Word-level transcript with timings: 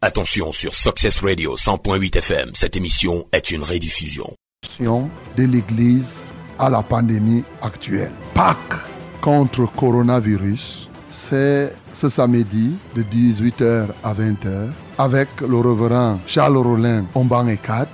Attention 0.00 0.52
sur 0.52 0.76
Success 0.76 1.18
Radio 1.24 1.56
100.8 1.56 2.18
FM, 2.18 2.50
cette 2.54 2.76
émission 2.76 3.26
est 3.32 3.50
une 3.50 3.64
rediffusion. 3.64 4.32
De 4.78 5.42
l'Église 5.42 6.38
à 6.56 6.70
la 6.70 6.84
pandémie 6.84 7.42
actuelle. 7.60 8.12
Pâques 8.32 8.78
contre 9.20 9.66
coronavirus, 9.74 10.88
c'est 11.10 11.74
ce 11.92 12.08
samedi 12.08 12.76
de 12.94 13.02
18h 13.02 13.88
à 14.04 14.14
20h 14.14 14.70
avec 14.98 15.28
le 15.40 15.56
reverend 15.56 16.20
Charles 16.28 16.58
Rollin 16.58 17.04
Omban 17.16 17.56
4 17.56 17.88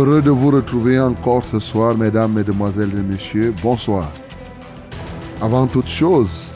Heureux 0.00 0.22
de 0.22 0.30
vous 0.30 0.48
retrouver 0.50 0.98
encore 0.98 1.44
ce 1.44 1.60
soir, 1.60 1.94
mesdames, 1.94 2.32
mesdemoiselles 2.32 2.96
et 2.98 3.02
messieurs. 3.02 3.52
Bonsoir. 3.62 4.10
Avant 5.42 5.66
toute 5.66 5.88
chose, 5.88 6.52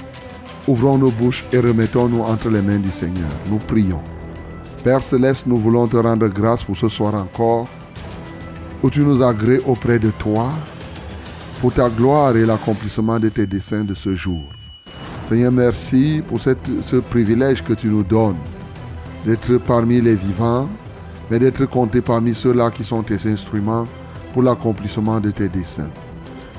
ouvrons 0.67 0.97
nos 0.97 1.11
bouches 1.11 1.45
et 1.53 1.59
remettons-nous 1.59 2.23
entre 2.23 2.49
les 2.49 2.63
mains 2.63 2.79
du 2.79 2.91
Seigneur. 2.91 3.29
Nous 3.51 3.59
prions. 3.59 4.01
Père 4.83 5.03
céleste, 5.03 5.47
nous 5.47 5.59
voulons 5.59 5.87
te 5.87 5.99
rendre 5.99 6.27
grâce 6.29 6.65
pour 6.65 6.75
ce 6.75 6.89
soir 6.89 7.15
encore, 7.17 7.69
où 8.83 8.89
tu 8.89 9.01
nous 9.03 9.23
agrées 9.23 9.61
auprès 9.67 9.99
de 9.99 10.11
toi, 10.13 10.49
pour 11.61 11.75
ta 11.75 11.91
gloire 11.91 12.35
et 12.39 12.47
l'accomplissement 12.47 13.21
de 13.21 13.29
tes 13.29 13.47
desseins 13.47 13.85
de 13.85 13.95
ce 13.95 14.15
jour. 14.15 14.45
Seigneur, 15.29 15.53
merci 15.53 16.23
pour 16.27 16.41
ce 16.41 16.97
privilège 16.97 17.63
que 17.63 17.75
tu 17.75 17.89
nous 17.89 18.05
donnes 18.05 18.39
d'être 19.27 19.59
parmi 19.59 20.01
les 20.01 20.15
vivants 20.15 20.67
mais 21.31 21.39
d'être 21.39 21.67
compté 21.67 22.01
parmi 22.01 22.35
ceux-là 22.35 22.71
qui 22.71 22.85
sont 22.85 23.03
tes 23.03 23.29
instruments 23.29 23.87
pour 24.33 24.43
l'accomplissement 24.43 25.21
de 25.21 25.31
tes 25.31 25.49
desseins. 25.49 25.91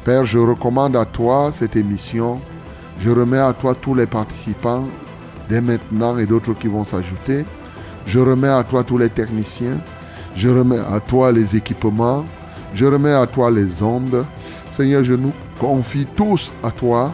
Père, 0.03 0.25
je 0.25 0.39
recommande 0.39 0.95
à 0.95 1.05
toi 1.05 1.51
cette 1.51 1.75
émission. 1.75 2.39
Je 2.97 3.11
remets 3.11 3.39
à 3.39 3.53
toi 3.53 3.75
tous 3.75 3.95
les 3.95 4.07
participants 4.07 4.85
dès 5.49 5.61
maintenant 5.61 6.17
et 6.17 6.25
d'autres 6.25 6.53
qui 6.53 6.67
vont 6.67 6.83
s'ajouter. 6.83 7.45
Je 8.05 8.19
remets 8.19 8.49
à 8.49 8.63
toi 8.63 8.83
tous 8.83 8.97
les 8.97 9.09
techniciens. 9.09 9.79
Je 10.35 10.49
remets 10.49 10.79
à 10.79 10.99
toi 10.99 11.31
les 11.31 11.55
équipements. 11.55 12.25
Je 12.73 12.85
remets 12.85 13.13
à 13.13 13.25
toi 13.25 13.49
les 13.49 13.81
ondes. 13.81 14.25
Seigneur, 14.71 15.03
je 15.03 15.13
nous 15.13 15.33
confie 15.59 16.05
tous 16.15 16.51
à 16.63 16.71
toi 16.71 17.11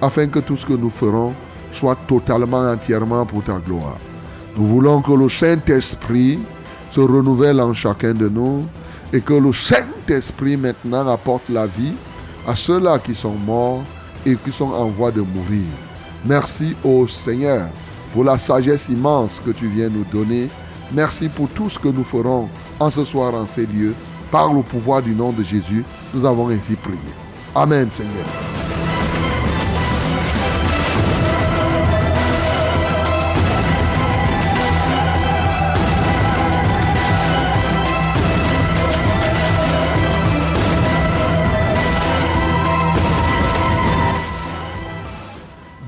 afin 0.00 0.26
que 0.26 0.40
tout 0.40 0.56
ce 0.56 0.66
que 0.66 0.72
nous 0.72 0.90
ferons 0.90 1.32
soit 1.70 1.96
totalement, 2.06 2.70
entièrement 2.70 3.24
pour 3.24 3.42
ta 3.42 3.58
gloire. 3.58 3.96
Nous 4.56 4.66
voulons 4.66 5.00
que 5.02 5.12
le 5.12 5.28
Saint-Esprit 5.28 6.38
se 6.94 7.00
renouvelle 7.00 7.60
en 7.60 7.74
chacun 7.74 8.14
de 8.14 8.28
nous 8.28 8.66
et 9.12 9.20
que 9.20 9.34
le 9.34 9.52
Saint-Esprit 9.52 10.56
maintenant 10.56 11.08
apporte 11.08 11.48
la 11.48 11.66
vie 11.66 11.94
à 12.46 12.54
ceux-là 12.54 13.00
qui 13.00 13.16
sont 13.16 13.34
morts 13.34 13.82
et 14.24 14.36
qui 14.36 14.52
sont 14.52 14.70
en 14.70 14.90
voie 14.90 15.10
de 15.10 15.20
mourir. 15.20 15.66
Merci 16.24 16.76
au 16.84 17.08
Seigneur 17.08 17.66
pour 18.12 18.22
la 18.22 18.38
sagesse 18.38 18.88
immense 18.90 19.40
que 19.44 19.50
tu 19.50 19.66
viens 19.66 19.88
nous 19.88 20.04
donner. 20.04 20.48
Merci 20.92 21.28
pour 21.28 21.48
tout 21.48 21.68
ce 21.68 21.80
que 21.80 21.88
nous 21.88 22.04
ferons 22.04 22.48
en 22.78 22.90
ce 22.92 23.04
soir 23.04 23.34
en 23.34 23.48
ces 23.48 23.66
lieux. 23.66 23.94
Par 24.30 24.52
le 24.52 24.62
pouvoir 24.62 25.02
du 25.02 25.16
nom 25.16 25.32
de 25.32 25.42
Jésus, 25.42 25.84
nous 26.12 26.24
avons 26.24 26.48
ainsi 26.48 26.76
prié. 26.76 26.98
Amen 27.56 27.90
Seigneur. 27.90 28.73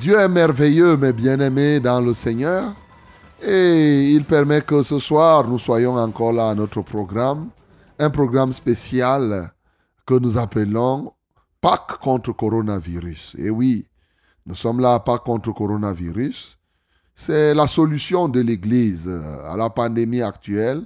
Dieu 0.06 0.21
est 0.21 0.28
merveilleux, 0.28 0.97
mes 0.97 1.12
bien-aimés 1.12 1.81
dans 1.81 2.00
le 2.00 2.15
Seigneur. 2.15 2.77
Et 3.43 4.12
il 4.12 4.25
permet 4.25 4.61
que 4.61 4.84
ce 4.84 5.00
soir, 5.00 5.49
nous 5.49 5.59
soyons 5.59 5.97
encore 5.97 6.33
là 6.33 6.50
à 6.50 6.55
notre 6.55 6.81
programme. 6.81 7.49
Un 7.99 8.09
programme 8.09 8.53
spécial 8.53 9.50
que 10.06 10.15
nous 10.15 10.39
appelons 10.39 11.12
Pâques 11.61 11.99
contre 12.00 12.31
coronavirus. 12.31 13.34
Et 13.37 13.50
oui, 13.50 13.89
nous 14.47 14.55
sommes 14.55 14.78
là 14.78 14.94
à 14.94 15.00
Pâques 15.00 15.25
contre 15.25 15.50
coronavirus. 15.50 16.56
C'est 17.17 17.53
la 17.53 17.67
solution 17.67 18.28
de 18.28 18.38
l'Église 18.38 19.11
à 19.50 19.56
la 19.56 19.71
pandémie 19.71 20.23
actuelle, 20.23 20.84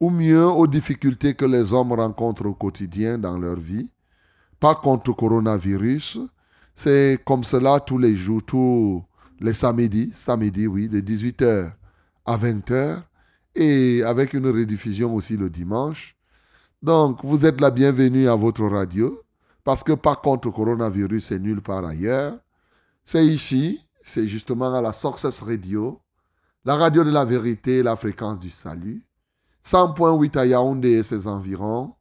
ou 0.00 0.08
mieux 0.08 0.46
aux 0.46 0.66
difficultés 0.66 1.34
que 1.34 1.44
les 1.44 1.74
hommes 1.74 1.92
rencontrent 1.92 2.46
au 2.46 2.54
quotidien 2.54 3.18
dans 3.18 3.36
leur 3.36 3.60
vie. 3.60 3.92
Pâques 4.58 4.80
contre 4.80 5.12
coronavirus, 5.12 6.18
c'est 6.74 7.18
comme 7.24 7.44
cela 7.44 7.80
tous 7.80 7.98
les 7.98 8.16
jours, 8.16 8.42
tous 8.42 9.04
les 9.40 9.54
samedis, 9.54 10.12
samedi, 10.14 10.66
oui, 10.66 10.88
de 10.88 11.00
18h 11.00 11.72
à 12.26 12.36
20h, 12.36 13.02
et 13.54 14.02
avec 14.02 14.34
une 14.34 14.46
rediffusion 14.46 15.14
aussi 15.14 15.36
le 15.36 15.50
dimanche. 15.50 16.16
Donc, 16.82 17.24
vous 17.24 17.46
êtes 17.46 17.60
la 17.60 17.70
bienvenue 17.70 18.28
à 18.28 18.34
votre 18.34 18.64
radio, 18.64 19.22
parce 19.62 19.82
que 19.82 19.92
par 19.92 20.20
contre, 20.20 20.48
le 20.48 20.52
coronavirus, 20.52 21.26
c'est 21.26 21.38
nulle 21.38 21.62
part 21.62 21.84
ailleurs. 21.84 22.38
C'est 23.04 23.26
ici, 23.26 23.80
c'est 24.04 24.28
justement 24.28 24.74
à 24.74 24.82
la 24.82 24.92
Success 24.92 25.40
Radio, 25.40 26.00
la 26.64 26.76
radio 26.76 27.04
de 27.04 27.10
la 27.10 27.24
vérité 27.24 27.82
la 27.82 27.96
fréquence 27.96 28.38
du 28.38 28.50
salut. 28.50 29.04
100.8 29.64 30.38
à 30.38 30.46
Yaoundé 30.46 30.90
et 30.92 31.02
ses 31.02 31.26
environs, 31.26 31.94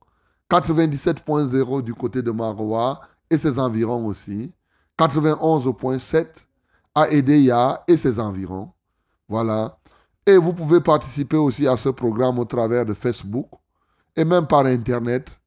97.0 0.49 1.81
du 1.81 1.93
côté 1.93 2.21
de 2.21 2.31
Maroua 2.31 2.99
et 3.29 3.37
ses 3.37 3.57
environs 3.57 4.05
aussi, 4.05 4.53
91.7 4.97 6.45
à 6.95 7.09
Edeya 7.09 7.83
et 7.87 7.97
ses 7.97 8.19
environs. 8.19 8.71
Voilà. 9.27 9.77
Et 10.25 10.37
vous 10.37 10.53
pouvez 10.53 10.81
participer 10.81 11.37
aussi 11.37 11.67
à 11.67 11.75
ce 11.75 11.89
programme 11.89 12.39
au 12.39 12.45
travers 12.45 12.85
de 12.85 12.93
Facebook 12.93 13.49
et 14.15 14.23
même 14.23 14.47
par 14.47 14.65
Internet 14.65 15.39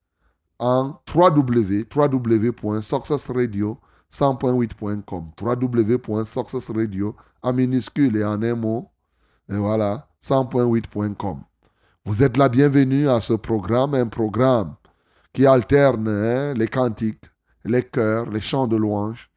en 0.59 1.01
www, 1.15 1.85
www.successradio 1.95 3.79
100.8.com 4.13 5.31
www.successradio 5.41 7.17
en 7.43 7.53
minuscule 7.53 8.17
et 8.17 8.25
en 8.25 8.43
un 8.43 8.55
mot 8.55 8.91
et 9.49 9.57
voilà 9.57 10.09
100.8.com 10.23 11.41
vous 12.05 12.23
êtes 12.23 12.37
la 12.37 12.49
bienvenue 12.49 13.09
à 13.09 13.21
ce 13.21 13.33
programme 13.35 13.95
un 13.95 14.07
programme 14.07 14.77
qui 15.33 15.45
alterne 15.45 16.09
hein, 16.09 16.55
les 16.55 16.69
cantiques 16.69 17.25
les 17.65 17.83
chœurs 17.83 18.31
les 18.31 18.41
chants 18.41 18.69
de 18.69 18.77
louange 18.77 19.29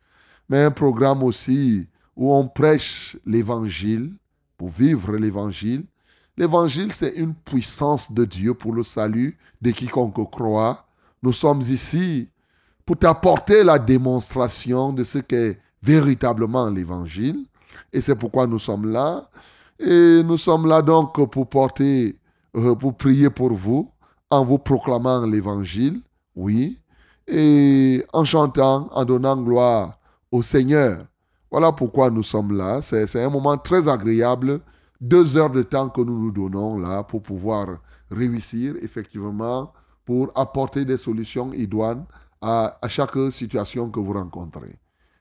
mais 0.49 0.63
un 0.63 0.71
programme 0.71 1.23
aussi 1.23 1.87
où 2.15 2.33
on 2.33 2.47
prêche 2.47 3.15
l'évangile 3.25 4.13
pour 4.57 4.69
vivre 4.69 5.15
l'évangile. 5.15 5.85
L'évangile, 6.35 6.91
c'est 6.91 7.15
une 7.15 7.33
puissance 7.33 8.11
de 8.11 8.25
Dieu 8.25 8.53
pour 8.53 8.73
le 8.73 8.83
salut 8.83 9.37
de 9.61 9.71
quiconque 9.71 10.29
croit. 10.31 10.85
Nous 11.21 11.33
sommes 11.33 11.61
ici 11.61 12.29
pour 12.85 12.97
t'apporter 12.97 13.63
la 13.63 13.77
démonstration 13.77 14.91
de 14.91 15.03
ce 15.03 15.19
qu'est 15.19 15.59
véritablement 15.83 16.69
l'évangile. 16.69 17.45
Et 17.93 18.01
c'est 18.01 18.15
pourquoi 18.15 18.47
nous 18.47 18.59
sommes 18.59 18.91
là. 18.91 19.29
Et 19.79 20.23
nous 20.23 20.37
sommes 20.37 20.67
là 20.67 20.81
donc 20.81 21.29
pour 21.29 21.47
porter, 21.47 22.17
euh, 22.55 22.75
pour 22.75 22.95
prier 22.95 23.29
pour 23.29 23.53
vous, 23.53 23.89
en 24.29 24.43
vous 24.43 24.57
proclamant 24.57 25.25
l'évangile, 25.25 26.01
oui, 26.35 26.77
et 27.27 28.03
en 28.11 28.25
chantant, 28.25 28.89
en 28.91 29.05
donnant 29.05 29.37
gloire 29.37 29.98
au 30.31 30.41
Seigneur. 30.41 31.05
Voilà 31.51 31.71
pourquoi 31.71 32.09
nous 32.09 32.23
sommes 32.23 32.55
là. 32.55 32.81
C'est 32.81 33.23
un 33.23 33.29
moment 33.29 33.57
très 33.57 33.87
agréable. 33.87 34.61
Deux 35.01 35.37
heures 35.37 35.49
de 35.49 35.63
temps 35.63 35.89
que 35.89 36.01
nous 36.01 36.19
nous 36.25 36.31
donnons 36.31 36.77
là 36.77 37.03
pour 37.03 37.23
pouvoir 37.23 37.77
réussir 38.11 38.75
effectivement 38.81 39.71
pour 40.05 40.31
apporter 40.35 40.85
des 40.85 40.97
solutions 40.97 41.53
idoines 41.53 42.05
à, 42.41 42.77
chaque 42.87 43.15
situation 43.31 43.89
que 43.89 43.99
vous 43.99 44.13
rencontrez. 44.13 44.75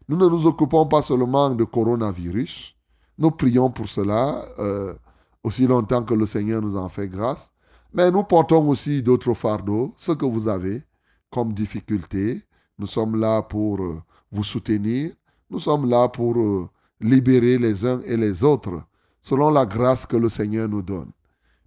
Nous 0.09 0.17
ne 0.17 0.27
nous 0.29 0.47
occupons 0.47 0.87
pas 0.87 1.03
seulement 1.03 1.51
de 1.51 1.65
coronavirus. 1.65 2.75
Nous 3.19 3.31
prions 3.31 3.71
pour 3.71 3.89
cela 3.89 4.45
euh, 4.59 4.95
aussi 5.43 5.67
longtemps 5.67 6.03
que 6.03 6.15
le 6.15 6.27
Seigneur 6.27 6.63
nous 6.63 6.77
en 6.77 6.89
fait 6.89 7.09
grâce. 7.09 7.53
Mais 7.93 8.11
nous 8.11 8.23
portons 8.25 8.69
aussi 8.69 9.03
d'autres 9.03 9.35
fardeaux, 9.35 9.95
ce 9.97 10.13
que 10.13 10.25
vous 10.27 10.49
avez 10.49 10.83
comme 11.31 11.53
difficulté. 11.53 12.43
Nous 12.79 12.87
sommes 12.87 13.17
là 13.17 13.43
pour 13.43 13.83
euh, 13.83 14.03
vous 14.31 14.45
soutenir. 14.45 15.13
Nous 15.51 15.59
sommes 15.59 15.89
là 15.89 16.09
pour 16.09 16.39
euh, 16.39 16.69
libérer 17.01 17.59
les 17.59 17.85
uns 17.85 18.01
et 18.05 18.17
les 18.17 18.45
autres 18.45 18.83
selon 19.23 19.51
la 19.51 19.67
grâce 19.67 20.07
que 20.07 20.17
le 20.17 20.29
Seigneur 20.29 20.69
nous 20.69 20.83
donne. 20.83 21.11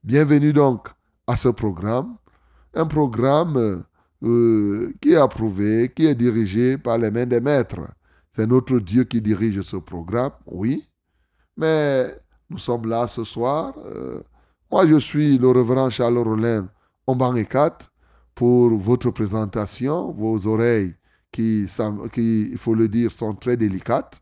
Bienvenue 0.03 0.53
donc 0.53 0.87
à 1.27 1.35
ce 1.35 1.49
programme, 1.49 2.15
un 2.73 2.85
programme 2.85 3.83
euh, 4.23 4.93
qui 5.01 5.11
est 5.11 5.17
approuvé, 5.17 5.91
qui 5.95 6.05
est 6.05 6.15
dirigé 6.15 6.77
par 6.77 6.97
les 6.97 7.11
mains 7.11 7.25
des 7.25 7.41
maîtres. 7.41 7.87
C'est 8.31 8.47
notre 8.47 8.79
Dieu 8.79 9.03
qui 9.03 9.21
dirige 9.21 9.61
ce 9.61 9.77
programme, 9.77 10.31
oui. 10.45 10.87
Mais 11.57 12.15
nous 12.49 12.57
sommes 12.57 12.87
là 12.87 13.07
ce 13.07 13.23
soir. 13.23 13.73
Euh, 13.85 14.21
moi, 14.71 14.87
je 14.87 14.97
suis 14.97 15.37
le 15.37 15.49
révérend 15.49 15.89
Charles 15.89 16.17
Rollin, 16.17 16.69
Omban 17.05 17.35
et 17.35 17.45
4, 17.45 17.91
pour 18.33 18.69
votre 18.77 19.11
présentation. 19.11 20.11
Vos 20.13 20.47
oreilles, 20.47 20.95
qui, 21.31 21.67
qui, 22.13 22.49
il 22.51 22.57
faut 22.57 22.75
le 22.75 22.87
dire, 22.87 23.11
sont 23.11 23.33
très 23.33 23.57
délicates. 23.57 24.21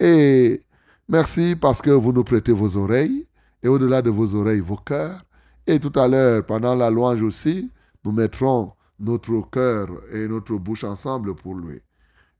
Et 0.00 0.62
merci 1.08 1.56
parce 1.56 1.82
que 1.82 1.90
vous 1.90 2.12
nous 2.12 2.24
prêtez 2.24 2.52
vos 2.52 2.76
oreilles, 2.76 3.26
et 3.62 3.68
au-delà 3.68 4.02
de 4.02 4.10
vos 4.10 4.34
oreilles, 4.34 4.60
vos 4.60 4.76
cœurs. 4.76 5.22
Et 5.66 5.80
tout 5.80 5.92
à 5.98 6.06
l'heure, 6.06 6.44
pendant 6.46 6.74
la 6.74 6.90
louange 6.90 7.22
aussi, 7.22 7.70
nous 8.04 8.12
mettrons 8.12 8.72
notre 8.98 9.40
cœur 9.50 9.88
et 10.12 10.26
notre 10.28 10.54
bouche 10.56 10.84
ensemble 10.84 11.34
pour 11.34 11.54
lui. 11.54 11.80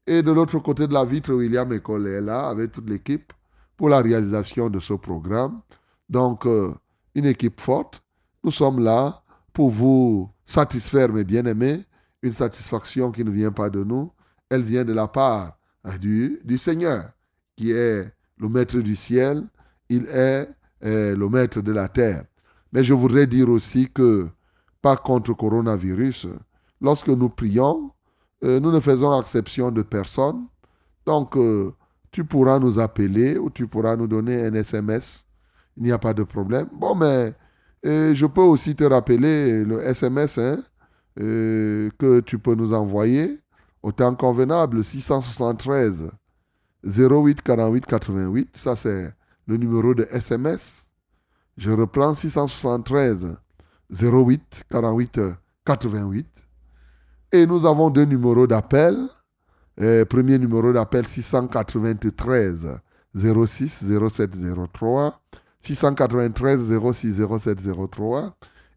Et 0.06 0.22
de 0.22 0.30
l'autre 0.30 0.58
côté 0.60 0.86
de 0.86 0.94
la 0.94 1.04
vitre, 1.04 1.34
William 1.34 1.72
École 1.72 2.06
est 2.06 2.20
là 2.20 2.48
avec 2.48 2.72
toute 2.72 2.88
l'équipe 2.88 3.32
pour 3.76 3.88
la 3.88 4.00
réalisation 4.00 4.70
de 4.70 4.78
ce 4.78 4.94
programme. 4.94 5.60
Donc, 6.08 6.46
euh, 6.46 6.72
une 7.14 7.26
équipe 7.26 7.60
forte. 7.60 8.02
Nous 8.44 8.52
sommes 8.52 8.78
là 8.78 9.22
pour 9.52 9.70
vous 9.70 10.30
satisfaire, 10.44 11.12
mes 11.12 11.24
bien-aimés. 11.24 11.80
Une 12.22 12.32
satisfaction 12.32 13.10
qui 13.12 13.24
ne 13.24 13.30
vient 13.30 13.52
pas 13.52 13.70
de 13.70 13.84
nous. 13.84 14.12
Elle 14.48 14.62
vient 14.62 14.84
de 14.84 14.92
la 14.92 15.08
part 15.08 15.58
euh, 15.86 15.98
du, 15.98 16.58
Seigneur, 16.58 17.10
qui 17.56 17.72
est 17.72 18.12
le 18.38 18.48
maître 18.48 18.78
du 18.78 18.96
ciel. 18.96 19.44
Il 19.88 20.06
est 20.06 20.48
euh, 20.84 21.16
le 21.16 21.28
maître 21.28 21.62
de 21.62 21.72
la 21.72 21.88
terre. 21.88 22.24
Mais 22.72 22.84
je 22.84 22.92
voudrais 22.92 23.26
dire 23.26 23.48
aussi 23.48 23.88
que, 23.90 24.28
pas 24.82 24.96
contre 24.96 25.32
coronavirus, 25.32 26.26
lorsque 26.80 27.08
nous 27.08 27.30
prions, 27.30 27.90
euh, 28.44 28.60
nous 28.60 28.70
ne 28.70 28.80
faisons 28.80 29.18
exception 29.18 29.70
de 29.70 29.82
personne. 29.82 30.46
Donc, 31.06 31.36
euh, 31.36 31.72
tu 32.10 32.24
pourras 32.24 32.58
nous 32.58 32.78
appeler 32.78 33.38
ou 33.38 33.48
tu 33.48 33.66
pourras 33.66 33.96
nous 33.96 34.06
donner 34.06 34.44
un 34.44 34.54
SMS. 34.54 35.24
Il 35.78 35.84
n'y 35.84 35.92
a 35.92 35.98
pas 35.98 36.12
de 36.12 36.24
problème. 36.24 36.68
Bon, 36.72 36.94
mais 36.94 37.32
je 37.82 38.26
peux 38.26 38.40
aussi 38.40 38.74
te 38.74 38.84
rappeler 38.84 39.64
le 39.64 39.80
SMS 39.80 40.38
hein, 40.38 40.58
que 41.16 42.20
tu 42.20 42.38
peux 42.38 42.54
nous 42.54 42.72
envoyer 42.72 43.38
au 43.82 43.92
temps 43.92 44.14
convenable 44.14 44.84
673 44.84 46.10
08 46.84 47.42
48 47.42 47.86
88. 47.86 48.56
Ça, 48.56 48.76
c'est 48.76 49.12
le 49.46 49.56
numéro 49.56 49.94
de 49.94 50.06
SMS. 50.10 50.86
Je 51.56 51.70
reprends 51.70 52.14
673 52.14 53.36
08 53.90 54.64
48 54.68 55.20
88. 55.64 56.26
Et 57.32 57.46
nous 57.46 57.66
avons 57.66 57.90
deux 57.90 58.04
numéros 58.04 58.46
d'appel. 58.46 58.96
premier 60.08 60.38
numéro 60.38 60.72
d'appel 60.72 61.06
693 61.06 62.78
06 63.14 63.84
07 64.10 64.30
03. 64.72 65.20
693 65.60 66.78
06 66.92 67.22
07 67.38 67.58
03. 67.90 68.36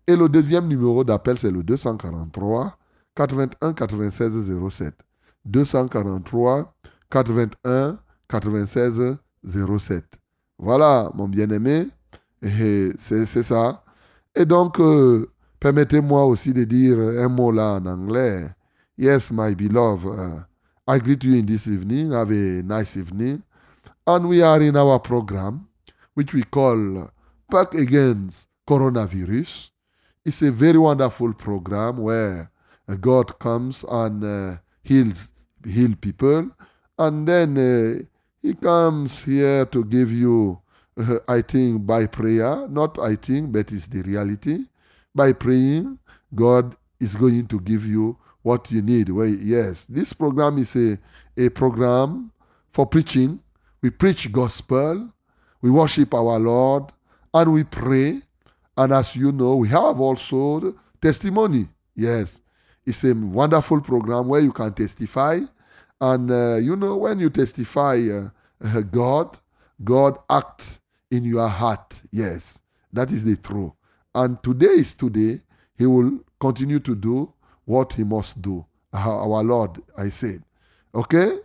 Et 0.09 0.15
le 0.15 0.27
deuxième 0.27 0.67
numéro 0.67 1.03
d'appel, 1.03 1.37
c'est 1.37 1.51
le 1.51 1.61
243 1.61 2.75
81 3.15 3.73
96 3.73 4.59
07. 4.71 4.95
243 5.45 6.73
81 7.11 7.99
96 8.27 9.17
07. 9.45 10.03
Voilà, 10.57 11.11
mon 11.13 11.27
bien-aimé. 11.27 11.85
C'est 12.41 13.43
ça. 13.43 13.83
Et 14.33 14.45
donc, 14.45 14.79
euh, 14.79 15.29
Permettez-moi 15.59 16.25
aussi 16.25 16.53
de 16.53 16.63
dire 16.63 16.97
un 16.97 17.27
mot 17.27 17.51
là 17.51 17.73
en 17.73 17.85
anglais. 17.85 18.49
Yes, 18.97 19.29
my 19.29 19.53
beloved, 19.53 20.07
uh, 20.07 20.39
I 20.87 20.99
greet 20.99 21.23
you 21.23 21.35
in 21.35 21.45
this 21.45 21.67
evening. 21.67 22.13
Have 22.13 22.31
a 22.31 22.63
nice 22.63 22.95
evening. 22.95 23.43
And 24.07 24.29
we 24.29 24.41
are 24.41 24.61
in 24.61 24.77
our 24.77 24.99
program, 24.99 25.67
which 26.13 26.33
we 26.33 26.43
call 26.43 27.11
Pack 27.51 27.75
Against 27.75 28.47
Coronavirus. 28.65 29.71
It's 30.29 30.43
a 30.43 30.51
very 30.51 30.77
wonderful 30.77 31.33
program 31.33 31.97
where 31.97 32.51
God 33.01 33.39
comes 33.39 33.83
and 33.89 34.23
uh, 34.23 34.57
heals 34.83 35.31
heal 35.65 35.95
people. 35.99 36.51
And 36.99 37.27
then 37.27 37.57
uh, 37.57 38.03
he 38.43 38.53
comes 38.53 39.23
here 39.23 39.65
to 39.65 39.83
give 39.85 40.11
you, 40.11 40.61
uh, 40.99 41.17
I 41.27 41.41
think, 41.41 41.87
by 41.87 42.05
prayer. 42.05 42.67
Not 42.67 42.99
I 42.99 43.15
think, 43.15 43.51
but 43.51 43.71
it's 43.71 43.87
the 43.87 44.03
reality 44.03 44.65
by 45.15 45.33
praying, 45.33 45.97
God 46.35 46.75
is 46.99 47.15
going 47.15 47.47
to 47.47 47.59
give 47.61 47.83
you 47.83 48.15
what 48.43 48.69
you 48.69 48.83
need. 48.83 49.09
Well, 49.09 49.25
yes, 49.25 49.85
this 49.85 50.13
program 50.13 50.59
is 50.59 50.75
a, 50.75 50.99
a 51.37 51.49
program 51.49 52.31
for 52.71 52.85
preaching. 52.85 53.39
We 53.81 53.89
preach 53.89 54.31
gospel, 54.31 55.09
we 55.63 55.71
worship 55.71 56.13
our 56.13 56.37
Lord, 56.37 56.93
and 57.33 57.51
we 57.51 57.63
pray. 57.63 58.21
And 58.79 58.93
as 58.93 59.13
you 59.13 59.33
know, 59.33 59.57
we 59.57 59.67
have 59.67 59.99
also 59.99 60.73
testimony. 61.01 61.67
Yes, 61.95 62.41
it's 62.85 63.03
a 63.03 63.13
wonderful 63.13 63.81
program 63.81 64.29
where 64.29 64.39
you 64.39 64.53
can 64.53 64.73
testify. 64.73 65.41
And 65.99 66.31
uh, 66.31 66.55
you 66.55 66.77
know, 66.77 66.95
when 66.95 67.19
you 67.19 67.29
testify 67.29 67.99
uh, 68.09 68.29
uh, 68.63 68.79
God, 68.83 69.37
God 69.83 70.17
acts 70.29 70.79
in 71.11 71.25
your 71.25 71.49
heart. 71.49 72.01
Yes, 72.13 72.61
that 72.93 73.11
is 73.11 73.25
the 73.25 73.35
truth. 73.35 73.73
And 74.15 74.41
today 74.41 74.67
is 74.67 74.93
today. 74.93 75.41
He 75.77 75.85
will 75.85 76.17
continue 76.39 76.79
to 76.79 76.95
do 76.95 77.33
what 77.65 77.91
he 77.91 78.05
must 78.05 78.41
do. 78.41 78.65
Our 78.93 79.43
Lord, 79.43 79.81
I 79.97 80.07
said. 80.07 80.41
Okay? 80.95 81.37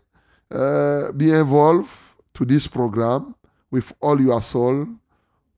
Uh, 0.53 1.11
be 1.11 1.33
involved 1.33 1.91
to 2.35 2.45
this 2.45 2.69
program 2.69 3.35
with 3.73 3.93
all 4.01 4.23
your 4.23 4.41
soul, 4.41 4.87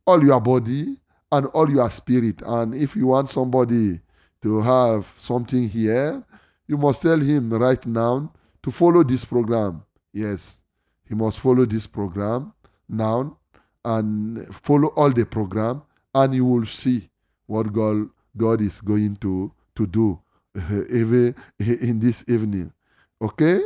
all 0.06 0.24
your 0.24 0.40
body, 0.40 0.98
and 1.32 1.46
all 1.48 1.70
your 1.70 1.88
spirit. 1.90 2.42
And 2.44 2.74
if 2.74 2.96
you 2.96 3.08
want 3.08 3.28
somebody 3.28 4.00
to 4.42 4.60
have 4.60 5.12
something 5.18 5.68
here, 5.68 6.24
you 6.66 6.76
must 6.76 7.02
tell 7.02 7.18
him 7.18 7.50
right 7.52 7.84
now 7.86 8.32
to 8.62 8.70
follow 8.70 9.02
this 9.02 9.24
program. 9.24 9.82
Yes, 10.12 10.64
he 11.08 11.14
must 11.14 11.40
follow 11.40 11.64
this 11.64 11.86
program 11.86 12.52
now 12.88 13.38
and 13.84 14.46
follow 14.54 14.88
all 14.88 15.10
the 15.10 15.24
program 15.24 15.82
and 16.14 16.34
you 16.34 16.44
will 16.44 16.66
see 16.66 17.08
what 17.46 17.72
God, 17.72 18.08
God 18.36 18.60
is 18.60 18.80
going 18.80 19.16
to, 19.16 19.52
to 19.76 19.86
do 19.86 20.20
even 20.90 21.34
in 21.58 22.00
this 22.00 22.24
evening. 22.28 22.72
Okay? 23.20 23.60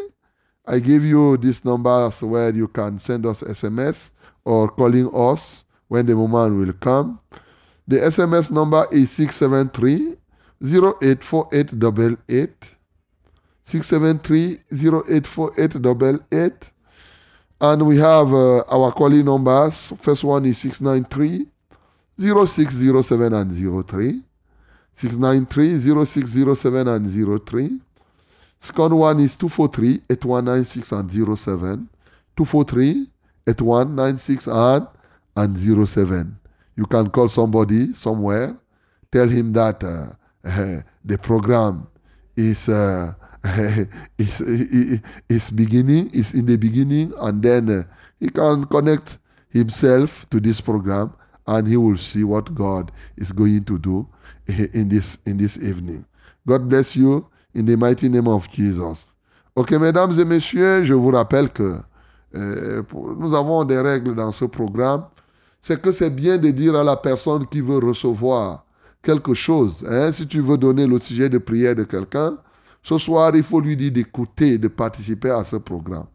I 0.67 0.79
give 0.79 1.05
you 1.05 1.37
these 1.37 1.65
numbers 1.65 2.23
where 2.23 2.55
you 2.55 2.69
can 2.69 2.99
send 2.99 3.27
us 3.27 3.43
SMS 3.43 4.13
or 4.45 4.69
calling 4.69 5.11
us 5.15 5.65
when 5.89 6.07
the 6.07 6.15
moment 6.15 6.57
will 6.57 6.73
come. 6.75 7.19
The 7.87 7.97
SMS 7.97 8.51
number 8.51 8.87
is 8.93 9.11
673 9.11 10.17
084888. 10.63 12.75
673 13.65 14.59
084888. 14.73 16.73
And 17.63 17.87
we 17.87 17.99
have 17.99 18.33
uh, 18.33 18.61
our 18.71 18.91
calling 18.93 19.23
numbers. 19.25 19.93
First 20.01 20.25
one 20.25 20.47
is 20.47 20.59
693 20.59 21.47
0607 22.19 23.35
and 23.35 23.53
03. 23.87 24.23
693 24.95 25.79
0607 25.79 26.89
and 26.89 27.07
03. 27.47 27.81
Second 28.61 28.97
one 28.97 29.21
is 29.21 29.37
243 29.37 30.03
8196 30.11 30.93
and 30.93 31.11
07. 31.11 31.89
243 32.37 33.07
8196 33.47 34.47
and, 34.47 34.87
and 35.37 35.59
07. 35.89 36.40
You 36.77 36.87
can 36.87 37.11
call 37.11 37.29
somebody 37.29 37.93
somewhere, 37.95 38.57
tell 39.11 39.29
him 39.29 39.53
that 39.53 39.83
uh, 39.85 40.15
the 41.05 41.19
program 41.19 41.87
is, 42.37 42.69
uh, 42.69 43.13
is, 44.19 44.41
is 45.29 45.51
beginning, 45.51 46.11
is 46.13 46.35
in 46.35 46.47
the 46.47 46.57
beginning, 46.57 47.13
and 47.21 47.43
then 47.43 47.71
uh, 47.71 47.83
he 48.19 48.29
can 48.29 48.65
connect 48.67 49.19
himself 49.51 50.29
to 50.31 50.41
this 50.41 50.61
program 50.61 51.13
and 51.47 51.67
he 51.67 51.77
will 51.77 51.97
see 51.97 52.23
what 52.23 52.55
God 52.55 52.93
is 53.17 53.33
going 53.33 53.65
to 53.65 53.79
do 53.79 54.09
in 54.47 54.89
this, 54.89 55.19
in 55.27 55.37
this 55.37 55.57
evening. 55.59 56.05
God 56.47 56.69
bless 56.69 56.95
you 56.97 57.27
in 57.55 57.67
the 57.67 57.77
mighty 57.77 58.09
name 58.09 58.29
of 58.29 58.49
Jesus. 58.51 59.07
Ok, 59.57 59.73
mesdames 59.73 60.19
et 60.19 60.25
messieurs, 60.25 60.85
je 60.85 60.95
vous 60.95 61.11
rappelle 61.11 61.51
que 61.51 61.81
euh, 62.37 62.83
nous 63.19 63.35
avons 63.35 63.65
des 63.65 63.79
règles 63.81 64.15
dans 64.15 64.31
ce 64.31 64.45
programme 64.45 65.05
c'est 65.61 65.81
que 65.81 65.93
c'est 65.93 66.11
bien 66.11 66.39
de 66.39 66.51
dire 66.51 66.75
à 66.75 66.85
la 66.85 66.97
personne 66.97 67.47
qui 67.47 67.61
veut 67.61 67.79
recevoir 67.79 68.65
quelque 69.03 69.35
chose, 69.35 69.85
hein, 69.89 70.13
si 70.13 70.27
tu 70.27 70.41
veux 70.41 70.59
donner 70.59 70.87
le 70.87 70.99
sujet 70.99 71.29
de 71.29 71.39
prière 71.39 71.75
de 71.75 71.85
quelqu'un, 71.85 72.37
ce 72.83 72.97
soir, 72.99 73.33
il 73.35 73.43
faut 73.43 73.61
lui 73.61 73.77
dire 73.77 73.93
d'écouter, 73.93 74.59
de 74.59 74.69
participer 74.69 75.31
à 75.31 75.45
ce 75.45 75.57
programme. 75.57 76.07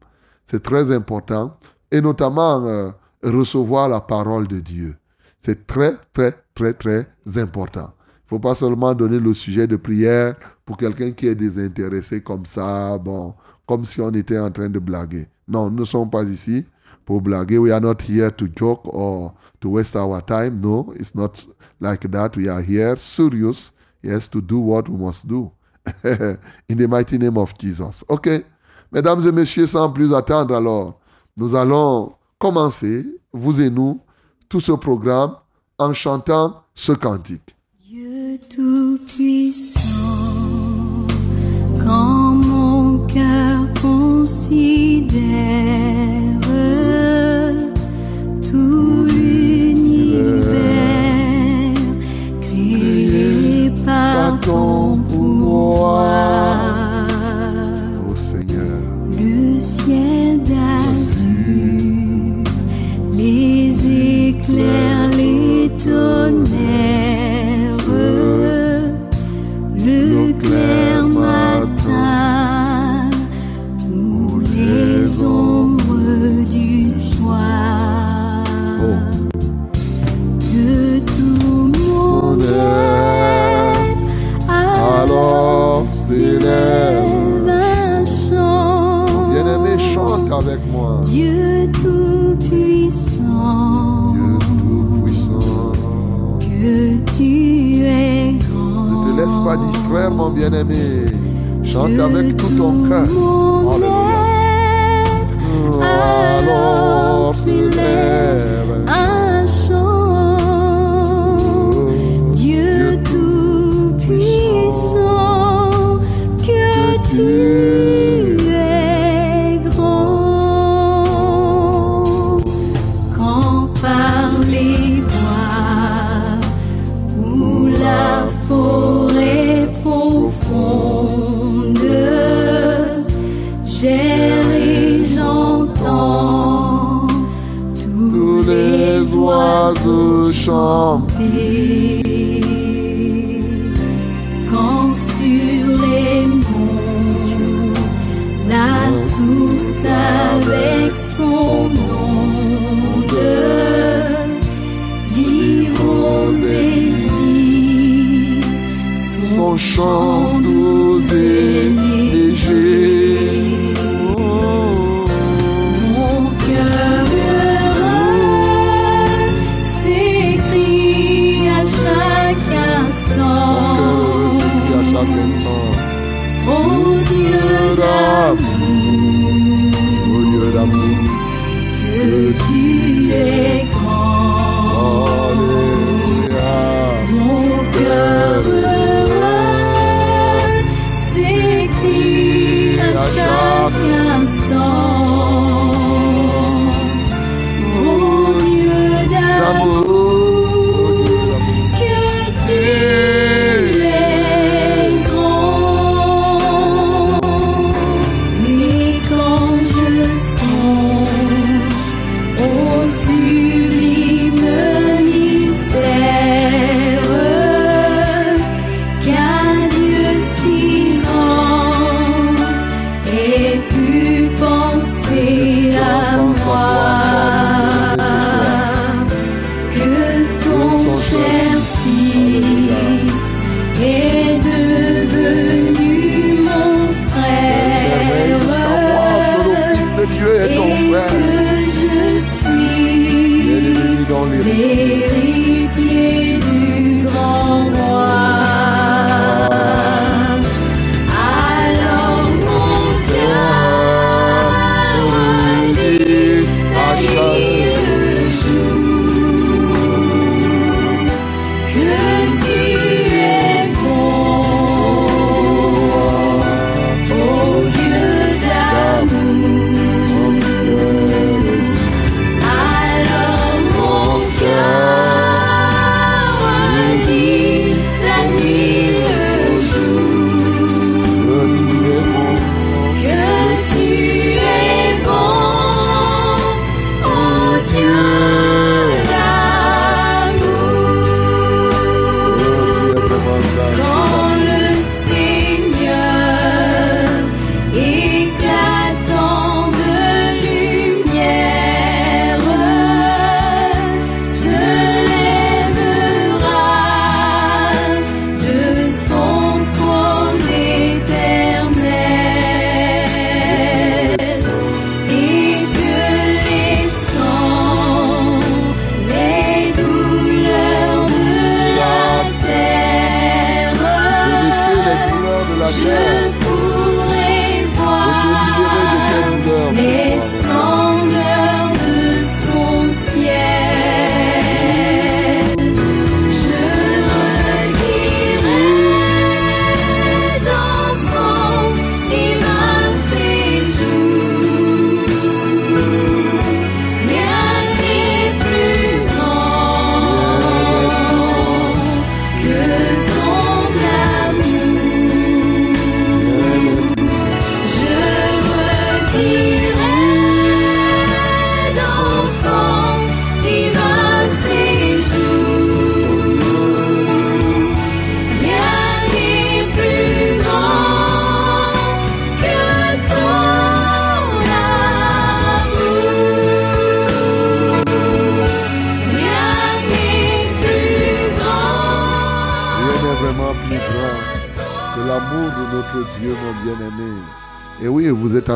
C'est 0.45 0.63
très 0.63 0.91
important, 0.91 1.51
et 1.91 2.01
notamment 2.01 2.65
euh, 2.65 2.91
recevoir 3.23 3.89
la 3.89 4.01
parole 4.01 4.47
de 4.47 4.59
Dieu. 4.59 4.95
C'est 5.39 5.67
très, 5.67 5.93
très, 6.13 6.33
très, 6.53 6.73
très 6.73 7.07
important. 7.37 7.91
Il 7.91 8.25
ne 8.25 8.29
faut 8.29 8.39
pas 8.39 8.55
seulement 8.55 8.93
donner 8.95 9.19
le 9.19 9.33
sujet 9.35 9.67
de 9.67 9.75
prière 9.75 10.35
pour 10.65 10.77
quelqu'un 10.77 11.11
qui 11.11 11.27
est 11.27 11.35
désintéressé 11.35 12.21
comme 12.21 12.45
ça, 12.45 12.97
bon, 12.97 13.35
comme 13.67 13.85
si 13.85 14.01
on 14.01 14.09
était 14.11 14.39
en 14.39 14.49
train 14.49 14.69
de 14.69 14.79
blaguer. 14.79 15.27
Non, 15.47 15.69
nous 15.69 15.81
ne 15.81 15.85
sommes 15.85 16.09
pas 16.09 16.23
ici 16.23 16.65
pour 17.05 17.21
blaguer. 17.21 17.59
We 17.59 17.71
are 17.71 17.81
not 17.81 18.01
here 18.01 18.31
to 18.31 18.47
joke 18.47 18.87
or 18.93 19.33
to 19.61 19.69
waste 19.69 19.95
our 19.95 20.21
time. 20.21 20.61
No, 20.61 20.93
it's 20.95 21.15
not 21.15 21.45
like 21.79 22.09
that. 22.11 22.35
We 22.35 22.49
are 22.49 22.61
here 22.61 22.97
serious, 22.97 23.71
yes, 24.01 24.27
to 24.29 24.41
do 24.41 24.59
what 24.59 24.89
we 24.89 24.97
must 24.97 25.27
do. 25.27 25.51
In 26.03 26.77
the 26.77 26.87
mighty 26.87 27.17
name 27.17 27.37
of 27.37 27.57
Jesus. 27.57 28.03
OK. 28.09 28.43
Mesdames 28.91 29.27
et 29.27 29.31
messieurs, 29.31 29.67
sans 29.67 29.91
plus 29.91 30.13
attendre, 30.13 30.55
alors, 30.55 30.99
nous 31.37 31.55
allons 31.55 32.13
commencer, 32.39 33.05
vous 33.33 33.61
et 33.61 33.69
nous, 33.69 33.99
tout 34.47 34.59
ce 34.59 34.71
programme 34.71 35.35
en 35.77 35.93
chantant 35.93 36.63
ce 36.73 36.93
cantique. 36.93 37.55
Dieu 37.79 38.39
Tout-Puissant, 38.49 39.79
quand 41.83 42.35
mon 42.35 43.05
cœur 43.07 43.67
considère 43.81 45.94
go. 54.45 54.84
frère, 99.89 100.11
mon 100.11 100.29
bien-aimé. 100.29 101.05
Chante 101.63 101.99
avec 101.99 102.37
tout 102.37 102.49
ton 102.57 102.83
cœur. 102.87 103.07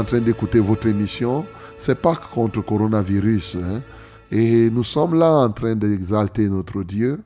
Train 0.09 0.21
d'écouter 0.21 0.59
votre 0.59 0.87
émission. 0.87 1.45
C'est 1.77 2.01
pas 2.01 2.15
contre 2.15 2.61
coronavirus. 2.61 3.57
hein. 3.57 3.81
Et 4.31 4.71
nous 4.71 4.83
sommes 4.83 5.13
là 5.13 5.31
en 5.37 5.49
train 5.51 5.75
d'exalter 5.75 6.49
notre 6.49 6.81
Dieu. 6.81 7.21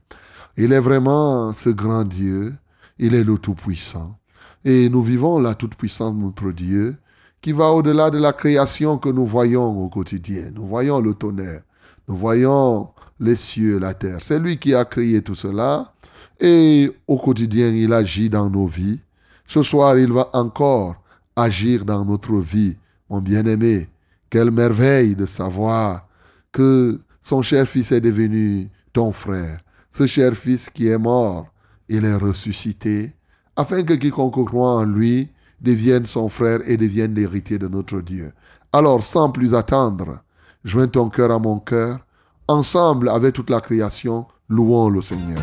Il 0.58 0.74
est 0.74 0.82
vraiment 0.82 1.54
ce 1.54 1.70
grand 1.70 2.04
Dieu. 2.04 2.54
Il 3.00 3.16
est 3.16 3.24
le 3.24 3.38
Tout-Puissant. 3.38 4.18
Et 4.66 4.90
nous 4.90 5.02
vivons 5.02 5.40
la 5.40 5.56
toute-puissance 5.56 6.14
de 6.14 6.22
notre 6.24 6.52
Dieu 6.52 6.98
qui 7.42 7.54
va 7.54 7.72
au-delà 7.72 8.10
de 8.10 8.18
la 8.18 8.34
création 8.34 8.98
que 8.98 9.08
nous 9.10 9.26
voyons 9.26 9.86
au 9.86 9.88
quotidien. 9.88 10.52
Nous 10.54 10.68
voyons 10.68 11.00
le 11.00 11.14
tonnerre. 11.14 11.62
Nous 12.10 12.18
voyons 12.18 12.90
les 13.18 13.38
cieux, 13.38 13.80
la 13.80 13.94
terre. 13.94 14.18
C'est 14.20 14.40
lui 14.40 14.58
qui 14.58 14.76
a 14.76 14.84
créé 14.84 15.22
tout 15.22 15.36
cela. 15.36 15.94
Et 16.42 16.92
au 17.08 17.18
quotidien, 17.18 17.70
il 17.70 17.94
agit 17.94 18.30
dans 18.30 18.50
nos 18.50 18.68
vies. 18.68 19.02
Ce 19.48 19.64
soir, 19.64 19.98
il 19.98 20.12
va 20.12 20.30
encore 20.34 20.96
agir 21.36 21.86
dans 21.86 22.06
notre 22.06 22.38
vie. 22.38 22.78
Mon 23.10 23.22
bien-aimé, 23.22 23.90
quelle 24.30 24.52
merveille 24.52 25.16
de 25.16 25.26
savoir 25.26 26.08
que 26.52 27.00
son 27.22 27.42
cher 27.42 27.68
fils 27.68 27.92
est 27.92 28.02
devenu 28.02 28.70
ton 28.92 29.12
frère. 29.12 29.60
Ce 29.92 30.08
cher 30.08 30.34
fils 30.34 30.70
qui 30.70 30.88
est 30.88 30.98
mort, 30.98 31.48
il 31.90 32.06
est 32.06 32.16
ressuscité, 32.16 33.14
afin 33.56 33.84
que 33.84 33.94
quiconque 33.94 34.46
croit 34.46 34.78
en 34.78 34.86
lui 34.86 35.30
devienne 35.62 36.06
son 36.06 36.30
frère 36.30 36.60
et 36.66 36.78
devienne 36.78 37.14
l'héritier 37.14 37.60
de 37.60 37.68
notre 37.68 38.02
Dieu. 38.02 38.34
Alors, 38.72 39.04
sans 39.04 39.30
plus 39.30 39.54
attendre, 39.54 40.24
joins 40.64 40.88
ton 40.88 41.10
cœur 41.10 41.32
à 41.32 41.40
mon 41.40 41.60
cœur, 41.60 42.00
ensemble 42.48 43.10
avec 43.10 43.36
toute 43.36 43.50
la 43.50 43.62
création, 43.62 44.26
louons 44.50 44.90
le 44.90 45.02
Seigneur. 45.02 45.42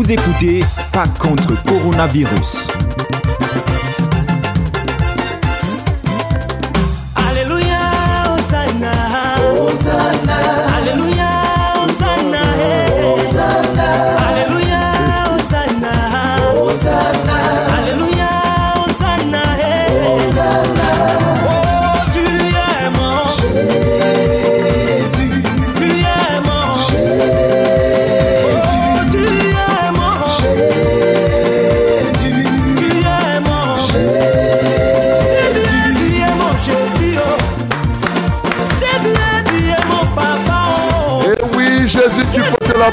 Vous 0.00 0.12
écoutez 0.12 0.60
Pas 0.92 1.08
contre 1.18 1.60
coronavirus. 1.64 2.68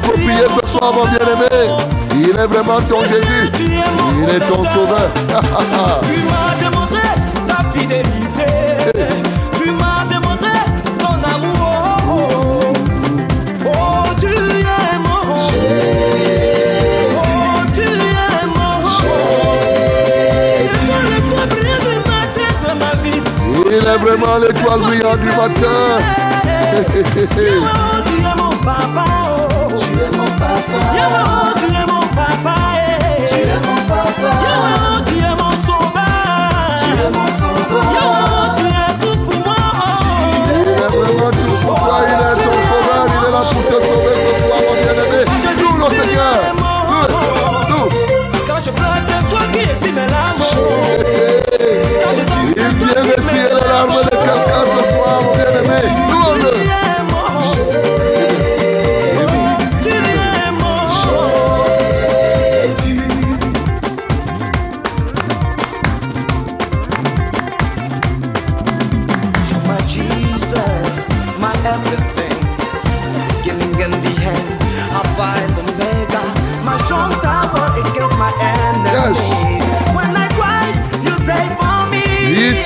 Te 0.05 0.11
l'approprier 0.11 0.47
ce 0.61 0.71
soir, 0.71 0.93
mon 0.93 1.05
bien-aimé. 1.05 1.55
Il 2.17 2.29
est 2.29 2.47
vraiment 2.47 2.81
ton 2.81 3.01
Jésus. 3.01 3.51
Il 3.59 4.29
est 4.29 4.39
ton 4.39 4.65
sauveur. 4.65 5.09
Tu 6.03 6.21
m'as 6.23 6.55
démontré 6.61 7.07
ta 7.47 7.57
fidélité. 7.73 8.47
Tu 9.61 9.71
m'as 9.71 10.05
démontré 10.09 10.57
ton 10.99 11.15
amour. 11.23 11.97
Oh, 12.07 12.11
oh. 12.11 12.73
Oh, 13.65 14.13
tu 14.19 14.27
es 14.27 14.97
mon 14.99 15.39
Jésus. 15.49 17.17
Oh, 17.17 17.65
tu 17.73 17.81
es 17.81 18.45
mon 18.47 18.75
Jésus. 18.97 19.59
C'est 20.71 21.03
le 21.03 21.19
point 21.29 21.47
brillant 21.47 21.79
du 21.81 21.95
matin 22.09 22.51
de 22.63 22.71
ma 22.79 22.91
vie. 23.03 23.21
Il 23.67 23.87
est 23.87 23.97
vraiment 23.97 24.37
l'étoile 24.37 24.79
brillante 24.79 25.19
du 25.19 25.27
matin. 25.27 25.77
Tu 26.75 27.39
es 27.41 28.35
mon 28.35 28.49
papa. 28.57 29.24
Papa. 30.49 31.53
Tu 31.59 31.65
es 31.67 31.85
mon 31.87 32.05
papa. 32.15 32.55
eh. 32.77 33.25
Tu 33.29 33.39
es 33.41 33.59
mon 33.65 33.79
papa. 33.89 34.31
Tu 35.07 35.15
es 35.17 35.35
mon 35.41 35.53
sauveur. 35.67 36.79
Tu 36.81 36.89
es 37.05 37.09
mon 37.17 37.27
sauveur. 37.27 38.55
Tu 38.57 38.65
es 38.65 38.91
tout 39.01 39.17
pour 39.25 39.39
moi. 39.45 39.55
Il 40.01 40.71
est 40.71 40.89
vraiment 40.97 41.31
tout 41.31 41.57
pour 41.65 41.77
toi. 41.79 41.97
Il 42.01 42.13
est 42.13 42.35
ton 42.43 42.55
sauveur. 42.69 43.03
Il 43.07 43.27
est 43.27 43.31
là 43.31 43.41
pour 43.51 43.63
te 43.63 43.77
sauver 43.87 44.15
ce 44.23 44.31
soir, 44.41 44.59
mon 44.65 44.73
bien-aimé. 44.83 45.19
Nous, 45.61 45.75
le 45.77 45.87
Seigneur. 45.89 46.35
Quand 48.47 48.61
je 48.63 48.71
pleure, 48.71 48.99
c'est 49.07 49.23
toi 49.29 49.41
qui 49.51 49.59
essuies 49.71 49.91
mes 49.93 50.07
larmes. 50.07 50.43
Quand 52.01 52.13
je 52.15 52.23
danse, 52.25 52.45
Il 52.57 52.63
c'est 52.63 52.73
toi 52.79 52.87
vient 52.95 53.03
qui 53.29 53.67
larmes 53.67 53.91
de 53.91 54.09
quelqu'un 54.09 54.63
ce 54.73 54.81
soir, 54.91 55.15
mon 55.23 55.33
bien-aimé. 55.35 55.79
Tu 55.83 56.11
Louons-le. 56.11 56.54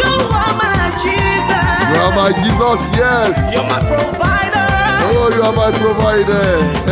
You 0.00 0.12
are 0.40 0.54
my 0.56 0.90
Jesus. 1.02 1.68
You 1.90 1.96
are 2.00 2.14
my 2.16 2.30
Jesus, 2.32 2.80
yes. 2.96 3.34
You're 3.54 3.68
my 3.68 3.80
provider. 3.88 4.68
Oh, 5.08 5.28
you 5.34 5.42
are 5.44 5.52
my 5.56 5.70
provider. 5.72 6.44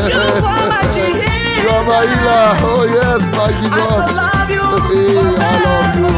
You 0.09 0.21
are 0.45 0.69
my 0.69 0.83
Jesus. 0.95 1.25
You 1.65 1.71
are 1.71 1.85
my 1.89 2.03
healer. 2.05 2.47
Oh, 2.61 2.85
yes, 2.85 3.23
my 3.33 3.49
I 3.49 3.53
Jesus. 3.57 4.05
love 4.21 4.51
you. 4.53 4.67
Hey, 4.93 5.35
I 5.41 5.65
love. 5.65 5.97
You 5.97 6.09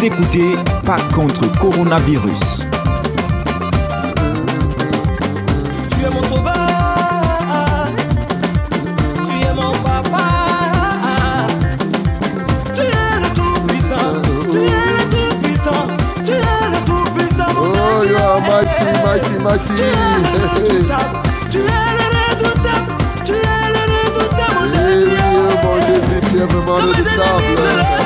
vous 0.00 0.06
écoutez 0.06 0.54
Pas 0.84 0.96
contre 1.14 1.46
coronavirus. 1.58 2.64
Tu 5.90 6.04
es 6.06 6.10
mon 6.10 6.22
sauveur, 6.22 6.54
tu 9.16 9.46
es 9.46 9.52
mon 9.52 9.72
papa, 9.72 10.26
tu 12.74 12.80
es 12.80 13.20
le 13.20 13.28
tout-puissant, 13.34 14.22
tu 14.50 14.58
es 14.58 14.62
le 14.96 15.04
tout-puissant, 15.10 15.86
tu 16.24 16.32
es 16.32 16.36
le 16.36 16.80
mon 17.54 17.60
Oh, 17.62 18.02
Jésus. 18.02 18.14
mighty, 18.48 19.36
mighty, 19.44 19.74
Tu 19.76 19.82
es 19.82 19.84
le 19.84 20.38
redoutable, 20.54 21.16
tu 21.50 21.58
es 21.58 21.62
le 21.98 22.06
redoutable, 22.16 22.92
tu 23.24 23.32
es 23.32 23.36
le 23.74 23.82
redoutable, 23.92 24.54
mon 24.54 24.64
Oui, 24.64 24.70
Jésus. 24.70 25.10
oui, 25.10 25.54
mon 25.62 25.76
Jésus, 25.86 26.20
tu 26.30 26.36
es 26.38 26.44
vraiment 26.46 26.76
Quand 26.76 26.86
mes 26.86 26.92
ennemis 26.92 27.04
se 27.04 27.08
lèvent 27.10 27.36
redoutable. 27.50 27.99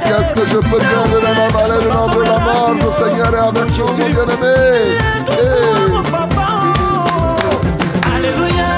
Qu'est-ce 0.00 0.32
que 0.32 0.44
je 0.44 0.56
peux 0.56 0.80
faire 0.80 1.06
de 1.08 1.18
la 1.22 1.32
maman, 1.34 1.46
de 1.46 1.70
la 1.70 1.78
de 2.14 2.22
la 2.24 2.38
maman, 2.40 2.74
le 2.74 2.90
Seigneur 2.90 3.30
est 3.32 3.38
avec 3.38 3.78
nous, 3.78 3.84
mon 3.86 3.92
bien-aimé. 3.94 4.98
Alléluia, 8.12 8.70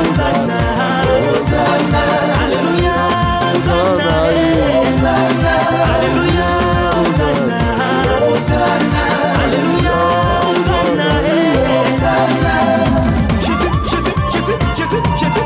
Hosanna, 0.00 0.60
Hosanna, 1.28 2.04
Alléluia, 2.42 2.96
Hosanna, 3.52 4.08
Alléluia, 5.92 6.48
Hosanna, 6.96 7.60
Hosanna, 8.32 9.04
Alléluia, 9.44 9.96
Hosanna, 10.48 11.08
Hosanna. 11.84 12.56
Jésus, 13.44 13.72
Jésus, 13.90 14.14
Jésus, 14.32 15.00
Jésus, 15.20 15.44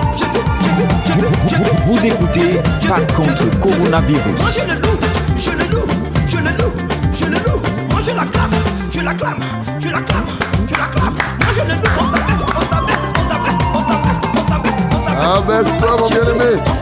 Jésus, 1.08 1.72
Vous 1.84 2.00
écoutez, 2.06 2.50
par 2.86 3.02
contre 3.16 3.42
loue. 8.12 8.50
Moi 8.50 8.92
je 8.92 9.00
l'acclame, 9.00 9.44
je 9.80 9.88
l'acclame, 9.88 9.88
je 9.88 9.88
l'acclame, 9.88 10.26
je 10.68 10.74
l'acclame. 10.74 11.14
Moi 11.14 11.52
je 11.54 11.60
le 11.60 11.74
loue, 11.74 11.94
on 11.98 12.06
s'abaisse, 12.12 12.44
on 12.46 12.60
s'abaisse, 12.70 13.04
on 13.14 13.24
s'abaisse, 13.28 13.60
on 13.74 13.80
s'abaisse, 13.80 14.20
on 14.34 14.48
s'abaisse, 14.48 14.78
on 14.92 14.98
s'abaisse. 15.04 15.26
Abaisse-toi, 15.36 15.92
mon 15.98 16.06
Jésus, 16.06 16.24
bien-aimé. 16.34 16.60
On 16.66 16.74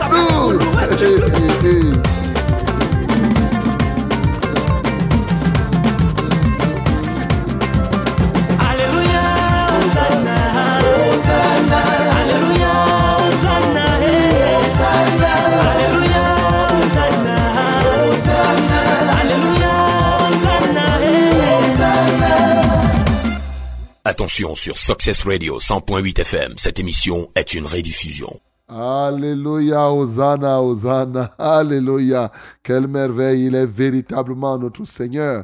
Attention 24.15 24.55
sur 24.55 24.77
Success 24.77 25.25
Radio 25.25 25.59
100.8 25.59 26.21
FM, 26.21 26.53
cette 26.55 26.79
émission 26.79 27.29
est 27.35 27.53
une 27.53 27.65
rediffusion. 27.65 28.39
Alléluia, 28.69 29.91
Hosanna, 29.91 30.61
Hosanna, 30.61 31.33
Alléluia. 31.37 32.31
Quelle 32.63 32.87
merveille, 32.87 33.47
il 33.47 33.55
est 33.55 33.65
véritablement 33.65 34.57
notre 34.57 34.85
Seigneur. 34.85 35.43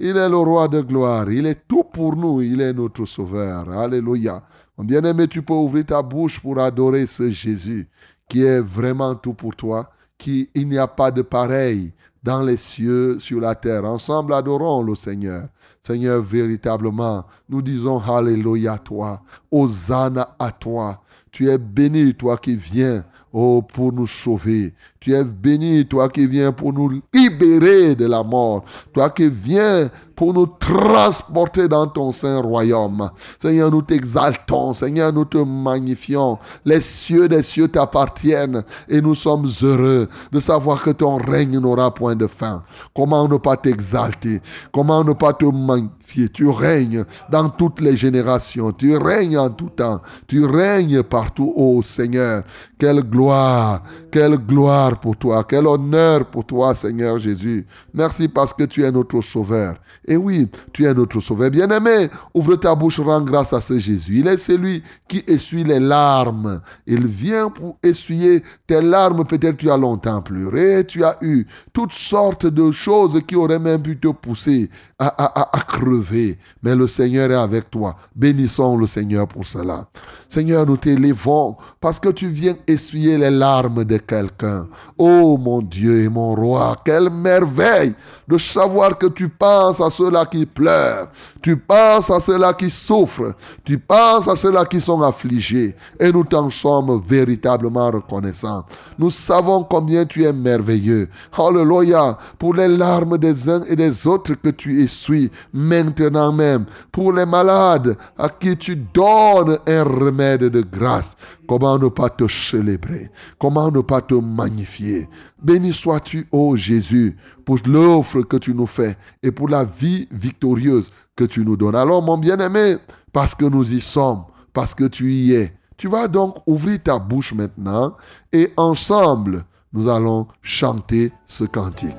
Il 0.00 0.16
est 0.16 0.28
le 0.28 0.36
roi 0.36 0.66
de 0.66 0.80
gloire, 0.80 1.30
il 1.30 1.46
est 1.46 1.68
tout 1.68 1.84
pour 1.84 2.16
nous, 2.16 2.42
il 2.42 2.60
est 2.60 2.72
notre 2.72 3.06
sauveur. 3.06 3.70
Alléluia. 3.70 4.42
Mon 4.76 4.82
bien-aimé, 4.82 5.28
tu 5.28 5.42
peux 5.42 5.54
ouvrir 5.54 5.86
ta 5.86 6.02
bouche 6.02 6.40
pour 6.40 6.58
adorer 6.58 7.06
ce 7.06 7.30
Jésus 7.30 7.88
qui 8.28 8.42
est 8.42 8.60
vraiment 8.60 9.14
tout 9.14 9.34
pour 9.34 9.54
toi, 9.54 9.92
qui 10.18 10.50
il 10.56 10.68
n'y 10.68 10.78
a 10.78 10.88
pas 10.88 11.12
de 11.12 11.22
pareil 11.22 11.94
dans 12.24 12.42
les 12.42 12.56
cieux, 12.56 13.20
sur 13.20 13.40
la 13.40 13.54
terre. 13.54 13.84
Ensemble, 13.84 14.34
adorons 14.34 14.82
le 14.82 14.96
Seigneur. 14.96 15.44
Seigneur, 15.82 16.22
véritablement, 16.22 17.24
nous 17.48 17.62
disons 17.62 17.98
Alléluia 17.98 18.74
à 18.74 18.78
toi, 18.78 19.22
Hosanna 19.50 20.36
à 20.38 20.50
toi. 20.50 21.02
Tu 21.30 21.48
es 21.48 21.58
béni, 21.58 22.14
toi 22.14 22.36
qui 22.36 22.56
viens 22.56 23.04
oh, 23.32 23.62
pour 23.62 23.92
nous 23.92 24.06
sauver. 24.06 24.74
Tu 25.00 25.14
es 25.14 25.24
béni, 25.24 25.86
toi 25.86 26.08
qui 26.08 26.26
viens 26.26 26.50
pour 26.50 26.72
nous 26.72 27.00
libérer 27.14 27.94
de 27.94 28.06
la 28.06 28.22
mort. 28.22 28.64
Toi 28.92 29.10
qui 29.10 29.28
viens 29.28 29.88
pour 30.16 30.34
nous 30.34 30.46
transporter 30.46 31.68
dans 31.68 31.86
ton 31.86 32.10
saint 32.10 32.40
royaume. 32.40 33.08
Seigneur, 33.40 33.70
nous 33.70 33.82
t'exaltons. 33.82 34.74
Seigneur, 34.74 35.12
nous 35.12 35.24
te 35.24 35.38
magnifions. 35.38 36.38
Les 36.64 36.80
cieux 36.80 37.28
des 37.28 37.44
cieux 37.44 37.68
t'appartiennent 37.68 38.64
et 38.88 39.00
nous 39.00 39.14
sommes 39.14 39.48
heureux 39.62 40.08
de 40.32 40.40
savoir 40.40 40.82
que 40.82 40.90
ton 40.90 41.16
règne 41.16 41.60
n'aura 41.60 41.94
point 41.94 42.16
de 42.16 42.26
fin. 42.26 42.64
Comment 42.92 43.28
ne 43.28 43.36
pas 43.36 43.56
t'exalter? 43.56 44.42
Comment 44.72 45.04
ne 45.04 45.12
pas 45.12 45.32
te 45.32 45.44
magnifier? 45.44 46.28
Tu 46.32 46.48
règnes 46.48 47.04
dans 47.30 47.48
toutes 47.50 47.80
les 47.80 47.96
générations. 47.96 48.72
Tu 48.72 48.96
règnes 48.96 49.38
en 49.38 49.50
tout 49.50 49.68
temps. 49.68 50.00
Tu 50.26 50.44
règnes 50.44 51.04
partout, 51.04 51.52
ô 51.54 51.80
Seigneur. 51.82 52.42
Quelle 52.78 53.02
gloire, 53.02 53.82
quelle 54.10 54.36
gloire 54.36 54.87
pour 54.96 55.16
toi, 55.16 55.44
quel 55.48 55.66
honneur 55.66 56.24
pour 56.26 56.44
toi, 56.44 56.74
Seigneur 56.74 57.18
Jésus. 57.18 57.66
Merci 57.92 58.28
parce 58.28 58.52
que 58.52 58.64
tu 58.64 58.84
es 58.84 58.90
notre 58.90 59.20
sauveur. 59.20 59.76
Et 60.06 60.16
oui, 60.16 60.48
tu 60.72 60.84
es 60.84 60.94
notre 60.94 61.20
sauveur. 61.20 61.50
Bien-aimé, 61.50 62.08
ouvre 62.34 62.56
ta 62.56 62.74
bouche, 62.74 63.00
rends 63.00 63.20
grâce 63.20 63.52
à 63.52 63.60
ce 63.60 63.78
Jésus. 63.78 64.20
Il 64.20 64.28
est 64.28 64.36
celui 64.36 64.82
qui 65.08 65.22
essuie 65.26 65.64
les 65.64 65.80
larmes. 65.80 66.60
Il 66.86 67.06
vient 67.06 67.50
pour 67.50 67.78
essuyer 67.82 68.42
tes 68.66 68.80
larmes. 68.80 69.24
Peut-être 69.24 69.56
tu 69.58 69.70
as 69.70 69.76
longtemps 69.76 70.22
pleuré, 70.22 70.84
tu 70.86 71.04
as 71.04 71.16
eu 71.20 71.46
toutes 71.72 71.92
sortes 71.92 72.46
de 72.46 72.70
choses 72.70 73.20
qui 73.26 73.36
auraient 73.36 73.58
même 73.58 73.82
pu 73.82 73.98
te 73.98 74.08
pousser 74.08 74.70
à, 74.98 75.08
à, 75.08 75.40
à, 75.40 75.58
à 75.58 75.60
crever. 75.62 76.38
Mais 76.62 76.74
le 76.74 76.86
Seigneur 76.86 77.30
est 77.30 77.34
avec 77.34 77.70
toi. 77.70 77.96
Bénissons 78.16 78.76
le 78.76 78.86
Seigneur 78.86 79.28
pour 79.28 79.46
cela. 79.46 79.88
Seigneur, 80.28 80.66
nous 80.66 80.76
t'élévons 80.76 81.56
parce 81.80 81.98
que 82.00 82.08
tu 82.10 82.28
viens 82.28 82.56
essuyer 82.66 83.18
les 83.18 83.30
larmes 83.30 83.84
de 83.84 83.96
quelqu'un. 83.98 84.68
Oh 84.96 85.38
mon 85.38 85.62
Dieu 85.62 86.04
et 86.04 86.08
mon 86.08 86.34
roi, 86.34 86.76
quelle 86.84 87.10
merveille 87.10 87.94
de 88.26 88.36
savoir 88.36 88.98
que 88.98 89.06
tu 89.06 89.28
penses 89.28 89.80
à 89.80 89.90
ceux-là 89.90 90.26
qui 90.26 90.44
pleurent, 90.44 91.08
tu 91.40 91.56
penses 91.56 92.10
à 92.10 92.20
ceux-là 92.20 92.52
qui 92.52 92.68
souffrent, 92.68 93.34
tu 93.64 93.78
penses 93.78 94.28
à 94.28 94.36
ceux-là 94.36 94.64
qui 94.66 94.80
sont 94.80 95.00
affligés. 95.02 95.74
Et 95.98 96.12
nous 96.12 96.24
t'en 96.24 96.50
sommes 96.50 97.00
véritablement 97.06 97.90
reconnaissants. 97.90 98.64
Nous 98.98 99.10
savons 99.10 99.64
combien 99.64 100.04
tu 100.04 100.24
es 100.24 100.32
merveilleux. 100.32 101.08
Alléluia. 101.36 102.18
Pour 102.38 102.54
les 102.54 102.68
larmes 102.68 103.18
des 103.18 103.48
uns 103.48 103.62
et 103.64 103.76
des 103.76 104.06
autres 104.06 104.34
que 104.34 104.50
tu 104.50 104.82
essuies 104.82 105.30
maintenant 105.52 106.32
même. 106.32 106.66
Pour 106.92 107.12
les 107.12 107.26
malades 107.26 107.96
à 108.18 108.28
qui 108.28 108.56
tu 108.56 108.76
donnes 108.76 109.58
un 109.66 109.84
remède 109.84 110.44
de 110.44 110.60
grâce. 110.60 111.16
Comment 111.48 111.78
ne 111.78 111.88
pas 111.88 112.10
te 112.10 112.28
célébrer? 112.28 113.10
Comment 113.38 113.70
ne 113.70 113.80
pas 113.80 114.02
te 114.02 114.12
magnifier? 114.12 115.08
Béni 115.42 115.72
sois-tu, 115.72 116.28
ô 116.30 116.56
Jésus, 116.56 117.16
pour 117.46 117.56
l'offre 117.64 118.20
que 118.20 118.36
tu 118.36 118.52
nous 118.52 118.66
fais 118.66 118.98
et 119.22 119.32
pour 119.32 119.48
la 119.48 119.64
vie 119.64 120.06
victorieuse 120.10 120.90
que 121.16 121.24
tu 121.24 121.46
nous 121.46 121.56
donnes. 121.56 121.74
Alors, 121.74 122.02
mon 122.02 122.18
bien-aimé, 122.18 122.76
parce 123.14 123.34
que 123.34 123.46
nous 123.46 123.72
y 123.72 123.80
sommes, 123.80 124.24
parce 124.52 124.74
que 124.74 124.84
tu 124.84 125.10
y 125.10 125.32
es, 125.32 125.54
tu 125.78 125.88
vas 125.88 126.06
donc 126.06 126.36
ouvrir 126.46 126.82
ta 126.82 126.98
bouche 126.98 127.32
maintenant 127.32 127.96
et 128.30 128.52
ensemble, 128.58 129.44
nous 129.72 129.88
allons 129.88 130.26
chanter 130.42 131.12
ce 131.26 131.44
cantique. 131.44 131.96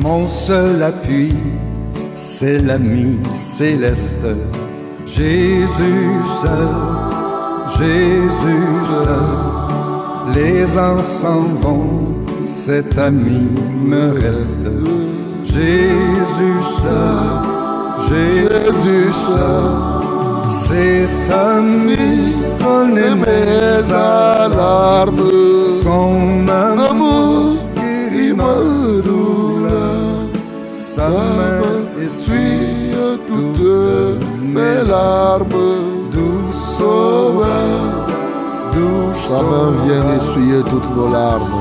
Mon 0.00 0.28
seul 0.28 0.82
appui, 0.84 1.34
c'est 2.14 2.60
l'ami 2.60 3.18
céleste. 3.34 4.26
Jésus 5.16 6.24
seul, 6.24 6.76
Jésus 7.76 8.66
seul. 9.02 10.32
Les 10.34 10.78
ans 10.78 11.02
s'en 11.02 11.42
vont, 11.60 12.14
cet 12.40 12.96
ami 12.96 13.48
me 13.84 14.12
reste. 14.20 14.70
Jésus 15.42 16.62
seul, 16.62 17.42
Jésus 18.08 19.12
seul. 19.12 20.48
Cet 20.48 21.32
ami 21.32 22.34
connaît 22.62 23.16
mes 23.16 23.92
alarmes, 23.92 25.28
son 25.82 26.46
amour 26.48 27.56
guérit 27.74 28.34
ma 28.34 28.54
douleur. 29.04 30.28
Sa 30.70 31.08
main 31.08 32.04
essuie 32.04 32.80
toutes 33.26 34.29
mes 34.54 34.88
larmes, 34.88 35.46
doux 36.12 36.52
sauveur, 36.52 38.06
doux 38.72 39.14
Sa 39.14 39.42
main 39.42 39.72
vient 39.84 40.06
essuyer 40.20 40.62
toutes 40.68 40.96
nos 40.96 41.08
larmes. 41.08 41.60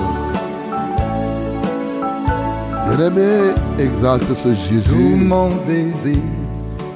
Bien-aimé, 2.87 3.53
exalte 3.77 4.33
ce 4.33 4.49
Tout 4.49 4.55
Jésus. 4.55 5.15
mon 5.15 5.49
désir, 5.67 6.17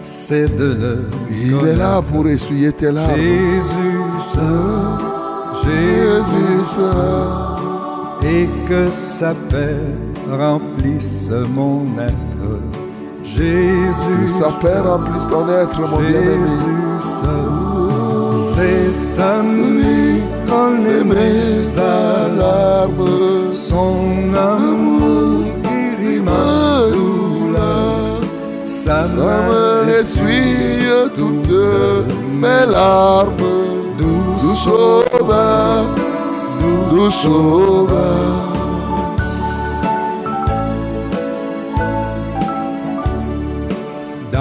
c'est 0.01 0.55
de 0.57 0.73
le 0.81 1.09
Il 1.29 1.67
est 1.67 1.75
là 1.75 2.01
pour 2.01 2.27
essuyer 2.27 2.71
tes 2.71 2.91
larmes. 2.91 3.15
Jésus 3.15 4.01
seul, 4.19 4.97
Jésus 5.63 6.65
seul. 6.65 7.53
et 8.25 8.47
que 8.67 8.89
sa 8.89 9.33
paix 9.49 9.75
remplisse 10.31 11.29
mon 11.53 11.85
être. 11.99 12.82
Jésus 13.35 14.29
sa 14.29 14.49
paix 14.61 14.79
remplisse 14.79 15.27
ton 15.27 15.49
être, 15.49 15.79
mon 15.79 15.99
bien-aimé. 16.01 16.47
C'est 18.35 19.19
à 19.19 19.41
lui 19.41 20.21
qu'on 20.47 20.85
est 20.85 21.03
mes 21.03 21.75
alarmes, 21.79 23.53
son 23.53 24.33
amour 24.35 25.45
guérit 25.63 26.21
ma 26.21 26.91
douleur, 26.91 28.21
sa 28.63 29.07
main 29.07 29.87
essuie 29.87 30.85
toutes 31.15 31.49
mes 32.39 32.71
larmes. 32.71 33.33
Doux 33.97 34.55
sauveur, 34.55 35.85
doux 36.91 37.09
sauveur. 37.09 38.52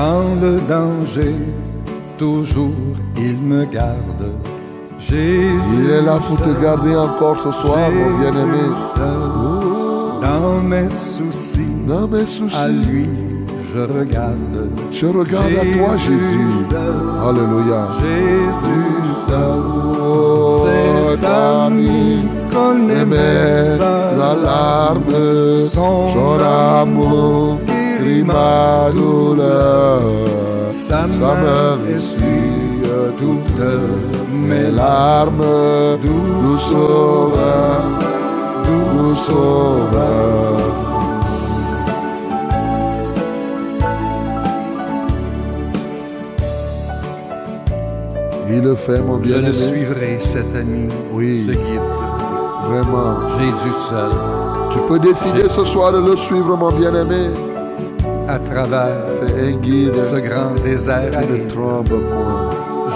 Dans 0.03 0.35
le 0.45 0.57
danger, 0.69 1.37
toujours 2.19 2.75
il 3.17 3.37
me 3.37 3.65
garde. 3.65 4.25
Jésus 4.99 5.79
Il 5.79 5.91
est 5.91 6.03
là 6.03 6.19
pour 6.19 6.41
te 6.41 6.61
garder 6.61 6.97
encore 6.97 7.39
ce 7.39 7.53
soir, 7.53 7.89
mon 7.93 8.19
bien-aimé. 8.19 8.67
Oh, 8.97 10.21
Dans 10.21 10.61
mes 10.61 10.91
soucis, 10.91 11.77
Dans 11.87 12.09
mes 12.09 12.23
à 12.23 12.27
soucis, 12.27 12.87
lui 12.89 13.09
je 13.73 13.79
regarde. 13.79 14.71
Je 14.91 15.07
regarde 15.07 15.55
à 15.63 15.67
toi, 15.77 15.97
Jésus. 15.97 16.65
seul, 16.69 17.03
Alléluia. 17.29 17.87
Jésus 18.01 19.09
seul. 19.29 19.63
Oh, 20.03 20.67
Cet 20.67 21.25
ami 21.25 22.23
connaît 22.53 23.05
mes 23.05 23.81
alarmes, 24.21 25.15
Son 25.71 26.09
son 26.09 26.39
amour 26.41 27.59
guérit 28.13 28.25
ma 28.25 28.91
douleur. 28.93 30.01
Sa 30.71 31.07
main 31.07 31.79
essuie 31.95 32.83
toutes 33.19 33.61
mes 34.33 34.49
mes 34.49 34.71
larmes, 34.71 35.45
nous 36.05 36.59
sauveur, 36.59 37.83
nous 38.95 39.15
sauveur. 39.15 40.59
Il 48.49 48.61
le 48.63 48.75
fait, 48.75 49.01
mon 49.01 49.23
Je 49.23 49.35
le 49.35 49.41
bien-aimé. 49.41 49.53
suivrai, 49.53 50.19
cet 50.21 50.55
ami, 50.55 50.89
Oui. 51.13 51.41
ce 51.41 51.53
guide. 51.53 51.81
Vraiment. 52.69 53.29
Jésus 53.39 53.73
seul, 53.89 54.11
Tu 54.71 54.79
peux 54.89 54.99
décider 54.99 55.49
ce 55.51 55.65
soir 55.67 55.93
de 55.93 55.99
le 55.99 56.17
suivre, 56.17 56.57
mon 56.57 56.71
bien-aimé. 56.73 57.29
À 58.33 58.39
travers 58.39 59.05
C'est 59.09 59.49
un 59.49 59.53
guide 59.59 59.95
ce 59.95 60.17
grand 60.17 60.55
désert. 60.65 61.13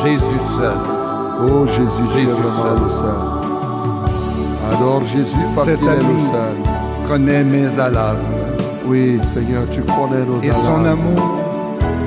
Jésus 0.02 0.40
seul, 0.56 0.78
Oh 1.48 1.66
Jésus, 1.66 2.14
Jésus 2.14 2.32
seul. 2.32 2.78
le 2.82 2.90
seul. 2.90 3.22
Adore 4.72 5.02
Jésus 5.04 5.36
parce 5.54 5.66
qu'il 5.74 5.86
est 5.88 5.96
le 5.98 6.18
seul. 6.32 6.56
connaît 7.08 7.44
mes 7.44 7.78
alarmes 7.78 8.16
Oui, 8.86 9.20
Seigneur, 9.24 9.64
tu 9.70 9.82
connais 9.82 10.24
nos 10.24 10.40
et 10.42 10.50
son 10.52 10.80
alarmes. 10.80 10.86
amour 10.86 11.38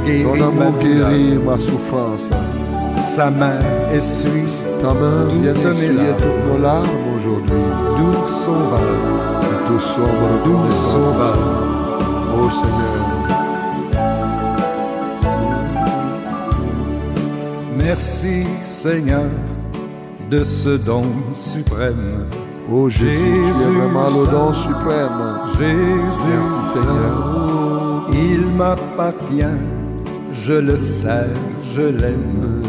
guérit 0.05 0.23
Ton 0.23 0.35
ma 0.37 0.45
amour 0.47 0.71
douleur. 0.79 1.09
guérit 1.09 1.37
ma 1.45 1.57
souffrance. 1.57 2.29
Sa 2.97 3.29
main 3.29 3.59
essuie 3.93 4.65
Ta 4.79 4.87
main 4.87 5.27
vient 5.41 5.53
essuyer 5.71 6.13
toutes 6.17 6.51
nos 6.51 6.57
larmes 6.61 6.87
aujourd'hui. 7.15 7.63
doux 7.97 8.27
sauveur, 8.27 8.79
te 9.67 9.81
sommes 9.81 10.43
doux 10.43 10.71
sauveur. 10.71 11.37
Oh 12.41 12.49
Seigneur. 12.49 12.98
Merci 17.81 18.43
Seigneur 18.63 19.23
de 20.29 20.43
ce 20.43 20.69
don 20.77 21.01
suprême. 21.33 22.25
Oh 22.71 22.89
Jésus, 22.89 23.09
tu 23.09 23.39
es 23.39 23.47
Jésus 23.47 23.63
vraiment 23.63 24.07
le 24.07 24.31
don 24.31 24.53
suprême. 24.53 25.39
Jésus 25.57 26.27
Merci, 26.27 26.73
Seigneur. 26.73 28.09
il 28.13 28.45
m'appartient, 28.57 29.57
je 30.33 30.53
le 30.53 30.75
sais, 30.75 31.27
je 31.73 31.81
l'aime. 31.81 32.61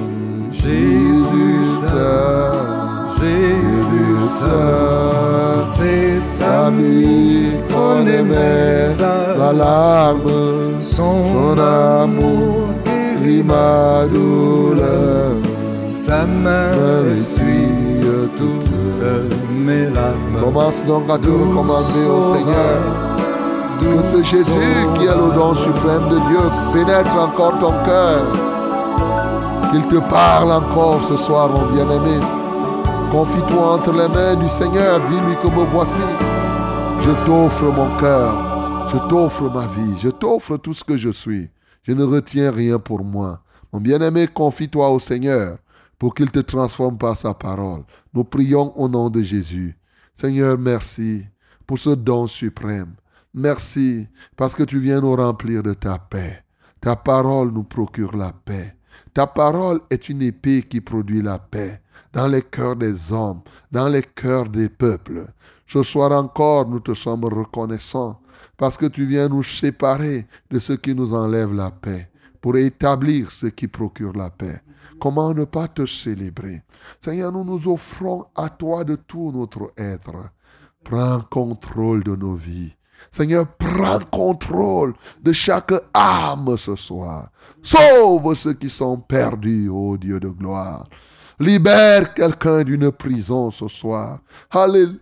Jésus 0.53 1.65
seul, 1.65 2.53
Jésus 3.21 4.29
seul, 4.39 5.59
c'est 5.75 6.45
ami 6.45 7.51
qu'on 7.71 8.07
aimait 8.07 8.89
la 9.39 9.53
larme, 9.53 10.81
son 10.81 11.27
son 11.27 11.59
amour 11.59 12.60
guérit 13.21 13.43
ma 13.43 14.07
douleur. 14.09 15.33
Sa 15.87 16.25
main 16.25 16.71
essuie 17.11 18.01
toutes 18.37 18.71
mes 19.55 19.87
larmes. 19.91 20.37
Commence 20.41 20.85
donc 20.85 21.09
à 21.11 21.19
te 21.19 21.29
recommander 21.29 22.07
au 22.07 22.35
Seigneur. 22.35 22.79
Que 23.81 24.03
ce 24.03 24.23
Jésus 24.23 24.87
qui 24.95 25.05
est 25.05 25.17
le 25.17 25.35
don 25.35 25.55
suprême 25.55 26.09
de 26.11 26.19
Dieu 26.29 26.41
pénètre 26.73 27.17
encore 27.17 27.59
ton 27.59 27.73
cœur. 27.85 28.23
Qu'il 29.71 29.87
te 29.87 29.99
parle 30.11 30.53
encore 30.53 31.03
ce 31.05 31.17
soir, 31.17 31.51
mon 31.51 31.67
bien-aimé. 31.75 32.19
Confie-toi 33.11 33.75
entre 33.75 33.93
les 33.93 34.09
mains 34.09 34.35
du 34.37 34.49
Seigneur. 34.49 35.01
Dis-lui 35.09 35.37
que 35.37 35.49
me 35.49 35.65
voici. 35.65 36.01
Je 36.99 37.11
t'offre 37.27 37.65
mon 37.65 37.97
cœur. 37.97 38.87
Je 38.93 38.99
t'offre 39.09 39.45
ma 39.45 39.61
vie. 39.61 39.97
Je 39.99 40.11
t'offre 40.11 40.57
tout 40.57 40.75
ce 40.75 40.85
que 40.85 40.97
je 40.97 41.11
suis. 41.11 41.49
Je 41.91 41.95
ne 41.97 42.05
retiens 42.05 42.53
rien 42.53 42.79
pour 42.79 43.03
moi. 43.05 43.43
Mon 43.73 43.81
bien-aimé, 43.81 44.29
confie-toi 44.29 44.91
au 44.91 45.01
Seigneur 45.01 45.59
pour 45.99 46.15
qu'il 46.15 46.31
te 46.31 46.39
transforme 46.39 46.97
par 46.97 47.17
sa 47.17 47.35
parole. 47.35 47.83
Nous 48.15 48.23
prions 48.23 48.73
au 48.81 48.89
nom 48.89 49.11
de 49.11 49.21
Jésus. 49.23 49.77
Seigneur, 50.15 50.57
merci 50.57 51.27
pour 51.67 51.81
ce 51.81 51.91
don 51.91 52.29
suprême. 52.29 52.95
Merci 53.35 54.07
parce 54.37 54.55
que 54.55 54.63
tu 54.63 54.79
viens 54.79 55.01
nous 55.01 55.17
remplir 55.17 55.65
de 55.65 55.75
ta 55.75 55.99
paix. 55.99 56.45
Ta 56.81 56.95
parole 56.95 57.51
nous 57.51 57.65
procure 57.65 58.17
la 58.17 58.31
paix. 58.31 58.77
Ta 59.13 59.27
parole 59.27 59.81
est 59.91 60.09
une 60.09 60.23
épée 60.23 60.63
qui 60.63 60.81
produit 60.81 61.23
la 61.23 61.41
paix 61.41 61.83
dans 62.13 62.29
les 62.29 62.43
cœurs 62.43 62.77
des 62.77 63.13
hommes, 63.13 63.41
dans 63.73 63.89
les 63.89 64.05
cœurs 64.05 64.49
des 64.49 64.69
peuples. 64.69 65.27
Ce 65.67 65.83
soir 65.83 66.13
encore, 66.13 66.69
nous 66.69 66.79
te 66.79 66.95
sommes 66.95 67.25
reconnaissants 67.25 68.21
parce 68.61 68.77
que 68.77 68.85
tu 68.85 69.07
viens 69.07 69.27
nous 69.27 69.43
séparer 69.43 70.27
de 70.51 70.59
ce 70.59 70.75
qui 70.75 70.95
nous 70.95 71.15
enlève 71.15 71.55
la 71.55 71.71
paix 71.71 72.11
pour 72.43 72.59
établir 72.59 73.33
ce 73.33 73.47
qui 73.47 73.69
procure 73.69 74.13
la 74.13 74.29
paix. 74.29 74.61
Comment 75.01 75.33
ne 75.33 75.45
pas 75.45 75.67
te 75.67 75.87
célébrer? 75.87 76.61
Seigneur, 77.03 77.33
nous 77.33 77.43
nous 77.43 77.73
offrons 77.73 78.27
à 78.37 78.51
toi 78.51 78.85
de 78.85 78.97
tout 78.97 79.33
notre 79.33 79.73
être. 79.79 80.13
Prends 80.85 81.23
contrôle 81.23 82.05
de 82.05 82.15
nos 82.15 82.35
vies. 82.35 82.75
Seigneur, 83.11 83.47
prends 83.57 83.99
contrôle 83.99 84.93
de 85.23 85.33
chaque 85.33 85.73
âme 85.95 86.55
ce 86.59 86.77
soir. 86.77 87.31
Sauve 87.63 88.35
ceux 88.35 88.53
qui 88.53 88.69
sont 88.69 88.99
perdus, 88.99 89.71
ô 89.71 89.97
Dieu 89.97 90.21
de 90.21 90.29
gloire. 90.29 90.87
Libère 91.39 92.13
quelqu'un 92.13 92.63
d'une 92.63 92.93
prison 92.93 93.51
ce 93.51 93.69
soir. 93.69 94.21
Alléluia. 94.51 94.99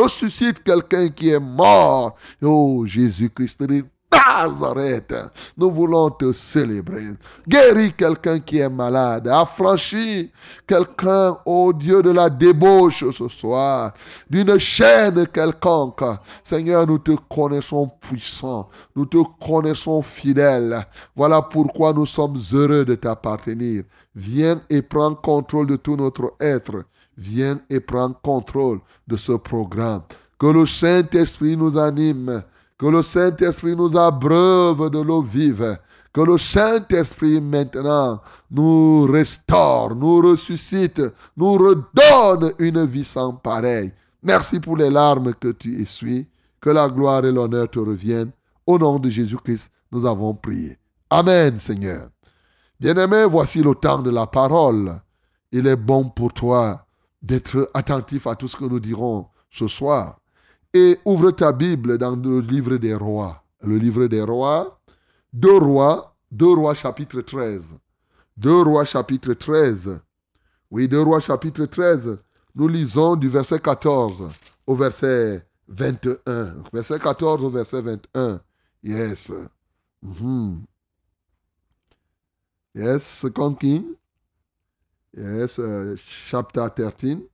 Ressuscite 0.00 0.62
quelqu'un 0.62 1.08
qui 1.08 1.30
est 1.30 1.40
mort. 1.40 2.16
Oh 2.42 2.84
Jésus-Christ 2.86 3.62
de 3.62 3.84
Nazareth. 4.12 5.14
Nous 5.56 5.70
voulons 5.70 6.10
te 6.10 6.32
célébrer. 6.32 7.04
Guéris 7.46 7.92
quelqu'un 7.92 8.38
qui 8.40 8.58
est 8.58 8.68
malade. 8.68 9.28
Affranchis 9.28 10.30
quelqu'un, 10.66 11.36
ô 11.44 11.72
Dieu 11.72 12.02
de 12.02 12.10
la 12.10 12.30
débauche 12.30 13.04
ce 13.10 13.28
soir. 13.28 13.92
D'une 14.28 14.58
chaîne 14.58 15.26
quelconque. 15.26 16.04
Seigneur, 16.42 16.86
nous 16.86 16.98
te 16.98 17.12
connaissons 17.28 17.88
puissant. 18.00 18.68
Nous 18.96 19.06
te 19.06 19.18
connaissons 19.44 20.02
fidèle. 20.02 20.86
Voilà 21.14 21.42
pourquoi 21.42 21.92
nous 21.92 22.06
sommes 22.06 22.38
heureux 22.52 22.84
de 22.84 22.94
t'appartenir. 22.94 23.84
Viens 24.14 24.60
et 24.68 24.82
prends 24.82 25.14
contrôle 25.14 25.66
de 25.66 25.76
tout 25.76 25.96
notre 25.96 26.34
être. 26.40 26.84
Viens 27.20 27.60
et 27.68 27.80
prends 27.80 28.14
contrôle 28.14 28.80
de 29.06 29.18
ce 29.18 29.32
programme. 29.32 30.00
Que 30.38 30.46
le 30.46 30.64
Saint-Esprit 30.64 31.54
nous 31.54 31.76
anime. 31.76 32.42
Que 32.78 32.86
le 32.86 33.02
Saint-Esprit 33.02 33.76
nous 33.76 33.94
abreuve 33.94 34.88
de 34.88 35.00
l'eau 35.00 35.20
vive. 35.20 35.76
Que 36.14 36.22
le 36.22 36.38
Saint-Esprit 36.38 37.42
maintenant 37.42 38.22
nous 38.50 39.02
restaure, 39.02 39.94
nous 39.94 40.22
ressuscite, 40.22 41.02
nous 41.36 41.52
redonne 41.52 42.54
une 42.58 42.86
vie 42.86 43.04
sans 43.04 43.34
pareil. 43.34 43.92
Merci 44.22 44.58
pour 44.58 44.78
les 44.78 44.88
larmes 44.88 45.34
que 45.34 45.48
tu 45.48 45.82
essuies. 45.82 46.26
Que 46.58 46.70
la 46.70 46.88
gloire 46.88 47.26
et 47.26 47.32
l'honneur 47.32 47.68
te 47.68 47.78
reviennent. 47.78 48.32
Au 48.66 48.78
nom 48.78 48.98
de 48.98 49.10
Jésus-Christ, 49.10 49.70
nous 49.92 50.06
avons 50.06 50.32
prié. 50.32 50.78
Amen, 51.10 51.58
Seigneur. 51.58 52.08
Bien-aimé, 52.78 53.26
voici 53.28 53.62
le 53.62 53.74
temps 53.74 53.98
de 53.98 54.10
la 54.10 54.26
parole. 54.26 55.02
Il 55.52 55.66
est 55.66 55.76
bon 55.76 56.08
pour 56.08 56.32
toi 56.32 56.86
d'être 57.22 57.70
attentif 57.74 58.26
à 58.26 58.34
tout 58.34 58.48
ce 58.48 58.56
que 58.56 58.64
nous 58.64 58.80
dirons 58.80 59.26
ce 59.50 59.68
soir. 59.68 60.20
Et 60.72 60.98
ouvre 61.04 61.32
ta 61.32 61.52
Bible 61.52 61.98
dans 61.98 62.14
le 62.16 62.40
livre 62.40 62.76
des 62.76 62.94
rois. 62.94 63.42
Le 63.62 63.76
livre 63.76 64.06
des 64.06 64.22
rois, 64.22 64.80
deux 65.32 65.56
rois, 65.58 66.16
deux 66.30 66.52
rois 66.54 66.74
chapitre 66.74 67.20
13. 67.20 67.78
Deux 68.36 68.62
rois 68.62 68.84
chapitre 68.84 69.34
13. 69.34 70.00
Oui, 70.70 70.88
deux 70.88 71.02
rois 71.02 71.20
chapitre 71.20 71.66
13. 71.66 72.18
Nous 72.54 72.68
lisons 72.68 73.16
du 73.16 73.28
verset 73.28 73.58
14 73.58 74.28
au 74.66 74.74
verset 74.74 75.44
21. 75.68 76.54
Verset 76.72 76.98
14 76.98 77.44
au 77.44 77.50
verset 77.50 77.82
21. 77.82 78.40
Yes. 78.82 79.30
Mhm. 80.02 80.62
Yes, 82.74 83.02
Second 83.04 83.54
King. 83.54 83.84
Yes, 85.16 85.58
uh, 85.58 85.96
chapter 86.28 86.68
13. 86.68 87.28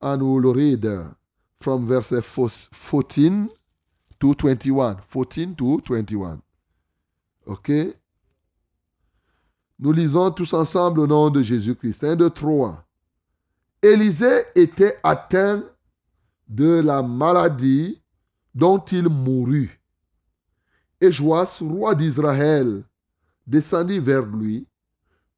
And 0.00 0.22
we'll 0.22 0.54
read 0.54 0.86
uh, 0.86 1.04
from 1.60 1.86
verse 1.86 2.12
14 2.70 3.48
to 4.20 4.34
21. 4.34 4.98
14 4.98 5.54
to 5.56 5.80
21. 5.80 6.42
OK? 7.46 7.70
Nous 9.78 9.92
lisons 9.92 10.30
tous 10.30 10.52
ensemble 10.52 11.00
au 11.00 11.06
nom 11.08 11.30
de 11.30 11.42
Jésus-Christ. 11.42 12.04
1, 12.04 12.16
2, 12.16 12.30
3. 12.30 12.84
Élisée 13.82 14.42
était 14.54 14.96
atteint 15.02 15.64
de 16.48 16.80
la 16.80 17.02
maladie 17.02 18.00
dont 18.54 18.78
il 18.78 19.08
mourut. 19.08 19.80
Et 21.00 21.10
Joas, 21.10 21.58
roi 21.60 21.96
d'Israël, 21.96 22.84
descendit 23.44 23.98
vers 23.98 24.24
lui, 24.24 24.68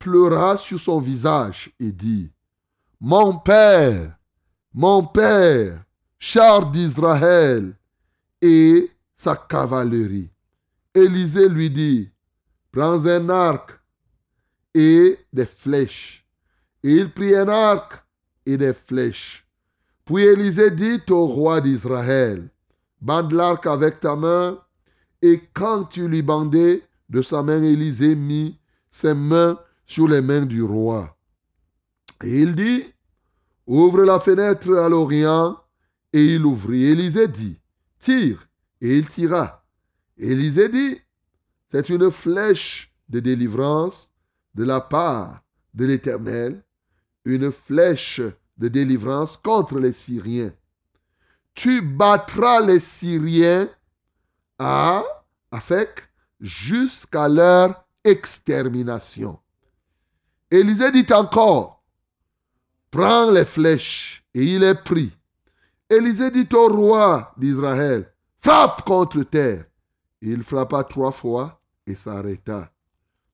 pleura 0.04 0.58
sur 0.58 0.78
son 0.78 1.00
visage 1.00 1.72
et 1.80 1.90
dit, 1.90 2.30
Mon 3.00 3.38
père, 3.38 4.18
mon 4.74 5.02
père, 5.02 5.82
char 6.18 6.70
d'Israël 6.70 7.74
et 8.42 8.90
sa 9.16 9.34
cavalerie. 9.34 10.30
Élisée 10.94 11.48
lui 11.48 11.70
dit, 11.70 12.10
Prends 12.70 13.06
un 13.06 13.30
arc 13.30 13.80
et 14.74 15.18
des 15.32 15.46
flèches. 15.46 16.28
Et 16.82 16.96
il 16.96 17.10
prit 17.10 17.34
un 17.34 17.48
arc 17.48 18.04
et 18.44 18.58
des 18.58 18.74
flèches. 18.74 19.48
Puis 20.04 20.22
Élisée 20.24 20.70
dit 20.70 21.00
au 21.08 21.24
roi 21.24 21.62
d'Israël, 21.62 22.50
Bande 23.00 23.32
l'arc 23.32 23.66
avec 23.66 24.00
ta 24.00 24.16
main. 24.16 24.58
Et 25.22 25.40
quand 25.54 25.84
tu 25.84 26.08
lui 26.08 26.20
bandais 26.20 26.82
de 27.08 27.22
sa 27.22 27.42
main, 27.42 27.62
Élisée 27.62 28.14
mit 28.14 28.58
ses 28.90 29.14
mains 29.14 29.58
sur 29.87 30.09
les 30.09 30.20
mains 30.20 30.47
du 30.47 30.62
roi. 30.62 31.16
Et 32.23 32.40
il 32.40 32.55
dit, 32.55 32.85
Ouvre 33.66 34.03
la 34.03 34.20
fenêtre 34.20 34.77
à 34.77 34.88
l'Orient. 34.88 35.59
Et 36.12 36.35
il 36.35 36.44
ouvrit. 36.44 36.85
Élisée 36.85 37.29
dit, 37.29 37.59
Tire. 37.99 38.49
Et 38.81 38.99
il 38.99 39.09
tira. 39.09 39.64
Élisée 40.16 40.68
dit, 40.68 40.99
C'est 41.70 41.88
une 41.88 42.11
flèche 42.11 42.92
de 43.09 43.20
délivrance 43.20 44.12
de 44.55 44.64
la 44.64 44.81
part 44.81 45.42
de 45.75 45.87
l'Éternel, 45.87 46.62
une 47.25 47.51
flèche 47.51 48.20
de 48.59 48.68
délivrance 48.68 49.37
contre 49.37 49.79
les 49.79 49.92
Syriens. 49.92 50.53
Tu 51.55 51.83
battras 51.83 52.61
les 52.61 52.81
Syriens 52.81 53.68
à 54.59 55.03
avec 55.51 56.09
jusqu'à 56.40 57.29
leur 57.29 57.87
extermination. 58.05 59.38
Élisée 60.54 60.92
dit 60.92 61.12
encore, 61.12 61.82
prends 62.92 63.28
les 63.28 63.44
flèches, 63.44 64.24
et 64.32 64.44
il 64.44 64.62
est 64.62 64.84
pris. 64.84 65.10
Élisée 65.90 66.30
dit 66.30 66.48
au 66.54 66.68
roi 66.68 67.34
d'Israël, 67.36 68.08
frappe 68.38 68.84
contre 68.84 69.24
terre. 69.24 69.64
Il 70.22 70.44
frappa 70.44 70.84
trois 70.84 71.10
fois 71.10 71.60
et 71.84 71.96
s'arrêta. 71.96 72.70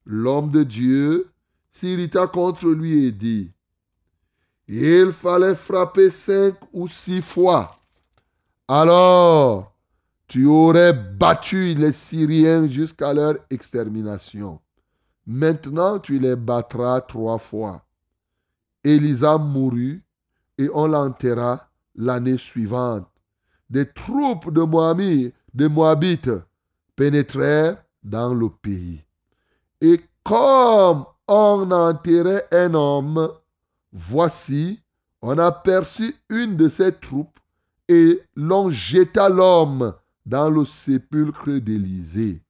L'homme 0.07 0.51
de 0.51 0.63
Dieu 0.63 1.31
s'irrita 1.71 2.27
contre 2.27 2.69
lui 2.69 3.05
et 3.05 3.13
dit, 3.13 3.53
il 4.67 5.13
fallait 5.13 5.57
frapper 5.57 6.11
cinq 6.11 6.55
ou 6.73 6.89
six 6.89 7.21
fois. 7.21 7.83
Alors, 8.67 9.77
tu 10.27 10.47
aurais 10.47 10.95
battu 10.95 11.75
les 11.75 11.93
Syriens 11.93 12.67
jusqu'à 12.67 13.13
leur 13.13 13.35
extermination. 13.51 14.59
Maintenant, 15.33 16.01
tu 16.01 16.19
les 16.19 16.35
battras 16.35 17.03
trois 17.03 17.39
fois. 17.39 17.85
Élisa 18.83 19.39
mourut 19.39 20.03
et 20.59 20.69
on 20.75 20.89
l'enterra 20.89 21.69
l'année 21.95 22.37
suivante. 22.37 23.07
Des 23.69 23.89
troupes 23.89 24.53
de 24.53 24.63
Moabites, 24.63 25.33
de 25.55 25.69
Moabites 25.69 26.33
pénétrèrent 26.97 27.77
dans 28.03 28.35
le 28.35 28.49
pays. 28.49 29.05
Et 29.81 30.01
comme 30.25 31.05
on 31.29 31.71
enterrait 31.71 32.49
un 32.51 32.75
homme, 32.75 33.31
voici, 33.93 34.83
on 35.23 35.39
aperçut 35.39 36.17
une 36.29 36.57
de 36.57 36.69
ces 36.69 36.93
troupes 36.93 37.39
et 37.87 38.21
l'on 38.35 38.69
jeta 38.71 39.29
l'homme 39.29 39.95
dans 40.27 40.51
le 40.51 40.65
sépulcre 40.65 41.61
d'Élysée. 41.61 42.43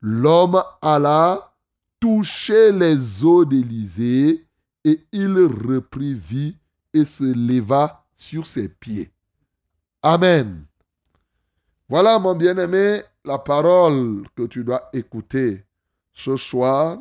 L'homme 0.00 0.62
alla 0.80 1.53
toucher 2.00 2.72
les 2.72 3.24
os 3.24 3.46
d'Élysée 3.46 4.46
et 4.84 5.00
il 5.12 5.36
reprit 5.38 6.14
vie 6.14 6.56
et 6.92 7.04
se 7.04 7.24
leva 7.24 8.04
sur 8.14 8.46
ses 8.46 8.68
pieds. 8.68 9.10
Amen. 10.02 10.64
Voilà, 11.88 12.18
mon 12.18 12.34
bien-aimé, 12.34 13.00
la 13.24 13.38
parole 13.38 14.26
que 14.36 14.44
tu 14.44 14.64
dois 14.64 14.88
écouter 14.92 15.64
ce 16.12 16.36
soir. 16.36 16.98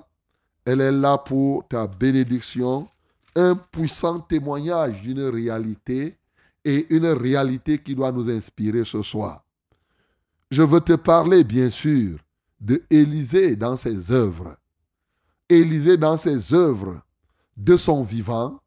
Elle 0.66 0.82
est 0.82 0.92
là 0.92 1.18
pour 1.18 1.68
ta 1.68 1.88
bénédiction, 1.88 2.88
un 3.36 3.56
puissant 3.56 4.20
témoignage 4.20 5.02
d'une 5.02 5.24
réalité 5.24 6.18
et 6.64 6.88
une 6.94 7.08
réalité 7.08 7.78
qui 7.78 7.96
doit 7.96 8.12
nous 8.12 8.30
inspirer 8.30 8.86
ce 8.86 9.02
soir. 9.02 9.44
Je 10.50 10.62
veux 10.62 10.82
te 10.82 10.94
parler, 10.94 11.44
bien 11.44 11.70
sûr, 11.70 12.20
de 12.62 12.82
Élisée 12.90 13.56
dans 13.56 13.76
ses 13.76 14.12
œuvres. 14.12 14.56
Élisée 15.50 15.98
dans 15.98 16.18
ses 16.18 16.54
œuvres 16.54 17.02
de 17.58 17.78
son 17.78 18.04
vivant, 18.04 18.60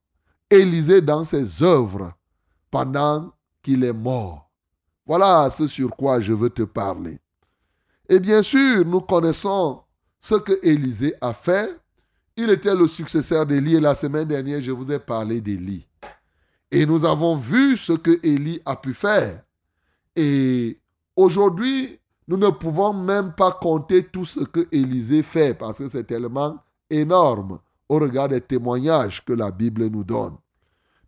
Élisée 0.51 1.01
dans 1.01 1.25
ses 1.25 1.63
œuvres 1.63 2.13
pendant 2.71 3.33
qu'il 3.63 3.85
est 3.85 3.93
mort. 3.93 4.51
Voilà 5.05 5.51
ce 5.51 5.67
sur 5.67 5.91
quoi 5.91 6.21
je 6.21 6.33
veux 6.33 6.51
te 6.51 6.63
parler. 6.63 7.19
Et 8.09 8.21
bien 8.21 8.43
sûr, 8.43 8.85
nous 8.85 9.01
connaissons 9.01 9.83
ce 10.21 10.37
que 10.37 10.59
Élisée 10.63 11.15
a 11.21 11.33
fait. 11.33 11.81
Il 12.37 12.51
était 12.51 12.75
le 12.75 12.87
successeur 12.87 13.47
d'Élie 13.47 13.77
et 13.77 13.81
la 13.81 13.95
semaine 13.95 14.29
dernière, 14.29 14.61
je 14.61 14.71
vous 14.71 14.91
ai 14.93 14.99
parlé 14.99 15.41
d'Élie. 15.41 15.87
Et 16.71 16.85
nous 16.85 17.05
avons 17.05 17.37
vu 17.37 17.77
ce 17.77 17.93
que 17.93 18.19
Élie 18.25 18.61
a 18.65 18.77
pu 18.77 18.93
faire. 18.93 19.43
Et 20.15 20.79
aujourd'hui, 21.15 21.99
nous 22.29 22.37
ne 22.37 22.51
pouvons 22.51 22.93
même 22.93 23.33
pas 23.33 23.53
compter 23.53 24.05
tout 24.05 24.25
ce 24.25 24.41
que 24.41 24.67
Élisée 24.73 25.23
fait 25.23 25.57
parce 25.57 25.79
que 25.79 25.89
c'est 25.89 26.05
tellement 26.05 26.57
énorme 26.91 27.59
au 27.89 27.99
regard 27.99 28.29
des 28.29 28.41
témoignages 28.41 29.25
que 29.25 29.33
la 29.33 29.51
Bible 29.51 29.87
nous 29.87 30.05
donne. 30.05 30.37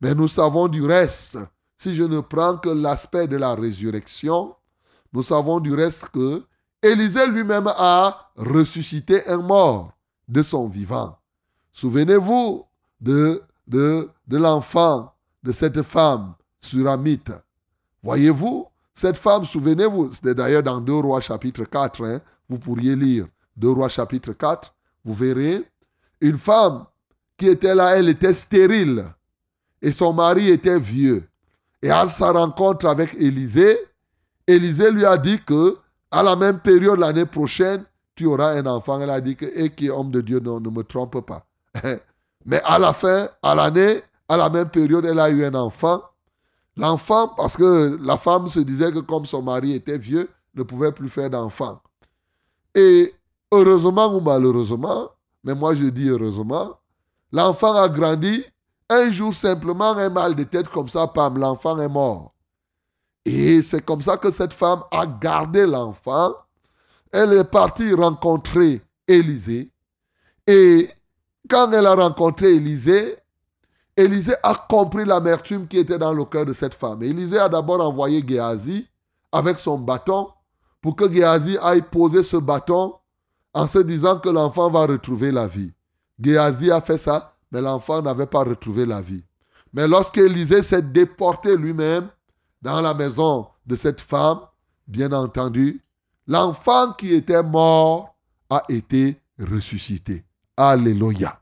Mais 0.01 0.15
nous 0.15 0.29
savons 0.29 0.69
du 0.69 0.85
reste, 0.85 1.39
si 1.77 1.95
je 1.95 2.05
ne 2.05 2.21
prends 2.21 2.57
que 2.57 2.69
l'aspect 2.69 3.27
de 3.27 3.37
la 3.37 3.55
résurrection, 3.55 4.55
nous 5.13 5.23
savons 5.23 5.61
du 5.61 5.75
reste 5.75 6.11
que 6.11 6.45
Élisée 6.81 7.27
lui-même 7.27 7.67
a 7.77 8.31
ressuscité 8.37 9.27
un 9.29 9.39
mort 9.39 9.93
de 10.29 10.43
son 10.45 10.69
vivant. 10.69 11.19
Souvenez-vous 11.73 12.65
de, 13.01 13.43
de, 13.67 14.09
de 14.29 14.37
l'enfant 14.37 15.13
de 15.43 15.51
cette 15.51 15.83
femme 15.83 16.35
suramite. 16.61 17.33
Voyez-vous, 18.03 18.67
cette 18.95 19.17
femme, 19.17 19.45
souvenez-vous, 19.45 20.13
c'était 20.13 20.35
d'ailleurs 20.35 20.63
dans 20.63 20.81
2 20.81 20.93
Rois 20.95 21.21
chapitre 21.21 21.65
4, 21.65 22.05
hein, 22.05 22.21
vous 22.49 22.59
pourriez 22.59 22.95
lire 22.95 23.27
2 23.57 23.71
Rois 23.71 23.89
chapitre 23.89 24.33
4, 24.33 24.73
vous 25.05 25.15
verrez, 25.15 25.65
une 26.21 26.39
femme 26.39 26.85
qui 27.37 27.49
était 27.49 27.75
là, 27.75 27.97
elle 27.97 28.09
était 28.09 28.35
stérile 28.35 29.05
et 29.81 29.93
son 29.93 30.13
mari 30.13 30.51
était 30.51 30.79
vieux. 30.79 31.25
Et 31.83 31.91
à 31.91 32.09
sa 32.09 32.33
rencontre 32.33 32.87
avec 32.87 33.15
Élisée, 33.15 33.79
Élisée 34.47 34.91
lui 34.91 35.05
a 35.05 35.17
dit 35.17 35.41
que 35.45 35.77
à 36.11 36.23
la 36.23 36.37
même 36.37 36.59
période 36.59 36.99
l'année 36.99 37.27
prochaine, 37.27 37.85
tu 38.15 38.27
auras 38.27 38.57
un 38.57 38.67
enfant. 38.67 39.01
Elle 39.01 39.11
a 39.11 39.21
dit 39.21 39.37
que, 39.37 39.47
et 39.47 39.71
qui 39.71 39.87
est 39.87 39.91
homme 39.91 40.11
de 40.11 40.21
Dieu, 40.21 40.41
non, 40.41 40.61
ne 40.61 40.71
me 40.71 40.83
trompe 40.83 41.21
pas. 41.21 41.47
Mais 42.47 42.61
à 42.65 42.79
la 42.79 42.93
fin, 42.93 43.29
à 43.43 43.55
l'année, 43.55 44.03
à 44.29 44.37
la 44.37 44.51
même 44.51 44.69
période, 44.69 45.05
elle 45.05 45.21
a 45.21 45.31
eu 45.31 45.45
un 45.45 45.55
enfant. 45.55 46.03
L'enfant, 46.77 47.29
parce 47.29 47.57
que 47.57 47.97
la 48.01 48.17
femme 48.17 48.49
se 48.49 48.61
disait 48.61 48.93
que 48.93 49.01
comme 49.01 49.27
son 49.27 49.43
mari 49.43 49.75
était 49.75 49.99
vieux, 49.99 50.29
ne 50.55 50.63
pouvait 50.63 50.93
plus 50.93 51.09
faire 51.09 51.31
d'enfant. 51.31 51.81
Et 52.75 53.15
heureusement 53.53 54.15
ou 54.15 54.21
malheureusement, 54.21 55.11
mais 55.45 55.55
moi 55.55 55.75
je 55.75 55.87
dis 55.87 56.09
heureusement, 56.09 56.79
l'enfant 57.33 57.75
a 57.75 57.89
grandi. 57.89 58.45
Un 58.91 59.11
jour 59.11 59.35
simplement, 59.35 59.91
un 59.91 60.09
mal 60.09 60.35
de 60.35 60.45
tête 60.45 60.69
comme 60.69 60.89
ça, 60.89 61.07
pam, 61.07 61.39
l'enfant 61.39 61.79
est 61.79 61.89
mort. 61.89 62.33
Et 63.27 63.61
c'est 63.61 63.85
comme 63.85 64.01
ça 64.01 64.17
que 64.17 64.31
cette 64.31 64.55
femme 64.55 64.83
a 64.91 65.07
gardé 65.07 65.67
l'enfant. 65.67 66.33
Elle 67.13 67.35
est 67.35 67.45
partie 67.45 67.93
rencontrer 67.93 68.81
Élisée. 69.07 69.71
Et 70.47 70.91
quand 71.49 71.71
elle 71.73 71.87
a 71.87 71.95
rencontré 71.95 72.55
Élisée, 72.55 73.17
Élisée 73.97 74.35
a 74.43 74.55
compris 74.55 75.05
l'amertume 75.05 75.67
qui 75.67 75.79
était 75.79 75.99
dans 75.99 76.15
le 76.15 76.25
cœur 76.25 76.47
de 76.47 76.55
cette 76.55 76.75
femme. 76.75 77.03
Élisée 77.03 77.39
a 77.39 77.49
d'abord 77.49 77.81
envoyé 77.81 78.25
Géasi 78.27 78.89
avec 79.31 79.59
son 79.59 79.79
bâton 79.79 80.29
pour 80.81 80.97
que 80.97 81.13
Géasi 81.13 81.59
aille 81.61 81.83
poser 81.83 82.23
ce 82.23 82.37
bâton 82.39 82.95
en 83.55 83.67
se 83.67 83.79
disant 83.79 84.19
que 84.19 84.29
l'enfant 84.29 84.71
va 84.71 84.87
retrouver 84.87 85.33
la 85.33 85.47
vie. 85.47 85.73
Géasi 86.21 86.71
a 86.71 86.81
fait 86.81 86.99
ça, 86.99 87.35
mais 87.51 87.61
l'enfant 87.61 88.03
n'avait 88.03 88.27
pas 88.27 88.45
retrouvé 88.45 88.87
la 88.87 89.01
vie. 89.01 89.25
Mais 89.73 89.87
lorsque 89.87 90.19
Élisée 90.19 90.63
s'est 90.63 90.83
déporté 90.83 91.57
lui-même, 91.57 92.09
dans 92.63 92.81
la 92.81 92.95
maison 92.95 93.47
de 93.67 93.77
cette 93.77 94.01
femme, 94.01 94.41
bien 94.87 95.13
entendu, 95.13 95.81
l'enfant 96.27 96.93
qui 96.93 97.15
était 97.15 97.43
mort 97.43 98.17
a 98.51 98.63
été 98.69 99.21
ressuscité. 99.39 100.25
Alléluia. 100.57 101.41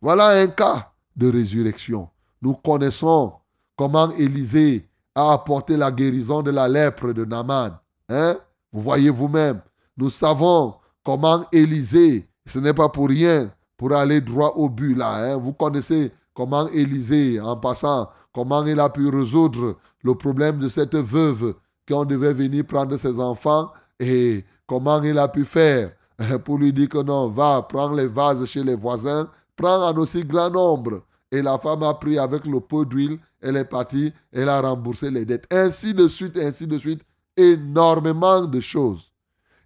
Voilà 0.00 0.28
un 0.28 0.46
cas 0.48 0.92
de 1.16 1.30
résurrection. 1.30 2.08
Nous 2.40 2.54
connaissons 2.54 3.32
comment 3.76 4.10
Élisée 4.12 4.88
a 5.14 5.32
apporté 5.32 5.76
la 5.76 5.90
guérison 5.90 6.42
de 6.42 6.50
la 6.50 6.68
lèpre 6.68 7.12
de 7.12 7.24
Naaman. 7.24 7.78
Hein? 8.08 8.36
Vous 8.72 8.82
voyez 8.82 9.10
vous-même. 9.10 9.60
Nous 9.96 10.10
savons 10.10 10.74
comment 11.04 11.44
Élisée, 11.52 12.28
ce 12.46 12.58
n'est 12.58 12.74
pas 12.74 12.88
pour 12.88 13.08
rien, 13.08 13.50
pour 13.76 13.92
aller 13.92 14.20
droit 14.20 14.52
au 14.56 14.68
but 14.68 14.94
là. 14.94 15.32
hein. 15.32 15.36
Vous 15.36 15.52
connaissez 15.52 16.12
comment 16.34 16.68
Élisée, 16.68 17.40
en 17.40 17.56
passant, 17.56 18.08
comment 18.32 18.64
il 18.64 18.78
a 18.80 18.88
pu 18.88 19.08
résoudre 19.08 19.76
le 20.02 20.14
problème 20.14 20.58
de 20.58 20.68
cette 20.68 20.96
veuve 20.96 21.54
quand 21.88 22.00
on 22.00 22.04
devait 22.04 22.32
venir 22.32 22.64
prendre 22.64 22.96
ses 22.96 23.18
enfants 23.20 23.70
et 23.98 24.44
comment 24.66 25.02
il 25.02 25.18
a 25.18 25.28
pu 25.28 25.44
faire 25.44 25.92
pour 26.44 26.58
lui 26.58 26.72
dire 26.72 26.88
que 26.88 27.02
non, 27.02 27.28
va, 27.28 27.62
prendre 27.62 27.94
les 27.94 28.06
vases 28.06 28.44
chez 28.46 28.62
les 28.64 28.74
voisins, 28.74 29.28
prends 29.56 29.88
en 29.88 29.96
aussi 29.96 30.24
grand 30.24 30.50
nombre. 30.50 31.02
Et 31.30 31.40
la 31.40 31.58
femme 31.58 31.82
a 31.82 31.94
pris 31.94 32.18
avec 32.18 32.46
le 32.46 32.60
pot 32.60 32.84
d'huile, 32.84 33.18
elle 33.40 33.56
est 33.56 33.64
partie, 33.64 34.12
elle 34.32 34.48
a 34.50 34.60
remboursé 34.60 35.10
les 35.10 35.24
dettes. 35.24 35.46
Ainsi 35.50 35.94
de 35.94 36.06
suite, 36.06 36.36
ainsi 36.36 36.66
de 36.66 36.78
suite, 36.78 37.00
énormément 37.36 38.42
de 38.42 38.60
choses. 38.60 39.10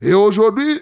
Et 0.00 0.14
aujourd'hui, 0.14 0.80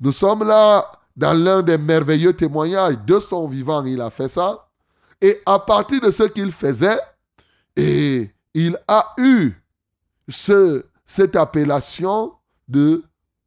nous 0.00 0.12
sommes 0.12 0.44
là 0.46 0.90
dans 1.16 1.32
l'un 1.32 1.62
des 1.62 1.78
merveilleux 1.78 2.34
témoignages 2.34 2.98
de 3.06 3.18
son 3.18 3.48
vivant, 3.48 3.84
il 3.84 4.00
a 4.00 4.10
fait 4.10 4.28
ça. 4.28 4.68
Et 5.20 5.40
à 5.46 5.58
partir 5.58 6.00
de 6.00 6.10
ce 6.10 6.24
qu'il 6.24 6.52
faisait, 6.52 6.98
il 7.76 8.78
a 8.86 9.14
eu 9.18 9.52
ce, 10.28 10.84
cette 11.06 11.36
appellation 11.36 12.32
de 12.68 13.02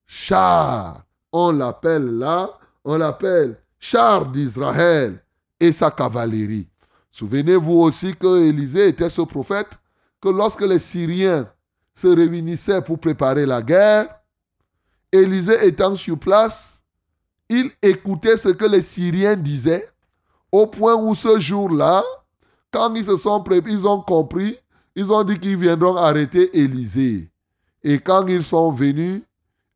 char. 0.08 1.04
On 1.32 1.52
l'appelle 1.52 2.18
là, 2.18 2.50
on 2.84 2.98
l'appelle 2.98 3.58
char 3.80 4.26
d'Israël 4.26 5.24
et 5.60 5.72
sa 5.72 5.92
cavalerie. 5.92 6.68
Souvenez-vous 7.12 7.80
aussi 7.82 8.16
que 8.16 8.48
Élisée 8.48 8.88
était 8.88 9.10
ce 9.10 9.22
prophète 9.22 9.78
que 10.22 10.30
lorsque 10.30 10.62
les 10.62 10.80
Syriens 10.80 11.48
se 11.94 12.08
réunissaient 12.08 12.82
pour 12.82 13.00
préparer 13.00 13.46
la 13.46 13.62
guerre, 13.62 14.08
Élisée 15.12 15.66
étant 15.66 15.96
sur 15.96 16.18
place, 16.20 16.84
il 17.50 17.72
écoutait 17.82 18.38
ce 18.38 18.50
que 18.50 18.66
les 18.66 18.82
Syriens 18.82 19.36
disaient, 19.36 19.88
au 20.52 20.68
point 20.68 20.96
où 20.96 21.16
ce 21.16 21.40
jour-là, 21.40 22.04
quand 22.72 22.94
ils 22.94 23.06
se 23.06 23.18
sont 23.18 23.42
préparés, 23.42 23.74
ils 23.74 23.88
ont 23.88 24.02
compris, 24.02 24.58
ils 24.96 25.12
ont 25.12 25.24
dit 25.24 25.40
qu'ils 25.40 25.58
viendront 25.58 25.96
arrêter 25.96 26.58
Élisée. 26.58 27.32
Et 27.84 28.00
quand 28.00 28.28
ils 28.28 28.44
sont 28.44 28.72
venus, 28.72 29.22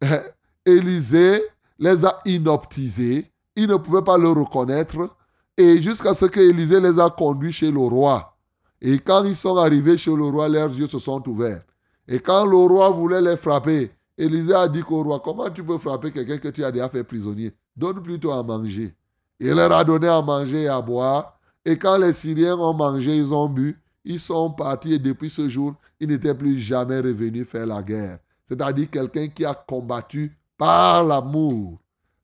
Élisée 0.66 1.42
les 1.80 2.06
a 2.06 2.22
inoptisés. 2.26 3.32
Ils 3.56 3.68
ne 3.68 3.76
pouvaient 3.76 4.04
pas 4.04 4.18
le 4.18 4.30
reconnaître. 4.30 5.10
Et 5.58 5.82
jusqu'à 5.82 6.14
ce 6.14 6.26
que 6.26 6.40
Élisée 6.40 6.80
les 6.80 7.00
a 7.00 7.10
conduits 7.10 7.52
chez 7.52 7.72
le 7.72 7.80
roi. 7.80 8.36
Et 8.82 9.00
quand 9.00 9.24
ils 9.24 9.36
sont 9.36 9.58
arrivés 9.58 9.98
chez 9.98 10.16
le 10.16 10.26
roi, 10.26 10.50
leurs 10.50 10.74
yeux 10.74 10.88
se 10.88 11.00
sont 11.00 11.28
ouverts. 11.30 11.64
Et 12.08 12.20
quand 12.20 12.46
le 12.46 12.58
roi 12.58 12.90
voulait 12.90 13.22
les 13.22 13.38
frapper, 13.38 13.92
Élisée 14.18 14.54
a 14.54 14.68
dit 14.68 14.84
au 14.88 15.04
roi, 15.04 15.20
comment 15.20 15.50
tu 15.50 15.64
peux 15.64 15.78
frapper 15.78 16.12
quelqu'un 16.12 16.38
que 16.38 16.50
tu 16.50 16.64
as 16.64 16.72
déjà 16.72 16.90
fait 16.90 17.04
prisonnier? 17.04 17.52
Donne 17.76 18.02
plutôt 18.02 18.32
à 18.32 18.44
manger. 18.44 18.96
Il 19.40 19.52
leur 19.52 19.72
a 19.72 19.84
donné 19.84 20.08
à 20.08 20.22
manger 20.22 20.64
et 20.64 20.68
à 20.68 20.82
boire. 20.82 21.40
Et 21.66 21.78
quand 21.78 21.98
les 21.98 22.14
Syriens 22.14 22.58
ont 22.58 22.74
mangé, 22.74 23.18
ils 23.18 23.34
ont 23.34 23.50
bu, 23.50 23.80
ils 24.06 24.20
sont 24.20 24.52
partis 24.52 24.94
et 24.94 25.00
depuis 25.00 25.30
ce 25.30 25.50
jour, 25.50 25.74
ils 26.00 26.08
n'étaient 26.08 26.36
plus 26.36 26.60
jamais 26.60 27.00
revenus 27.00 27.48
faire 27.48 27.66
la 27.66 27.82
guerre. 27.82 28.20
C'est-à-dire 28.46 28.90
quelqu'un 28.90 29.28
qui 29.28 29.46
a 29.46 29.54
combattu 29.54 30.38
par 30.58 31.04
l'amour. 31.04 31.80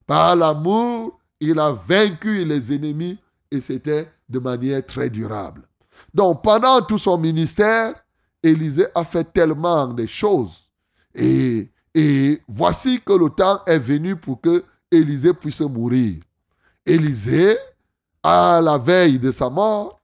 Par 0.06 0.36
l'amour, 0.36 1.20
il 1.40 1.60
a 1.60 1.72
vaincu 1.72 2.44
les 2.46 2.74
ennemis 2.74 3.18
et 3.50 3.62
c'était 3.62 4.12
de 4.28 4.40
manière 4.40 4.86
très 4.86 5.10
durable. 5.10 5.68
Donc 6.14 6.44
pendant 6.44 6.82
tout 6.82 6.98
son 6.98 7.18
ministère, 7.18 7.94
Élisée 8.44 8.88
a 8.96 9.04
fait 9.04 9.24
tellement 9.32 9.88
de 9.88 10.06
choses. 10.06 10.70
Et, 11.16 11.70
et 12.00 12.42
voici 12.48 13.02
que 13.02 13.12
le 13.12 13.30
temps 13.30 13.62
est 13.66 13.78
venu 13.78 14.16
pour 14.16 14.40
que 14.40 14.64
Élisée 14.90 15.34
puisse 15.34 15.60
mourir. 15.60 16.22
Élisée, 16.86 17.58
à 18.24 18.62
la 18.64 18.78
veille 18.78 19.20
de 19.20 19.32
sa 19.32 19.50
mort, 19.50 20.00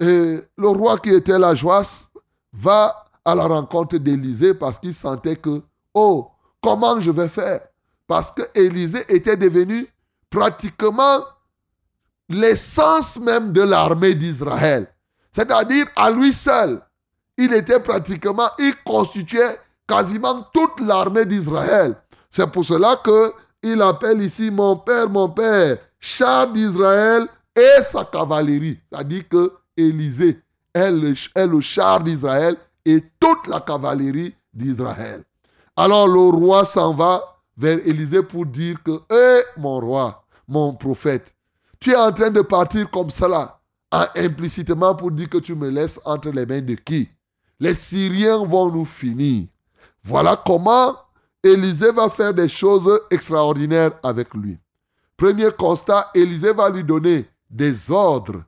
le 0.00 0.42
roi 0.56 0.98
qui 0.98 1.10
était 1.10 1.38
la 1.38 1.54
Joas 1.54 2.10
va 2.52 3.04
à 3.24 3.36
la 3.36 3.46
rencontre 3.46 3.98
d'Élisée 3.98 4.52
parce 4.52 4.80
qu'il 4.80 4.94
sentait 4.94 5.36
que, 5.36 5.62
oh, 5.94 6.28
comment 6.60 7.00
je 7.00 7.12
vais 7.12 7.28
faire? 7.28 7.60
Parce 8.08 8.32
que 8.32 8.42
Élisée 8.52 9.04
était 9.08 9.36
devenu 9.36 9.86
pratiquement 10.30 11.24
l'essence 12.28 13.16
même 13.20 13.52
de 13.52 13.62
l'armée 13.62 14.14
d'Israël. 14.14 14.92
C'est-à-dire 15.30 15.86
à 15.94 16.10
lui 16.10 16.32
seul, 16.32 16.80
il 17.36 17.52
était 17.52 17.78
pratiquement, 17.78 18.50
il 18.58 18.74
constituait 18.84 19.56
quasiment 19.88 20.46
toute 20.52 20.80
l'armée 20.80 21.24
d'Israël. 21.24 21.96
C'est 22.30 22.46
pour 22.46 22.64
cela 22.64 23.00
que 23.02 23.32
il 23.62 23.82
appelle 23.82 24.22
ici 24.22 24.50
mon 24.50 24.76
père, 24.76 25.08
mon 25.08 25.28
père, 25.28 25.78
char 25.98 26.52
d'Israël 26.52 27.26
et 27.56 27.82
sa 27.82 28.04
cavalerie. 28.04 28.78
C'est-à-dire 28.90 29.28
que 29.28 29.52
Élisée 29.76 30.40
est 30.74 30.90
le, 30.90 31.60
char 31.60 32.00
d'Israël 32.00 32.56
et 32.84 33.02
toute 33.18 33.46
la 33.48 33.60
cavalerie 33.60 34.34
d'Israël. 34.52 35.24
Alors 35.76 36.06
le 36.06 36.20
roi 36.20 36.64
s'en 36.64 36.92
va 36.92 37.22
vers 37.56 37.78
Élisée 37.84 38.22
pour 38.22 38.46
dire 38.46 38.80
que, 38.82 38.92
hé, 39.10 39.42
mon 39.56 39.80
roi, 39.80 40.24
mon 40.46 40.74
prophète, 40.74 41.34
tu 41.80 41.92
es 41.92 41.96
en 41.96 42.12
train 42.12 42.30
de 42.30 42.42
partir 42.42 42.90
comme 42.90 43.10
cela, 43.10 43.60
implicitement 44.16 44.94
pour 44.94 45.10
dire 45.10 45.28
que 45.28 45.38
tu 45.38 45.54
me 45.54 45.68
laisses 45.68 46.00
entre 46.04 46.30
les 46.30 46.46
mains 46.46 46.60
de 46.60 46.74
qui? 46.74 47.08
Les 47.58 47.74
Syriens 47.74 48.44
vont 48.44 48.70
nous 48.70 48.84
finir. 48.84 49.46
Voilà 50.02 50.40
comment 50.44 50.96
Élisée 51.42 51.92
va 51.92 52.10
faire 52.10 52.34
des 52.34 52.48
choses 52.48 53.00
extraordinaires 53.10 53.92
avec 54.02 54.34
lui. 54.34 54.58
Premier 55.16 55.50
constat, 55.50 56.10
Élisée 56.14 56.52
va 56.52 56.70
lui 56.70 56.84
donner 56.84 57.28
des 57.50 57.90
ordres 57.90 58.42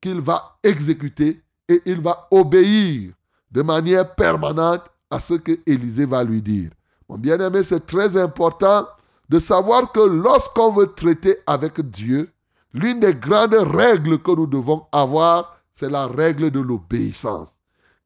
qu'il 0.00 0.20
va 0.20 0.56
exécuter 0.62 1.42
et 1.68 1.82
il 1.86 2.00
va 2.00 2.26
obéir 2.30 3.12
de 3.50 3.62
manière 3.62 4.14
permanente 4.14 4.82
à 5.10 5.20
ce 5.20 5.34
que 5.34 5.58
Élisée 5.66 6.06
va 6.06 6.24
lui 6.24 6.40
dire. 6.40 6.70
Mon 7.08 7.18
bien-aimé, 7.18 7.62
c'est 7.64 7.86
très 7.86 8.16
important 8.16 8.86
de 9.28 9.38
savoir 9.38 9.92
que 9.92 10.00
lorsqu'on 10.00 10.72
veut 10.72 10.92
traiter 10.92 11.38
avec 11.46 11.80
Dieu, 11.80 12.30
l'une 12.72 13.00
des 13.00 13.14
grandes 13.14 13.54
règles 13.54 14.18
que 14.18 14.30
nous 14.30 14.46
devons 14.46 14.86
avoir, 14.92 15.56
c'est 15.72 15.90
la 15.90 16.06
règle 16.06 16.50
de 16.50 16.60
l'obéissance. 16.60 17.54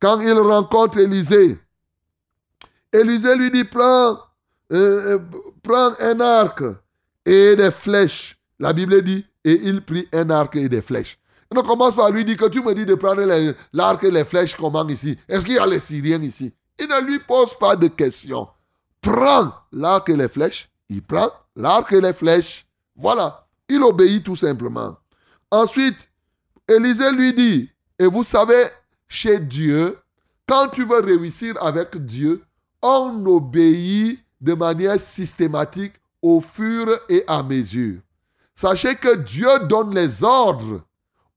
Quand 0.00 0.20
il 0.20 0.32
rencontre 0.32 0.98
Élisée, 0.98 1.58
Élisée 2.94 3.36
lui 3.36 3.50
dit, 3.50 3.64
prends, 3.64 4.20
euh, 4.72 5.18
prends 5.64 5.94
un 5.98 6.20
arc 6.20 6.62
et 7.26 7.56
des 7.56 7.72
flèches. 7.72 8.38
La 8.60 8.72
Bible 8.72 9.02
dit, 9.02 9.26
et 9.44 9.60
il 9.64 9.84
prit 9.84 10.08
un 10.12 10.30
arc 10.30 10.54
et 10.54 10.68
des 10.68 10.80
flèches. 10.80 11.18
Il 11.50 11.56
ne 11.56 11.62
commence 11.62 11.94
pas 11.94 12.06
à 12.06 12.10
lui 12.10 12.24
dire 12.24 12.36
que 12.36 12.48
tu 12.48 12.62
me 12.62 12.72
dis 12.72 12.86
de 12.86 12.94
prendre 12.94 13.22
l'arc 13.72 14.04
et 14.04 14.10
les 14.12 14.24
flèches 14.24 14.56
comment 14.56 14.86
ici? 14.86 15.18
Est-ce 15.28 15.44
qu'il 15.44 15.56
y 15.56 15.58
a 15.58 15.66
les 15.66 15.80
Syriens 15.80 16.22
ici? 16.22 16.54
Il 16.78 16.86
ne 16.86 17.04
lui 17.04 17.18
pose 17.18 17.58
pas 17.58 17.74
de 17.74 17.88
questions. 17.88 18.46
Prends 19.00 19.52
l'arc 19.72 20.08
et 20.08 20.16
les 20.16 20.28
flèches. 20.28 20.70
Il 20.88 21.02
prend 21.02 21.32
l'arc 21.56 21.92
et 21.92 22.00
les 22.00 22.12
flèches. 22.12 22.64
Voilà. 22.94 23.46
Il 23.68 23.82
obéit 23.82 24.24
tout 24.24 24.36
simplement. 24.36 24.96
Ensuite, 25.50 25.98
Élisée 26.68 27.12
lui 27.12 27.34
dit, 27.34 27.70
et 27.98 28.06
vous 28.06 28.24
savez, 28.24 28.66
chez 29.08 29.40
Dieu, 29.40 29.98
quand 30.46 30.68
tu 30.68 30.84
veux 30.84 31.00
réussir 31.00 31.54
avec 31.60 31.96
Dieu, 32.04 32.42
on 32.84 33.24
obéit 33.24 34.22
de 34.42 34.52
manière 34.52 35.00
systématique 35.00 35.94
au 36.20 36.42
fur 36.42 36.86
et 37.08 37.24
à 37.26 37.42
mesure. 37.42 38.00
Sachez 38.54 38.94
que 38.94 39.16
Dieu 39.16 39.48
donne 39.68 39.94
les 39.94 40.22
ordres 40.22 40.82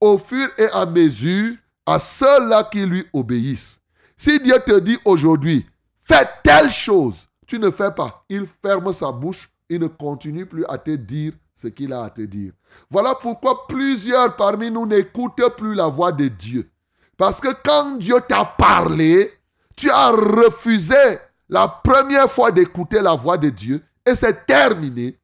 au 0.02 0.18
fur 0.18 0.50
et 0.58 0.68
à 0.74 0.86
mesure 0.86 1.56
à 1.86 2.00
ceux-là 2.00 2.66
qui 2.66 2.86
lui 2.86 3.06
obéissent. 3.14 3.80
Si 4.18 4.40
Dieu 4.40 4.56
te 4.66 4.78
dit 4.80 4.98
aujourd'hui, 5.06 5.66
fais 6.04 6.28
telle 6.44 6.70
chose, 6.70 7.16
tu 7.48 7.58
ne 7.58 7.72
fais 7.72 7.92
pas. 7.92 8.26
Il 8.30 8.46
ferme 8.62 8.92
sa 8.92 9.12
bouche, 9.14 9.50
il 9.70 9.80
ne 9.80 9.88
continue 9.88 10.46
plus 10.46 10.66
à 10.68 10.78
te 10.78 10.92
dire 10.92 11.32
ce 11.56 11.68
qu'il 11.68 11.94
a 11.94 12.04
à 12.04 12.10
te 12.10 12.22
dire. 12.22 12.52
Voilà 12.92 13.16
pourquoi 13.16 13.66
plusieurs 13.68 14.36
parmi 14.36 14.70
nous 14.70 14.86
n'écoutent 14.86 15.56
plus 15.56 15.76
la 15.76 15.88
voix 15.88 16.12
de 16.12 16.28
Dieu. 16.28 16.70
Parce 17.16 17.40
que 17.40 17.50
quand 17.64 17.96
Dieu 17.98 18.18
t'a 18.28 18.44
parlé, 18.46 19.32
tu 19.78 19.90
as 19.90 20.10
refusé 20.10 21.20
la 21.50 21.68
première 21.68 22.30
fois 22.30 22.52
d'écouter 22.52 23.02
la 23.02 23.14
voix 23.14 23.38
de 23.38 23.50
Dieu 23.50 23.82
et 24.06 24.16
c'est 24.16 24.46
terminé. 24.46 25.18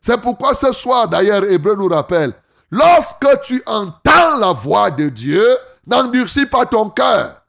C'est 0.00 0.20
pourquoi 0.20 0.54
ce 0.54 0.72
soir, 0.72 1.08
d'ailleurs, 1.08 1.44
Hébreu 1.44 1.76
nous 1.76 1.88
rappelle, 1.88 2.34
lorsque 2.70 3.40
tu 3.42 3.62
entends 3.66 4.36
la 4.38 4.52
voix 4.52 4.90
de 4.90 5.08
Dieu, 5.08 5.46
n'endurcis 5.86 6.46
pas 6.46 6.66
ton 6.66 6.90
cœur. 6.90 7.42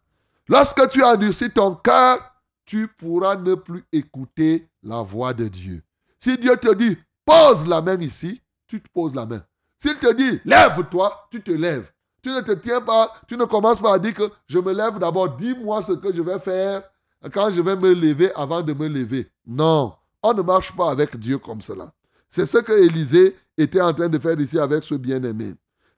Lorsque 0.47 0.87
tu 0.89 1.03
endurcis 1.03 1.49
ton 1.49 1.75
cœur, 1.75 2.19
tu 2.65 2.87
pourras 2.87 3.35
ne 3.35 3.55
plus 3.55 3.83
écouter 3.91 4.69
la 4.83 5.01
voix 5.01 5.33
de 5.33 5.47
Dieu. 5.47 5.81
Si 6.19 6.37
Dieu 6.37 6.55
te 6.57 6.73
dit, 6.73 6.97
pose 7.25 7.67
la 7.67 7.81
main 7.81 7.99
ici, 7.99 8.41
tu 8.67 8.81
te 8.81 8.89
poses 8.93 9.15
la 9.15 9.25
main. 9.25 9.41
S'il 9.79 9.95
te 9.97 10.13
dit, 10.13 10.39
lève-toi, 10.45 11.27
tu 11.31 11.41
te 11.41 11.51
lèves. 11.51 11.91
Tu 12.21 12.29
ne 12.29 12.39
te 12.39 12.51
tiens 12.53 12.79
pas, 12.79 13.13
tu 13.27 13.35
ne 13.35 13.43
commences 13.43 13.79
pas 13.79 13.95
à 13.95 13.99
dire 13.99 14.13
que 14.13 14.29
je 14.47 14.59
me 14.59 14.71
lève 14.71 14.97
d'abord, 14.97 15.29
dis-moi 15.35 15.81
ce 15.81 15.91
que 15.93 16.13
je 16.13 16.21
vais 16.21 16.39
faire 16.39 16.83
quand 17.31 17.51
je 17.51 17.61
vais 17.61 17.75
me 17.75 17.93
lever 17.93 18.31
avant 18.35 18.61
de 18.61 18.73
me 18.73 18.87
lever. 18.87 19.29
Non, 19.45 19.93
On 20.21 20.33
ne 20.33 20.41
marche 20.41 20.75
pas 20.75 20.91
avec 20.91 21.17
Dieu 21.17 21.37
comme 21.37 21.61
cela. 21.61 21.91
C'est 22.29 22.45
ce 22.45 22.57
que 22.57 22.71
Élisée 22.71 23.35
était 23.57 23.81
en 23.81 23.93
train 23.93 24.09
de 24.09 24.17
faire 24.17 24.39
ici 24.39 24.57
avec 24.57 24.83
ce 24.83 24.95
bien-aimé. 24.95 25.53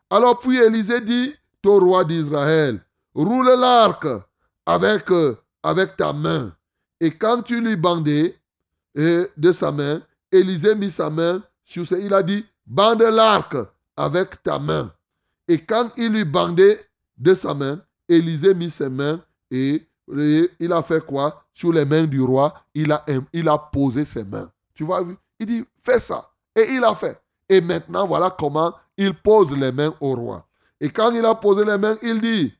Alors 0.09 0.39
puis 0.39 0.57
Élisée 0.57 1.01
dit 1.01 1.34
au 1.65 1.80
roi 1.80 2.05
d'Israël, 2.05 2.80
roule 3.13 3.47
l'arc 3.47 4.05
avec, 4.65 5.09
euh, 5.11 5.36
ta 5.97 6.13
main. 6.13 6.53
Et 6.99 7.11
quand 7.11 7.41
tu 7.41 7.61
lui 7.61 7.76
bandais 7.76 8.38
euh, 8.97 9.28
de 9.38 9.51
sa 9.51 9.71
main, 9.71 10.01
Élisée 10.32 10.76
mit 10.76 10.91
sa 10.91 11.09
main 11.09 11.41
sur 11.63 11.86
ce. 11.86 11.95
Il 11.95 12.13
a 12.13 12.21
dit, 12.23 12.45
bande 12.65 13.01
l'arc 13.01 13.55
avec 13.95 14.41
ta 14.43 14.59
main. 14.59 14.91
Et 15.47 15.59
quand 15.59 15.91
il 15.97 16.11
lui 16.11 16.26
bandait 16.26 16.86
de 17.17 17.34
sa 17.34 17.53
main, 17.53 17.82
Élisée 18.07 18.53
mit 18.53 18.69
ses 18.69 18.89
mains 18.89 19.21
et, 19.51 19.88
il 20.08 20.72
a 20.72 20.84
fait 20.84 21.03
quoi? 21.03 21.43
Sur 21.53 21.72
les 21.72 21.86
mains 21.86 22.06
du 22.06 22.22
roi, 22.22 22.53
il 22.74 22.91
a, 22.91 23.06
il 23.32 23.47
a 23.47 23.58
posé 23.58 24.06
ses 24.06 24.24
mains. 24.24 24.49
Tu 24.74 24.84
vois, 24.84 25.03
il 25.39 25.45
dit, 25.45 25.64
fais 25.84 25.99
ça. 25.99 26.30
Et 26.56 26.74
il 26.74 26.84
a 26.84 26.93
fait. 26.95 27.20
Et 27.47 27.62
maintenant, 27.62 28.08
voilà 28.08 28.30
comment 28.30 28.74
il 28.97 29.14
pose 29.14 29.56
les 29.56 29.72
mains 29.72 29.93
au 29.99 30.16
roi. 30.16 30.45
Et 30.80 30.89
quand 30.89 31.12
il 31.12 31.26
a 31.26 31.36
posé 31.36 31.64
les 31.66 31.78
mains, 31.78 31.97
il 32.01 32.20
dit, 32.20 32.53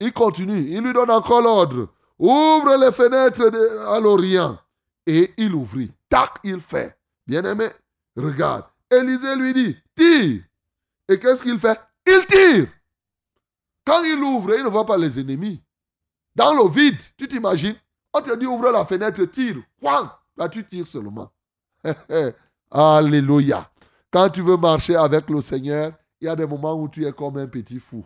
il 0.00 0.12
continue, 0.12 0.62
il 0.62 0.80
lui 0.80 0.92
donne 0.92 1.10
encore 1.10 1.42
l'ordre. 1.42 1.88
Ouvre 2.18 2.76
les 2.76 2.92
fenêtres 2.92 3.50
à 3.88 4.00
l'Orient. 4.00 4.58
Et 5.06 5.32
il 5.36 5.54
ouvrit. 5.54 5.90
Tac, 6.08 6.38
il 6.44 6.60
fait. 6.60 6.96
Bien-aimé, 7.26 7.68
regarde. 8.16 8.64
Élisée 8.90 9.36
lui 9.36 9.54
dit, 9.54 9.76
tire. 9.94 10.42
Et 11.08 11.18
qu'est-ce 11.18 11.42
qu'il 11.42 11.58
fait? 11.58 11.78
Il 12.06 12.26
tire. 12.26 12.66
Quand 13.84 14.02
il 14.04 14.22
ouvre, 14.22 14.54
il 14.54 14.64
ne 14.64 14.68
voit 14.68 14.86
pas 14.86 14.96
les 14.96 15.18
ennemis. 15.18 15.61
Dans 16.34 16.54
le 16.54 16.68
vide, 16.70 17.00
tu 17.16 17.28
t'imagines? 17.28 17.76
On 18.12 18.20
te 18.20 18.36
dit 18.36 18.46
ouvre 18.46 18.70
la 18.70 18.84
fenêtre, 18.84 19.24
tire. 19.24 19.56
Là, 20.36 20.48
tu 20.48 20.64
tires 20.64 20.86
seulement. 20.86 21.30
Alléluia. 22.70 23.70
Quand 24.10 24.28
tu 24.28 24.42
veux 24.42 24.56
marcher 24.56 24.96
avec 24.96 25.28
le 25.30 25.40
Seigneur, 25.40 25.92
il 26.20 26.26
y 26.26 26.28
a 26.28 26.36
des 26.36 26.46
moments 26.46 26.74
où 26.74 26.88
tu 26.88 27.04
es 27.04 27.12
comme 27.12 27.36
un 27.38 27.46
petit 27.46 27.78
fou. 27.78 28.04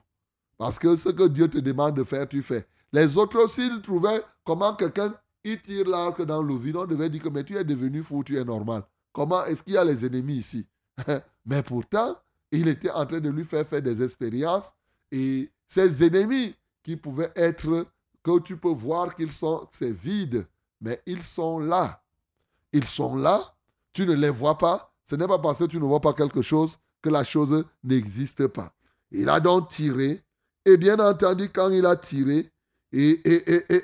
Parce 0.58 0.78
que 0.78 0.96
ce 0.96 1.10
que 1.10 1.28
Dieu 1.28 1.48
te 1.48 1.58
demande 1.58 1.96
de 1.96 2.04
faire, 2.04 2.26
tu 2.28 2.42
fais. 2.42 2.66
Les 2.92 3.16
autres, 3.16 3.48
s'ils 3.50 3.82
trouvaient 3.82 4.22
comment 4.44 4.74
quelqu'un 4.74 5.12
il 5.44 5.60
tire 5.60 5.88
l'arc 5.88 6.22
dans 6.22 6.42
le 6.42 6.56
vide, 6.56 6.76
on 6.76 6.86
devait 6.86 7.08
dire 7.08 7.22
que 7.22 7.28
mais 7.28 7.44
tu 7.44 7.56
es 7.56 7.62
devenu 7.62 8.02
fou, 8.02 8.24
tu 8.24 8.36
es 8.36 8.44
normal. 8.44 8.82
Comment 9.12 9.44
est-ce 9.44 9.62
qu'il 9.62 9.74
y 9.74 9.76
a 9.76 9.84
les 9.84 10.04
ennemis 10.04 10.36
ici? 10.36 10.66
Mais 11.46 11.62
pourtant, 11.62 12.16
il 12.50 12.68
était 12.68 12.90
en 12.90 13.06
train 13.06 13.20
de 13.20 13.30
lui 13.30 13.44
faire 13.44 13.66
faire 13.66 13.82
des 13.82 14.02
expériences 14.02 14.74
et 15.12 15.50
ces 15.68 16.04
ennemis 16.04 16.54
qui 16.82 16.96
pouvaient 16.96 17.32
être, 17.36 17.86
que 18.34 18.40
tu 18.40 18.56
peux 18.56 18.68
voir 18.68 19.14
qu'ils 19.14 19.32
sont, 19.32 19.66
c'est 19.70 19.92
vide, 19.92 20.46
mais 20.80 21.00
ils 21.06 21.22
sont 21.22 21.58
là. 21.58 22.02
Ils 22.72 22.84
sont 22.84 23.16
là, 23.16 23.40
tu 23.92 24.04
ne 24.04 24.14
les 24.14 24.30
vois 24.30 24.58
pas. 24.58 24.92
Ce 25.04 25.14
n'est 25.14 25.28
pas 25.28 25.38
parce 25.38 25.60
que 25.60 25.64
tu 25.64 25.78
ne 25.78 25.84
vois 25.84 26.00
pas 26.00 26.12
quelque 26.12 26.42
chose 26.42 26.76
que 27.00 27.08
la 27.08 27.22
chose 27.22 27.64
n'existe 27.84 28.48
pas. 28.48 28.74
Il 29.12 29.28
a 29.28 29.38
donc 29.38 29.68
tiré, 29.68 30.24
et 30.64 30.76
bien 30.76 30.98
entendu, 30.98 31.48
quand 31.48 31.70
il 31.70 31.86
a 31.86 31.96
tiré, 31.96 32.50
et, 32.92 33.20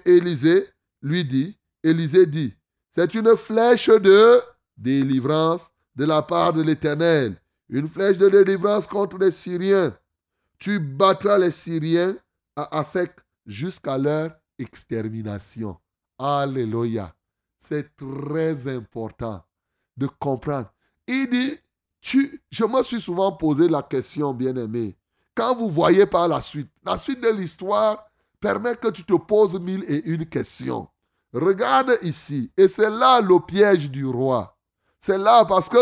Élisée 0.05 0.69
lui 1.01 1.25
dit, 1.25 1.57
Élisée 1.83 2.27
dit, 2.27 2.55
c'est 2.91 3.15
une 3.15 3.37
flèche 3.37 3.89
de 3.89 4.41
délivrance 4.77 5.71
de 5.95 6.05
la 6.05 6.23
part 6.23 6.53
de 6.53 6.63
l'Éternel, 6.63 7.41
une 7.69 7.89
flèche 7.89 8.19
de 8.19 8.29
délivrance 8.29 8.87
contre 8.87 9.19
les 9.19 9.31
Syriens 9.31 9.95
tu 10.63 10.79
battras 10.79 11.39
les 11.39 11.51
Syriens 11.51 12.17
à 12.55 12.85
jusqu'à 13.47 13.99
leur 13.99 14.31
extermination. 14.59 15.77
Alléluia. 16.19 17.15
C'est 17.59 17.97
très 17.97 18.69
important 18.69 19.45
de 19.97 20.07
comprendre. 20.07 20.73
Il 21.07 21.29
dit, 21.29 21.59
tu, 22.01 22.43
je 22.51 22.65
me 22.65 22.83
suis 22.83 23.01
souvent 23.01 23.33
posé 23.33 23.69
la 23.69 23.83
question, 23.83 24.35
bien-aimé, 24.35 24.97
quand 25.35 25.55
vous 25.55 25.71
voyez 25.71 26.07
par 26.07 26.29
la 26.29 26.41
suite, 26.41 26.71
la 26.85 26.99
suite 26.99 27.21
de 27.21 27.31
l'histoire 27.31 28.05
permet 28.41 28.77
que 28.77 28.89
tu 28.89 29.05
te 29.05 29.15
poses 29.15 29.59
mille 29.61 29.85
et 29.89 30.05
une 30.07 30.27
questions. 30.27 30.89
Regarde 31.33 31.99
ici, 32.03 32.51
et 32.57 32.69
c'est 32.69 32.91
là 32.91 33.21
le 33.21 33.39
piège 33.41 33.91
du 33.91 34.05
roi. 34.05 34.59
C'est 35.01 35.19
là 35.19 35.45
parce 35.45 35.69
que 35.69 35.79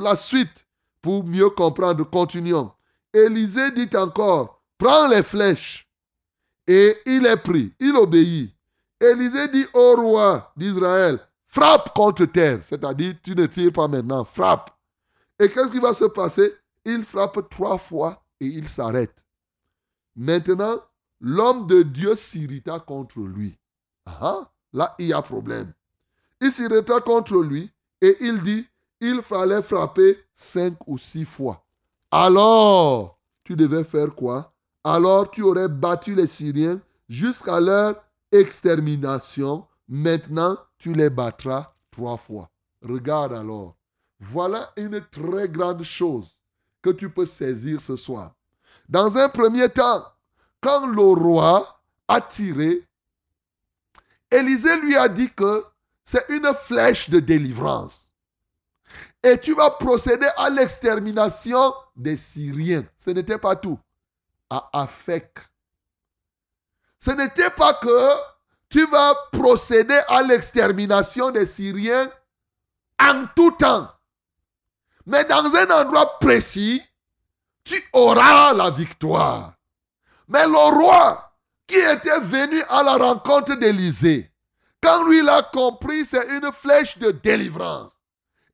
la 0.00 0.16
suite, 0.16 0.66
pour 1.02 1.24
mieux 1.24 1.50
comprendre, 1.50 2.04
continuons. 2.04 2.72
Élisée 3.12 3.70
dit 3.72 3.94
encore, 3.96 4.62
prends 4.78 5.06
les 5.08 5.22
flèches. 5.22 5.85
Et 6.66 6.96
il 7.06 7.26
est 7.26 7.36
pris, 7.36 7.72
il 7.78 7.94
obéit. 7.96 8.52
Élisée 9.00 9.48
dit 9.48 9.66
au 9.74 9.94
roi 9.94 10.52
d'Israël, 10.56 11.20
frappe 11.46 11.94
contre 11.94 12.24
terre. 12.24 12.60
C'est-à-dire, 12.62 13.14
tu 13.22 13.34
ne 13.34 13.46
tires 13.46 13.72
pas 13.72 13.88
maintenant, 13.88 14.24
frappe. 14.24 14.70
Et 15.38 15.48
qu'est-ce 15.48 15.70
qui 15.70 15.80
va 15.80 15.94
se 15.94 16.06
passer? 16.06 16.54
Il 16.84 17.04
frappe 17.04 17.48
trois 17.50 17.78
fois 17.78 18.22
et 18.40 18.46
il 18.46 18.68
s'arrête. 18.68 19.24
Maintenant, 20.14 20.80
l'homme 21.20 21.66
de 21.66 21.82
Dieu 21.82 22.16
s'irrita 22.16 22.80
contre 22.80 23.20
lui. 23.20 23.58
Ah, 24.06 24.50
là, 24.72 24.94
il 24.98 25.08
y 25.08 25.12
a 25.12 25.20
problème. 25.20 25.72
Il 26.40 26.52
s'irrita 26.52 27.00
contre 27.00 27.42
lui 27.42 27.70
et 28.00 28.16
il 28.20 28.42
dit, 28.42 28.66
il 29.00 29.20
fallait 29.22 29.62
frapper 29.62 30.18
cinq 30.34 30.74
ou 30.86 30.96
six 30.96 31.24
fois. 31.24 31.64
Alors, 32.10 33.18
tu 33.44 33.56
devais 33.56 33.84
faire 33.84 34.14
quoi? 34.14 34.54
Alors, 34.88 35.32
tu 35.32 35.42
aurais 35.42 35.68
battu 35.68 36.14
les 36.14 36.28
Syriens 36.28 36.80
jusqu'à 37.08 37.58
leur 37.58 38.04
extermination. 38.30 39.66
Maintenant, 39.88 40.56
tu 40.78 40.92
les 40.92 41.10
battras 41.10 41.74
trois 41.90 42.16
fois. 42.16 42.48
Regarde 42.80 43.32
alors. 43.32 43.74
Voilà 44.20 44.72
une 44.76 45.04
très 45.10 45.48
grande 45.48 45.82
chose 45.82 46.36
que 46.80 46.90
tu 46.90 47.10
peux 47.10 47.26
saisir 47.26 47.80
ce 47.80 47.96
soir. 47.96 48.36
Dans 48.88 49.16
un 49.16 49.28
premier 49.28 49.68
temps, 49.68 50.04
quand 50.60 50.86
le 50.86 51.02
roi 51.02 51.82
a 52.06 52.20
tiré, 52.20 52.84
Élisée 54.30 54.80
lui 54.82 54.94
a 54.94 55.08
dit 55.08 55.32
que 55.34 55.64
c'est 56.04 56.28
une 56.28 56.54
flèche 56.54 57.10
de 57.10 57.18
délivrance 57.18 58.12
et 59.24 59.36
tu 59.36 59.52
vas 59.52 59.70
procéder 59.70 60.28
à 60.36 60.48
l'extermination 60.48 61.74
des 61.96 62.16
Syriens. 62.16 62.84
Ce 62.96 63.10
n'était 63.10 63.38
pas 63.38 63.56
tout. 63.56 63.80
À 64.50 64.70
Afek. 64.72 65.38
Ce 67.00 67.10
n'était 67.10 67.50
pas 67.50 67.74
que 67.74 68.10
tu 68.68 68.86
vas 68.86 69.14
procéder 69.32 69.98
à 70.08 70.22
l'extermination 70.22 71.30
des 71.30 71.46
Syriens 71.46 72.10
en 73.00 73.24
tout 73.34 73.52
temps. 73.52 73.88
Mais 75.06 75.24
dans 75.24 75.54
un 75.54 75.70
endroit 75.82 76.18
précis, 76.18 76.82
tu 77.64 77.82
auras 77.92 78.52
la 78.54 78.70
victoire. 78.70 79.52
Mais 80.28 80.46
le 80.46 80.74
roi 80.74 81.32
qui 81.66 81.76
était 81.76 82.20
venu 82.20 82.62
à 82.68 82.82
la 82.82 82.96
rencontre 82.96 83.54
d'Élysée, 83.54 84.32
quand 84.80 85.04
lui 85.04 85.22
l'a 85.22 85.42
compris, 85.42 86.04
c'est 86.04 86.28
une 86.36 86.52
flèche 86.52 86.98
de 86.98 87.10
délivrance 87.10 87.92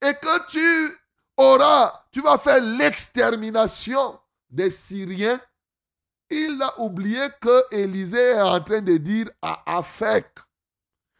et 0.02 0.14
que 0.14 0.46
tu 0.46 0.98
auras, 1.36 2.04
tu 2.10 2.20
vas 2.20 2.38
faire 2.38 2.60
l'extermination 2.60 4.18
des 4.50 4.70
Syriens, 4.70 5.38
il 6.32 6.60
a 6.62 6.80
oublié 6.80 7.20
que 7.40 7.74
Élisée 7.74 8.18
est 8.18 8.40
en 8.40 8.60
train 8.60 8.80
de 8.80 8.96
dire 8.96 9.26
à 9.40 9.78
Afek. 9.78 10.26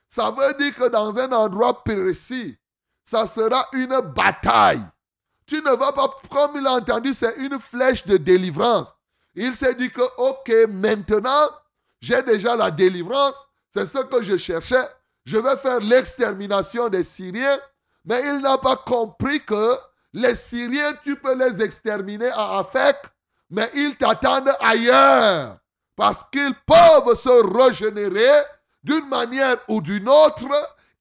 Ça 0.09 0.31
veut 0.31 0.55
dire 0.59 0.75
que 0.75 0.89
dans 0.89 1.17
un 1.19 1.33
endroit 1.33 1.83
précis, 1.85 2.57
ça 3.05 3.27
sera 3.27 3.67
une 3.73 4.01
bataille. 4.15 4.83
Tu 5.47 5.57
ne 5.57 5.71
vas 5.71 5.93
pas, 5.93 6.15
comme 6.31 6.57
il 6.57 6.67
a 6.67 6.73
entendu, 6.73 7.15
c'est 7.15 7.37
une 7.37 7.59
flèche 7.59 8.07
de 8.07 8.17
délivrance. 8.17 8.95
Il 9.35 9.57
s'est 9.57 9.75
dit 9.75 9.91
que, 9.91 10.03
ok, 10.19 10.69
maintenant, 10.69 11.49
j'ai 12.01 12.23
déjà 12.23 12.57
la 12.57 12.71
délivrance, 12.71 13.47
c'est 13.71 13.87
ce 13.87 13.99
que 13.99 14.23
je 14.23 14.37
cherchais. 14.37 14.89
Je 15.25 15.39
vais 15.39 15.57
faire 15.57 15.81
l'extermination 15.81 16.89
des 16.89 17.05
Syriens 17.05 17.59
mais 18.05 18.21
il 18.25 18.41
n'a 18.41 18.59
pas 18.59 18.77
compris 18.77 19.45
que 19.45 19.77
les 20.13 20.35
Syriens, 20.35 20.93
tu 21.03 21.17
peux 21.17 21.37
les 21.37 21.63
exterminer 21.63 22.31
à 22.31 22.59
Afek, 22.59 22.97
mais 23.53 23.71
ils 23.75 23.95
t'attendent 23.97 24.51
ailleurs. 24.61 25.59
Parce 25.95 26.25
qu'ils 26.33 26.55
peuvent 26.67 27.15
se 27.15 27.63
régénérer 27.63 28.41
d'une 28.83 29.07
manière 29.09 29.59
ou 29.69 29.81
d'une 29.81 30.09
autre 30.09 30.49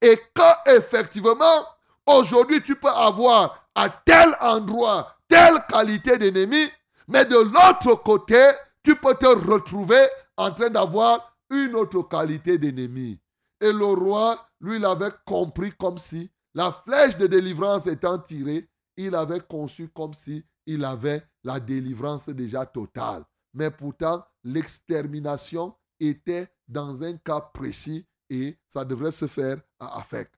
et 0.00 0.16
que 0.16 0.76
effectivement, 0.76 1.66
aujourd'hui, 2.06 2.62
tu 2.62 2.76
peux 2.76 2.90
avoir 2.90 3.68
à 3.74 3.88
tel 3.88 4.36
endroit 4.40 5.16
telle 5.26 5.64
qualité 5.66 6.18
d'ennemi, 6.18 6.68
mais 7.08 7.24
de 7.24 7.36
l'autre 7.36 7.94
côté, 8.02 8.50
tu 8.84 8.96
peux 8.96 9.14
te 9.14 9.26
retrouver 9.26 10.06
en 10.36 10.52
train 10.52 10.68
d'avoir 10.68 11.34
une 11.50 11.74
autre 11.74 12.02
qualité 12.02 12.58
d'ennemi. 12.58 13.18
Et 13.62 13.72
le 13.72 13.86
roi, 13.86 14.36
lui, 14.60 14.78
l'avait 14.78 15.12
compris 15.24 15.72
comme 15.72 15.96
si 15.96 16.30
la 16.54 16.70
flèche 16.70 17.16
de 17.16 17.26
délivrance 17.26 17.86
étant 17.86 18.18
tirée, 18.18 18.68
il 18.98 19.14
avait 19.14 19.40
conçu 19.40 19.88
comme 19.88 20.12
si 20.12 20.44
il 20.66 20.84
avait 20.84 21.22
la 21.44 21.60
délivrance 21.60 22.28
déjà 22.28 22.66
totale. 22.66 23.24
Mais 23.54 23.70
pourtant, 23.70 24.24
l'extermination 24.44 25.74
était 26.00 26.48
dans 26.66 27.02
un 27.02 27.16
cas 27.18 27.40
précis 27.40 28.06
et 28.30 28.56
ça 28.66 28.84
devrait 28.84 29.12
se 29.12 29.26
faire 29.26 29.60
à 29.78 29.98
Afek. 29.98 30.30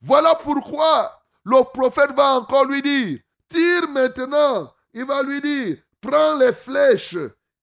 Voilà 0.00 0.34
pourquoi 0.34 1.20
le 1.44 1.62
prophète 1.72 2.12
va 2.12 2.34
encore 2.36 2.66
lui 2.66 2.82
dire, 2.82 3.18
tire 3.48 3.88
maintenant. 3.88 4.72
Il 4.92 5.04
va 5.04 5.22
lui 5.22 5.40
dire, 5.40 5.78
prends 6.00 6.38
les 6.38 6.52
flèches. 6.52 7.16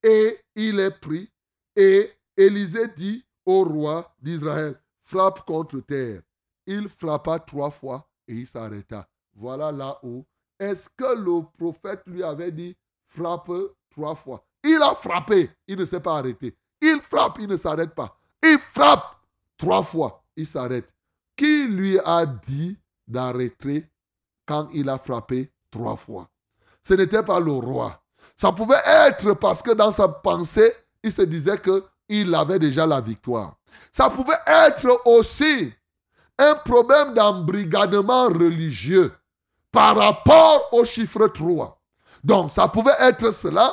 Et 0.03 0.37
il 0.55 0.79
est 0.79 0.99
pris. 0.99 1.31
Et 1.75 2.11
Élisée 2.35 2.87
dit 2.95 3.25
au 3.45 3.63
roi 3.63 4.15
d'Israël, 4.21 4.79
frappe 5.01 5.45
contre 5.45 5.79
terre. 5.79 6.21
Il 6.65 6.87
frappa 6.89 7.39
trois 7.39 7.71
fois 7.71 8.07
et 8.27 8.35
il 8.35 8.47
s'arrêta. 8.47 9.07
Voilà 9.33 9.71
là 9.71 9.99
où. 10.03 10.25
Est-ce 10.59 10.89
que 10.89 11.15
le 11.15 11.43
prophète 11.57 12.01
lui 12.07 12.23
avait 12.23 12.51
dit, 12.51 12.75
frappe 13.07 13.51
trois 13.89 14.15
fois 14.15 14.43
Il 14.63 14.81
a 14.81 14.93
frappé, 14.95 15.49
il 15.67 15.77
ne 15.77 15.85
s'est 15.85 15.99
pas 15.99 16.17
arrêté. 16.17 16.55
Il 16.81 16.99
frappe, 17.01 17.39
il 17.39 17.47
ne 17.47 17.57
s'arrête 17.57 17.95
pas. 17.95 18.17
Il 18.43 18.59
frappe 18.59 19.17
trois 19.57 19.83
fois, 19.83 20.23
il 20.35 20.45
s'arrête. 20.45 20.93
Qui 21.35 21.67
lui 21.67 21.99
a 21.99 22.25
dit 22.25 22.77
d'arrêter 23.07 23.85
quand 24.45 24.67
il 24.73 24.89
a 24.89 24.97
frappé 24.97 25.51
trois 25.71 25.95
fois? 25.95 26.29
Ce 26.83 26.93
n'était 26.93 27.23
pas 27.23 27.39
le 27.39 27.51
roi. 27.51 28.01
Ça 28.35 28.51
pouvait 28.51 28.75
être 28.85 29.33
parce 29.33 29.61
que 29.61 29.71
dans 29.71 29.91
sa 29.91 30.07
pensée, 30.07 30.71
il 31.03 31.11
se 31.11 31.23
disait 31.23 31.59
qu'il 31.59 32.35
avait 32.35 32.59
déjà 32.59 32.85
la 32.85 33.01
victoire. 33.01 33.55
Ça 33.91 34.09
pouvait 34.09 34.33
être 34.45 35.01
aussi 35.05 35.73
un 36.37 36.55
problème 36.55 37.13
d'embrigadement 37.13 38.27
religieux 38.27 39.11
par 39.71 39.97
rapport 39.97 40.69
au 40.71 40.85
chiffre 40.85 41.27
3. 41.27 41.76
Donc, 42.23 42.51
ça 42.51 42.67
pouvait 42.67 42.95
être 42.99 43.31
cela. 43.31 43.71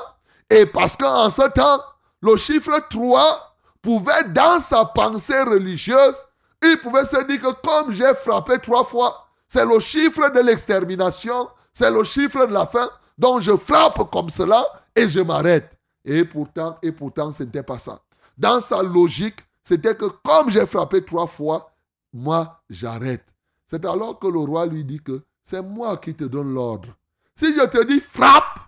Et 0.51 0.67
parce 0.67 0.97
qu'en 0.97 1.31
ce 1.31 1.49
temps, 1.49 1.83
le 2.21 2.37
chiffre 2.37 2.79
3 2.91 3.57
pouvait, 3.83 4.25
dans 4.29 4.61
sa 4.61 4.85
pensée 4.85 5.43
religieuse, 5.43 6.17
il 6.63 6.79
pouvait 6.79 7.05
se 7.05 7.23
dire 7.27 7.41
que 7.41 7.53
comme 7.67 7.93
j'ai 7.93 8.15
frappé 8.15 8.59
trois 8.59 8.85
fois, 8.85 9.27
c'est 9.47 9.67
le 9.67 9.79
chiffre 9.81 10.33
de 10.33 10.41
l'extermination, 10.41 11.49
c'est 11.73 11.91
le 11.91 12.03
chiffre 12.05 12.47
de 12.47 12.53
la 12.53 12.67
fin, 12.67 12.89
donc 13.19 13.43
je 13.43 13.57
frappe 13.57 14.11
comme 14.11 14.31
cela 14.31 14.65
et 14.97 15.09
je 15.09 15.21
m'arrête. 15.21 15.71
Et 16.05 16.25
pourtant, 16.25 16.79
et 16.83 16.93
pourtant, 16.93 17.33
ce 17.33 17.43
n'était 17.43 17.63
pas 17.63 17.79
ça. 17.79 17.99
Dans 18.37 18.61
sa 18.61 18.83
logique, 18.83 19.41
c'était 19.63 19.95
que 19.95 20.07
comme 20.07 20.51
j'ai 20.51 20.67
frappé 20.67 21.05
trois 21.05 21.27
fois, 21.27 21.71
moi, 22.13 22.61
j'arrête. 22.69 23.27
C'est 23.67 23.85
alors 23.85 24.19
que 24.19 24.27
le 24.27 24.39
roi 24.39 24.67
lui 24.67 24.85
dit 24.85 25.01
que 25.01 25.23
c'est 25.43 25.63
moi 25.63 25.97
qui 25.97 26.15
te 26.15 26.25
donne 26.25 26.53
l'ordre. 26.53 26.89
Si 27.37 27.53
je 27.53 27.67
te 27.67 27.85
dis 27.85 28.01
frappe, 28.01 28.61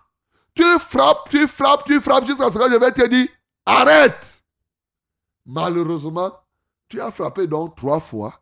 tu 0.53 0.63
frappes, 0.79 1.29
tu 1.29 1.47
frappes, 1.47 1.85
tu 1.85 2.01
frappes 2.01 2.25
jusqu'à 2.25 2.51
ce 2.51 2.57
que 2.57 2.71
je 2.71 2.77
vais 2.77 2.91
te 2.91 3.07
dire 3.07 3.27
arrête. 3.65 4.43
Malheureusement, 5.45 6.31
tu 6.89 6.99
as 6.99 7.11
frappé 7.11 7.47
donc 7.47 7.75
trois 7.75 7.99
fois. 7.99 8.41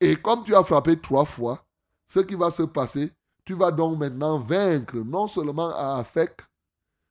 Et 0.00 0.16
comme 0.16 0.44
tu 0.44 0.54
as 0.54 0.64
frappé 0.64 1.00
trois 1.00 1.24
fois, 1.24 1.64
ce 2.06 2.20
qui 2.20 2.34
va 2.34 2.50
se 2.50 2.62
passer, 2.62 3.12
tu 3.44 3.54
vas 3.54 3.70
donc 3.70 3.98
maintenant 3.98 4.38
vaincre 4.38 4.96
non 4.96 5.26
seulement 5.26 5.70
à 5.74 5.98
Afek, 5.98 6.40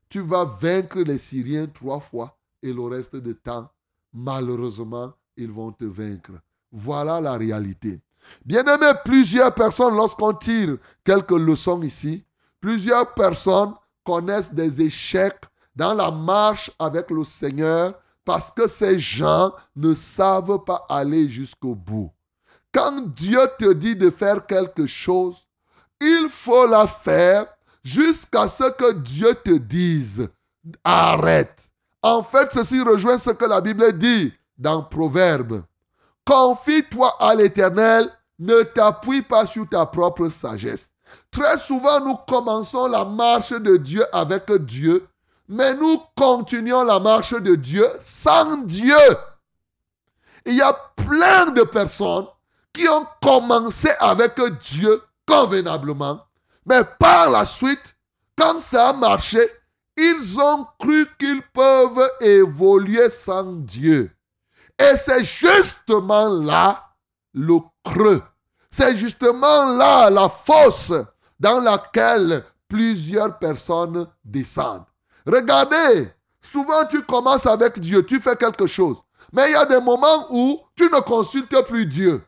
tu 0.10 0.22
vas 0.22 0.46
vaincre 0.46 1.00
les 1.00 1.18
Syriens 1.18 1.68
trois 1.68 2.00
fois 2.00 2.38
et 2.62 2.74
le 2.74 2.82
reste 2.84 3.16
du 3.16 3.36
temps, 3.36 3.70
malheureusement, 4.14 5.14
ils 5.38 5.52
vont 5.52 5.72
te 5.72 5.86
vaincre. 5.86 6.32
Voilà 6.72 7.22
la 7.22 7.34
réalité. 7.34 8.02
Bien 8.46 8.66
aimé, 8.66 8.92
plusieurs 9.04 9.54
personnes, 9.54 9.96
lorsqu'on 9.96 10.34
tire 10.34 10.78
quelques 11.04 11.32
leçons 11.32 11.82
ici, 11.82 12.26
plusieurs 12.66 13.14
personnes 13.14 13.76
connaissent 14.04 14.52
des 14.52 14.82
échecs 14.82 15.44
dans 15.76 15.94
la 15.94 16.10
marche 16.10 16.72
avec 16.80 17.12
le 17.12 17.24
Seigneur 17.24 17.94
parce 18.26 18.50
que 18.50 18.66
ces 18.66 19.00
gens 19.00 19.54
ne 19.76 19.94
savent 19.94 20.64
pas 20.66 20.84
aller 20.90 21.30
jusqu'au 21.30 21.76
bout. 21.76 22.12
Quand 22.74 23.02
Dieu 23.02 23.40
te 23.60 23.72
dit 23.72 23.96
de 23.96 24.10
faire 24.10 24.48
quelque 24.48 24.88
chose, 24.88 25.48
il 26.02 26.28
faut 26.32 26.66
la 26.66 26.88
faire 26.88 27.46
jusqu'à 27.84 28.48
ce 28.48 28.72
que 28.72 28.94
Dieu 28.94 29.36
te 29.36 29.56
dise 29.60 30.28
arrête. 30.84 31.70
En 32.02 32.24
fait, 32.24 32.52
ceci 32.52 32.82
rejoint 32.82 33.20
ce 33.20 33.30
que 33.30 33.46
la 33.46 33.62
Bible 33.62 33.96
dit 33.96 34.34
dans 34.58 34.82
Proverbe. 34.82 35.62
Confie-toi 36.26 37.16
à 37.20 37.36
l'Éternel, 37.36 38.12
ne 38.40 38.64
t'appuie 38.64 39.22
pas 39.22 39.46
sur 39.46 39.70
ta 39.70 39.86
propre 39.86 40.30
sagesse. 40.30 40.95
Très 41.32 41.58
souvent, 41.58 42.00
nous 42.00 42.16
commençons 42.28 42.88
la 42.88 43.06
marche 43.06 43.52
de 43.52 43.78
Dieu 43.78 44.06
avec 44.14 44.52
Dieu, 44.52 45.08
mais 45.48 45.74
nous 45.74 46.02
continuons 46.16 46.84
la 46.84 47.00
marche 47.00 47.34
de 47.34 47.56
Dieu 47.56 47.86
sans 48.02 48.58
Dieu. 48.58 48.96
Il 50.46 50.56
y 50.56 50.62
a 50.62 50.74
plein 50.96 51.48
de 51.52 51.64
personnes 51.64 52.28
qui 52.72 52.88
ont 52.88 53.06
commencé 53.22 53.90
avec 54.00 54.40
Dieu 54.62 55.02
convenablement, 55.28 56.22
mais 56.66 56.82
par 57.00 57.30
la 57.30 57.46
suite, 57.46 57.96
quand 58.38 58.60
ça 58.60 58.90
a 58.90 58.94
marché, 58.94 59.40
ils 59.98 60.40
ont 60.40 60.66
cru 60.80 61.08
qu'ils 61.18 61.42
peuvent 61.54 62.10
évoluer 62.20 63.10
sans 63.10 63.54
Dieu. 63.54 64.12
Et 64.78 64.98
c'est 64.98 65.24
justement 65.24 66.28
là 66.30 66.90
le 67.34 67.60
creux. 67.84 68.22
C'est 68.78 68.98
justement 68.98 69.68
là 69.78 70.10
la 70.10 70.28
fosse 70.28 70.92
dans 71.40 71.62
laquelle 71.62 72.44
plusieurs 72.68 73.40
personnes 73.40 74.06
descendent. 74.26 74.84
Regardez, 75.26 76.10
souvent 76.42 76.84
tu 76.92 77.02
commences 77.04 77.46
avec 77.46 77.80
Dieu, 77.80 78.06
tu 78.06 78.20
fais 78.20 78.36
quelque 78.36 78.68
chose. 78.68 78.98
Mais 79.32 79.48
il 79.48 79.54
y 79.54 79.56
a 79.56 79.64
des 79.64 79.80
moments 79.80 80.28
où 80.30 80.60
tu 80.76 80.84
ne 80.90 81.00
consultes 81.00 81.56
plus 81.68 81.86
Dieu. 81.86 82.22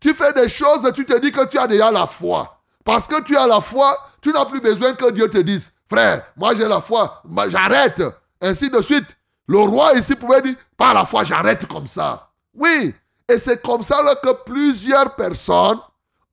Tu 0.00 0.12
fais 0.12 0.32
des 0.32 0.48
choses 0.48 0.90
tu 0.92 1.06
te 1.06 1.16
dis 1.20 1.30
que 1.30 1.46
tu 1.46 1.56
as 1.56 1.68
déjà 1.68 1.92
la 1.92 2.08
foi. 2.08 2.60
Parce 2.84 3.06
que 3.06 3.22
tu 3.22 3.36
as 3.36 3.46
la 3.46 3.60
foi, 3.60 3.96
tu 4.20 4.32
n'as 4.32 4.44
plus 4.44 4.60
besoin 4.60 4.94
que 4.94 5.08
Dieu 5.12 5.30
te 5.30 5.38
dise, 5.38 5.72
frère, 5.88 6.24
moi 6.36 6.52
j'ai 6.56 6.66
la 6.66 6.80
foi, 6.80 7.22
j'arrête. 7.46 8.02
Ainsi 8.40 8.68
de 8.68 8.82
suite. 8.82 9.16
Le 9.46 9.58
roi 9.58 9.92
ici 9.92 10.16
pouvait 10.16 10.42
dire, 10.42 10.56
par 10.76 10.94
la 10.94 11.04
foi, 11.04 11.22
j'arrête 11.22 11.64
comme 11.68 11.86
ça. 11.86 12.28
Oui, 12.52 12.92
et 13.28 13.38
c'est 13.38 13.62
comme 13.62 13.84
ça 13.84 14.02
que 14.20 14.32
plusieurs 14.44 15.14
personnes 15.14 15.78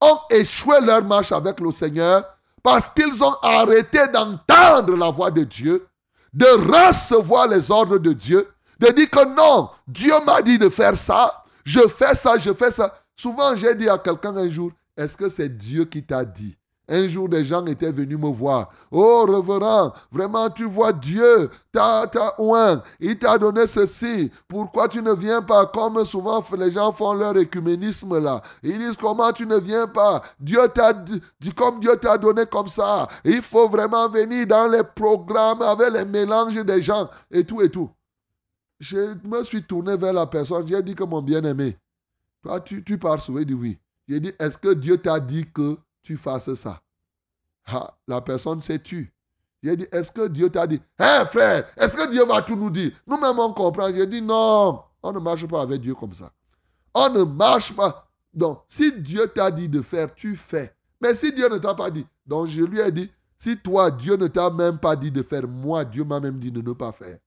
ont 0.01 0.17
échoué 0.29 0.77
leur 0.81 1.03
marche 1.03 1.31
avec 1.31 1.59
le 1.59 1.71
Seigneur 1.71 2.23
parce 2.63 2.91
qu'ils 2.91 3.23
ont 3.23 3.35
arrêté 3.41 3.99
d'entendre 4.07 4.95
la 4.95 5.09
voix 5.09 5.31
de 5.31 5.43
Dieu 5.43 5.89
de 6.33 6.45
recevoir 6.45 7.47
les 7.47 7.71
ordres 7.71 7.97
de 7.97 8.13
Dieu, 8.13 8.47
de 8.79 8.87
dire 8.91 9.09
que 9.09 9.25
non, 9.35 9.69
Dieu 9.87 10.13
m'a 10.25 10.41
dit 10.41 10.57
de 10.57 10.69
faire 10.69 10.95
ça, 10.95 11.43
je 11.65 11.81
fais 11.87 12.15
ça, 12.15 12.37
je 12.37 12.53
fais 12.53 12.71
ça. 12.71 12.93
Souvent, 13.15 13.55
j'ai 13.55 13.75
dit 13.75 13.89
à 13.89 13.97
quelqu'un 13.97 14.35
un 14.37 14.49
jour, 14.49 14.71
est-ce 14.95 15.17
que 15.17 15.29
c'est 15.29 15.49
Dieu 15.49 15.85
qui 15.85 16.03
t'a 16.03 16.23
dit 16.23 16.55
un 16.89 17.07
jour, 17.07 17.29
des 17.29 17.45
gens 17.45 17.65
étaient 17.65 17.91
venus 17.91 18.17
me 18.17 18.31
voir. 18.31 18.69
Oh, 18.91 19.25
reverend, 19.27 19.93
vraiment, 20.11 20.49
tu 20.49 20.65
vois 20.65 20.91
Dieu, 20.91 21.49
t'as, 21.71 22.07
ouin, 22.37 22.81
il 22.99 23.17
t'a 23.17 23.37
donné 23.37 23.67
ceci. 23.67 24.31
Pourquoi 24.47 24.87
tu 24.87 25.01
ne 25.01 25.13
viens 25.13 25.41
pas? 25.41 25.65
Comme 25.67 26.03
souvent 26.05 26.43
les 26.57 26.71
gens 26.71 26.91
font 26.91 27.13
leur 27.13 27.37
écuménisme 27.37 28.19
là 28.19 28.41
Ils 28.63 28.77
disent 28.77 28.97
comment 28.97 29.31
tu 29.31 29.45
ne 29.45 29.57
viens 29.57 29.87
pas? 29.87 30.21
Dieu 30.39 30.61
t'a 30.73 30.93
dit, 30.93 31.21
comme 31.55 31.79
Dieu 31.79 31.95
t'a 31.97 32.17
donné 32.17 32.45
comme 32.45 32.67
ça. 32.67 33.07
Il 33.23 33.41
faut 33.41 33.69
vraiment 33.69 34.09
venir 34.09 34.47
dans 34.47 34.67
les 34.67 34.83
programmes 34.83 35.61
avec 35.61 35.93
les 35.93 36.05
mélanges 36.05 36.55
des 36.55 36.81
gens 36.81 37.09
et 37.31 37.43
tout 37.43 37.61
et 37.61 37.69
tout. 37.69 37.89
Je 38.79 39.15
me 39.27 39.43
suis 39.43 39.63
tourné 39.63 39.95
vers 39.97 40.13
la 40.13 40.25
personne, 40.25 40.65
j'ai 40.65 40.81
dit 40.81 40.95
que 40.95 41.03
mon 41.03 41.21
bien-aimé, 41.21 41.77
toi 42.41 42.59
tu, 42.59 42.83
tu 42.83 42.97
pars 42.97 43.21
souvent, 43.21 43.39
il 43.39 43.45
dit 43.45 43.53
oui. 43.53 43.79
J'ai 44.09 44.19
dit, 44.19 44.31
est-ce 44.39 44.57
que 44.57 44.73
Dieu 44.73 44.97
t'a 44.97 45.19
dit 45.19 45.45
que 45.53 45.77
tu 46.01 46.17
fasses 46.17 46.53
ça. 46.55 46.81
La 48.07 48.21
personne 48.21 48.61
s'est 48.61 48.79
tue. 48.79 49.13
J'ai 49.61 49.75
dit, 49.75 49.87
est-ce 49.91 50.11
que 50.11 50.27
Dieu 50.27 50.49
t'a 50.49 50.65
dit, 50.65 50.81
hé 50.99 51.25
frère, 51.27 51.69
est-ce 51.77 51.95
que 51.95 52.09
Dieu 52.09 52.25
va 52.25 52.41
tout 52.41 52.55
nous 52.55 52.69
dire? 52.69 52.91
Nous-mêmes, 53.05 53.39
on 53.39 53.53
comprend. 53.53 53.93
J'ai 53.93 54.07
dit, 54.07 54.21
non, 54.21 54.81
on 55.03 55.11
ne 55.11 55.19
marche 55.19 55.45
pas 55.47 55.61
avec 55.61 55.81
Dieu 55.81 55.93
comme 55.93 56.13
ça. 56.13 56.31
On 56.93 57.09
ne 57.09 57.23
marche 57.23 57.75
pas. 57.75 58.07
Donc, 58.33 58.63
si 58.67 58.91
Dieu 58.91 59.27
t'a 59.27 59.51
dit 59.51 59.67
de 59.67 59.81
faire, 59.81 60.13
tu 60.15 60.35
fais. 60.35 60.73
Mais 61.01 61.13
si 61.13 61.31
Dieu 61.31 61.49
ne 61.49 61.57
t'a 61.57 61.73
pas 61.73 61.91
dit, 61.91 62.05
donc 62.25 62.47
je 62.47 62.61
lui 62.61 62.79
ai 62.79 62.91
dit, 62.91 63.11
si 63.37 63.57
toi, 63.57 63.91
Dieu 63.91 64.15
ne 64.15 64.27
t'a 64.27 64.49
même 64.49 64.77
pas 64.77 64.95
dit 64.95 65.11
de 65.11 65.23
faire, 65.23 65.47
moi, 65.47 65.83
Dieu 65.85 66.03
m'a 66.03 66.19
même 66.19 66.39
dit 66.39 66.51
de 66.51 66.61
ne 66.61 66.73
pas 66.73 66.91
faire. 66.91 67.17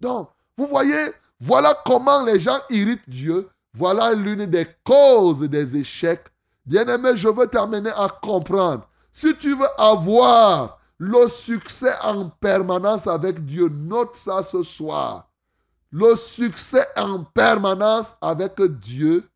Donc, 0.00 0.30
vous 0.56 0.66
voyez, 0.66 1.12
voilà 1.40 1.78
comment 1.84 2.24
les 2.24 2.40
gens 2.40 2.58
irritent 2.70 3.08
Dieu. 3.08 3.48
Voilà 3.74 4.12
l'une 4.12 4.46
des 4.46 4.66
causes 4.84 5.48
des 5.48 5.76
échecs 5.76 6.26
Bien-aimé, 6.64 7.10
je 7.14 7.28
veux 7.28 7.46
t'amener 7.46 7.90
à 7.90 8.08
comprendre. 8.08 8.88
Si 9.10 9.36
tu 9.36 9.54
veux 9.54 9.80
avoir 9.80 10.78
le 10.98 11.28
succès 11.28 11.92
en 12.02 12.28
permanence 12.28 13.06
avec 13.06 13.44
Dieu, 13.44 13.68
note 13.68 14.16
ça 14.16 14.42
ce 14.42 14.62
soir. 14.62 15.28
Le 15.90 16.16
succès 16.16 16.86
en 16.96 17.24
permanence 17.24 18.16
avec 18.20 18.60
Dieu 18.62 19.28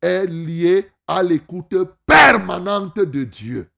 est 0.00 0.26
lié 0.26 0.90
à 1.06 1.22
l'écoute 1.22 1.74
permanente 2.06 2.96
de 2.96 3.24
Dieu. 3.24 3.70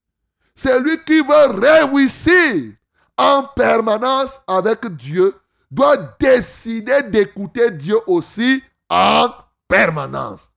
C'est 0.55 0.79
lui 0.79 0.97
qui 1.05 1.21
veut 1.21 1.59
réussir 1.59 2.73
en 3.17 3.43
permanence 3.43 4.41
avec 4.47 4.85
Dieu 4.97 5.33
doit 5.71 5.97
décider 6.19 7.03
d'écouter 7.03 7.71
Dieu 7.71 7.97
aussi 8.07 8.63
en 8.89 9.29
permanence. 9.67 10.51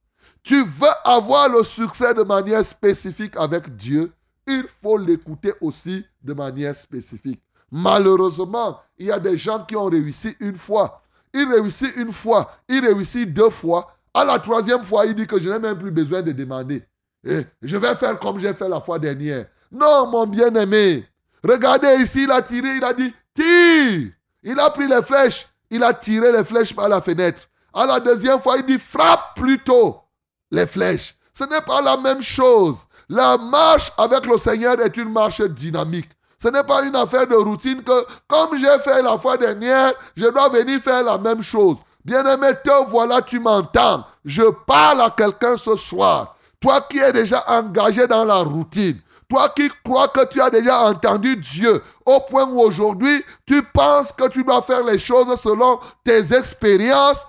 Tu 0.49 0.65
veux 0.65 0.89
avoir 1.05 1.51
le 1.51 1.63
succès 1.63 2.15
de 2.15 2.23
manière 2.23 2.65
spécifique 2.65 3.37
avec 3.37 3.77
Dieu, 3.77 4.11
il 4.47 4.65
faut 4.81 4.97
l'écouter 4.97 5.53
aussi 5.61 6.07
de 6.23 6.33
manière 6.33 6.75
spécifique. 6.75 7.43
Malheureusement, 7.71 8.81
il 8.97 9.09
y 9.09 9.13
a 9.13 9.19
des 9.19 9.37
gens 9.37 9.63
qui 9.63 9.77
ont 9.77 9.85
réussi 9.85 10.35
une 10.41 10.55
fois. 10.55 11.03
Il 11.35 11.47
réussit 11.53 11.95
une 11.97 12.15
fois, 12.15 12.51
il 12.67 12.81
réussit 12.81 13.31
deux 13.31 13.51
fois. 13.51 13.95
À 14.15 14.25
la 14.25 14.39
troisième 14.39 14.83
fois, 14.85 15.05
il 15.05 15.15
dit 15.15 15.27
que 15.27 15.39
je 15.39 15.51
n'ai 15.51 15.59
même 15.59 15.77
plus 15.77 15.91
besoin 15.91 16.23
de 16.23 16.33
demander. 16.33 16.83
Et 17.27 17.45
je 17.61 17.77
vais 17.77 17.95
faire 17.97 18.19
comme 18.19 18.39
j'ai 18.39 18.55
fait 18.55 18.71
la 18.71 18.81
fois 18.81 18.99
dernière. 18.99 19.45
Non, 19.71 20.07
mon 20.07 20.27
bien-aimé. 20.27 21.07
Regardez 21.45 21.95
ici, 22.01 22.23
il 22.23 22.31
a 22.31 22.41
tiré, 22.41 22.77
il 22.77 22.85
a 22.85 22.95
dit, 22.95 23.15
tire. 23.35 24.13
Il 24.43 24.59
a 24.59 24.71
pris 24.71 24.89
les 24.89 25.03
flèches, 25.03 25.47
il 25.69 25.85
a 25.85 25.93
tiré 25.93 26.33
les 26.33 26.43
flèches 26.43 26.75
par 26.75 26.89
la 26.89 27.03
fenêtre. 27.03 27.51
À 27.75 27.85
la 27.85 28.01
deuxième 28.01 28.41
fois, 28.41 28.57
il 28.57 28.65
dit, 28.65 28.79
frappe 28.79 29.37
plutôt 29.37 30.08
les 30.51 30.67
flèches. 30.67 31.17
Ce 31.33 31.45
n'est 31.45 31.61
pas 31.63 31.83
la 31.83 31.97
même 31.97 32.23
chose. 32.23 32.77
La 33.09 33.39
marche 33.39 33.93
avec 33.97 34.27
le 34.27 34.37
Seigneur 34.37 34.81
est 34.81 34.97
une 34.97 35.13
marche 35.13 35.41
dynamique. 35.41 36.11
Ce 36.41 36.49
n'est 36.49 36.65
pas 36.65 36.85
une 36.85 36.95
affaire 36.95 37.27
de 37.27 37.35
routine 37.35 37.83
que, 37.83 38.07
comme 38.29 38.57
j'ai 38.57 38.79
fait 38.81 39.03
la 39.03 39.19
fois 39.19 39.37
dernière, 39.37 39.93
je 40.17 40.27
dois 40.27 40.49
venir 40.49 40.81
faire 40.81 41.03
la 41.03 41.19
même 41.19 41.43
chose. 41.43 41.77
Bien-aimé, 42.05 42.53
te 42.63 42.91
voilà, 42.91 43.23
tu 43.23 43.41
m'entends. 43.41 44.05
Je 44.25 44.43
parle 44.67 45.01
à 45.01 45.11
quelqu'un 45.11 45.57
ce 45.57 45.77
soir. 45.77 46.37
Toi 46.61 46.81
qui 46.89 46.99
es 46.99 47.13
déjà 47.13 47.45
engagé 47.49 48.07
dans 48.07 48.25
la 48.25 48.37
routine. 48.37 49.01
Toi 49.29 49.49
qui 49.51 49.69
crois 49.85 50.09
que 50.09 50.27
tu 50.27 50.41
as 50.41 50.51
déjà 50.51 50.81
entendu 50.85 51.37
Dieu 51.37 51.83
au 52.07 52.21
point 52.21 52.47
où 52.47 52.61
aujourd'hui 52.61 53.23
tu 53.47 53.63
penses 53.63 54.11
que 54.13 54.29
tu 54.29 54.43
dois 54.43 54.63
faire 54.63 54.83
les 54.85 54.99
choses 54.99 55.39
selon 55.41 55.81
tes 56.03 56.33
expériences, 56.35 57.27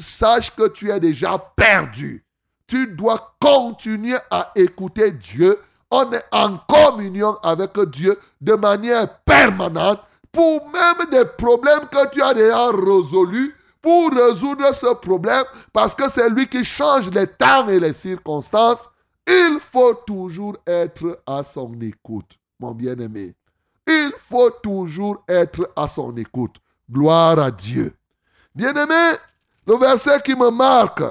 sache 0.00 0.54
que 0.54 0.68
tu 0.68 0.90
es 0.90 0.98
déjà 0.98 1.36
perdu. 1.54 2.25
Tu 2.66 2.88
dois 2.88 3.36
continuer 3.40 4.16
à 4.30 4.50
écouter 4.56 5.12
Dieu. 5.12 5.60
On 5.90 6.10
est 6.12 6.24
en 6.32 6.56
communion 6.56 7.36
avec 7.42 7.78
Dieu 7.90 8.18
de 8.40 8.54
manière 8.54 9.20
permanente 9.20 10.00
pour 10.32 10.68
même 10.68 11.08
des 11.10 11.24
problèmes 11.24 11.86
que 11.90 12.10
tu 12.10 12.20
as 12.22 12.34
déjà 12.34 12.70
résolus, 12.70 13.54
pour 13.80 14.10
résoudre 14.10 14.74
ce 14.74 14.94
problème, 14.94 15.44
parce 15.72 15.94
que 15.94 16.10
c'est 16.10 16.28
lui 16.28 16.48
qui 16.48 16.64
change 16.64 17.08
les 17.10 17.26
temps 17.26 17.68
et 17.68 17.78
les 17.78 17.92
circonstances. 17.92 18.88
Il 19.26 19.58
faut 19.60 19.94
toujours 20.06 20.56
être 20.66 21.22
à 21.26 21.42
son 21.42 21.72
écoute, 21.80 22.38
mon 22.60 22.72
bien-aimé. 22.72 23.34
Il 23.86 24.12
faut 24.18 24.50
toujours 24.50 25.22
être 25.28 25.70
à 25.76 25.86
son 25.88 26.14
écoute. 26.16 26.56
Gloire 26.90 27.38
à 27.38 27.50
Dieu. 27.50 27.94
Bien-aimé, 28.54 29.16
le 29.66 29.76
verset 29.76 30.20
qui 30.22 30.34
me 30.34 30.50
marque 30.50 31.02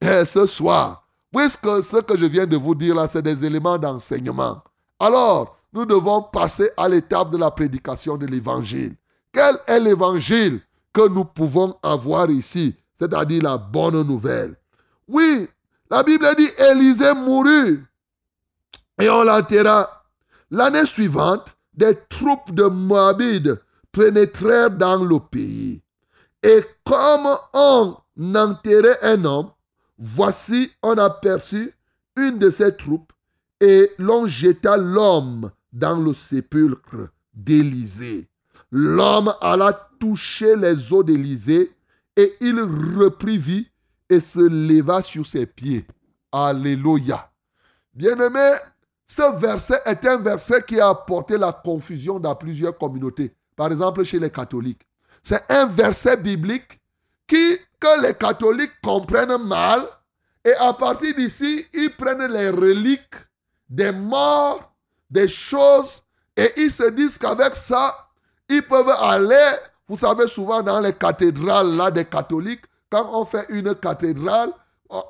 est 0.00 0.24
ce 0.24 0.46
soir, 0.46 1.03
puisque 1.34 1.82
ce 1.82 2.00
que 2.00 2.16
je 2.16 2.26
viens 2.26 2.46
de 2.46 2.56
vous 2.56 2.74
dire 2.74 2.94
là, 2.94 3.08
c'est 3.08 3.22
des 3.22 3.44
éléments 3.44 3.78
d'enseignement. 3.78 4.62
Alors, 5.00 5.58
nous 5.72 5.84
devons 5.84 6.22
passer 6.22 6.70
à 6.76 6.88
l'étape 6.88 7.30
de 7.30 7.36
la 7.36 7.50
prédication 7.50 8.16
de 8.16 8.26
l'évangile. 8.26 8.94
Quel 9.32 9.56
est 9.66 9.80
l'évangile 9.80 10.60
que 10.92 11.08
nous 11.08 11.24
pouvons 11.24 11.76
avoir 11.82 12.30
ici, 12.30 12.76
c'est-à-dire 13.00 13.42
la 13.42 13.58
bonne 13.58 14.02
nouvelle? 14.02 14.54
Oui, 15.08 15.48
la 15.90 16.04
Bible 16.04 16.26
dit 16.36 16.50
Élisée 16.56 17.12
mourut 17.14 17.84
et 19.00 19.10
on 19.10 19.24
l'enterra. 19.24 20.04
L'année 20.50 20.86
suivante, 20.86 21.56
des 21.74 21.98
troupes 22.08 22.54
de 22.54 22.64
Moabites 22.64 23.50
pénétrèrent 23.90 24.70
dans 24.70 25.02
le 25.02 25.18
pays. 25.18 25.82
Et 26.42 26.62
comme 26.84 27.36
on 27.52 27.96
enterrait 28.36 28.98
un 29.02 29.24
homme, 29.24 29.50
voici 29.98 30.70
on 30.82 30.96
aperçut 30.98 31.74
une 32.16 32.38
de 32.38 32.50
ces 32.50 32.76
troupes 32.76 33.12
et 33.60 33.90
l'on 33.98 34.26
jeta 34.26 34.76
l'homme 34.76 35.50
dans 35.72 35.98
le 35.98 36.14
sépulcre 36.14 37.08
d'Élysée. 37.32 38.28
L'homme 38.70 39.34
alla 39.40 39.72
toucher 40.00 40.56
les 40.56 40.92
os 40.92 41.04
d'Élysée 41.04 41.72
et 42.16 42.34
il 42.40 42.60
reprit 42.60 43.38
vie 43.38 43.68
et 44.08 44.20
se 44.20 44.40
leva 44.40 45.02
sur 45.02 45.26
ses 45.26 45.46
pieds. 45.46 45.86
Alléluia. 46.32 47.30
Bien-aimé, 47.94 48.52
ce 49.06 49.38
verset 49.38 49.80
est 49.86 50.04
un 50.06 50.18
verset 50.20 50.62
qui 50.66 50.80
a 50.80 50.88
apporté 50.88 51.38
la 51.38 51.52
confusion 51.52 52.18
dans 52.18 52.34
plusieurs 52.34 52.76
communautés. 52.76 53.34
Par 53.56 53.68
exemple, 53.68 54.04
chez 54.04 54.18
les 54.18 54.30
catholiques. 54.30 54.86
C'est 55.22 55.44
un 55.48 55.66
verset 55.66 56.16
biblique 56.16 56.80
que 57.26 58.02
les 58.02 58.14
catholiques 58.14 58.80
comprennent 58.82 59.42
mal. 59.44 59.82
Et 60.44 60.54
à 60.54 60.72
partir 60.72 61.14
d'ici, 61.14 61.66
ils 61.72 61.94
prennent 61.96 62.30
les 62.30 62.50
reliques 62.50 63.14
des 63.68 63.92
morts, 63.92 64.72
des 65.10 65.28
choses, 65.28 66.02
et 66.36 66.52
ils 66.56 66.70
se 66.70 66.90
disent 66.90 67.18
qu'avec 67.18 67.56
ça, 67.56 67.94
ils 68.48 68.66
peuvent 68.66 68.94
aller, 69.00 69.56
vous 69.88 69.96
savez, 69.96 70.28
souvent 70.28 70.62
dans 70.62 70.80
les 70.80 70.92
cathédrales 70.92 71.74
là, 71.76 71.90
des 71.90 72.04
catholiques, 72.04 72.64
quand 72.90 73.08
on 73.12 73.24
fait 73.24 73.46
une 73.48 73.74
cathédrale, 73.74 74.52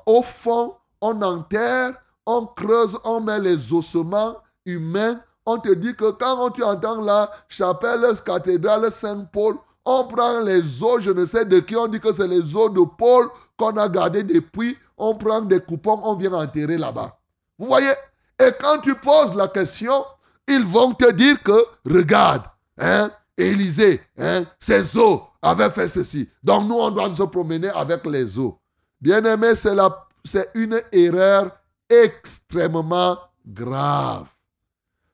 au 0.05 0.21
fond, 0.21 0.75
on 1.01 1.21
enterre, 1.21 1.93
on 2.25 2.45
creuse, 2.45 2.97
on 3.03 3.19
met 3.21 3.39
les 3.39 3.73
ossements 3.73 4.37
humains. 4.65 5.19
On 5.45 5.59
te 5.59 5.71
dit 5.73 5.95
que 5.95 6.09
quand 6.11 6.49
tu 6.51 6.63
entends 6.63 7.01
la 7.01 7.29
chapelle, 7.47 8.03
cathédrale 8.25 8.91
Saint-Paul, 8.91 9.57
on 9.85 10.05
prend 10.05 10.41
les 10.41 10.81
os, 10.81 11.01
je 11.01 11.11
ne 11.11 11.25
sais 11.25 11.45
de 11.45 11.59
qui, 11.59 11.75
on 11.75 11.87
dit 11.87 11.99
que 11.99 12.11
c'est 12.11 12.27
les 12.27 12.55
os 12.55 12.73
de 12.73 12.83
Paul 12.97 13.29
qu'on 13.55 13.77
a 13.77 13.87
gardés 13.87 14.23
depuis. 14.23 14.77
On 14.97 15.15
prend 15.15 15.41
des 15.41 15.59
coupons, 15.59 15.99
on 16.03 16.15
vient 16.15 16.33
enterrer 16.33 16.77
là-bas. 16.77 17.17
Vous 17.57 17.67
voyez? 17.67 17.93
Et 18.39 18.51
quand 18.59 18.79
tu 18.79 18.95
poses 18.95 19.33
la 19.33 19.47
question, 19.47 20.03
ils 20.47 20.65
vont 20.65 20.93
te 20.93 21.11
dire 21.11 21.41
que, 21.43 21.65
regarde, 21.85 22.43
hein, 22.79 23.11
Élisée, 23.37 24.01
hein, 24.17 24.43
ses 24.59 24.97
os 24.97 25.19
avaient 25.41 25.69
fait 25.69 25.87
ceci. 25.87 26.29
Donc 26.41 26.67
nous, 26.67 26.75
on 26.75 26.89
doit 26.89 27.13
se 27.13 27.23
promener 27.23 27.69
avec 27.69 28.05
les 28.05 28.39
os. 28.39 28.53
Bien-aimé, 28.99 29.53
c'est 29.55 30.49
une 30.55 30.81
erreur 30.91 31.51
extrêmement 31.89 33.17
grave. 33.45 34.27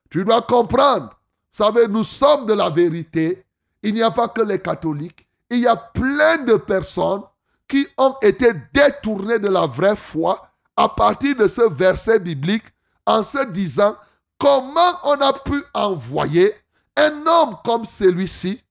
Tu 0.09 0.23
dois 0.23 0.41
comprendre. 0.41 1.09
Vous 1.09 1.63
savez, 1.65 1.87
nous 1.87 2.03
sommes 2.03 2.45
de 2.45 2.53
la 2.53 2.69
vérité. 2.69 3.43
Il 3.83 3.93
n'y 3.93 4.03
a 4.03 4.11
pas 4.11 4.27
que 4.27 4.41
les 4.41 4.59
catholiques. 4.59 5.27
Il 5.49 5.59
y 5.59 5.67
a 5.67 5.75
plein 5.75 6.37
de 6.43 6.55
personnes 6.55 7.23
qui 7.67 7.87
ont 7.97 8.15
été 8.21 8.51
détournées 8.73 9.39
de 9.39 9.49
la 9.49 9.65
vraie 9.65 9.95
foi 9.95 10.49
à 10.75 10.89
partir 10.89 11.35
de 11.35 11.47
ce 11.47 11.69
verset 11.69 12.19
biblique 12.19 12.65
en 13.05 13.23
se 13.23 13.45
disant 13.45 13.95
comment 14.37 14.97
on 15.03 15.19
a 15.21 15.33
pu 15.33 15.61
envoyer 15.73 16.53
un 16.95 17.25
homme 17.25 17.57
comme 17.63 17.85
celui-ci? 17.85 18.61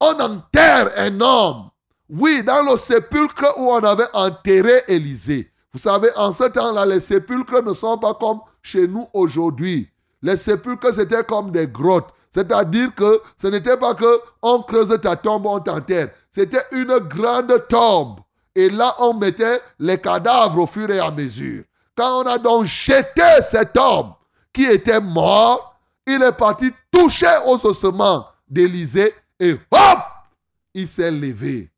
On 0.00 0.18
enterre 0.18 0.92
un 0.96 1.20
homme. 1.20 1.70
Oui, 2.08 2.42
dans 2.42 2.62
le 2.62 2.76
sépulcre 2.76 3.54
où 3.56 3.70
on 3.70 3.84
avait 3.84 4.08
enterré 4.14 4.82
Élisée. 4.88 5.52
Vous 5.72 5.78
savez, 5.78 6.08
en 6.16 6.32
ce 6.32 6.44
temps-là, 6.44 6.84
les 6.84 7.00
sépulcres 7.00 7.62
ne 7.62 7.72
sont 7.72 7.98
pas 7.98 8.14
comme 8.14 8.40
chez 8.62 8.88
nous 8.88 9.06
aujourd'hui. 9.12 9.88
Les 10.20 10.36
sépulcres, 10.36 10.92
c'était 10.92 11.22
comme 11.22 11.52
des 11.52 11.68
grottes. 11.68 12.12
C'est-à-dire 12.30 12.94
que 12.94 13.20
ce 13.36 13.48
n'était 13.48 13.76
pas 13.76 13.94
que 13.94 14.20
on 14.42 14.62
creuse 14.62 14.96
ta 15.00 15.16
tombe, 15.16 15.46
on 15.46 15.58
t'enterre. 15.58 16.10
C'était 16.30 16.64
une 16.72 16.98
grande 16.98 17.66
tombe. 17.68 18.20
Et 18.54 18.70
là, 18.70 18.94
on 18.98 19.14
mettait 19.14 19.60
les 19.78 20.00
cadavres 20.00 20.62
au 20.62 20.66
fur 20.66 20.90
et 20.90 21.00
à 21.00 21.10
mesure. 21.10 21.64
Quand 21.96 22.22
on 22.22 22.26
a 22.26 22.38
donc 22.38 22.64
jeté 22.64 23.42
cet 23.42 23.76
homme 23.76 24.14
qui 24.52 24.64
était 24.64 25.00
mort, 25.00 25.78
il 26.06 26.22
est 26.22 26.32
parti 26.32 26.70
toucher 26.90 27.38
aux 27.46 27.64
ossements 27.66 28.26
d'Élysée 28.48 29.14
et 29.38 29.52
hop, 29.52 29.98
il 30.74 30.86
s'est 30.86 31.10
levé. 31.10 31.70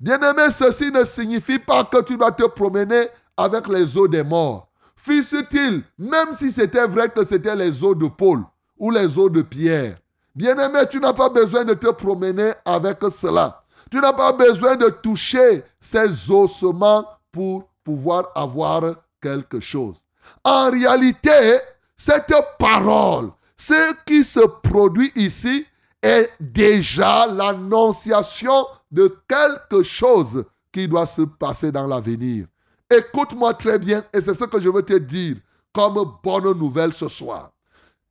Bien-aimé, 0.00 0.50
ceci 0.50 0.90
ne 0.90 1.04
signifie 1.04 1.58
pas 1.58 1.84
que 1.84 2.02
tu 2.02 2.16
dois 2.16 2.32
te 2.32 2.44
promener 2.44 3.08
avec 3.36 3.66
les 3.68 3.96
eaux 3.96 4.08
des 4.08 4.22
morts. 4.22 4.68
Fût-il, 4.96 5.82
même 5.98 6.34
si 6.34 6.52
c'était 6.52 6.86
vrai 6.86 7.08
que 7.08 7.24
c'était 7.24 7.56
les 7.56 7.82
eaux 7.82 7.94
de 7.94 8.06
Paul 8.08 8.42
ou 8.78 8.90
les 8.90 9.18
eaux 9.18 9.30
de 9.30 9.42
Pierre. 9.42 9.98
Bien-aimé, 10.34 10.80
tu 10.90 11.00
n'as 11.00 11.12
pas 11.12 11.28
besoin 11.28 11.64
de 11.64 11.74
te 11.74 11.88
promener 11.88 12.52
avec 12.64 12.98
cela. 13.10 13.62
Tu 13.90 14.00
n'as 14.00 14.12
pas 14.12 14.32
besoin 14.32 14.76
de 14.76 14.88
toucher 14.88 15.64
ces 15.80 16.30
ossements 16.30 17.04
pour 17.32 17.68
pouvoir 17.82 18.30
avoir 18.34 18.82
quelque 19.20 19.60
chose. 19.60 19.96
En 20.44 20.70
réalité, 20.70 21.58
cette 21.96 22.34
parole, 22.58 23.30
ce 23.56 23.94
qui 24.06 24.22
se 24.22 24.40
produit 24.62 25.10
ici 25.16 25.66
est 26.02 26.30
déjà 26.38 27.26
l'annonciation 27.26 28.66
de 28.90 29.18
quelque 29.26 29.82
chose 29.82 30.44
qui 30.70 30.86
doit 30.86 31.06
se 31.06 31.22
passer 31.22 31.72
dans 31.72 31.86
l'avenir. 31.86 32.46
Écoute-moi 32.90 33.54
très 33.54 33.78
bien 33.78 34.04
et 34.14 34.20
c'est 34.20 34.34
ce 34.34 34.44
que 34.44 34.60
je 34.60 34.68
veux 34.68 34.82
te 34.82 34.94
dire 34.94 35.36
comme 35.72 36.12
bonne 36.22 36.56
nouvelle 36.56 36.92
ce 36.92 37.08
soir. 37.08 37.50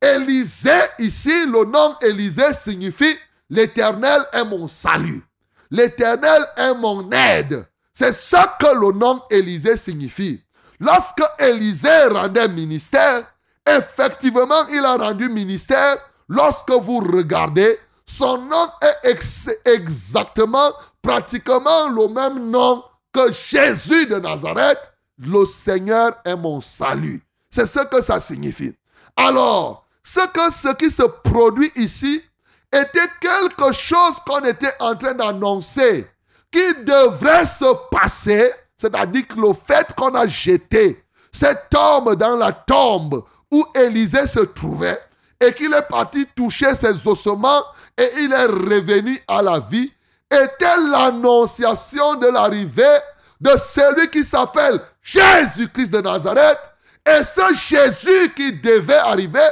Élisée, 0.00 0.80
ici, 0.98 1.46
le 1.46 1.64
nom 1.64 1.96
Élisée 2.00 2.54
signifie 2.54 3.16
l'Éternel 3.50 4.22
est 4.32 4.44
mon 4.44 4.68
salut. 4.68 5.22
L'Éternel 5.70 6.44
est 6.56 6.74
mon 6.74 7.10
aide. 7.10 7.66
C'est 7.92 8.14
ça 8.14 8.56
que 8.60 8.66
le 8.66 8.92
nom 8.92 9.20
Élisée 9.30 9.76
signifie. 9.76 10.42
Lorsque 10.78 11.22
Élisée 11.38 12.06
rendait 12.12 12.48
ministère, 12.48 13.24
effectivement, 13.66 14.66
il 14.72 14.84
a 14.84 14.96
rendu 14.96 15.28
ministère. 15.28 15.96
Lorsque 16.28 16.70
vous 16.70 16.98
regardez, 16.98 17.78
son 18.06 18.38
nom 18.38 18.68
est 18.82 19.16
exactement, 19.64 20.72
pratiquement 21.02 21.88
le 21.88 22.08
même 22.08 22.50
nom 22.50 22.84
que 23.12 23.32
Jésus 23.32 24.06
de 24.06 24.16
Nazareth. 24.16 24.78
Le 25.18 25.44
Seigneur 25.44 26.12
est 26.24 26.36
mon 26.36 26.60
salut. 26.60 27.22
C'est 27.50 27.66
ce 27.66 27.80
que 27.80 28.00
ça 28.00 28.20
signifie. 28.20 28.74
Alors, 29.16 29.87
ce 30.02 30.26
que 30.28 30.52
ce 30.52 30.74
qui 30.74 30.90
se 30.90 31.02
produit 31.02 31.70
ici 31.76 32.22
était 32.72 33.08
quelque 33.20 33.72
chose 33.72 34.16
qu'on 34.26 34.44
était 34.44 34.72
en 34.80 34.94
train 34.94 35.14
d'annoncer, 35.14 36.06
qui 36.50 36.84
devrait 36.84 37.46
se 37.46 37.72
passer, 37.90 38.52
c'est-à-dire 38.76 39.26
que 39.26 39.40
le 39.40 39.52
fait 39.54 39.94
qu'on 39.94 40.14
a 40.14 40.26
jeté 40.26 41.02
cet 41.32 41.74
homme 41.74 42.14
dans 42.16 42.36
la 42.36 42.52
tombe 42.52 43.22
où 43.50 43.64
Élisée 43.74 44.26
se 44.26 44.40
trouvait, 44.40 45.00
et 45.40 45.52
qu'il 45.52 45.72
est 45.72 45.88
parti 45.88 46.26
toucher 46.34 46.74
ses 46.74 47.06
ossements 47.06 47.62
et 47.96 48.10
il 48.18 48.32
est 48.32 48.46
revenu 48.46 49.20
à 49.28 49.42
la 49.42 49.60
vie, 49.60 49.92
était 50.30 50.76
l'annonciation 50.90 52.14
de 52.16 52.26
l'arrivée 52.26 52.98
de 53.40 53.50
celui 53.56 54.10
qui 54.10 54.24
s'appelle 54.24 54.80
Jésus-Christ 55.02 55.90
de 55.90 56.00
Nazareth. 56.00 56.58
Et 57.06 57.22
ce 57.22 57.54
Jésus 57.54 58.34
qui 58.34 58.52
devait 58.52 58.94
arriver, 58.94 59.46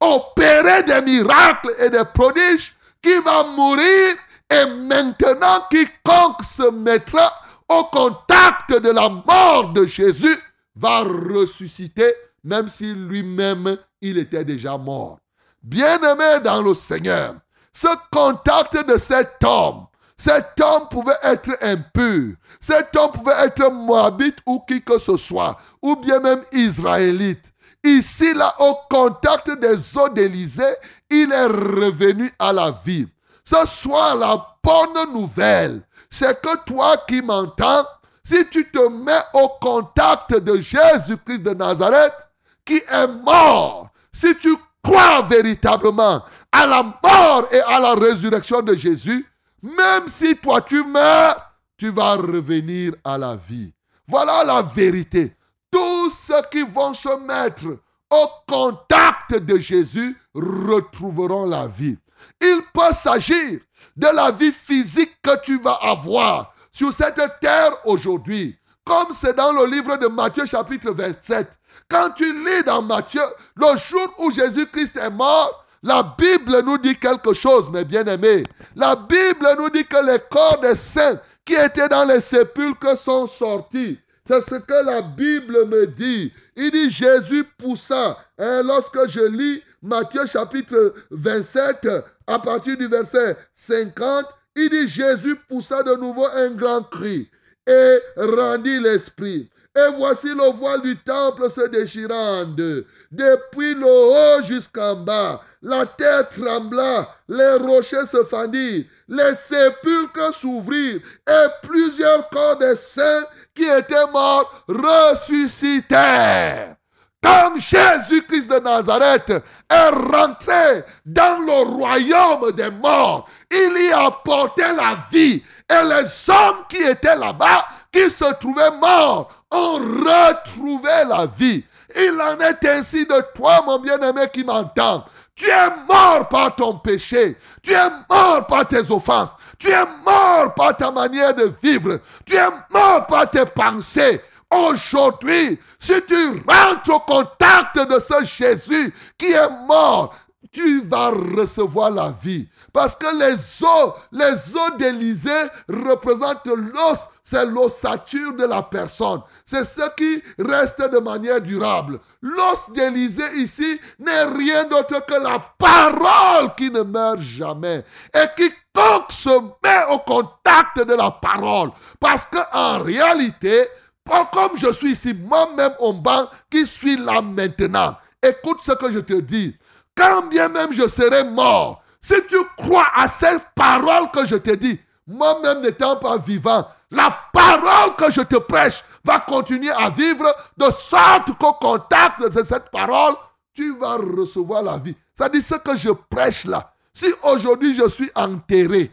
opérer 0.00 0.82
des 0.82 1.00
miracles 1.02 1.74
et 1.80 1.90
des 1.90 2.04
prodiges, 2.12 2.74
qui 3.02 3.18
va 3.20 3.44
mourir. 3.44 4.16
Et 4.50 4.66
maintenant, 4.66 5.64
quiconque 5.70 6.42
se 6.44 6.70
mettra 6.70 7.32
au 7.68 7.84
contact 7.84 8.72
de 8.72 8.90
la 8.90 9.08
mort 9.08 9.72
de 9.72 9.84
Jésus 9.86 10.38
va 10.76 11.00
ressusciter, 11.00 12.14
même 12.44 12.68
si 12.68 12.92
lui-même, 12.94 13.76
il 14.00 14.18
était 14.18 14.44
déjà 14.44 14.76
mort. 14.76 15.18
Bien-aimé 15.62 16.40
dans 16.44 16.62
le 16.62 16.74
Seigneur, 16.74 17.34
ce 17.72 17.88
contact 18.12 18.86
de 18.86 18.96
cet 18.98 19.42
homme, 19.42 19.86
cet 20.16 20.60
homme 20.60 20.88
pouvait 20.88 21.18
être 21.22 21.50
impur, 21.60 22.36
cet 22.60 22.94
homme 22.96 23.10
pouvait 23.10 23.44
être 23.44 23.70
moabite 23.70 24.38
ou 24.46 24.60
qui 24.60 24.82
que 24.82 24.98
ce 24.98 25.16
soit, 25.16 25.56
ou 25.82 25.96
bien 25.96 26.20
même 26.20 26.42
israélite. 26.52 27.52
Ici, 27.86 28.34
là, 28.34 28.52
au 28.58 28.74
contact 28.90 29.48
des 29.60 29.96
eaux 29.96 30.08
d'Élysée, 30.08 30.74
il 31.08 31.30
est 31.30 31.46
revenu 31.46 32.32
à 32.36 32.52
la 32.52 32.72
vie. 32.84 33.06
Ce 33.44 33.64
soit 33.64 34.16
la 34.16 34.44
bonne 34.60 35.12
nouvelle, 35.12 35.82
c'est 36.10 36.42
que 36.42 36.64
toi 36.64 36.96
qui 37.06 37.22
m'entends, 37.22 37.86
si 38.24 38.44
tu 38.48 38.68
te 38.68 38.88
mets 38.88 39.22
au 39.34 39.48
contact 39.60 40.34
de 40.34 40.56
Jésus-Christ 40.56 41.44
de 41.44 41.50
Nazareth, 41.54 42.26
qui 42.64 42.82
est 42.90 43.06
mort, 43.22 43.90
si 44.12 44.36
tu 44.36 44.56
crois 44.82 45.22
véritablement 45.22 46.24
à 46.50 46.66
la 46.66 46.82
mort 46.82 47.46
et 47.52 47.60
à 47.60 47.78
la 47.78 47.94
résurrection 47.94 48.62
de 48.62 48.74
Jésus, 48.74 49.24
même 49.62 50.08
si 50.08 50.34
toi 50.36 50.60
tu 50.60 50.82
meurs, 50.82 51.36
tu 51.76 51.90
vas 51.90 52.14
revenir 52.14 52.94
à 53.04 53.16
la 53.16 53.36
vie. 53.36 53.72
Voilà 54.08 54.42
la 54.42 54.62
vérité. 54.62 55.35
Tous 55.70 56.10
ceux 56.10 56.42
qui 56.50 56.62
vont 56.62 56.94
se 56.94 57.16
mettre 57.26 57.78
au 58.10 58.28
contact 58.48 59.34
de 59.34 59.58
Jésus 59.58 60.16
retrouveront 60.34 61.46
la 61.46 61.66
vie. 61.66 61.98
Il 62.40 62.60
peut 62.72 62.94
s'agir 62.94 63.60
de 63.96 64.06
la 64.08 64.30
vie 64.30 64.52
physique 64.52 65.20
que 65.22 65.40
tu 65.42 65.58
vas 65.60 65.78
avoir 65.82 66.54
sur 66.70 66.92
cette 66.92 67.20
terre 67.40 67.72
aujourd'hui. 67.84 68.58
Comme 68.84 69.08
c'est 69.10 69.34
dans 69.34 69.52
le 69.52 69.66
livre 69.66 69.96
de 69.96 70.06
Matthieu 70.06 70.46
chapitre 70.46 70.92
27. 70.92 71.58
Quand 71.88 72.10
tu 72.10 72.32
lis 72.32 72.62
dans 72.64 72.82
Matthieu, 72.82 73.22
le 73.56 73.76
jour 73.76 74.06
où 74.18 74.30
Jésus-Christ 74.30 74.96
est 74.96 75.10
mort, 75.10 75.64
la 75.82 76.02
Bible 76.16 76.62
nous 76.64 76.78
dit 76.78 76.96
quelque 76.96 77.32
chose, 77.32 77.70
mes 77.70 77.84
bien-aimés. 77.84 78.44
La 78.76 78.94
Bible 78.94 79.48
nous 79.58 79.70
dit 79.70 79.84
que 79.84 80.04
les 80.04 80.18
corps 80.30 80.60
des 80.60 80.76
saints 80.76 81.20
qui 81.44 81.54
étaient 81.54 81.88
dans 81.88 82.04
les 82.04 82.20
sépulcres 82.20 82.96
sont 82.96 83.26
sortis. 83.26 83.98
C'est 84.26 84.42
ce 84.42 84.56
que 84.56 84.84
la 84.84 85.02
Bible 85.02 85.66
me 85.66 85.86
dit. 85.86 86.32
Il 86.56 86.70
dit 86.72 86.90
Jésus 86.90 87.44
poussa. 87.56 88.18
Hein, 88.38 88.62
lorsque 88.64 89.08
je 89.08 89.20
lis 89.20 89.62
Matthieu 89.82 90.26
chapitre 90.26 90.94
27, 91.10 91.88
à 92.26 92.38
partir 92.40 92.76
du 92.76 92.88
verset 92.88 93.36
50, 93.54 94.26
il 94.56 94.68
dit 94.68 94.88
Jésus 94.88 95.36
poussa 95.48 95.82
de 95.84 95.94
nouveau 95.94 96.26
un 96.26 96.50
grand 96.50 96.82
cri 96.82 97.30
et 97.66 97.98
rendit 98.16 98.80
l'esprit. 98.80 99.48
Et 99.76 99.92
voici 99.94 100.28
le 100.28 100.50
voile 100.52 100.80
du 100.80 100.96
temple 100.96 101.50
se 101.50 101.68
déchirant 101.68 102.40
en 102.40 102.44
deux, 102.46 102.86
depuis 103.12 103.74
le 103.74 103.86
haut 103.86 104.42
jusqu'en 104.42 104.96
bas. 104.96 105.42
La 105.60 105.84
terre 105.84 106.30
trembla, 106.30 107.10
les 107.28 107.56
rochers 107.56 108.06
se 108.10 108.24
fendirent, 108.24 108.86
les 109.06 109.34
sépulcres 109.34 110.34
s'ouvrirent, 110.34 111.02
et 111.28 111.46
plusieurs 111.62 112.26
corps 112.30 112.56
des 112.56 112.76
saints 112.76 113.24
qui 113.56 113.64
étaient 113.64 114.06
morts 114.12 114.52
ressuscitèrent. 114.68 116.76
Comme 117.22 117.58
Jésus-Christ 117.58 118.48
de 118.48 118.58
Nazareth 118.60 119.32
est 119.68 119.88
rentré 119.88 120.84
dans 121.04 121.40
le 121.40 121.64
royaume 121.76 122.52
des 122.52 122.70
morts, 122.70 123.28
il 123.50 123.88
y 123.88 123.92
a 123.92 124.06
apporté 124.06 124.62
la 124.62 124.96
vie. 125.10 125.42
Et 125.68 125.84
les 125.84 126.30
hommes 126.30 126.62
qui 126.68 126.84
étaient 126.84 127.16
là-bas, 127.16 127.66
qui 127.90 128.08
se 128.10 128.32
trouvaient 128.34 128.78
morts, 128.80 129.28
ont 129.50 129.78
retrouvé 129.78 130.92
la 131.08 131.26
vie. 131.26 131.64
Il 131.96 132.20
en 132.20 132.38
est 132.38 132.64
ainsi 132.64 133.04
de 133.06 133.24
toi, 133.34 133.62
mon 133.64 133.78
bien-aimé 133.78 134.28
qui 134.32 134.44
m'entend. 134.44 135.04
Tu 135.36 135.44
es 135.50 135.70
mort 135.86 136.28
par 136.28 136.56
ton 136.56 136.78
péché. 136.78 137.36
Tu 137.62 137.74
es 137.74 137.90
mort 138.08 138.46
par 138.46 138.66
tes 138.66 138.90
offenses. 138.90 139.36
Tu 139.58 139.68
es 139.68 139.84
mort 140.04 140.54
par 140.54 140.74
ta 140.74 140.90
manière 140.90 141.34
de 141.34 141.52
vivre. 141.62 142.00
Tu 142.24 142.34
es 142.34 142.48
mort 142.70 143.06
par 143.06 143.30
tes 143.30 143.44
pensées. 143.44 144.20
Aujourd'hui, 144.50 145.58
si 145.78 145.94
tu 146.06 146.42
rentres 146.48 146.90
au 146.90 147.00
contact 147.00 147.78
de 147.78 148.00
ce 148.00 148.24
Jésus 148.24 148.94
qui 149.18 149.32
est 149.32 149.66
mort, 149.66 150.14
tu 150.50 150.82
vas 150.84 151.10
recevoir 151.10 151.90
la 151.90 152.14
vie. 152.22 152.48
Parce 152.76 152.94
que 152.94 153.06
les 153.06 153.62
os, 153.62 153.94
les 154.12 154.54
os 154.54 154.76
d'Élysée 154.76 155.30
représentent 155.66 156.46
l'os, 156.46 157.08
c'est 157.24 157.46
l'ossature 157.46 158.34
de 158.34 158.44
la 158.44 158.62
personne. 158.62 159.22
C'est 159.46 159.64
ce 159.64 159.80
qui 159.96 160.22
reste 160.38 160.82
de 160.92 160.98
manière 160.98 161.40
durable. 161.40 161.98
L'os 162.20 162.70
d'Élysée 162.74 163.38
ici 163.38 163.80
n'est 163.98 164.24
rien 164.24 164.64
d'autre 164.64 165.02
que 165.06 165.14
la 165.14 165.38
parole 165.56 166.54
qui 166.54 166.70
ne 166.70 166.82
meurt 166.82 167.18
jamais. 167.18 167.82
Et 168.14 168.26
quiconque 168.36 169.10
se 169.10 169.30
met 169.64 169.84
au 169.90 170.00
contact 170.00 170.86
de 170.86 170.92
la 170.92 171.10
parole. 171.12 171.70
Parce 171.98 172.26
qu'en 172.26 172.80
réalité, 172.80 173.68
comme 174.04 174.58
je 174.58 174.70
suis 174.70 174.92
ici, 174.92 175.14
moi-même 175.14 175.72
au 175.78 175.94
banc, 175.94 176.28
qui 176.50 176.66
suis 176.66 176.98
là 176.98 177.22
maintenant, 177.22 177.96
écoute 178.22 178.58
ce 178.60 178.72
que 178.72 178.90
je 178.90 178.98
te 178.98 179.14
dis. 179.14 179.56
Quand 179.96 180.26
bien 180.26 180.50
même 180.50 180.74
je 180.74 180.86
serai 180.86 181.24
mort, 181.24 181.82
si 182.06 182.14
tu 182.28 182.36
crois 182.56 182.86
à 182.94 183.08
cette 183.08 183.42
parole 183.56 184.08
que 184.12 184.24
je 184.24 184.36
te 184.36 184.54
dis, 184.54 184.78
moi-même 185.08 185.60
n'étant 185.60 185.96
pas 185.96 186.18
vivant, 186.18 186.64
la 186.88 187.10
parole 187.32 187.96
que 187.96 188.12
je 188.12 188.20
te 188.20 188.36
prêche 188.36 188.84
va 189.04 189.18
continuer 189.18 189.72
à 189.72 189.90
vivre 189.90 190.32
de 190.56 190.66
sorte 190.66 191.36
qu'au 191.36 191.54
contact 191.54 192.22
de 192.22 192.44
cette 192.44 192.70
parole, 192.70 193.16
tu 193.52 193.76
vas 193.76 193.96
recevoir 193.96 194.62
la 194.62 194.78
vie. 194.78 194.94
Dit 195.32 195.42
ce 195.42 195.56
que 195.56 195.74
je 195.74 195.90
prêche 195.90 196.44
là. 196.44 196.72
Si 196.94 197.12
aujourd'hui 197.24 197.74
je 197.74 197.88
suis 197.88 198.10
enterré, 198.14 198.92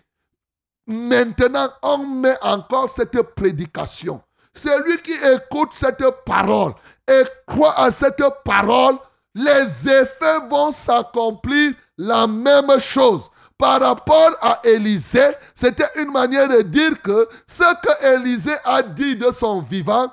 maintenant 0.87 1.69
on 1.83 1.99
met 1.99 2.37
encore 2.41 2.89
cette 2.89 3.21
prédication. 3.35 4.23
Celui 4.55 4.97
qui 5.03 5.13
écoute 5.13 5.73
cette 5.73 6.03
parole 6.25 6.73
et 7.07 7.23
croit 7.45 7.79
à 7.79 7.91
cette 7.91 8.23
parole, 8.43 8.95
les 9.35 9.89
effets 9.89 10.47
vont 10.49 10.71
s'accomplir 10.71 11.73
la 11.97 12.27
même 12.27 12.79
chose 12.79 13.29
par 13.63 13.79
rapport 13.79 14.31
à 14.41 14.59
Élisée, 14.65 15.31
c'était 15.55 15.87
une 15.95 16.11
manière 16.11 16.49
de 16.49 16.63
dire 16.63 17.01
que 17.01 17.29
ce 17.47 17.63
que 17.63 18.15
Élisée 18.15 18.55
a 18.65 18.83
dit 18.83 19.15
de 19.15 19.31
son 19.31 19.61
vivant, 19.61 20.11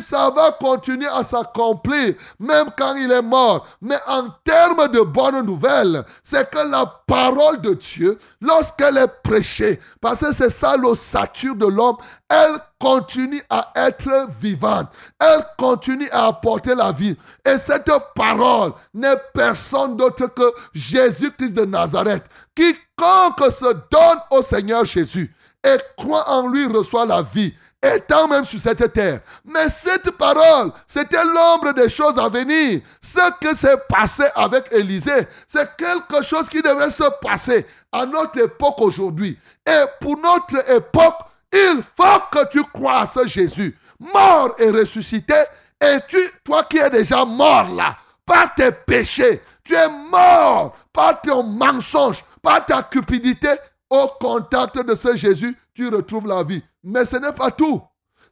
ça 0.00 0.30
va 0.30 0.52
continuer 0.52 1.06
à 1.06 1.22
s'accomplir, 1.22 2.14
même 2.38 2.68
quand 2.78 2.94
il 2.94 3.12
est 3.12 3.20
mort. 3.20 3.66
Mais 3.82 3.98
en 4.06 4.28
termes 4.42 4.88
de 4.88 5.00
bonnes 5.00 5.44
nouvelles, 5.44 6.04
c'est 6.22 6.48
que 6.48 6.58
la 6.70 6.86
parole 7.06 7.60
de 7.60 7.74
Dieu, 7.74 8.16
lorsqu'elle 8.40 8.96
est 8.96 9.22
prêchée, 9.22 9.78
parce 10.00 10.20
que 10.20 10.32
c'est 10.32 10.48
ça 10.48 10.74
l'ossature 10.76 11.54
de 11.54 11.66
l'homme, 11.66 11.96
elle 12.28 12.54
continue 12.78 13.42
à 13.50 13.72
être 13.76 14.28
vivante. 14.40 14.88
Elle 15.18 15.44
continue 15.58 16.08
à 16.10 16.26
apporter 16.26 16.74
la 16.74 16.92
vie. 16.92 17.16
Et 17.44 17.58
cette 17.58 17.90
parole 18.14 18.72
n'est 18.94 19.16
personne 19.32 19.96
d'autre 19.96 20.26
que 20.26 20.52
Jésus-Christ 20.74 21.54
de 21.54 21.64
Nazareth. 21.64 22.24
Quiconque 22.54 23.52
se 23.52 23.72
donne 23.90 24.18
au 24.30 24.42
Seigneur 24.42 24.84
Jésus 24.84 25.34
et 25.64 25.76
croit 25.96 26.28
en 26.30 26.48
lui 26.48 26.66
reçoit 26.66 27.06
la 27.06 27.22
vie. 27.22 27.54
étant 27.82 28.26
même 28.26 28.44
sur 28.44 28.58
cette 28.58 28.92
terre. 28.92 29.20
Mais 29.44 29.68
cette 29.68 30.10
parole, 30.12 30.72
c'était 30.88 31.24
l'ombre 31.24 31.72
des 31.72 31.88
choses 31.88 32.18
à 32.18 32.28
venir. 32.28 32.80
Ce 33.00 33.30
que 33.40 33.54
s'est 33.56 33.76
passé 33.88 34.24
avec 34.34 34.72
Élisée, 34.72 35.26
c'est 35.46 35.76
quelque 35.76 36.22
chose 36.22 36.48
qui 36.48 36.62
devait 36.62 36.90
se 36.90 37.04
passer 37.20 37.66
à 37.92 38.06
notre 38.06 38.40
époque 38.40 38.80
aujourd'hui. 38.80 39.38
Et 39.66 39.84
pour 40.00 40.16
notre 40.18 40.68
époque, 40.70 41.18
il 41.56 41.82
faut 41.82 42.20
que 42.30 42.48
tu 42.50 42.62
crois 42.64 43.00
à 43.00 43.06
ce 43.06 43.26
Jésus, 43.26 43.76
mort 43.98 44.54
et 44.58 44.70
ressuscité. 44.70 45.34
Et 45.80 45.98
tu, 46.08 46.18
toi 46.44 46.64
qui 46.64 46.78
es 46.78 46.90
déjà 46.90 47.24
mort 47.24 47.72
là, 47.74 47.96
par 48.24 48.54
tes 48.54 48.72
péchés, 48.72 49.42
tu 49.62 49.74
es 49.74 49.88
mort 50.10 50.74
par 50.92 51.20
ton 51.20 51.42
mensonge, 51.42 52.24
par 52.42 52.64
ta 52.64 52.82
cupidité. 52.82 53.48
Au 53.88 54.08
contact 54.20 54.78
de 54.78 54.96
ce 54.96 55.14
Jésus, 55.14 55.56
tu 55.72 55.88
retrouves 55.88 56.26
la 56.26 56.42
vie. 56.42 56.62
Mais 56.82 57.04
ce 57.04 57.16
n'est 57.16 57.32
pas 57.32 57.52
tout. 57.52 57.80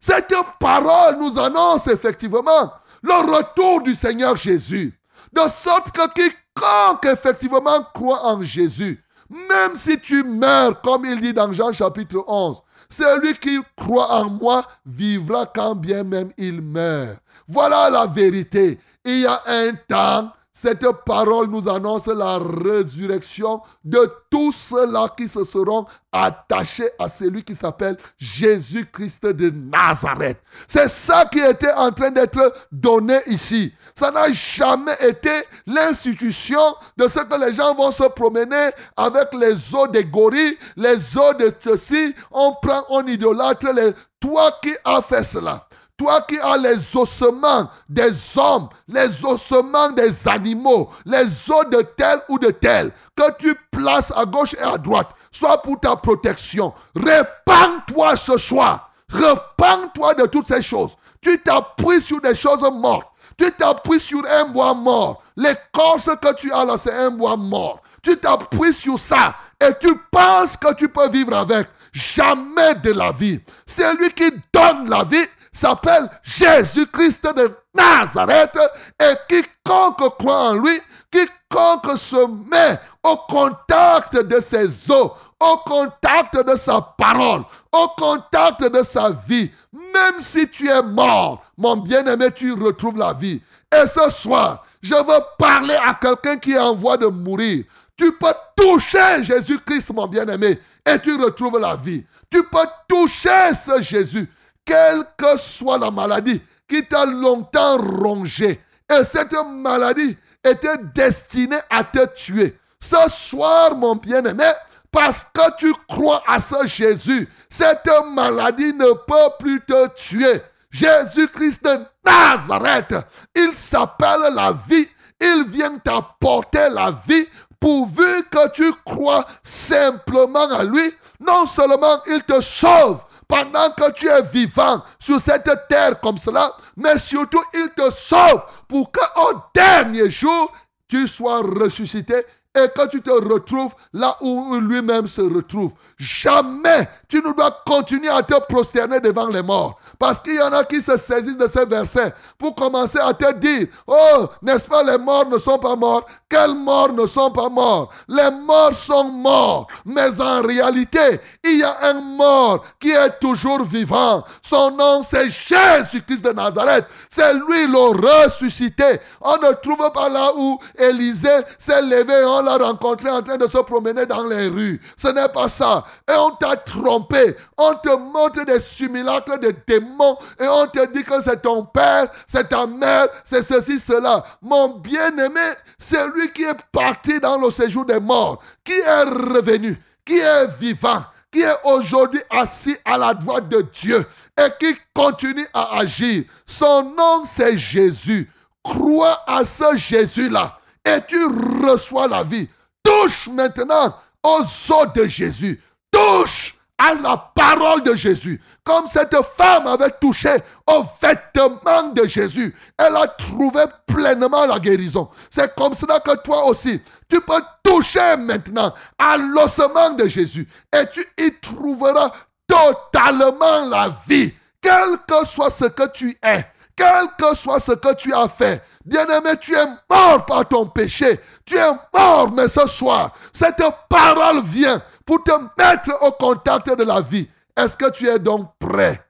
Cette 0.00 0.34
parole 0.58 1.16
nous 1.18 1.38
annonce 1.38 1.86
effectivement 1.86 2.72
le 3.02 3.36
retour 3.36 3.82
du 3.82 3.94
Seigneur 3.94 4.36
Jésus. 4.36 4.98
De 5.32 5.40
sorte 5.48 5.92
que 5.92 6.08
quiconque 6.12 7.06
effectivement 7.06 7.82
croit 7.94 8.24
en 8.26 8.42
Jésus, 8.42 9.02
même 9.30 9.74
si 9.74 9.98
tu 9.98 10.22
meurs, 10.22 10.80
comme 10.80 11.04
il 11.04 11.20
dit 11.20 11.32
dans 11.32 11.52
Jean 11.52 11.72
chapitre 11.72 12.22
11, 12.26 12.62
celui 12.88 13.34
qui 13.34 13.58
croit 13.76 14.12
en 14.12 14.30
moi 14.30 14.66
vivra 14.86 15.46
quand 15.46 15.74
bien 15.74 16.04
même 16.04 16.30
il 16.36 16.60
meurt. 16.60 17.18
Voilà 17.48 17.90
la 17.90 18.06
vérité. 18.06 18.78
Il 19.04 19.20
y 19.20 19.26
a 19.26 19.42
un 19.46 19.72
temps 19.88 20.32
cette 20.56 20.86
parole 21.04 21.48
nous 21.48 21.68
annonce 21.68 22.06
la 22.06 22.38
résurrection 22.38 23.60
de 23.82 24.08
tous 24.30 24.52
ceux-là 24.52 25.08
qui 25.16 25.26
se 25.26 25.44
seront 25.44 25.84
attachés 26.12 26.88
à 27.00 27.08
celui 27.08 27.42
qui 27.42 27.56
s'appelle 27.56 27.98
Jésus-Christ 28.18 29.26
de 29.26 29.50
Nazareth. 29.50 30.38
C'est 30.68 30.88
ça 30.88 31.24
qui 31.24 31.40
était 31.40 31.72
en 31.72 31.90
train 31.90 32.12
d'être 32.12 32.54
donné 32.70 33.18
ici. 33.26 33.74
Ça 33.96 34.12
n'a 34.12 34.30
jamais 34.30 34.96
été 35.00 35.42
l'institution 35.66 36.62
de 36.96 37.08
ce 37.08 37.18
que 37.18 37.44
les 37.44 37.52
gens 37.52 37.74
vont 37.74 37.90
se 37.90 38.04
promener 38.04 38.70
avec 38.96 39.34
les 39.34 39.74
os 39.74 39.90
des 39.90 40.04
gorilles, 40.04 40.56
les 40.76 41.18
os 41.18 41.36
de 41.36 41.52
ceci. 41.58 42.14
On 42.30 42.54
prend, 42.62 42.84
on 42.90 43.04
idolâtre 43.08 43.72
les... 43.72 43.92
Toi 44.20 44.52
qui 44.62 44.72
as 44.84 45.02
fait 45.02 45.24
cela. 45.24 45.68
Toi 45.96 46.22
qui 46.22 46.38
as 46.40 46.56
les 46.56 46.96
ossements 46.96 47.68
des 47.88 48.12
hommes, 48.36 48.68
les 48.88 49.24
ossements 49.24 49.90
des 49.90 50.26
animaux, 50.26 50.88
les 51.06 51.24
os 51.48 51.70
de 51.70 51.82
tel 51.96 52.20
ou 52.28 52.38
de 52.38 52.50
tel, 52.50 52.92
que 53.16 53.32
tu 53.38 53.54
places 53.70 54.12
à 54.16 54.24
gauche 54.24 54.54
et 54.54 54.62
à 54.62 54.76
droite, 54.76 55.10
soit 55.30 55.62
pour 55.62 55.78
ta 55.78 55.94
protection. 55.94 56.72
Répands-toi 56.96 58.16
ce 58.16 58.36
soir. 58.38 58.90
Répands-toi 59.08 60.14
de 60.14 60.26
toutes 60.26 60.48
ces 60.48 60.62
choses. 60.62 60.96
Tu 61.20 61.40
t'appuies 61.40 62.02
sur 62.02 62.20
des 62.20 62.34
choses 62.34 62.68
mortes. 62.72 63.08
Tu 63.38 63.50
t'appuies 63.52 64.00
sur 64.00 64.22
un 64.28 64.46
bois 64.46 64.74
mort. 64.74 65.22
L'écorce 65.36 66.10
que 66.20 66.34
tu 66.34 66.52
as 66.52 66.64
là, 66.64 66.76
c'est 66.76 66.92
un 66.92 67.10
bois 67.10 67.36
mort. 67.36 67.80
Tu 68.02 68.16
t'appuies 68.18 68.74
sur 68.74 68.98
ça 68.98 69.34
et 69.60 69.72
tu 69.80 69.88
penses 70.10 70.56
que 70.56 70.74
tu 70.74 70.88
peux 70.88 71.08
vivre 71.08 71.34
avec. 71.36 71.68
Jamais 71.92 72.74
de 72.74 72.92
la 72.92 73.12
vie. 73.12 73.40
C'est 73.66 73.94
lui 73.94 74.10
qui 74.10 74.30
donne 74.52 74.88
la 74.88 75.04
vie 75.04 75.24
s'appelle 75.58 76.10
Jésus-Christ 76.22 77.24
de 77.34 77.50
Nazareth 77.74 78.58
et 79.00 79.14
quiconque 79.28 80.18
croit 80.18 80.50
en 80.50 80.54
lui, 80.54 80.80
quiconque 81.10 81.96
se 81.96 82.26
met 82.50 82.78
au 83.02 83.16
contact 83.28 84.16
de 84.16 84.40
ses 84.40 84.90
os, 84.90 85.10
au 85.40 85.56
contact 85.58 86.36
de 86.46 86.56
sa 86.56 86.80
parole, 86.80 87.42
au 87.72 87.88
contact 87.96 88.62
de 88.62 88.82
sa 88.82 89.10
vie, 89.10 89.50
même 89.72 90.18
si 90.18 90.48
tu 90.48 90.68
es 90.68 90.82
mort, 90.82 91.42
mon 91.56 91.76
bien-aimé, 91.76 92.28
tu 92.34 92.52
retrouves 92.52 92.98
la 92.98 93.12
vie. 93.12 93.40
Et 93.72 93.86
ce 93.86 94.10
soir, 94.10 94.64
je 94.82 94.94
veux 94.94 95.20
parler 95.38 95.76
à 95.86 95.94
quelqu'un 95.94 96.36
qui 96.36 96.52
est 96.52 96.58
en 96.58 96.74
voie 96.74 96.96
de 96.96 97.06
mourir. 97.06 97.64
Tu 97.96 98.10
peux 98.12 98.34
toucher 98.56 99.22
Jésus-Christ, 99.22 99.92
mon 99.94 100.06
bien-aimé, 100.06 100.58
et 100.84 100.98
tu 100.98 101.14
retrouves 101.16 101.58
la 101.58 101.76
vie. 101.76 102.04
Tu 102.30 102.42
peux 102.44 102.66
toucher 102.88 103.54
ce 103.54 103.80
Jésus 103.80 104.28
quelle 104.64 105.04
que 105.16 105.38
soit 105.38 105.78
la 105.78 105.90
maladie 105.90 106.42
qui 106.68 106.86
t'a 106.86 107.04
longtemps 107.06 107.78
rongé. 107.78 108.60
Et 108.90 109.04
cette 109.04 109.34
maladie 109.46 110.16
était 110.42 110.78
destinée 110.94 111.60
à 111.70 111.84
te 111.84 112.06
tuer. 112.14 112.58
Ce 112.80 113.08
soir, 113.08 113.76
mon 113.76 113.96
bien-aimé, 113.96 114.50
parce 114.90 115.26
que 115.32 115.56
tu 115.56 115.72
crois 115.88 116.22
à 116.26 116.40
ce 116.40 116.66
Jésus, 116.66 117.28
cette 117.50 117.90
maladie 118.12 118.72
ne 118.74 118.92
peut 118.92 119.34
plus 119.38 119.60
te 119.62 119.88
tuer. 119.94 120.42
Jésus-Christ 120.70 121.64
de 121.64 121.84
Nazareth, 122.04 122.94
il 123.34 123.54
s'appelle 123.54 124.34
la 124.34 124.52
vie. 124.68 124.88
Il 125.20 125.44
vient 125.48 125.78
t'apporter 125.78 126.68
la 126.70 126.92
vie 127.06 127.26
pourvu 127.60 128.24
que 128.30 128.50
tu 128.50 128.70
crois 128.84 129.24
simplement 129.42 130.50
à 130.50 130.64
lui. 130.64 130.92
Non 131.20 131.46
seulement 131.46 132.02
il 132.06 132.22
te 132.24 132.40
sauve, 132.40 133.04
pendant 133.28 133.70
que 133.70 133.92
tu 133.92 134.08
es 134.08 134.22
vivant 134.22 134.82
sur 134.98 135.20
cette 135.20 135.50
terre 135.68 136.00
comme 136.00 136.18
cela, 136.18 136.56
mais 136.76 136.98
surtout 136.98 137.42
il 137.54 137.70
te 137.76 137.90
sauve 137.90 138.44
pour 138.68 138.90
qu'au 138.90 139.32
dernier 139.54 140.10
jour, 140.10 140.52
tu 140.88 141.08
sois 141.08 141.40
ressuscité 141.40 142.24
et 142.54 142.68
que 142.68 142.86
tu 142.88 143.02
te 143.02 143.10
retrouves 143.10 143.72
là 143.92 144.16
où 144.20 144.54
lui-même 144.56 145.06
se 145.08 145.20
retrouve. 145.22 145.72
Jamais 145.98 146.88
tu 147.08 147.16
ne 147.16 147.32
dois 147.32 147.62
continuer 147.66 148.08
à 148.08 148.22
te 148.22 148.38
prosterner 148.46 149.00
devant 149.00 149.26
les 149.26 149.42
morts. 149.42 149.78
Parce 149.98 150.20
qu'il 150.20 150.36
y 150.36 150.42
en 150.42 150.52
a 150.52 150.64
qui 150.64 150.80
se 150.80 150.96
saisissent 150.96 151.38
de 151.38 151.48
ces 151.48 151.66
versets 151.66 152.12
pour 152.38 152.54
commencer 152.54 152.98
à 152.98 153.12
te 153.12 153.32
dire, 153.34 153.66
oh, 153.86 154.26
n'est-ce 154.42 154.68
pas, 154.68 154.82
les 154.82 154.98
morts 154.98 155.28
ne 155.28 155.38
sont 155.38 155.58
pas 155.58 155.76
morts? 155.76 156.06
Quels 156.28 156.54
morts 156.54 156.92
ne 156.92 157.06
sont 157.06 157.30
pas 157.30 157.48
morts? 157.48 157.90
Les 158.08 158.30
morts 158.30 158.74
sont 158.74 159.04
morts. 159.04 159.66
Mais 159.84 160.20
en 160.20 160.42
réalité, 160.42 161.20
il 161.42 161.58
y 161.58 161.62
a 161.62 161.76
un 161.82 161.94
mort 161.94 162.64
qui 162.78 162.90
est 162.90 163.18
toujours 163.20 163.64
vivant. 163.64 164.22
Son 164.42 164.70
nom, 164.70 165.02
c'est 165.02 165.28
Jésus-Christ 165.30 166.22
de 166.22 166.32
Nazareth. 166.32 166.86
C'est 167.08 167.34
lui 167.34 167.66
le 167.66 168.24
ressuscité. 168.24 169.00
On 169.20 169.36
ne 169.36 169.52
trouve 169.54 169.90
pas 169.92 170.08
là 170.08 170.30
où 170.36 170.58
Élisée 170.78 171.40
s'est 171.58 171.82
levé, 171.82 172.24
l'a 172.44 172.56
rencontré 172.56 173.10
en 173.10 173.22
train 173.22 173.36
de 173.36 173.46
se 173.46 173.58
promener 173.58 174.06
dans 174.06 174.26
les 174.26 174.48
rues. 174.48 174.80
Ce 174.96 175.08
n'est 175.08 175.28
pas 175.28 175.48
ça. 175.48 175.84
Et 176.08 176.14
on 176.16 176.30
t'a 176.30 176.56
trompé. 176.56 177.36
On 177.56 177.74
te 177.74 177.88
montre 177.96 178.44
des 178.44 178.60
simulacres 178.60 179.38
de 179.38 179.54
démons 179.66 180.16
et 180.38 180.46
on 180.46 180.66
te 180.66 180.86
dit 180.92 181.02
que 181.02 181.20
c'est 181.22 181.42
ton 181.42 181.64
père, 181.64 182.08
c'est 182.26 182.48
ta 182.48 182.66
mère, 182.66 183.08
c'est 183.24 183.42
ceci, 183.42 183.80
cela. 183.80 184.22
Mon 184.42 184.78
bien-aimé, 184.78 185.40
c'est 185.78 186.06
lui 186.14 186.30
qui 186.32 186.44
est 186.44 186.58
parti 186.70 187.18
dans 187.20 187.38
le 187.38 187.50
séjour 187.50 187.84
des 187.84 188.00
morts, 188.00 188.42
qui 188.62 188.72
est 188.72 189.02
revenu, 189.02 189.80
qui 190.04 190.18
est 190.18 190.46
vivant, 190.58 191.02
qui 191.32 191.40
est 191.40 191.56
aujourd'hui 191.64 192.20
assis 192.30 192.76
à 192.84 192.98
la 192.98 193.14
droite 193.14 193.48
de 193.48 193.62
Dieu 193.62 194.04
et 194.38 194.48
qui 194.60 194.78
continue 194.94 195.46
à 195.52 195.78
agir. 195.78 196.24
Son 196.46 196.82
nom, 196.82 197.24
c'est 197.24 197.58
Jésus. 197.58 198.30
Crois 198.62 199.22
à 199.26 199.44
ce 199.44 199.76
Jésus-là 199.76 200.58
et 200.84 200.98
tu 201.06 201.18
reçois 201.66 202.08
la 202.08 202.22
vie. 202.22 202.48
Touche 202.82 203.28
maintenant 203.28 203.96
aux 204.22 204.42
os 204.42 204.92
de 204.94 205.06
Jésus. 205.06 205.60
Touche 205.90 206.54
à 206.78 206.94
la 206.94 207.16
parole 207.16 207.82
de 207.82 207.94
Jésus. 207.94 208.40
Comme 208.62 208.86
cette 208.88 209.16
femme 209.36 209.66
avait 209.66 209.92
touché 210.00 210.34
au 210.66 210.84
vêtement 211.00 211.88
de 211.94 212.04
Jésus, 212.06 212.54
elle 212.76 212.96
a 212.96 213.06
trouvé 213.06 213.62
pleinement 213.86 214.46
la 214.46 214.58
guérison. 214.58 215.08
C'est 215.30 215.54
comme 215.54 215.74
cela 215.74 216.00
que 216.00 216.16
toi 216.16 216.46
aussi, 216.46 216.80
tu 217.08 217.20
peux 217.20 217.42
toucher 217.62 218.16
maintenant 218.16 218.74
à 218.98 219.16
l'ossement 219.16 219.90
de 219.90 220.06
Jésus 220.08 220.46
et 220.74 220.86
tu 220.90 221.06
y 221.18 221.32
trouveras 221.40 222.10
totalement 222.46 223.66
la 223.66 223.96
vie, 224.06 224.34
quel 224.60 224.98
que 225.06 225.26
soit 225.26 225.50
ce 225.50 225.66
que 225.66 225.86
tu 225.92 226.18
es 226.22 226.46
quel 226.76 227.06
que 227.16 227.34
soit 227.36 227.60
ce 227.60 227.72
que 227.72 227.94
tu 227.94 228.12
as 228.12 228.28
fait. 228.28 228.62
Bien-aimé, 228.84 229.30
tu 229.40 229.54
es 229.54 229.66
mort 229.88 230.26
par 230.26 230.46
ton 230.46 230.66
péché. 230.66 231.18
Tu 231.44 231.56
es 231.56 231.70
mort, 231.92 232.30
mais 232.32 232.48
ce 232.48 232.66
soir, 232.66 233.12
cette 233.32 233.62
parole 233.88 234.42
vient 234.42 234.80
pour 235.06 235.22
te 235.22 235.32
mettre 235.58 235.90
au 236.02 236.12
contact 236.12 236.76
de 236.76 236.84
la 236.84 237.00
vie. 237.00 237.28
Est-ce 237.56 237.76
que 237.76 237.90
tu 237.90 238.08
es 238.08 238.18
donc 238.18 238.50
prêt? 238.58 239.00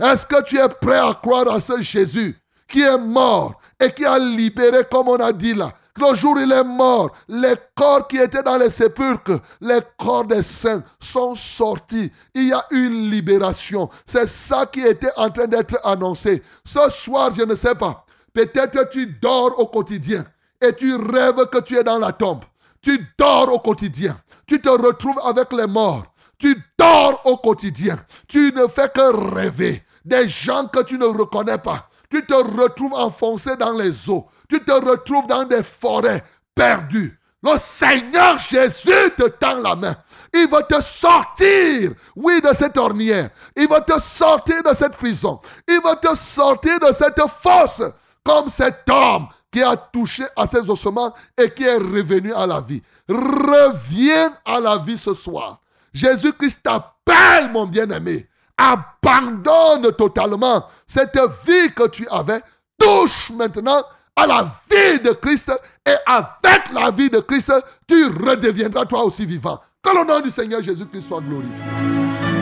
Est-ce 0.00 0.26
que 0.26 0.42
tu 0.42 0.58
es 0.58 0.68
prêt 0.68 0.98
à 0.98 1.14
croire 1.14 1.50
à 1.50 1.60
ce 1.60 1.80
Jésus 1.82 2.38
qui 2.68 2.82
est 2.82 2.98
mort 2.98 3.60
et 3.80 3.90
qui 3.90 4.04
a 4.04 4.18
libéré, 4.18 4.84
comme 4.90 5.08
on 5.08 5.16
a 5.16 5.32
dit 5.32 5.54
là, 5.54 5.72
le 5.96 6.14
jour 6.16 6.34
où 6.34 6.40
il 6.40 6.50
est 6.50 6.64
mort, 6.64 7.10
les 7.28 7.54
corps 7.76 8.08
qui 8.08 8.18
étaient 8.18 8.42
dans 8.42 8.56
les 8.56 8.70
sépulcres, 8.70 9.40
les 9.60 9.78
corps 9.96 10.24
des 10.24 10.42
saints 10.42 10.82
sont 10.98 11.36
sortis. 11.36 12.10
Il 12.34 12.48
y 12.48 12.52
a 12.52 12.64
une 12.72 13.10
libération. 13.10 13.88
C'est 14.04 14.28
ça 14.28 14.66
qui 14.66 14.80
était 14.80 15.12
en 15.16 15.30
train 15.30 15.46
d'être 15.46 15.78
annoncé. 15.84 16.42
Ce 16.64 16.90
soir, 16.90 17.30
je 17.36 17.42
ne 17.42 17.54
sais 17.54 17.76
pas. 17.76 18.03
Peut-être 18.34 18.90
tu 18.90 19.06
dors 19.06 19.58
au 19.58 19.66
quotidien 19.66 20.24
et 20.60 20.74
tu 20.74 20.94
rêves 20.96 21.46
que 21.46 21.60
tu 21.60 21.78
es 21.78 21.84
dans 21.84 21.98
la 21.98 22.12
tombe. 22.12 22.44
Tu 22.82 23.06
dors 23.16 23.52
au 23.52 23.60
quotidien. 23.60 24.16
Tu 24.46 24.60
te 24.60 24.68
retrouves 24.68 25.20
avec 25.24 25.52
les 25.52 25.66
morts. 25.66 26.04
Tu 26.38 26.54
dors 26.76 27.22
au 27.24 27.38
quotidien. 27.38 27.96
Tu 28.28 28.52
ne 28.54 28.66
fais 28.66 28.88
que 28.88 29.34
rêver. 29.34 29.82
des 30.04 30.28
gens 30.28 30.66
que 30.66 30.82
tu 30.82 30.98
ne 30.98 31.06
reconnais 31.06 31.58
pas. 31.58 31.88
Tu 32.10 32.26
te 32.26 32.34
retrouves 32.34 32.92
enfoncé 32.92 33.56
dans 33.56 33.72
les 33.72 34.08
eaux. 34.10 34.26
Tu 34.48 34.62
te 34.62 34.72
retrouves 34.72 35.26
dans 35.26 35.44
des 35.44 35.62
forêts 35.62 36.22
perdues. 36.54 37.18
Le 37.42 37.58
Seigneur 37.58 38.38
Jésus 38.38 39.10
te 39.16 39.28
tend 39.28 39.60
la 39.60 39.76
main. 39.76 39.94
Il 40.32 40.48
va 40.48 40.62
te 40.62 40.80
sortir, 40.80 41.92
oui, 42.16 42.40
de 42.40 42.54
cette 42.56 42.76
ornière. 42.76 43.28
Il 43.54 43.68
va 43.68 43.80
te 43.80 43.98
sortir 44.00 44.62
de 44.62 44.74
cette 44.74 44.96
prison. 44.96 45.40
Il 45.68 45.80
va 45.82 45.94
te 45.96 46.14
sortir 46.16 46.80
de 46.80 46.92
cette 46.94 47.20
fosse, 47.28 47.82
comme 48.24 48.48
cet 48.48 48.88
homme 48.90 49.28
qui 49.50 49.62
a 49.62 49.76
touché 49.76 50.24
à 50.36 50.46
ses 50.46 50.68
ossements 50.68 51.14
et 51.38 51.50
qui 51.50 51.62
est 51.62 51.76
revenu 51.76 52.32
à 52.32 52.46
la 52.46 52.60
vie. 52.60 52.82
Reviens 53.08 54.32
à 54.44 54.58
la 54.58 54.78
vie 54.78 54.98
ce 54.98 55.14
soir. 55.14 55.60
Jésus-Christ 55.92 56.60
t'appelle, 56.62 57.52
mon 57.52 57.66
bien-aimé. 57.66 58.26
Abandonne 58.56 59.92
totalement 59.92 60.66
cette 60.86 61.18
vie 61.46 61.72
que 61.74 61.88
tu 61.88 62.06
avais. 62.08 62.40
Touche 62.78 63.30
maintenant 63.30 63.82
à 64.16 64.26
la 64.26 64.42
vie 64.70 65.00
de 65.00 65.12
Christ 65.12 65.52
et 65.86 65.94
avec 66.06 66.72
la 66.72 66.90
vie 66.90 67.10
de 67.10 67.20
Christ, 67.20 67.52
tu 67.86 68.06
redeviendras 68.06 68.86
toi 68.86 69.04
aussi 69.04 69.26
vivant. 69.26 69.60
Que 69.82 69.90
le 69.90 70.04
nom 70.06 70.20
du 70.20 70.30
Seigneur 70.30 70.62
Jésus-Christ 70.62 71.02
soit 71.02 71.20
glorifié. 71.20 72.33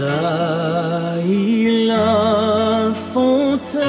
Jaillit 0.00 1.86
la 1.86 2.92
fontaine. 3.12 3.80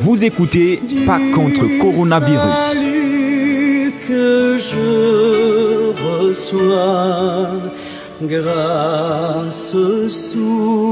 Vous 0.00 0.24
écoutez 0.24 0.82
Pas 1.06 1.20
contre 1.34 1.64
coronavirus. 1.80 2.76
Que 4.08 4.58
je 4.58 4.90
reçois, 6.04 7.48
grâce 8.22 9.76
souveraine. 10.08 10.90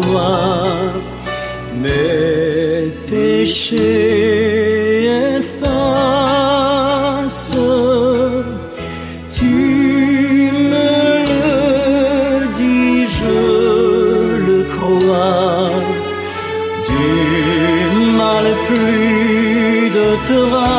Croix, 0.00 0.92
mes 1.82 2.92
péchés 3.08 3.76
efface. 5.38 6.76
Tu 9.32 9.54
me 10.72 10.92
le 11.32 12.46
dis, 12.56 13.06
je 13.18 13.38
le 14.48 14.58
crois. 14.76 15.70
Du 16.88 17.08
mal 18.16 18.46
plus 18.68 19.90
de 19.98 20.06
traces. 20.26 20.75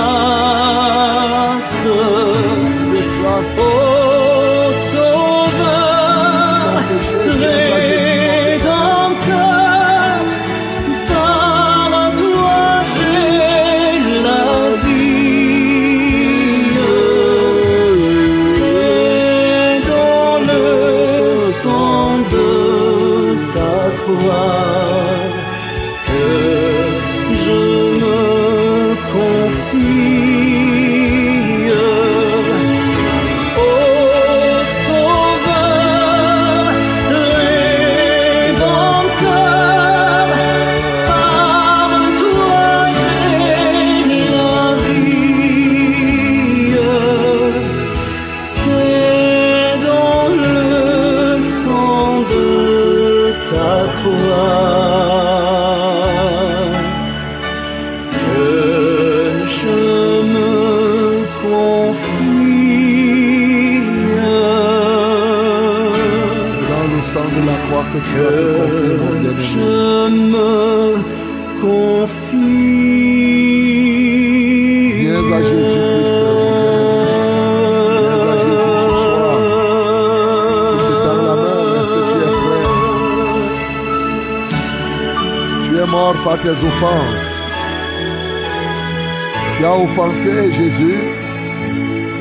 Offensé 89.87 90.51
Jésus. 90.51 90.99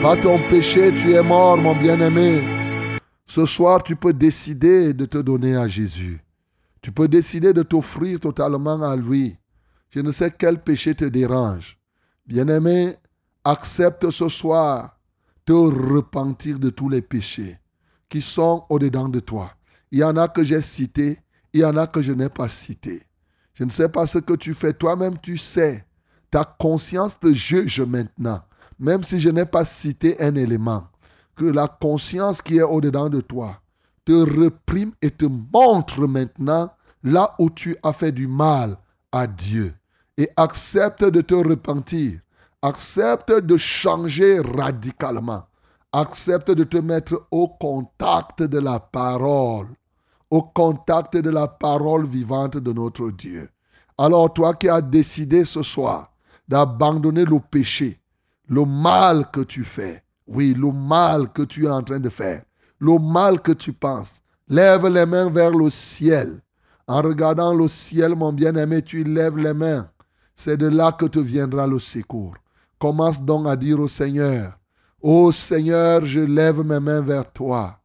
Par 0.01 0.20
ton 0.20 0.38
péché, 0.48 0.94
tu 0.94 1.12
es 1.12 1.22
mort, 1.22 1.56
mon 1.56 1.74
bien-aimé. 1.74 2.40
Ce 3.26 3.44
soir, 3.44 3.82
tu 3.82 3.97
peux 3.97 4.12
décider 4.12 4.93
de 4.93 5.05
te 5.05 5.18
donner 5.18 5.56
à 5.56 5.66
Jésus. 5.66 6.20
Tu 6.80 6.93
peux 6.93 7.09
décider 7.09 7.52
de 7.52 7.64
t'offrir 7.64 8.20
totalement 8.20 8.80
à 8.82 8.94
lui. 8.94 9.36
Je 9.90 10.01
ne 10.01 10.12
sais 10.12 10.30
quel 10.30 10.62
péché 10.62 10.94
te 10.94 11.05
dérange. 11.05 11.78
Bien-aimé, 12.26 12.94
accepte 13.44 14.10
ce 14.10 14.28
soir 14.28 15.01
de 15.47 15.55
repentir 15.55 16.60
de 16.60 16.70
tous 16.70 16.88
les 16.88 17.02
péchés 17.02 17.59
qui 18.09 18.20
sont 18.20 18.64
au-dedans 18.68 19.09
de 19.09 19.20
toi. 19.20 19.51
Il 19.90 19.98
y 19.98 20.05
en 20.05 20.16
a 20.16 20.28
que 20.28 20.44
j'ai 20.44 20.62
cités, 20.62 21.18
il 21.52 21.60
y 21.60 21.64
en 21.64 21.76
a 21.76 21.88
que 21.88 22.01
je 22.01 22.12
n'ai 22.12 22.28
pas 22.28 22.48
cités. 22.48 23.02
Je 23.55 23.64
ne 23.64 23.70
sais 23.70 23.88
pas 23.88 24.06
ce 24.06 24.18
que 24.18 24.34
tu 24.34 24.55
fais. 24.55 24.72
Toi-même, 24.72 25.18
tu 25.18 25.36
sais. 25.38 25.86
Ta 26.37 26.45
conscience 26.45 27.19
te 27.19 27.33
juge 27.33 27.81
maintenant. 27.81 28.43
Même 28.79 29.05
si 29.05 29.19
je 29.21 29.31
n'ai 29.31 29.47
pas 29.47 29.65
cité 29.65 30.23
un 30.23 30.35
élément. 30.35 30.87
Que 31.35 31.47
la 31.47 31.67
conscience 31.67 32.43
qui 32.43 32.59
est 32.59 32.63
au-dedans 32.63 33.09
de 33.09 33.23
toi 33.23 33.63
te 34.05 34.13
reprime 34.13 34.93
et 35.01 35.11
te 35.11 35.25
montre 35.25 36.07
maintenant 36.07 36.71
là 37.03 37.35
où 37.39 37.49
tu 37.49 37.75
as 37.83 37.95
fait 37.95 38.13
du 38.13 38.29
mal 38.29 38.77
à 39.13 39.27
Dieu. 39.27 39.73
Et 40.19 40.29
accepte 40.37 41.05
de 41.05 41.23
te 41.23 41.35
repentir. 41.35 42.21
Accepte 42.61 43.33
de 43.33 43.57
changer 43.57 44.41
radicalement. 44.41 45.47
Accepte 45.91 46.51
de 46.51 46.65
te 46.65 46.77
mettre 46.77 47.27
au 47.31 47.49
contact 47.49 48.43
de 48.43 48.59
la 48.59 48.79
parole. 48.79 49.69
Au 50.29 50.43
contact 50.43 51.17
de 51.17 51.31
la 51.31 51.49
parole 51.49 52.05
vivante 52.05 52.59
de 52.59 52.75
notre 52.75 53.11
Dieu. 53.11 53.49
Alors 53.97 54.35
toi 54.35 54.53
qui 54.53 54.69
as 54.69 54.83
décidé 54.83 55.47
ce 55.47 55.63
soir 55.63 56.13
d'abandonner 56.48 57.24
le 57.24 57.39
péché, 57.40 58.01
le 58.48 58.64
mal 58.64 59.31
que 59.31 59.40
tu 59.40 59.64
fais. 59.64 60.02
Oui, 60.27 60.55
le 60.55 60.73
mal 60.73 61.32
que 61.32 61.43
tu 61.43 61.66
es 61.66 61.70
en 61.70 61.82
train 61.82 62.01
de 62.01 62.09
faire, 62.09 62.43
le 62.81 62.98
mal 62.98 63.40
que 63.40 63.52
tu 63.52 63.73
penses. 63.73 64.20
Lève 64.48 64.86
les 64.89 65.06
mains 65.06 65.31
vers 65.31 65.51
le 65.51 65.70
ciel. 65.70 66.40
En 66.89 67.02
regardant 67.02 67.55
le 67.55 67.68
ciel, 67.68 68.14
mon 68.14 68.32
bien-aimé, 68.32 68.82
tu 68.82 69.02
lèves 69.02 69.39
les 69.39 69.55
mains. 69.55 69.89
C'est 70.35 70.56
de 70.56 70.68
là 70.68 70.93
que 70.93 71.06
te 71.06 71.18
viendra 71.18 71.66
le 71.66 71.78
secours. 71.78 72.35
Commence 72.78 73.20
donc 73.20 73.48
à 73.48 73.56
dire 73.56 73.81
au 73.81 73.89
Seigneur, 73.89 74.59
Ô 75.01 75.32
Seigneur, 75.32 76.05
je 76.05 76.20
lève 76.20 76.64
mes 76.64 76.81
mains 76.81 77.01
vers 77.01 77.32
toi. 77.32 77.78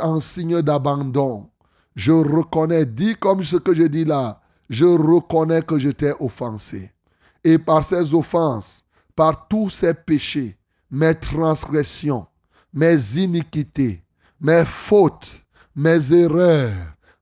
En 0.00 0.20
signe 0.20 0.60
d'abandon. 0.60 1.48
Je 1.96 2.12
reconnais, 2.12 2.86
dis 2.86 3.16
comme 3.16 3.42
ce 3.42 3.56
que 3.56 3.74
je 3.74 3.84
dis 3.84 4.04
là, 4.04 4.40
je 4.68 4.84
reconnais 4.84 5.62
que 5.62 5.78
je 5.78 5.88
t'ai 5.88 6.12
offensé. 6.20 6.92
Et 7.44 7.58
par 7.58 7.84
ces 7.84 8.14
offenses, 8.14 8.84
par 9.14 9.48
tous 9.48 9.70
ces 9.70 9.94
péchés, 9.94 10.56
mes 10.90 11.14
transgressions, 11.14 12.26
mes 12.72 13.16
iniquités, 13.16 14.02
mes 14.40 14.64
fautes, 14.64 15.44
mes 15.74 16.12
erreurs, 16.12 16.72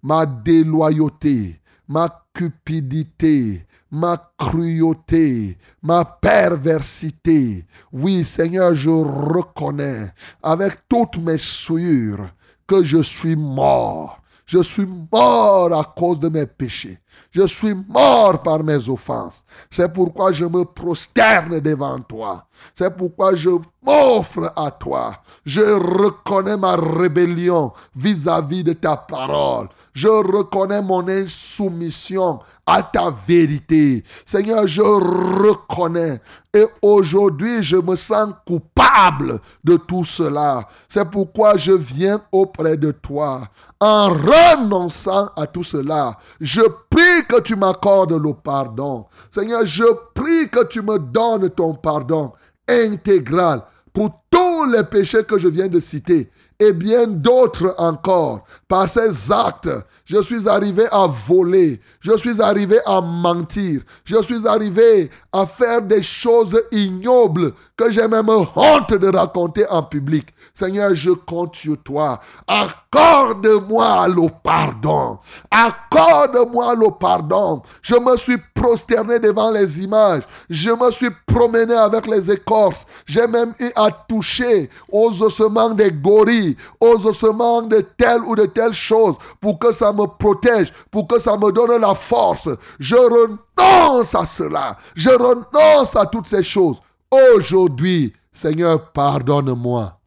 ma 0.03 0.27
déloyauté, 0.27 1.61
ma 1.89 2.27
cupidité, 2.33 3.67
ma 3.91 4.33
cruauté, 4.39 5.57
ma 5.83 6.05
perversité. 6.05 7.65
Oui, 7.93 8.25
Seigneur, 8.25 8.75
je 8.75 8.91
reconnais 8.91 10.13
avec 10.43 10.89
toutes 10.89 11.19
mes 11.19 11.39
souillures 11.39 12.29
que 12.67 12.83
je 12.83 13.03
suis 13.03 13.37
mort. 13.37 14.21
Je 14.47 14.63
suis 14.63 14.87
mort 15.13 15.73
à 15.77 15.85
cause 15.85 16.21
de 16.21 16.29
mes 16.29 16.47
péchés. 16.47 17.01
Je 17.33 17.47
suis 17.47 17.75
mort 17.75 18.41
par 18.43 18.63
mes 18.63 18.89
offenses. 18.89 19.45
C'est 19.71 19.93
pourquoi 19.93 20.31
je 20.31 20.45
me 20.45 20.65
prosterne 20.65 21.59
devant 21.61 21.99
toi. 22.01 22.47
C'est 22.75 22.97
pourquoi 22.97 23.35
je 23.35 23.51
m'offre 23.83 24.53
à 24.57 24.71
toi. 24.71 25.17
Je 25.45 25.61
reconnais 25.61 26.57
ma 26.57 26.77
rébellion 26.77 27.73
vis-à-vis 27.95 28.65
de 28.65 28.73
ta 28.73 28.97
parole. 28.97 29.69
Je 29.93 30.09
reconnais 30.09 30.83
mon 30.83 31.07
insoumission 31.09 32.39
à 32.67 32.83
ta 32.83 33.11
vérité. 33.27 34.03
Seigneur, 34.25 34.67
je 34.67 34.83
reconnais. 34.83 36.21
Et 36.55 36.65
aujourd'hui, 36.81 37.63
je 37.63 37.77
me 37.77 37.97
sens 37.97 38.33
coupable 38.47 39.41
de 39.63 39.77
tout 39.77 40.05
cela. 40.05 40.67
C'est 40.89 41.09
pourquoi 41.11 41.57
je 41.59 41.73
viens 41.73 42.21
auprès 42.33 42.77
de 42.77 42.93
toi. 42.93 43.49
En 43.79 44.09
renonçant 44.09 45.29
à 45.37 45.47
tout 45.47 45.65
cela, 45.65 46.17
je 46.41 46.63
prie 46.89 47.27
que 47.29 47.41
tu 47.41 47.57
m'accordes 47.57 48.13
le 48.13 48.33
pardon. 48.33 49.07
Seigneur, 49.31 49.67
je 49.67 49.85
prie 50.15 50.49
que 50.51 50.65
tu 50.65 50.81
me 50.81 50.99
donnes 50.99 51.51
ton 51.51 51.75
pardon 51.75 52.33
intégral 52.67 53.63
pour 53.93 54.11
tous 54.31 54.65
les 54.71 54.85
péchés 54.85 55.25
que 55.25 55.39
je 55.39 55.49
viens 55.49 55.69
de 55.69 55.81
citer 55.81 56.31
et 56.59 56.73
bien 56.73 57.07
d'autres 57.07 57.75
encore. 57.79 58.45
Par 58.67 58.89
ces 58.89 59.31
actes, 59.31 59.71
je 60.05 60.23
suis 60.23 60.49
arrivé 60.49 60.87
à 60.91 61.07
voler, 61.07 61.81
je 62.07 62.17
suis 62.19 62.41
arrivé 62.41 62.79
à 62.87 63.01
mentir, 63.01 63.81
je 64.05 64.23
suis 64.23 64.47
arrivé 64.47 65.11
à 65.33 65.45
faire 65.45 65.83
des 65.83 66.03
choses 66.03 66.57
ignobles 66.71 67.53
que 67.77 67.91
j'ai 67.91 68.07
même 68.07 68.29
honte 68.29 68.95
de 68.95 69.09
raconter 69.09 69.69
en 69.69 69.83
public. 69.83 70.29
Seigneur, 70.55 70.95
je 70.95 71.11
compte 71.11 71.57
sur 71.57 71.83
toi. 71.83 72.21
Accorde-moi 72.47 74.07
le 74.07 74.29
pardon. 74.41 75.19
Accorde-moi 75.51 76.77
le 76.77 76.97
pardon. 76.97 77.63
Je 77.83 77.97
me 77.97 78.17
suis 78.17 78.39
prosterné 78.55 79.19
devant 79.19 79.51
les 79.51 79.83
images. 79.83 80.23
Je 80.49 80.71
me 80.71 80.93
suis 80.93 81.11
promené 81.27 81.75
avec 81.75 82.07
les 82.07 82.31
écorces. 82.31 82.87
J'ai 83.05 83.27
même 83.27 83.53
eu 83.59 83.71
à 83.75 83.91
toucher 83.91 84.71
aux 84.93 85.23
ossements 85.23 85.71
des 85.71 85.91
gorilles, 85.91 86.57
aux 86.79 87.05
ossements 87.05 87.63
de 87.63 87.81
telle 87.81 88.23
ou 88.23 88.37
de 88.37 88.47
telle 88.47 88.73
chose 88.73 89.17
pour 89.41 89.59
que 89.59 89.73
ça 89.73 89.93
me 89.93 90.07
protège, 90.07 90.73
pour 90.93 91.09
que 91.09 91.19
ça 91.19 91.37
me 91.37 91.51
donne 91.51 91.81
la 91.81 91.96
force. 91.97 92.49
Je 92.79 92.95
renonce 92.95 94.15
à 94.15 94.27
cela. 94.27 94.77
Je 94.95 95.11
renonce 95.11 95.97
à 95.97 96.07
toutes 96.07 96.29
ces 96.29 96.43
choses. 96.43 96.81
Aujourd'hui, 97.11 98.13
Seigneur, 98.33 98.93
pardonne-moi. 98.93 99.99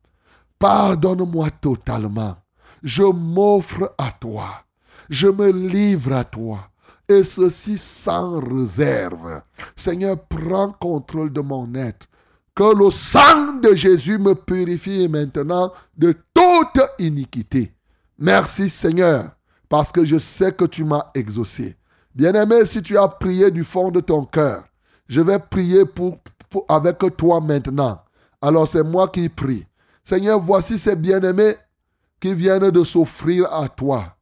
Pardonne-moi 0.57 1.49
totalement. 1.61 2.35
Je 2.83 3.03
m'offre 3.03 3.93
à 3.97 4.11
toi. 4.11 4.63
Je 5.09 5.27
me 5.27 5.51
livre 5.51 6.13
à 6.13 6.23
toi. 6.23 6.59
Et 7.07 7.23
ceci 7.23 7.77
sans 7.77 8.39
réserve. 8.39 9.41
Seigneur, 9.75 10.17
prends 10.27 10.71
contrôle 10.71 11.33
de 11.33 11.41
mon 11.41 11.73
être. 11.73 12.07
Que 12.53 12.75
le 12.75 12.91
sang 12.91 13.53
de 13.61 13.73
Jésus 13.73 14.19
me 14.19 14.35
purifie 14.35 15.07
maintenant 15.07 15.71
de 15.97 16.13
toute 16.33 16.81
iniquité. 16.99 17.73
Merci 18.17 18.67
Seigneur, 18.67 19.31
parce 19.69 19.93
que 19.93 20.03
je 20.03 20.17
sais 20.17 20.51
que 20.51 20.65
tu 20.65 20.83
m'as 20.83 21.09
exaucé. 21.15 21.78
Bien-aimé, 22.15 22.65
si 22.65 22.81
tu 22.81 22.97
as 22.97 23.07
prié 23.07 23.51
du 23.51 23.63
fond 23.63 23.91
de 23.91 23.99
ton 23.99 24.25
cœur, 24.25 24.63
je 25.07 25.21
vais 25.21 25.39
prier 25.39 25.85
pour, 25.85 26.17
avec 26.67 26.97
toi 27.17 27.39
maintenant. 27.41 28.01
Alors 28.41 28.67
c'est 28.67 28.83
moi 28.83 29.07
qui 29.07 29.29
prie. 29.29 29.65
Seigneur, 30.03 30.39
voici 30.39 30.77
ces 30.77 30.95
bien-aimés 30.95 31.55
qui 32.19 32.33
viennent 32.33 32.71
de 32.71 32.83
s'offrir 32.83 33.51
à 33.53 33.69
toi. 33.69 34.15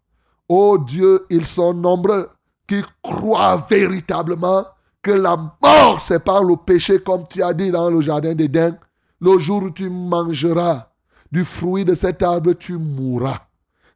Oh 0.50 0.78
Dieu, 0.78 1.26
ils 1.30 1.46
sont 1.46 1.74
nombreux 1.74 2.30
qui 2.68 2.82
croient 3.02 3.66
véritablement 3.70 4.66
que 5.02 5.12
la 5.12 5.38
mort 5.62 6.02
sépare 6.02 6.44
le 6.44 6.56
péché, 6.56 7.00
comme 7.00 7.24
tu 7.30 7.42
as 7.42 7.54
dit 7.54 7.72
dans 7.72 7.90
le 7.90 8.02
jardin 8.02 8.36
d'Éden. 8.36 8.78
Le 9.20 9.40
jour 9.40 9.64
où 9.64 9.72
tu 9.72 9.90
mangeras 9.90 10.90
du 11.32 11.44
fruit 11.44 11.86
de 11.86 11.96
cet 11.96 12.22
arbre, 12.22 12.54
tu 12.54 12.78
mourras. 12.78 13.40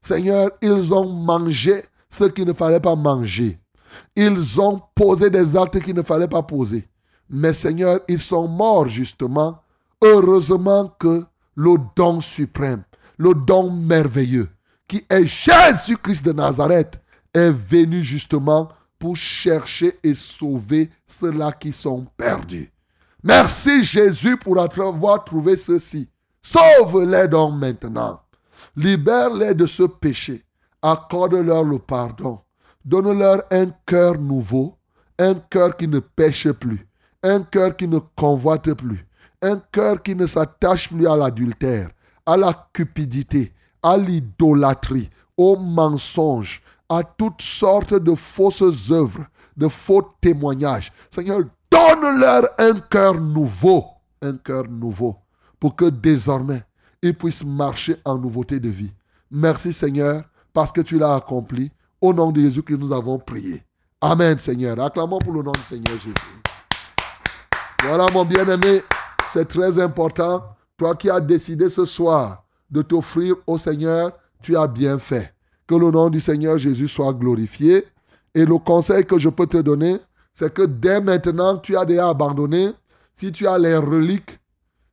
Seigneur, 0.02 0.50
ils 0.62 0.94
ont 0.94 1.08
mangé 1.08 1.84
ce 2.10 2.24
qu'il 2.26 2.46
ne 2.46 2.54
fallait 2.54 2.80
pas 2.80 2.96
manger. 2.96 3.61
Ils 4.16 4.60
ont 4.60 4.80
posé 4.96 5.30
des 5.30 5.56
actes 5.58 5.80
qu'il 5.82 5.96
ne 5.96 6.02
fallait 6.02 6.28
pas 6.28 6.44
poser. 6.44 6.88
Mais 7.30 7.54
Seigneur, 7.54 8.00
ils 8.08 8.20
sont 8.20 8.48
morts 8.48 8.88
justement. 8.88 9.62
Heureusement 10.02 10.94
que 11.00 11.24
le 11.56 11.76
don 11.96 12.22
suprême, 12.22 12.84
le 13.18 13.34
don 13.34 13.72
merveilleux, 13.72 14.50
qui 14.88 15.06
est 15.10 15.26
Jésus-Christ 15.26 16.26
de 16.26 16.34
Nazareth, 16.34 17.00
est 17.34 17.52
venu 17.52 18.04
justement 18.04 18.70
pour 19.00 19.16
chercher 19.16 20.00
et 20.04 20.14
sauver 20.14 20.90
ceux-là 21.08 21.52
qui 21.52 21.72
sont 21.72 22.06
perdus. 22.18 22.72
Merci 23.24 23.84
Jésus 23.84 24.38
pour 24.38 24.60
avoir 24.60 25.24
trouvé 25.24 25.56
ceci. 25.56 26.10
Sauve-les 26.42 27.28
donc 27.28 27.56
maintenant. 27.56 28.22
Libère-les 28.76 29.54
de 29.54 29.66
ce 29.66 29.84
péché. 29.84 30.44
Accorde-leur 30.82 31.64
le 31.64 31.78
pardon. 31.78 32.40
Donne-leur 32.84 33.44
un 33.52 33.68
cœur 33.86 34.18
nouveau, 34.20 34.76
un 35.20 35.36
cœur 35.36 35.76
qui 35.78 35.88
ne 35.88 36.00
pêche 36.00 36.50
plus, 36.52 36.88
un 37.24 37.42
cœur 37.42 37.76
qui 37.76 37.88
ne 37.88 38.00
convoite 38.16 38.74
plus, 38.74 39.06
un 39.42 39.58
cœur 39.72 40.02
qui 40.02 40.16
ne 40.16 40.26
s'attache 40.26 40.90
plus 40.90 41.08
à 41.08 41.16
l'adultère, 41.16 41.90
à 42.26 42.38
la 42.38 42.70
cupidité, 42.74 43.54
à 43.84 43.98
l'idolâtrie, 43.98 45.10
au 45.38 45.56
mensonge, 45.58 46.62
à 46.90 47.04
toutes 47.04 47.42
sortes 47.42 47.94
de 47.94 48.16
fausses 48.16 48.92
œuvres, 48.92 49.26
de 49.56 49.68
faux 49.68 50.08
témoignages. 50.20 50.92
Seigneur, 51.10 51.42
donne-leur 51.70 52.44
un 52.58 52.74
cœur 52.80 53.20
nouveau, 53.20 53.86
un 54.22 54.38
cœur 54.38 54.68
nouveau, 54.68 55.18
pour 55.60 55.76
que 55.76 55.86
désormais 55.86 56.64
ils 57.02 57.16
puissent 57.16 57.46
marcher 57.46 57.96
en 58.06 58.18
nouveauté 58.18 58.60
de 58.60 58.70
vie. 58.70 58.94
Merci 59.32 59.74
Seigneur, 59.74 60.24
parce 60.54 60.72
que 60.72 60.82
tu 60.82 61.00
l'as 61.00 61.16
accompli. 61.16 61.72
Au 62.02 62.14
nom 62.16 62.32
de 62.32 62.42
Jésus 62.42 62.64
que 62.64 62.74
nous 62.74 62.92
avons 62.92 63.20
prié. 63.20 63.64
Amen 64.02 64.36
Seigneur. 64.40 64.80
Acclamons 64.80 65.20
pour 65.20 65.34
le 65.34 65.44
nom 65.44 65.52
du 65.52 65.62
Seigneur 65.62 65.94
Jésus. 65.94 66.16
Voilà 67.84 68.08
mon 68.12 68.26
bien-aimé, 68.26 68.82
c'est 69.32 69.48
très 69.48 69.78
important. 69.78 70.44
Toi 70.78 70.96
qui 70.96 71.12
as 71.12 71.20
décidé 71.20 71.70
ce 71.70 71.86
soir 71.86 72.44
de 72.72 72.82
t'offrir 72.82 73.36
au 73.46 73.60
Seigneur, 73.60 74.14
tu 74.42 74.58
as 74.58 74.66
bien 74.66 74.98
fait. 74.98 75.32
Que 75.68 75.76
le 75.76 75.92
nom 75.92 76.10
du 76.10 76.20
Seigneur 76.20 76.58
Jésus 76.58 76.88
soit 76.88 77.14
glorifié. 77.14 77.86
Et 78.34 78.46
le 78.46 78.58
conseil 78.58 79.06
que 79.06 79.20
je 79.20 79.30
peux 79.30 79.46
te 79.46 79.58
donner, 79.58 79.98
c'est 80.34 80.52
que 80.52 80.64
dès 80.64 81.02
maintenant, 81.02 81.58
tu 81.58 81.78
as 81.78 81.86
déjà 81.86 82.10
abandonné. 82.10 82.72
Si 83.14 83.32
tu 83.32 83.46
as 83.46 83.60
les 83.60 83.76
reliques, 83.76 84.40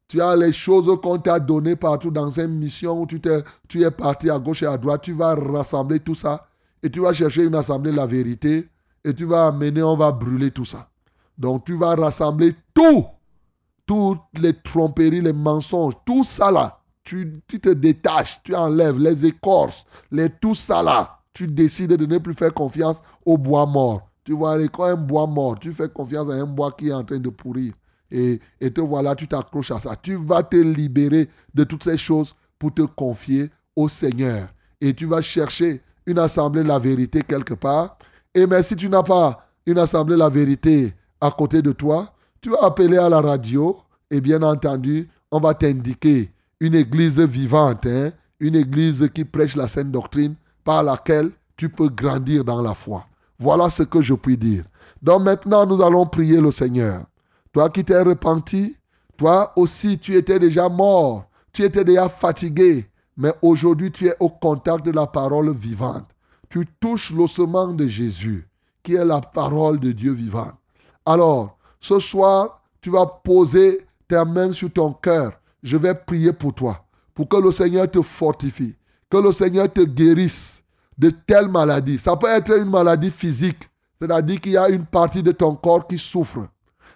tu 0.09 0.21
as 0.21 0.37
les 0.37 0.53
choses 0.53 0.95
qu'on 1.01 1.19
t'a 1.19 1.39
données 1.39 1.77
partout 1.77 2.11
dans 2.11 2.29
une 2.29 2.49
mission 2.49 3.01
où 3.01 3.07
tu, 3.07 3.19
tu 3.67 3.83
es 3.83 3.91
parti 3.91 4.29
à 4.29 4.39
gauche 4.39 4.63
et 4.63 4.67
à 4.67 4.77
droite, 4.77 5.03
tu 5.03 5.15
vas 5.15 5.35
rassembler 5.35 6.01
tout 6.01 6.15
ça 6.15 6.48
et 6.83 6.91
tu 6.91 7.01
vas 7.01 7.13
chercher 7.13 7.45
une 7.45 7.55
assemblée 7.55 7.93
la 7.93 8.07
vérité 8.07 8.69
et 9.05 9.15
tu 9.15 9.25
vas 9.25 9.49
amener, 9.49 9.83
on 9.83 9.97
va 9.97 10.13
brûler 10.13 10.51
tout 10.51 10.65
ça. 10.65 10.91
Donc 11.37 11.65
tu 11.65 11.75
vas 11.75 11.95
rassembler 11.95 12.55
tout, 12.75 13.07
toutes 13.87 14.21
les 14.41 14.55
tromperies, 14.55 15.21
les 15.21 15.33
mensonges, 15.33 15.95
tout 16.05 16.25
ça 16.25 16.51
là. 16.51 16.81
Tu, 17.05 17.43
tu 17.47 17.59
te 17.59 17.71
détaches, 17.71 18.43
tu 18.43 18.55
enlèves 18.55 18.99
les 18.99 19.25
écorces, 19.25 19.87
les 20.11 20.29
tout 20.29 20.55
ça 20.55 20.83
là. 20.83 21.21
Tu 21.33 21.47
décides 21.47 21.93
de 21.93 22.05
ne 22.07 22.19
plus 22.19 22.35
faire 22.35 22.53
confiance 22.53 23.01
au 23.25 23.39
bois 23.39 23.65
mort. 23.65 24.11
Tu 24.25 24.33
vois, 24.35 24.59
quand 24.69 24.85
un 24.85 24.97
bois 24.97 25.27
mort, 25.27 25.59
tu 25.59 25.73
fais 25.73 25.89
confiance 25.89 26.29
à 26.29 26.35
un 26.35 26.45
bois 26.45 26.73
qui 26.73 26.89
est 26.89 26.93
en 26.93 27.03
train 27.03 27.19
de 27.19 27.31
pourrir. 27.31 27.73
Et, 28.11 28.41
et 28.61 28.71
te 28.71 28.81
voilà, 28.81 29.15
tu 29.15 29.27
t'accroches 29.27 29.71
à 29.71 29.81
ça. 29.81 29.97
Tu 29.97 30.17
vas 30.17 30.43
te 30.43 30.57
libérer 30.57 31.31
de 31.55 31.65
toutes 31.65 31.85
ces 31.85 31.97
choses 31.97 32.35
pour 32.59 32.75
te 32.75 32.83
confier 32.83 33.51
au 33.75 33.89
Seigneur. 33.89 34.49
Et 34.81 34.93
tu 34.93 35.07
vas 35.07 35.23
chercher 35.23 35.81
une 36.09 36.19
assemblée 36.19 36.63
de 36.63 36.69
la 36.69 36.79
vérité 36.79 37.23
quelque 37.23 37.55
part. 37.55 37.99
Et 38.35 38.47
mais 38.47 38.63
si 38.63 38.75
tu 38.75 38.89
n'as 38.89 39.03
pas 39.03 39.47
une 39.67 39.79
assemblée 39.79 40.15
de 40.15 40.21
la 40.21 40.31
vérité 40.31 40.95
à 41.21 41.31
côté 41.31 41.61
de 41.61 41.73
toi, 41.73 42.13
tu 42.41 42.49
vas 42.51 42.63
appeler 42.63 42.97
à 42.97 43.11
la 43.11 43.21
radio 43.21 43.77
et 44.11 44.21
bien 44.21 44.43
entendu, 44.43 45.09
on 45.31 45.39
va 45.39 45.53
t'indiquer 45.53 46.33
une 46.61 46.75
église 46.75 47.21
vivante, 47.21 47.85
hein, 47.87 48.11
une 48.41 48.57
église 48.57 49.09
qui 49.15 49.25
prêche 49.25 49.55
la 49.55 49.69
sainte 49.69 49.91
doctrine 49.91 50.35
par 50.65 50.83
laquelle 50.83 51.31
tu 51.57 51.69
peux 51.69 51.89
grandir 51.89 52.43
dans 52.43 52.63
la 52.63 52.75
foi. 52.75 53.05
Voilà 53.39 53.69
ce 53.69 53.83
que 53.83 54.01
je 54.01 54.15
puis 54.15 54.39
dire. 54.39 54.65
Donc 55.03 55.23
maintenant, 55.23 55.67
nous 55.67 55.83
allons 55.83 56.07
prier 56.07 56.41
le 56.41 56.51
Seigneur. 56.51 57.03
Toi 57.53 57.69
qui 57.69 57.85
t'es 57.85 58.01
repenti, 58.01 58.77
toi 59.17 59.53
aussi, 59.57 59.99
tu 59.99 60.17
étais 60.17 60.39
déjà 60.39 60.71
mort, 60.71 61.29
tu 61.53 61.65
étais 61.65 61.85
déjà 61.85 62.09
fatigué, 62.09 62.89
mais 63.19 63.35
aujourd'hui, 63.43 63.91
tu 63.91 64.07
es 64.07 64.15
au 64.21 64.29
contact 64.29 64.87
de 64.87 64.93
la 64.93 65.09
parole 65.09 65.51
vivante. 65.51 66.09
Tu 66.49 66.65
touches 66.81 67.11
l'ossement 67.11 67.67
de 67.67 67.87
Jésus, 67.89 68.49
qui 68.85 68.95
est 68.95 69.05
la 69.05 69.21
parole 69.21 69.81
de 69.81 69.91
Dieu 69.91 70.13
vivant. 70.13 70.53
Alors, 71.05 71.59
ce 71.81 71.99
soir, 71.99 72.63
tu 72.81 72.91
vas 72.91 73.07
poser 73.07 73.87
tes 74.07 74.25
mains 74.25 74.53
sur 74.53 74.73
ton 74.73 74.93
cœur. 74.93 75.33
Je 75.65 75.77
vais 75.77 75.95
prier 75.95 76.33
pour 76.33 76.55
toi, 76.55 76.87
pour 77.13 77.29
que 77.29 77.37
le 77.37 77.51
Seigneur 77.51 77.91
te 77.91 78.01
fortifie, 78.03 78.77
que 79.11 79.17
le 79.17 79.33
Seigneur 79.33 79.71
te 79.73 79.81
guérisse 79.81 80.63
de 80.97 81.11
telles 81.11 81.49
maladies. 81.49 81.99
Ça 81.99 82.17
peut 82.17 82.29
être 82.29 82.57
une 82.57 82.71
maladie 82.71 83.11
physique, 83.11 83.69
c'est-à-dire 84.01 84.41
qu'il 84.41 84.53
y 84.53 84.57
a 84.57 84.69
une 84.69 84.87
partie 84.87 85.25
de 85.25 85.33
ton 85.33 85.57
corps 85.57 85.89
qui 85.89 85.99
souffre. 85.99 86.47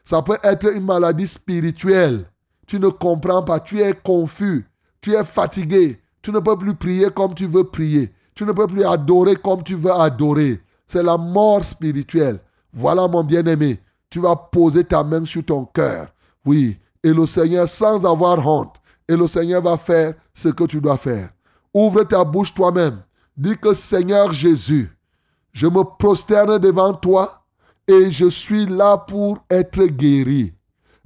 Ça 0.04 0.22
peut 0.22 0.38
être 0.44 0.72
une 0.72 0.84
maladie 0.84 1.26
spirituelle. 1.26 2.26
Tu 2.64 2.78
ne 2.78 2.88
comprends 2.88 3.42
pas, 3.42 3.58
tu 3.58 3.80
es 3.80 3.92
confus, 3.92 4.64
tu 5.00 5.14
es 5.14 5.24
fatigué, 5.24 6.01
tu 6.22 6.30
ne 6.32 6.38
peux 6.38 6.56
plus 6.56 6.74
prier 6.74 7.10
comme 7.10 7.34
tu 7.34 7.46
veux 7.46 7.64
prier, 7.64 8.12
tu 8.34 8.44
ne 8.44 8.52
peux 8.52 8.66
plus 8.66 8.84
adorer 8.84 9.36
comme 9.36 9.62
tu 9.62 9.74
veux 9.74 9.92
adorer. 9.92 10.60
C'est 10.86 11.02
la 11.02 11.16
mort 11.16 11.64
spirituelle. 11.64 12.38
Voilà 12.72 13.06
mon 13.08 13.24
bien-aimé, 13.24 13.80
tu 14.08 14.20
vas 14.20 14.36
poser 14.36 14.84
ta 14.84 15.02
main 15.04 15.24
sur 15.24 15.44
ton 15.44 15.64
cœur. 15.64 16.08
Oui, 16.44 16.78
et 17.02 17.12
le 17.12 17.26
Seigneur 17.26 17.68
sans 17.68 18.04
avoir 18.06 18.46
honte. 18.46 18.76
Et 19.08 19.16
le 19.16 19.26
Seigneur 19.26 19.60
va 19.60 19.76
faire 19.76 20.14
ce 20.32 20.48
que 20.48 20.64
tu 20.64 20.80
dois 20.80 20.96
faire. 20.96 21.30
Ouvre 21.74 22.04
ta 22.04 22.24
bouche 22.24 22.54
toi-même. 22.54 23.02
Dis 23.36 23.56
que 23.56 23.74
Seigneur 23.74 24.32
Jésus, 24.32 24.96
je 25.52 25.66
me 25.66 25.82
prosterne 25.82 26.58
devant 26.58 26.94
toi 26.94 27.44
et 27.86 28.10
je 28.10 28.28
suis 28.28 28.66
là 28.66 28.96
pour 28.96 29.38
être 29.50 29.84
guéri 29.84 30.54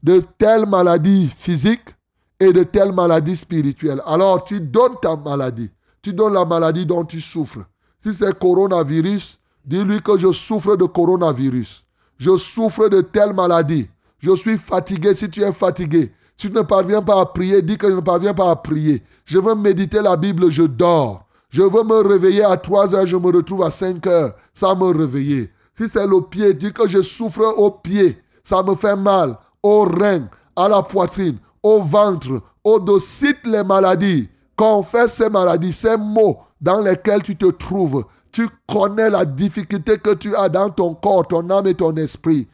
de 0.02 0.20
telles 0.38 0.66
maladies 0.66 1.28
physiques 1.36 1.95
et 2.40 2.52
de 2.52 2.62
telles 2.62 2.92
maladies 2.92 3.36
spirituelles. 3.36 4.02
Alors 4.06 4.44
tu 4.44 4.60
donnes 4.60 4.96
ta 5.00 5.16
maladie. 5.16 5.70
Tu 6.02 6.12
donnes 6.12 6.34
la 6.34 6.44
maladie 6.44 6.86
dont 6.86 7.04
tu 7.04 7.20
souffres. 7.20 7.64
Si 8.00 8.14
c'est 8.14 8.38
coronavirus, 8.38 9.40
dis-lui 9.64 10.00
que 10.00 10.16
je 10.16 10.30
souffre 10.30 10.76
de 10.76 10.84
coronavirus. 10.84 11.84
Je 12.18 12.36
souffre 12.36 12.88
de 12.88 13.00
telle 13.00 13.32
maladie. 13.32 13.88
Je 14.18 14.34
suis 14.34 14.56
fatigué 14.56 15.14
si 15.14 15.28
tu 15.28 15.42
es 15.42 15.52
fatigué. 15.52 16.12
Si 16.36 16.48
tu 16.48 16.54
ne 16.54 16.62
parviens 16.62 17.02
pas 17.02 17.20
à 17.20 17.26
prier, 17.26 17.62
dis 17.62 17.78
que 17.78 17.88
je 17.88 17.94
ne 17.94 18.00
parviens 18.00 18.34
pas 18.34 18.50
à 18.50 18.56
prier. 18.56 19.02
Je 19.24 19.38
veux 19.38 19.54
méditer 19.54 20.02
la 20.02 20.16
Bible, 20.16 20.50
je 20.50 20.62
dors. 20.62 21.26
Je 21.48 21.62
veux 21.62 21.84
me 21.84 22.06
réveiller 22.06 22.44
à 22.44 22.56
3 22.56 22.94
heures, 22.94 23.06
je 23.06 23.16
me 23.16 23.28
retrouve 23.28 23.62
à 23.62 23.70
5 23.70 24.06
heures 24.06 24.34
sans 24.52 24.76
me 24.76 24.96
réveiller. 24.96 25.50
Si 25.74 25.88
c'est 25.88 26.06
le 26.06 26.20
pied, 26.20 26.54
dis 26.54 26.72
que 26.72 26.86
je 26.86 27.02
souffre 27.02 27.54
au 27.56 27.70
pied. 27.70 28.18
Ça 28.44 28.62
me 28.62 28.74
fait 28.74 28.96
mal 28.96 29.38
au 29.62 29.84
rein, 29.84 30.28
à 30.56 30.68
la 30.68 30.82
poitrine, 30.82 31.38
au 31.62 31.82
ventre, 31.82 32.40
au 32.64 32.80
dos. 32.80 33.00
Cite 33.00 33.46
les 33.46 33.62
maladies. 33.62 34.28
Confesse 34.56 35.14
ces 35.14 35.28
maladies, 35.28 35.72
ces 35.72 35.96
mots 35.96 36.38
dans 36.60 36.80
lesquels 36.80 37.22
tu 37.22 37.36
te 37.36 37.50
trouves. 37.50 38.04
Tu 38.32 38.48
connais 38.66 39.10
la 39.10 39.24
difficulté 39.24 39.98
que 39.98 40.14
tu 40.14 40.34
as 40.34 40.48
dans 40.48 40.70
ton 40.70 40.94
corps, 40.94 41.26
ton 41.26 41.48
âme 41.50 41.66
et 41.66 41.74
ton 41.74 41.94
esprit. 41.96 42.48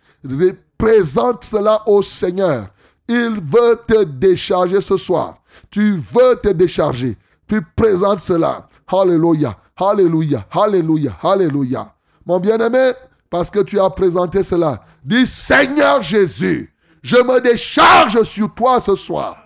Présente 0.76 1.44
cela 1.44 1.82
au 1.86 2.02
Seigneur. 2.02 2.66
Il 3.08 3.40
veut 3.40 3.80
te 3.86 4.04
décharger 4.04 4.80
ce 4.80 4.96
soir. 4.96 5.38
Tu 5.70 6.02
veux 6.12 6.36
te 6.42 6.48
décharger. 6.48 7.16
Tu 7.46 7.60
présentes 7.76 8.20
cela. 8.20 8.68
Alléluia. 8.88 9.56
Alléluia. 9.76 10.46
Alléluia. 10.50 11.16
Alléluia. 11.22 11.94
Mon 12.26 12.40
bien-aimé, 12.40 12.92
parce 13.30 13.50
que 13.50 13.60
tu 13.60 13.80
as 13.80 13.90
présenté 13.90 14.42
cela, 14.44 14.80
dis 15.04 15.26
Seigneur 15.26 16.02
Jésus, 16.02 16.71
je 17.02 17.16
me 17.16 17.40
décharge 17.40 18.22
sur 18.22 18.54
toi 18.54 18.80
ce 18.80 18.96
soir. 18.96 19.36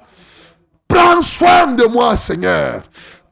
Prends 0.87 1.23
soin 1.23 1.69
de 1.69 1.85
moi, 1.85 2.17
Seigneur. 2.17 2.83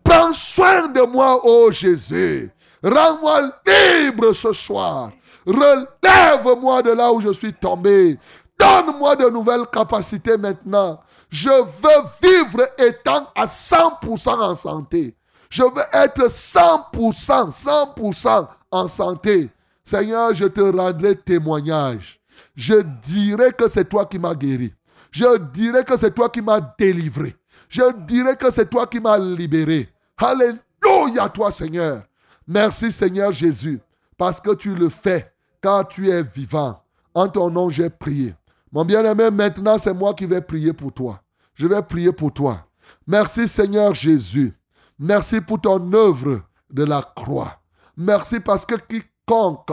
Prends 0.03 0.33
soin 0.33 0.89
de 0.89 1.03
moi, 1.03 1.45
ô 1.45 1.71
Jésus. 1.71 2.51
Rends-moi 2.83 3.51
libre 3.67 4.33
ce 4.33 4.53
soir. 4.53 5.11
Relève-moi 5.47 6.83
de 6.83 6.93
là 6.93 7.13
où 7.13 7.21
je 7.21 7.33
suis 7.33 7.53
tombé. 7.53 8.19
Donne-moi 8.59 9.17
de 9.17 9.29
nouvelles 9.31 9.67
capacités 9.73 10.37
maintenant. 10.37 11.01
Je 11.31 11.51
veux 11.51 12.05
vivre 12.23 12.67
étant 12.79 13.29
à 13.35 13.47
100% 13.47 14.41
en 14.41 14.55
santé. 14.55 15.15
Je 15.51 15.63
veux 15.63 15.85
être 15.93 16.29
100%, 16.29 17.53
100% 17.53 18.49
en 18.71 18.89
santé. 18.89 19.51
Seigneur, 19.85 20.35
je 20.35 20.47
te 20.47 20.61
rendrai 20.61 21.17
témoignage. 21.17 22.21
Je 22.55 22.83
dirai 23.03 23.53
que 23.53 23.69
c'est 23.69 23.89
toi 23.89 24.07
qui 24.07 24.19
m'as 24.19 24.35
guéri. 24.35 24.73
Je 25.11 25.39
dirai 25.53 25.85
que 25.85 25.97
c'est 25.97 26.15
toi 26.15 26.29
qui 26.29 26.43
m'as 26.43 26.61
délivré. 26.79 27.35
Je 27.69 27.83
dirai 28.05 28.37
que 28.37 28.51
c'est 28.51 28.69
toi 28.69 28.87
qui 28.87 29.01
m'as 29.01 29.19
libéré. 29.19 29.89
Alléluia 30.17 31.29
toi 31.33 31.51
Seigneur. 31.51 32.03
Merci 32.47 32.93
Seigneur 32.93 33.33
Jésus 33.33 33.81
parce 34.17 34.41
que 34.41 34.55
tu 34.55 34.75
le 34.75 34.89
fais 34.89 35.33
car 35.61 35.89
tu 35.89 36.11
es 36.11 36.23
vivant. 36.23 36.81
En 37.15 37.29
ton 37.29 37.51
nom 37.51 37.71
j'ai 37.71 37.91
prié. 37.91 38.35
Mon 38.71 38.85
bien-aimé, 38.85 39.31
maintenant 39.31 39.79
c'est 39.79 39.95
moi 39.95 40.15
qui 40.15 40.27
vais 40.27 40.41
prier 40.41 40.73
pour 40.73 40.93
toi. 40.93 41.21
Je 41.55 41.67
vais 41.67 41.83
prier 41.83 42.13
pour 42.13 42.33
toi. 42.33 42.67
Merci 43.07 43.49
Seigneur 43.49 43.95
Jésus. 43.95 44.53
Merci 44.99 45.41
pour 45.41 45.61
ton 45.61 45.93
œuvre 45.93 46.41
de 46.71 46.85
la 46.85 47.03
croix. 47.17 47.61
Merci 47.97 48.41
parce 48.41 48.67
que 48.67 48.75
quiconque 48.75 49.73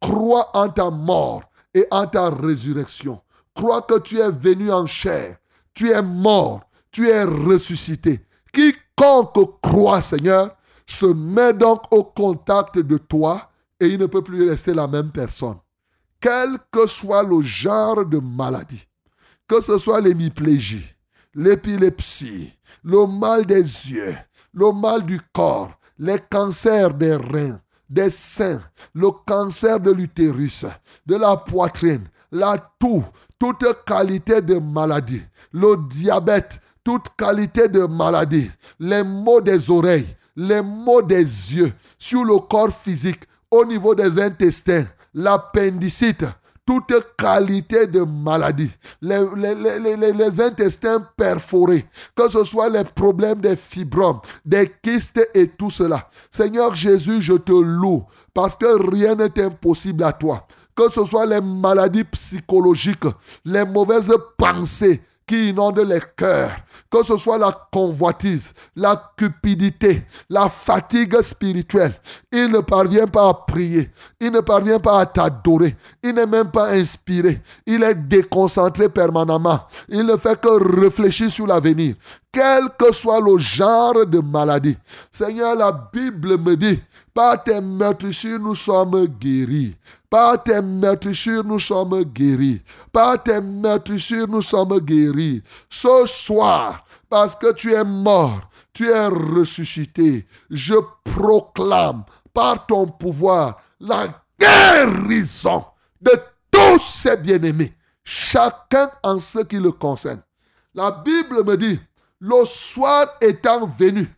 croit 0.00 0.50
en 0.54 0.68
ta 0.68 0.90
mort 0.90 1.42
et 1.74 1.86
en 1.90 2.06
ta 2.06 2.30
résurrection, 2.30 3.20
croit 3.54 3.82
que 3.82 3.98
tu 3.98 4.18
es 4.18 4.30
venu 4.30 4.70
en 4.72 4.86
chair, 4.86 5.36
tu 5.74 5.90
es 5.90 6.02
mort, 6.02 6.62
tu 6.90 7.08
es 7.08 7.24
ressuscité. 7.24 8.24
Quiconque 8.52 9.60
croit, 9.60 10.00
Seigneur, 10.00 10.56
se 10.86 11.06
met 11.06 11.52
donc 11.52 11.82
au 11.90 12.04
contact 12.04 12.78
de 12.78 12.98
toi 12.98 13.50
et 13.80 13.86
il 13.86 13.98
ne 13.98 14.06
peut 14.06 14.22
plus 14.22 14.48
rester 14.48 14.72
la 14.72 14.86
même 14.86 15.10
personne. 15.10 15.56
Quel 16.20 16.56
que 16.70 16.86
soit 16.86 17.22
le 17.22 17.42
genre 17.42 18.06
de 18.06 18.18
maladie, 18.18 18.86
que 19.48 19.60
ce 19.60 19.76
soit 19.78 20.00
l'hémiplégie, 20.00 20.94
l'épilepsie, 21.34 22.52
le 22.82 23.06
mal 23.06 23.44
des 23.44 23.60
yeux, 23.60 24.16
le 24.52 24.72
mal 24.72 25.04
du 25.04 25.20
corps, 25.32 25.72
les 25.98 26.18
cancers 26.30 26.94
des 26.94 27.16
reins, 27.16 27.60
des 27.88 28.10
seins, 28.10 28.60
le 28.94 29.10
cancer 29.10 29.80
de 29.80 29.90
l'utérus, 29.90 30.64
de 31.06 31.16
la 31.16 31.36
poitrine, 31.36 32.08
la 32.32 32.56
toux, 32.78 33.04
toute 33.38 33.64
qualité 33.86 34.40
de 34.40 34.58
maladie, 34.58 35.22
le 35.52 35.76
diabète, 35.88 36.60
toute 36.82 37.08
qualité 37.16 37.68
de 37.68 37.86
maladie, 37.86 38.50
les 38.78 39.02
maux 39.02 39.40
des 39.40 39.70
oreilles, 39.70 40.16
les 40.36 40.62
maux 40.62 41.02
des 41.02 41.22
yeux, 41.22 41.72
sur 41.98 42.24
le 42.24 42.38
corps 42.38 42.74
physique, 42.74 43.22
au 43.50 43.64
niveau 43.64 43.94
des 43.94 44.20
intestins, 44.20 44.84
l'appendicite, 45.14 46.24
toute 46.66 46.94
qualité 47.18 47.86
de 47.86 48.00
maladie, 48.00 48.70
les, 49.02 49.20
les, 50.12 50.40
intestins 50.40 51.00
perforés, 51.16 51.86
que 52.16 52.28
ce 52.28 52.44
soit 52.44 52.68
les 52.68 52.84
problèmes 52.84 53.40
des 53.40 53.56
fibromes, 53.56 54.20
des 54.44 54.72
kystes 54.82 55.28
et 55.34 55.48
tout 55.48 55.70
cela. 55.70 56.08
Seigneur 56.30 56.74
Jésus, 56.74 57.20
je 57.20 57.34
te 57.34 57.52
loue 57.52 58.04
parce 58.32 58.56
que 58.56 58.90
rien 58.90 59.14
n'est 59.14 59.38
impossible 59.40 60.04
à 60.04 60.12
toi. 60.12 60.46
Que 60.74 60.90
ce 60.90 61.04
soit 61.04 61.26
les 61.26 61.40
maladies 61.40 62.04
psychologiques, 62.04 63.04
les 63.44 63.64
mauvaises 63.64 64.12
pensées, 64.36 65.02
qui 65.26 65.50
inonde 65.50 65.80
les 65.80 66.00
cœurs, 66.16 66.50
que 66.90 67.02
ce 67.02 67.16
soit 67.16 67.38
la 67.38 67.52
convoitise, 67.72 68.52
la 68.76 69.12
cupidité, 69.16 70.04
la 70.28 70.48
fatigue 70.48 71.20
spirituelle, 71.22 71.94
il 72.30 72.48
ne 72.48 72.60
parvient 72.60 73.06
pas 73.06 73.28
à 73.28 73.34
prier, 73.34 73.90
il 74.20 74.30
ne 74.30 74.40
parvient 74.40 74.78
pas 74.78 75.00
à 75.00 75.06
t'adorer, 75.06 75.76
il 76.02 76.14
n'est 76.14 76.26
même 76.26 76.50
pas 76.50 76.70
inspiré, 76.72 77.40
il 77.66 77.82
est 77.82 77.94
déconcentré 77.94 78.88
permanemment, 78.88 79.60
il 79.88 80.04
ne 80.04 80.16
fait 80.16 80.40
que 80.40 80.80
réfléchir 80.80 81.30
sur 81.30 81.46
l'avenir, 81.46 81.94
quel 82.34 82.68
que 82.76 82.92
soit 82.92 83.20
le 83.20 83.38
genre 83.38 84.04
de 84.06 84.18
maladie. 84.18 84.76
Seigneur, 85.10 85.54
la 85.54 85.72
Bible 85.92 86.36
me 86.36 86.56
dit, 86.56 86.82
Par 87.14 87.42
tes 87.42 87.60
meurtrissures, 87.60 88.40
nous 88.40 88.56
sommes 88.56 89.06
guéris. 89.06 89.76
Par 90.14 90.40
tes 90.44 90.62
meurtrissures, 90.62 91.42
nous 91.42 91.58
sommes 91.58 92.04
guéris. 92.04 92.62
Par 92.92 93.20
tes 93.20 93.40
meurtrissures, 93.40 94.28
nous 94.28 94.42
sommes 94.42 94.78
guéris. 94.78 95.42
Ce 95.68 96.06
soir, 96.06 96.84
parce 97.10 97.34
que 97.34 97.52
tu 97.52 97.72
es 97.72 97.82
mort, 97.82 98.48
tu 98.72 98.88
es 98.88 99.06
ressuscité, 99.08 100.24
je 100.48 100.74
proclame 101.02 102.04
par 102.32 102.64
ton 102.64 102.86
pouvoir 102.86 103.60
la 103.80 104.06
guérison 104.38 105.64
de 106.00 106.12
tous 106.48 106.80
ces 106.80 107.16
bien-aimés, 107.16 107.74
chacun 108.04 108.88
en 109.02 109.18
ce 109.18 109.40
qui 109.40 109.58
le 109.58 109.72
concerne. 109.72 110.22
La 110.74 110.92
Bible 110.92 111.42
me 111.44 111.56
dit, 111.56 111.80
le 112.20 112.44
soir 112.44 113.08
étant 113.20 113.66
venu, 113.66 114.08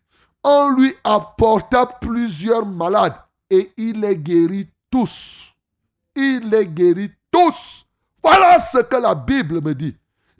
on 0.44 0.74
lui 0.76 0.94
apporta 1.04 1.86
plusieurs 1.86 2.66
malades 2.66 3.16
et 3.48 3.72
il 3.78 4.00
les 4.00 4.18
guérit 4.18 4.68
tous. 4.90 5.55
Il 6.16 6.48
les 6.50 6.66
guérit 6.66 7.12
tous. 7.30 7.84
Voilà 8.22 8.58
ce 8.58 8.78
que 8.78 8.96
la 8.96 9.14
Bible 9.14 9.60
me 9.62 9.74
dit. 9.74 9.94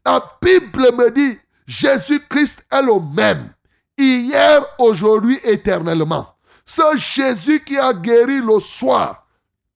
La 0.05 0.21
Bible 0.43 0.93
me 0.97 1.11
dit, 1.11 1.39
Jésus-Christ 1.67 2.65
est 2.71 2.83
le 2.83 3.01
même, 3.15 3.53
hier, 3.99 4.65
aujourd'hui, 4.79 5.39
éternellement. 5.45 6.27
Ce 6.65 6.97
Jésus 6.97 7.63
qui 7.63 7.79
a 7.79 7.93
guéri 7.93 8.41
le 8.41 8.59
soir 8.59 9.27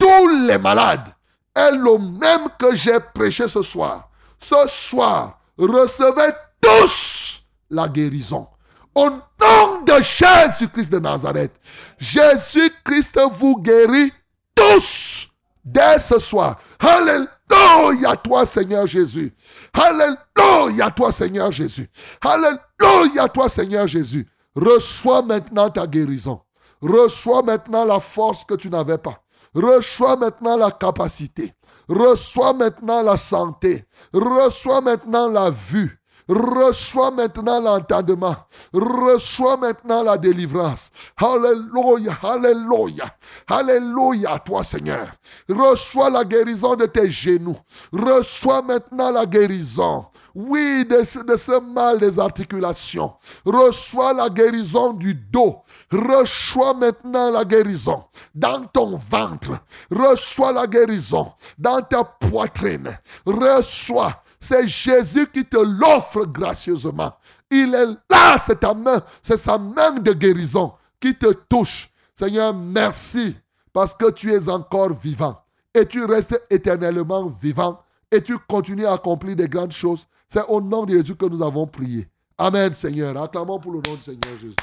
tous 0.01 0.29
les 0.47 0.59
malades 0.59 1.15
est 1.55 1.73
le 1.73 1.99
même 1.99 2.49
que 2.59 2.75
j'ai 2.75 2.99
prêché 3.15 3.47
ce 3.47 3.63
soir. 3.63 4.09
Ce 4.39 4.67
soir, 4.67 5.39
recevez 5.59 6.33
tous 6.61 7.45
la 7.69 7.87
guérison. 7.87 8.49
Au 8.95 9.11
nom 9.11 9.83
de 9.87 10.01
Jésus-Christ 10.01 10.91
de 10.91 10.99
Nazareth, 10.99 11.53
Jésus-Christ 11.99 13.21
vous 13.33 13.61
guérit 13.61 14.13
tous 14.55 15.29
dès 15.65 15.99
ce 15.99 16.19
soir. 16.19 16.59
Alléluia 16.79 18.17
toi 18.17 18.47
Seigneur 18.47 18.87
Jésus. 18.87 19.35
Alléluia 19.73 20.91
toi 20.91 21.13
Seigneur 21.13 21.53
Jésus. 21.53 21.89
Alléluia 22.21 23.29
toi 23.29 23.49
Seigneur 23.49 23.87
Jésus. 23.87 24.27
Reçois 24.55 25.23
maintenant 25.23 25.71
ta 25.71 25.87
guérison. 25.87 26.41
Reçois 26.83 27.43
maintenant 27.43 27.85
la 27.85 28.01
force 28.01 28.45
que 28.45 28.55
tu 28.55 28.69
n'avais 28.71 28.99
pas. 28.99 29.23
Reçois 29.55 30.17
maintenant 30.17 30.57
la 30.57 30.71
capacité. 30.71 31.55
Reçois 31.89 32.53
maintenant 32.53 33.03
la 33.03 33.17
santé. 33.17 33.85
Reçois 34.13 34.81
maintenant 34.81 35.29
la 35.29 35.51
vue. 35.51 36.00
Reçois 36.31 37.11
maintenant 37.11 37.61
l'entendement. 37.61 38.37
Reçois 38.73 39.57
maintenant 39.57 40.05
la 40.05 40.17
délivrance. 40.17 40.91
Alléluia, 41.17 42.17
alléluia, 42.23 43.17
alléluia, 43.49 44.39
toi 44.39 44.63
Seigneur. 44.63 45.09
Reçois 45.49 46.09
la 46.09 46.25
guérison 46.25 46.77
de 46.77 46.87
tes 46.87 47.11
genoux. 47.11 47.57
Reçois 47.93 48.63
maintenant 48.63 49.11
la 49.11 49.27
guérison. 49.27 50.07
Oui, 50.33 50.85
de, 50.85 51.03
ce 51.03 51.61
mal 51.61 51.99
des 51.99 52.21
articulations. 52.21 53.13
Reçois 53.45 54.13
la 54.13 54.29
guérison 54.29 54.93
du 54.93 55.15
dos. 55.15 55.57
Reçois 55.91 56.75
maintenant 56.75 57.33
la 57.33 57.45
guérison 57.45 58.05
dans 58.37 58.65
ton 58.67 58.97
ventre. 58.97 59.59
Reçois 59.91 60.53
la 60.53 60.69
guérison 60.69 61.33
dans 61.59 61.83
ta 61.83 62.05
poitrine. 62.05 62.97
Reçois 63.27 64.23
c'est 64.41 64.67
Jésus 64.67 65.27
qui 65.29 65.45
te 65.45 65.59
l'offre 65.59 66.25
gracieusement. 66.25 67.13
Il 67.51 67.75
est 67.75 67.97
là, 68.09 68.39
c'est 68.45 68.61
ta 68.61 68.75
main, 68.75 69.03
c'est 69.23 69.39
sa 69.39 69.59
main 69.59 69.93
de 69.93 70.13
guérison 70.13 70.73
qui 70.99 71.15
te 71.15 71.33
touche. 71.33 71.91
Seigneur, 72.15 72.55
merci 72.55 73.37
parce 73.73 73.95
que 73.95 74.11
tu 74.11 74.33
es 74.33 74.49
encore 74.49 74.95
vivant 74.95 75.43
et 75.75 75.87
tu 75.87 76.05
restes 76.05 76.43
éternellement 76.51 77.27
vivant 77.41 77.81
et 78.11 78.23
tu 78.23 78.39
continues 78.39 78.87
à 78.87 78.95
accomplir 78.95 79.37
des 79.37 79.49
grandes 79.49 79.73
choses. 79.73 80.07
C'est 80.29 80.45
au 80.49 80.61
nom 80.61 80.85
de 80.85 80.95
Jésus 80.95 81.15
que 81.17 81.27
nous 81.27 81.43
avons 81.43 81.67
prié. 81.67 82.09
Amen, 82.39 82.73
Seigneur. 82.73 83.21
Acclamons 83.21 83.59
pour 83.59 83.73
le 83.73 83.81
nom 83.87 83.95
du 83.95 84.03
Seigneur 84.03 84.37
Jésus. 84.41 84.57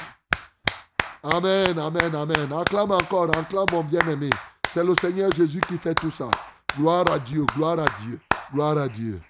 Amen, 1.22 1.78
amen, 1.78 2.14
amen. 2.14 2.52
Acclame 2.52 2.92
encore, 2.92 3.36
acclame 3.36 3.66
mon 3.72 3.84
bien-aimé. 3.84 4.30
C'est 4.72 4.84
le 4.84 4.94
Seigneur 5.00 5.30
Jésus 5.32 5.60
qui 5.60 5.76
fait 5.76 5.94
tout 5.94 6.10
ça. 6.10 6.30
Gloire 6.76 7.10
à 7.10 7.18
Dieu, 7.18 7.44
gloire 7.54 7.78
à 7.78 7.86
Dieu, 8.02 8.20
gloire 8.52 8.78
à 8.78 8.88
Dieu. 8.88 9.20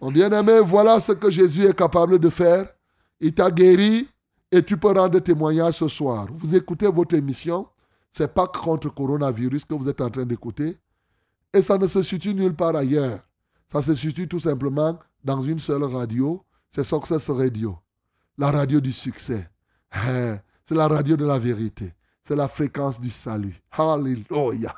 Mon 0.00 0.10
bien-aimé, 0.10 0.60
voilà 0.60 0.98
ce 0.98 1.12
que 1.12 1.30
Jésus 1.30 1.66
est 1.66 1.76
capable 1.76 2.18
de 2.18 2.30
faire. 2.30 2.66
Il 3.20 3.34
t'a 3.34 3.50
guéri 3.50 4.08
et 4.50 4.62
tu 4.62 4.78
peux 4.78 4.92
rendre 4.92 5.18
témoignage 5.18 5.74
ce 5.74 5.88
soir. 5.88 6.26
Vous 6.32 6.56
écoutez 6.56 6.86
votre 6.86 7.14
émission. 7.14 7.68
C'est 8.10 8.32
pas 8.32 8.46
contre 8.46 8.92
coronavirus 8.92 9.64
que 9.66 9.74
vous 9.74 9.88
êtes 9.88 10.00
en 10.00 10.10
train 10.10 10.24
d'écouter. 10.24 10.78
Et 11.52 11.60
ça 11.60 11.76
ne 11.76 11.86
se 11.86 12.02
situe 12.02 12.34
nulle 12.34 12.54
part 12.54 12.74
ailleurs. 12.74 13.20
Ça 13.70 13.82
se 13.82 13.94
situe 13.94 14.26
tout 14.26 14.40
simplement 14.40 14.98
dans 15.22 15.42
une 15.42 15.58
seule 15.58 15.84
radio. 15.84 16.42
C'est 16.70 16.82
Success 16.82 17.28
Radio. 17.28 17.78
La 18.38 18.50
radio 18.50 18.80
du 18.80 18.92
succès. 18.92 19.50
C'est 19.92 20.74
la 20.74 20.88
radio 20.88 21.16
de 21.16 21.26
la 21.26 21.38
vérité 21.38 21.92
c'est 22.30 22.36
la 22.36 22.46
fréquence 22.46 23.00
du 23.00 23.10
salut. 23.10 23.60
Alléluia. 23.76 24.72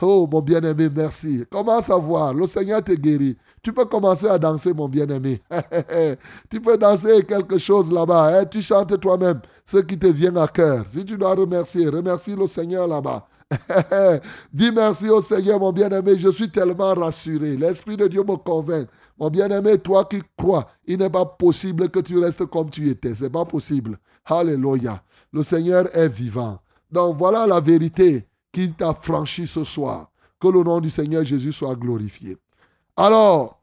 Oh, 0.00 0.26
mon 0.32 0.40
bien-aimé, 0.40 0.88
merci. 0.94 1.44
Commence 1.50 1.90
à 1.90 1.96
voir. 1.96 2.32
Le 2.32 2.46
Seigneur 2.46 2.82
te 2.82 2.92
guérit. 2.92 3.36
Tu 3.62 3.74
peux 3.74 3.84
commencer 3.84 4.26
à 4.26 4.38
danser, 4.38 4.72
mon 4.72 4.88
bien-aimé. 4.88 5.38
tu 6.50 6.62
peux 6.62 6.78
danser 6.78 7.24
quelque 7.24 7.58
chose 7.58 7.92
là-bas. 7.92 8.38
Hein? 8.38 8.46
Tu 8.46 8.62
chantes 8.62 8.98
toi-même 8.98 9.42
ce 9.66 9.76
qui 9.76 9.98
te 9.98 10.06
vient 10.06 10.34
à 10.36 10.48
cœur. 10.48 10.86
Si 10.90 11.04
tu 11.04 11.18
dois 11.18 11.34
remercier, 11.34 11.90
remercie 11.90 12.34
le 12.34 12.46
Seigneur 12.46 12.86
là-bas. 12.86 13.28
Dis 14.54 14.72
merci 14.72 15.10
au 15.10 15.20
Seigneur, 15.20 15.60
mon 15.60 15.72
bien-aimé. 15.72 16.16
Je 16.16 16.30
suis 16.30 16.50
tellement 16.50 16.94
rassuré. 16.94 17.54
L'Esprit 17.54 17.98
de 17.98 18.06
Dieu 18.06 18.22
me 18.22 18.36
convainc. 18.36 18.88
Mon 19.18 19.28
bien-aimé, 19.28 19.76
toi 19.76 20.06
qui 20.06 20.22
crois, 20.38 20.66
il 20.86 20.96
n'est 20.96 21.10
pas 21.10 21.26
possible 21.26 21.90
que 21.90 22.00
tu 22.00 22.18
restes 22.18 22.46
comme 22.46 22.70
tu 22.70 22.88
étais. 22.88 23.14
Ce 23.14 23.24
n'est 23.24 23.30
pas 23.30 23.44
possible. 23.44 23.98
Alléluia. 24.24 25.02
Le 25.34 25.42
Seigneur 25.42 25.94
est 25.94 26.08
vivant. 26.08 26.58
Donc 26.90 27.16
voilà 27.16 27.46
la 27.46 27.60
vérité 27.60 28.26
qui 28.52 28.72
t'a 28.72 28.94
franchi 28.94 29.46
ce 29.46 29.64
soir. 29.64 30.10
Que 30.40 30.48
le 30.48 30.62
nom 30.62 30.80
du 30.80 30.88
Seigneur 30.88 31.24
Jésus 31.24 31.52
soit 31.52 31.74
glorifié. 31.74 32.36
Alors, 32.96 33.60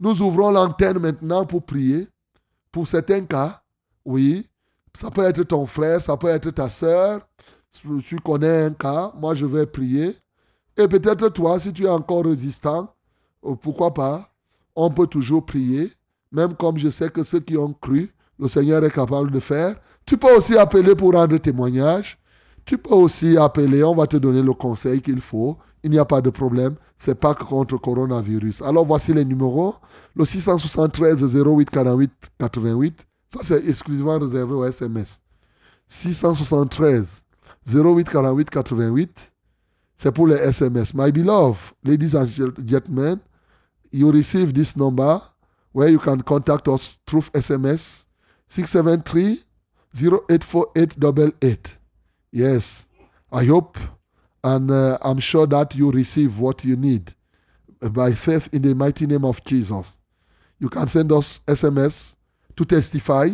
nous 0.00 0.20
ouvrons 0.22 0.50
l'antenne 0.50 0.98
maintenant 0.98 1.46
pour 1.46 1.62
prier. 1.62 2.08
Pour 2.72 2.88
certains 2.88 3.24
cas, 3.24 3.62
oui, 4.04 4.48
ça 4.94 5.10
peut 5.10 5.24
être 5.24 5.42
ton 5.44 5.64
frère, 5.66 6.00
ça 6.00 6.16
peut 6.16 6.28
être 6.28 6.50
ta 6.50 6.68
soeur. 6.68 7.20
Tu 8.04 8.16
connais 8.16 8.64
un 8.64 8.70
cas, 8.72 9.12
moi 9.16 9.34
je 9.34 9.46
vais 9.46 9.66
prier. 9.66 10.16
Et 10.76 10.88
peut-être 10.88 11.28
toi, 11.28 11.60
si 11.60 11.72
tu 11.72 11.84
es 11.84 11.88
encore 11.88 12.24
résistant, 12.24 12.94
euh, 13.44 13.54
pourquoi 13.54 13.92
pas, 13.92 14.28
on 14.74 14.90
peut 14.90 15.06
toujours 15.06 15.44
prier. 15.44 15.92
Même 16.30 16.54
comme 16.54 16.78
je 16.78 16.88
sais 16.88 17.10
que 17.10 17.22
ceux 17.22 17.40
qui 17.40 17.56
ont 17.56 17.72
cru, 17.74 18.12
le 18.38 18.48
Seigneur 18.48 18.82
est 18.84 18.90
capable 18.90 19.30
de 19.30 19.40
faire. 19.40 19.76
Tu 20.06 20.16
peux 20.16 20.34
aussi 20.34 20.56
appeler 20.56 20.94
pour 20.94 21.12
rendre 21.12 21.36
témoignage. 21.38 22.18
Tu 22.64 22.78
peux 22.78 22.94
aussi 22.94 23.36
appeler, 23.36 23.82
on 23.82 23.94
va 23.94 24.06
te 24.06 24.16
donner 24.16 24.42
le 24.42 24.52
conseil 24.52 25.00
qu'il 25.00 25.20
faut. 25.20 25.58
Il 25.82 25.90
n'y 25.90 25.98
a 25.98 26.04
pas 26.04 26.20
de 26.20 26.30
problème. 26.30 26.76
C'est 26.96 27.18
pas 27.18 27.34
contre 27.34 27.76
coronavirus. 27.76 28.62
Alors 28.62 28.86
voici 28.86 29.12
les 29.12 29.24
numéros. 29.24 29.74
Le 30.14 30.24
673 30.24 31.34
08 31.34 31.70
48 31.70 32.12
88. 32.38 33.06
Ça, 33.28 33.40
c'est 33.42 33.68
exclusivement 33.68 34.18
réservé 34.18 34.54
au 34.54 34.64
SMS. 34.64 35.22
673 35.88 37.24
08 37.66 38.08
48 38.08 38.50
88. 38.50 39.32
C'est 39.96 40.12
pour 40.12 40.28
les 40.28 40.36
SMS. 40.36 40.94
My 40.94 41.10
beloved, 41.10 41.74
ladies 41.82 42.14
and 42.14 42.26
gentlemen, 42.64 43.18
you 43.92 44.10
receive 44.10 44.52
this 44.52 44.76
number 44.76 45.20
where 45.72 45.88
you 45.88 45.98
can 45.98 46.18
contact 46.22 46.68
us 46.68 46.98
through 47.06 47.24
SMS 47.34 48.04
673 48.46 49.44
084888. 49.94 51.81
Yes, 52.32 52.88
I 53.30 53.44
hope 53.44 53.78
and 54.42 54.70
uh, 54.70 54.98
I'm 55.02 55.20
sure 55.20 55.46
that 55.46 55.74
you 55.74 55.90
receive 55.90 56.38
what 56.38 56.64
you 56.64 56.76
need 56.76 57.14
by 57.92 58.12
faith 58.12 58.48
in 58.52 58.62
the 58.62 58.74
mighty 58.74 59.06
name 59.06 59.24
of 59.24 59.44
Jesus. 59.44 59.98
You 60.58 60.68
can 60.68 60.86
send 60.86 61.12
us 61.12 61.40
SMS 61.46 62.16
to 62.56 62.64
testify 62.64 63.28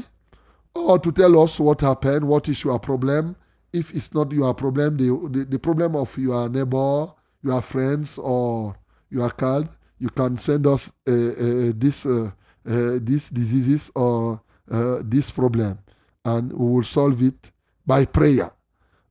or 0.74 0.98
to 0.98 1.12
tell 1.12 1.40
us 1.42 1.60
what 1.60 1.80
happened, 1.80 2.26
what 2.26 2.48
is 2.48 2.62
your 2.64 2.78
problem. 2.78 3.36
If 3.72 3.94
it's 3.94 4.12
not 4.14 4.32
your 4.32 4.52
problem, 4.54 4.96
the, 4.96 5.28
the, 5.30 5.44
the 5.44 5.58
problem 5.58 5.94
of 5.94 6.16
your 6.18 6.48
neighbor, 6.48 7.12
your 7.42 7.62
friends, 7.62 8.18
or 8.18 8.74
your 9.10 9.30
child, 9.30 9.68
you 9.98 10.08
can 10.08 10.36
send 10.36 10.66
us 10.66 10.90
uh, 11.06 11.12
uh, 11.12 11.72
this, 11.76 12.06
uh, 12.06 12.30
uh 12.66 12.98
these 13.02 13.28
diseases 13.28 13.90
or 13.94 14.40
uh, 14.70 15.00
this 15.04 15.30
problem, 15.30 15.78
and 16.24 16.52
we 16.52 16.74
will 16.74 16.82
solve 16.82 17.22
it 17.22 17.50
by 17.86 18.04
prayer. 18.04 18.50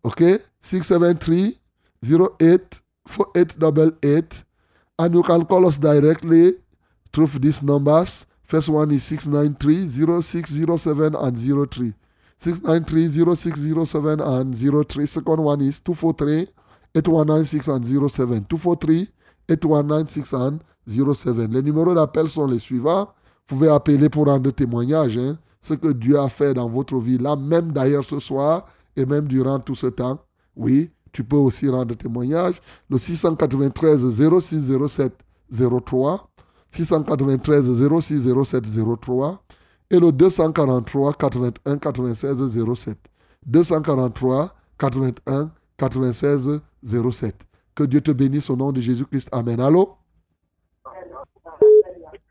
Okay? 0.08 0.40
673 0.62 1.60
08 2.04 2.82
4888. 3.08 4.44
And 5.00 5.14
you 5.14 5.24
can 5.24 5.46
call 5.46 5.68
us 5.68 5.78
directly 5.78 6.56
through 7.14 7.28
these 7.40 7.62
numbers. 7.62 8.26
First 8.44 8.70
one 8.70 8.92
is 8.92 9.04
693 9.04 10.22
0607 10.22 11.16
and 11.16 11.38
03. 11.38 11.94
693 12.40 13.36
0607 13.36 14.22
and 14.22 14.56
03. 14.56 15.06
Second 15.06 15.44
one 15.44 15.62
is 15.62 15.80
243 15.80 16.48
819 16.96 17.46
607. 17.46 18.46
243 18.46 19.08
819 19.50 20.08
607. 20.08 21.52
Les 21.52 21.62
numéros 21.62 21.94
d'appel 21.94 22.30
sont 22.30 22.48
les 22.48 22.60
suivants. 22.60 23.10
Vous 23.50 23.58
pouvez 23.58 23.70
appeler 23.70 24.10
pour 24.10 24.26
rendre 24.26 24.52
témoignage. 24.52 25.18
Hein, 25.18 25.38
ce 25.62 25.74
que 25.74 25.92
Dieu 25.92 26.20
a 26.20 26.30
fait 26.30 26.54
dans 26.54 26.70
votre 26.70 26.98
vie, 26.98 27.18
là, 27.18 27.36
même 27.36 27.72
d'ailleurs 27.72 28.04
ce 28.04 28.20
soir 28.20 28.66
et 28.98 29.06
même 29.06 29.28
durant 29.28 29.60
tout 29.60 29.76
ce 29.76 29.88
temps. 29.88 30.19
Oui, 30.56 30.91
tu 31.14 31.24
peux 31.24 31.38
aussi 31.38 31.69
rendre 31.69 31.95
témoignage. 31.95 32.61
Le 32.90 32.98
693 32.98 34.10
0607 34.10 35.14
03. 35.86 36.30
693 36.69 37.90
0607 38.02 38.65
03 38.99 39.41
et 39.90 39.99
le 39.99 40.11
243 40.11 41.14
81 41.14 41.78
96 41.78 42.74
07. 42.76 42.98
243 43.45 44.53
81 44.78 45.52
96 45.78 46.61
07. 46.84 47.48
Que 47.74 47.84
Dieu 47.84 48.02
te 48.02 48.11
bénisse 48.11 48.49
au 48.49 48.56
nom 48.56 48.72
de 48.72 48.82
Jésus-Christ. 48.82 49.30
Amen. 49.32 49.60
Allô? 49.60 49.95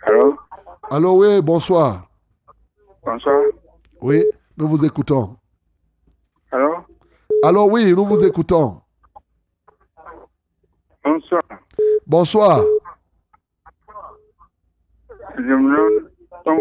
Allô? 0.02 0.36
Allô, 0.90 1.20
oui, 1.20 1.40
bonsoir. 1.40 2.08
Bonsoir. 3.04 3.40
Oui, 4.02 4.24
nous 4.56 4.68
vous 4.68 4.84
écoutons. 4.84 5.36
Allô, 7.46 7.68
oui, 7.70 7.92
nous 7.92 8.04
vous 8.04 8.24
écoutons. 8.24 8.80
Bonsoir. 11.04 11.42
Bonsoir. 12.04 12.60
Je 15.36 15.42
me 15.42 15.76
nomme 15.76 16.10
Tom 16.44 16.58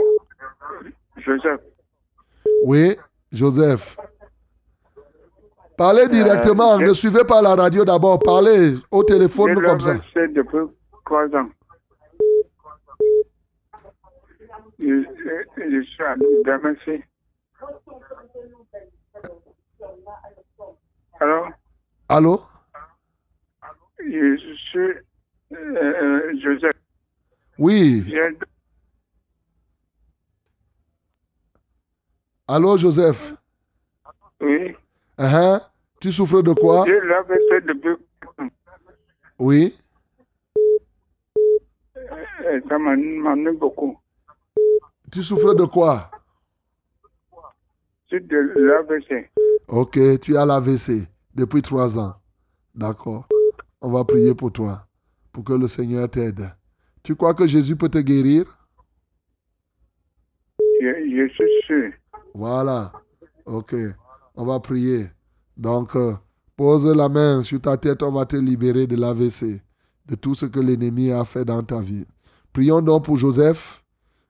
Joseph. 1.17 1.61
Oui, 2.65 2.95
Joseph. 3.31 3.97
Parlez 5.75 6.07
directement, 6.07 6.79
je- 6.79 6.85
ne 6.85 6.93
suivez 6.93 7.23
pas 7.23 7.41
la 7.41 7.55
radio 7.55 7.83
d'abord, 7.83 8.19
parlez 8.19 8.75
au 8.91 9.03
téléphone 9.03 9.55
comme 9.55 9.79
ça. 9.79 9.95
depuis 10.15 10.59
trois 11.03 11.25
ans. 11.35 11.49
Je, 14.77 14.85
je, 15.01 15.71
je 15.71 15.81
suis 15.81 16.03
à 16.03 16.15
Damascus. 16.45 17.01
Alors, 21.19 21.49
Allô? 22.09 22.41
je 23.99 24.53
suis 24.69 24.79
euh, 24.79 25.53
euh, 25.53 26.39
Joseph. 26.41 26.75
Oui. 27.57 28.03
Allô, 32.47 32.77
Joseph? 32.77 33.33
oui, 34.41 34.75
Hein? 35.17 35.61
Tu 36.01 36.11
souffres 36.11 36.41
de 36.41 36.53
quoi? 36.53 36.85
depuis 36.85 37.95
Oui. 39.39 39.75
euh, 42.45 42.61
ça 42.67 42.77
m'a 42.77 42.95
m'ennuie 42.95 43.55
beaucoup. 43.57 43.97
Tu 45.11 45.23
souffres 45.23 45.53
de 45.55 45.65
quoi? 45.65 46.11
De 48.11 48.37
l'AVC. 48.55 49.29
Ok, 49.67 49.99
tu 50.21 50.37
as 50.37 50.45
l'AVC 50.45 51.07
depuis 51.33 51.61
trois 51.61 51.97
ans. 51.97 52.13
D'accord. 52.75 53.27
On 53.81 53.89
va 53.89 54.03
prier 54.03 54.35
pour 54.35 54.51
toi, 54.51 54.85
pour 55.31 55.43
que 55.43 55.53
le 55.53 55.67
Seigneur 55.67 56.09
t'aide. 56.09 56.51
Tu 57.01 57.15
crois 57.15 57.33
que 57.33 57.47
Jésus 57.47 57.75
peut 57.75 57.89
te 57.89 57.97
guérir? 57.97 58.45
Je, 60.81 60.87
je 60.87 61.33
suis 61.33 61.65
sûr. 61.65 61.91
Voilà. 62.33 62.91
Ok. 63.45 63.75
On 64.35 64.45
va 64.45 64.59
prier. 64.59 65.07
Donc, 65.57 65.95
euh, 65.95 66.13
pose 66.55 66.85
la 66.85 67.09
main 67.09 67.41
sur 67.43 67.61
ta 67.61 67.77
tête, 67.77 68.03
on 68.03 68.11
va 68.11 68.25
te 68.25 68.35
libérer 68.35 68.87
de 68.87 68.95
l'AVC, 68.95 69.61
de 70.05 70.15
tout 70.15 70.35
ce 70.35 70.45
que 70.45 70.59
l'ennemi 70.59 71.11
a 71.11 71.23
fait 71.25 71.45
dans 71.45 71.63
ta 71.63 71.79
vie. 71.79 72.05
Prions 72.53 72.81
donc 72.81 73.05
pour 73.05 73.17
Joseph, 73.17 73.83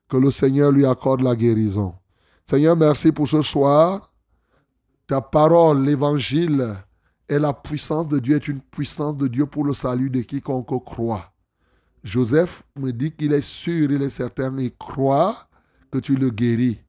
que 0.08 0.16
le 0.16 0.30
Seigneur 0.30 0.72
lui 0.72 0.86
accorde 0.86 1.20
la 1.20 1.34
guérison. 1.36 1.94
Seigneur, 2.48 2.76
merci 2.76 3.10
pour 3.12 3.28
ce 3.28 3.42
soir. 3.42 4.05
Ta 5.06 5.20
parole, 5.20 5.84
l'évangile, 5.84 6.74
est 7.28 7.38
la 7.38 7.52
puissance 7.52 8.08
de 8.08 8.18
Dieu, 8.18 8.36
est 8.36 8.48
une 8.48 8.60
puissance 8.60 9.16
de 9.16 9.28
Dieu 9.28 9.46
pour 9.46 9.64
le 9.64 9.72
salut 9.72 10.10
de 10.10 10.20
quiconque 10.22 10.84
croit. 10.84 11.32
Joseph 12.02 12.64
me 12.76 12.92
dit 12.92 13.12
qu'il 13.12 13.32
est 13.32 13.44
sûr, 13.44 13.90
il 13.90 14.02
est 14.02 14.10
certain, 14.10 14.56
il 14.58 14.74
croit 14.76 15.48
que 15.92 15.98
tu 15.98 16.16
le 16.16 16.30
guéris. 16.30 16.80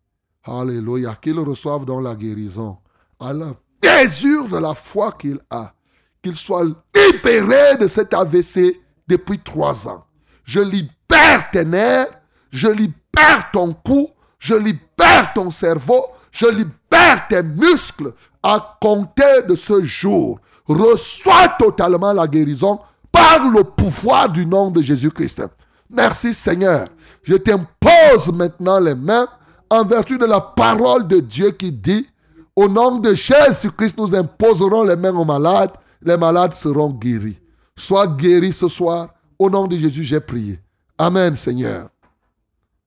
Alléluia. 0.44 1.16
Qu'il 1.22 1.40
reçoive 1.40 1.86
dans 1.86 2.00
la 2.00 2.16
guérison. 2.16 2.78
À 3.20 3.34
la 3.34 3.54
mesure 3.84 4.48
de 4.48 4.58
la 4.58 4.74
foi 4.74 5.12
qu'il 5.12 5.40
a. 5.50 5.74
Qu'il 6.22 6.36
soit 6.36 6.66
libéré 6.96 7.78
de 7.80 7.88
cet 7.88 8.14
AVC 8.14 8.80
depuis 9.08 9.40
trois 9.40 9.88
ans. 9.88 10.06
Je 10.44 10.60
libère 10.60 11.52
tes 11.52 11.66
nerfs. 11.66 12.08
Je 12.50 12.68
libère 12.68 13.52
ton 13.52 13.74
cou. 13.74 14.10
Je 14.40 14.56
libère 14.56 15.34
ton 15.36 15.52
cerveau. 15.52 16.06
Je 16.32 16.48
libère 16.48 16.87
tes 17.28 17.44
muscles. 17.44 18.14
À 18.44 18.78
compter 18.82 19.44
de 19.48 19.56
ce 19.56 19.84
jour. 19.84 20.40
Reçois 20.68 21.50
totalement 21.60 22.14
la 22.14 22.28
guérison 22.28 22.80
par 23.12 23.50
le 23.50 23.64
pouvoir 23.64 24.30
du 24.30 24.46
nom 24.46 24.70
de 24.70 24.82
Jésus-Christ. 24.82 25.44
Merci 25.90 26.34
Seigneur. 26.34 26.88
Je 27.24 27.36
t'impose 27.36 28.32
maintenant 28.34 28.80
les 28.80 28.96
mains 28.96 29.28
en 29.70 29.84
vertu 29.84 30.18
de 30.18 30.26
la 30.26 30.40
parole 30.40 31.08
de 31.08 31.20
Dieu 31.20 31.52
qui 31.52 31.72
dit, 31.72 32.08
au 32.56 32.68
nom 32.68 32.98
de 32.98 33.14
Jésus-Christ, 33.14 33.98
nous 33.98 34.16
imposerons 34.16 34.84
les 34.84 34.96
mains 34.96 35.16
aux 35.16 35.26
malades, 35.26 35.72
les 36.02 36.18
malades 36.18 36.54
seront 36.54 36.90
guéris. 36.90 37.40
Sois 37.76 38.08
guéri 38.08 38.52
ce 38.52 38.68
soir, 38.68 39.10
au 39.38 39.50
nom 39.50 39.68
de 39.68 39.78
Jésus, 39.78 40.04
j'ai 40.04 40.20
prié. 40.20 40.60
Amen, 40.98 41.36
Seigneur. 41.36 41.90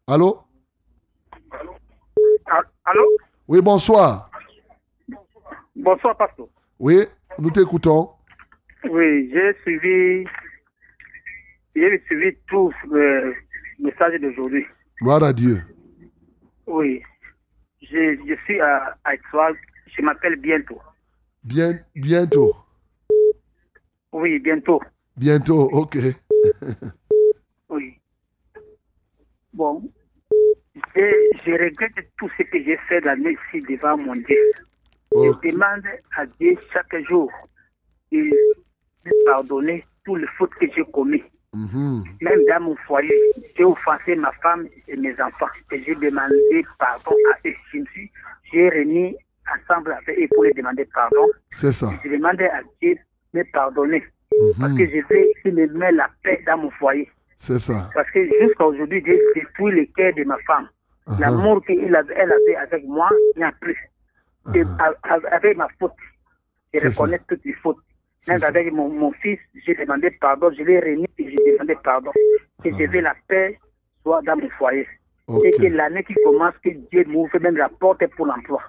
Allô? 0.06 0.42
Allô? 2.84 3.05
Oui, 3.51 3.60
bonsoir. 3.60 4.31
Bonsoir, 5.74 6.16
pasteur. 6.16 6.47
Oui, 6.78 6.98
nous 7.36 7.51
t'écoutons. 7.51 8.10
Oui, 8.89 9.28
j'ai 9.32 9.52
suivi, 9.62 10.24
j'ai 11.74 12.01
suivi 12.06 12.36
tout 12.47 12.72
le 12.89 13.35
message 13.81 14.20
d'aujourd'hui. 14.20 14.64
Gloire 15.02 15.24
à 15.24 15.32
Dieu. 15.32 15.60
Oui, 16.68 17.02
je, 17.82 18.16
je 18.24 18.35
suis 18.44 18.60
à, 18.60 18.97
à 19.02 19.14
je 19.16 20.01
m'appelle 20.01 20.36
bientôt. 20.36 20.78
Bien, 21.43 21.77
bientôt. 21.97 22.55
Oui, 24.12 24.39
bientôt. 24.39 24.81
Bientôt, 25.16 25.68
ok. 25.72 25.97
Oui. 27.68 27.98
Bon, 29.52 29.82
je, 30.97 31.01
je 31.45 31.53
regrette 31.53 31.93
tout 32.19 32.29
ce 32.37 32.43
que 32.45 32.62
j'ai 32.62 32.77
fait 32.89 33.01
l'année 33.05 33.37
ici 33.55 33.65
devant 33.69 33.97
mon 33.97 34.15
Dieu. 34.15 34.37
Je 35.12 35.49
demande 35.51 35.85
à 36.17 36.27
Dieu 36.27 36.57
chaque 36.73 36.95
jour 37.09 37.31
de 38.12 38.19
me 38.19 39.25
pardonner 39.27 39.85
tous 40.05 40.17
les 40.17 40.27
fautes 40.39 40.55
que 40.61 40.67
j'ai 40.75 40.85
commises. 40.93 41.23
Mhm. 41.53 42.05
Même 42.21 42.41
dans 42.49 42.61
mon 42.61 42.77
foyer, 42.87 43.12
j'ai 43.57 43.65
offensé 43.65 44.15
ma 44.15 44.31
femme 44.41 44.69
et 44.87 44.97
mes 44.97 45.12
enfants. 45.21 45.49
Et 45.73 45.83
j'ai 45.83 45.95
demandé 45.97 46.65
pardon 46.79 47.15
à 47.33 47.49
eux. 47.49 47.55
Je 47.73 47.79
me 47.79 47.85
suis, 47.87 48.11
j'ai 48.53 48.69
réuni 48.69 49.17
ensemble 49.53 49.93
avec 49.93 50.17
eux 50.19 50.29
pour 50.33 50.45
les 50.45 50.53
demander 50.53 50.85
pardon. 50.95 51.27
C'est 51.51 51.73
ça. 51.73 51.91
Je 52.05 52.11
demandais 52.11 52.49
à 52.51 52.61
Dieu 52.81 52.95
de 53.35 53.39
me 53.41 53.45
pardonner. 53.53 54.05
Parce 54.61 54.73
Mhm. 54.73 54.79
que 54.79 54.85
je 54.87 54.97
veux 55.12 55.27
qu'il 55.43 55.55
me 55.55 55.67
mette 55.67 55.95
la 55.97 56.09
paix 56.23 56.41
dans 56.47 56.59
mon 56.59 56.71
foyer. 56.71 57.11
C'est 57.37 57.59
ça. 57.59 57.91
Parce 57.95 58.09
que 58.12 58.25
jusqu'à 58.41 58.65
aujourd'hui, 58.67 59.03
Dieu 59.03 59.19
détruit 59.35 59.75
le 59.75 59.87
cœur 59.97 60.15
de 60.15 60.23
ma 60.25 60.37
femme. 60.47 60.69
Uh-huh. 61.11 61.20
L'amour 61.20 61.65
qu'elle 61.65 61.95
avait, 61.97 62.15
elle 62.16 62.32
avait 62.32 62.57
avec 62.57 62.85
moi, 62.87 63.09
il 63.35 63.39
n'y 63.39 63.45
a 63.45 63.53
plus. 63.61 63.77
Et 64.55 64.62
a- 64.62 65.35
avec 65.35 65.57
ma 65.57 65.69
faute, 65.78 65.93
je 66.73 66.78
Uh-huh. 66.81 66.93
Ça. 66.93 67.03
reconnais 67.03 67.20
toutes 67.28 67.45
les 67.45 67.53
fautes. 67.55 67.78
Même 68.28 68.43
avec 68.45 68.73
mon, 68.73 68.89
mon 68.89 69.12
fils, 69.12 69.39
j'ai 69.66 69.74
demandé 69.74 70.11
pardon, 70.20 70.51
je 70.57 70.62
l'ai 70.62 70.78
réuni 70.78 71.07
et 71.19 71.31
j'ai 71.31 71.53
demandé 71.53 71.74
pardon. 71.82 72.12
Que 72.62 72.70
je 72.70 72.85
veux 72.91 73.01
la 73.01 73.15
paix 73.28 73.59
soit 74.03 74.23
dans 74.23 74.37
mon 74.37 74.49
foyer. 74.51 74.87
Uh-huh. 75.28 75.39
Ok. 75.39 75.45
Et 75.47 75.51
que 75.53 75.74
l'année 75.74 76.05
qui 76.05 76.15
commence, 76.24 76.55
que 76.62 76.70
Dieu 76.91 77.05
m'ouvre 77.07 77.39
même 77.41 77.57
la 77.57 77.69
porte 77.69 78.07
pour 78.16 78.27
l'emploi. 78.27 78.62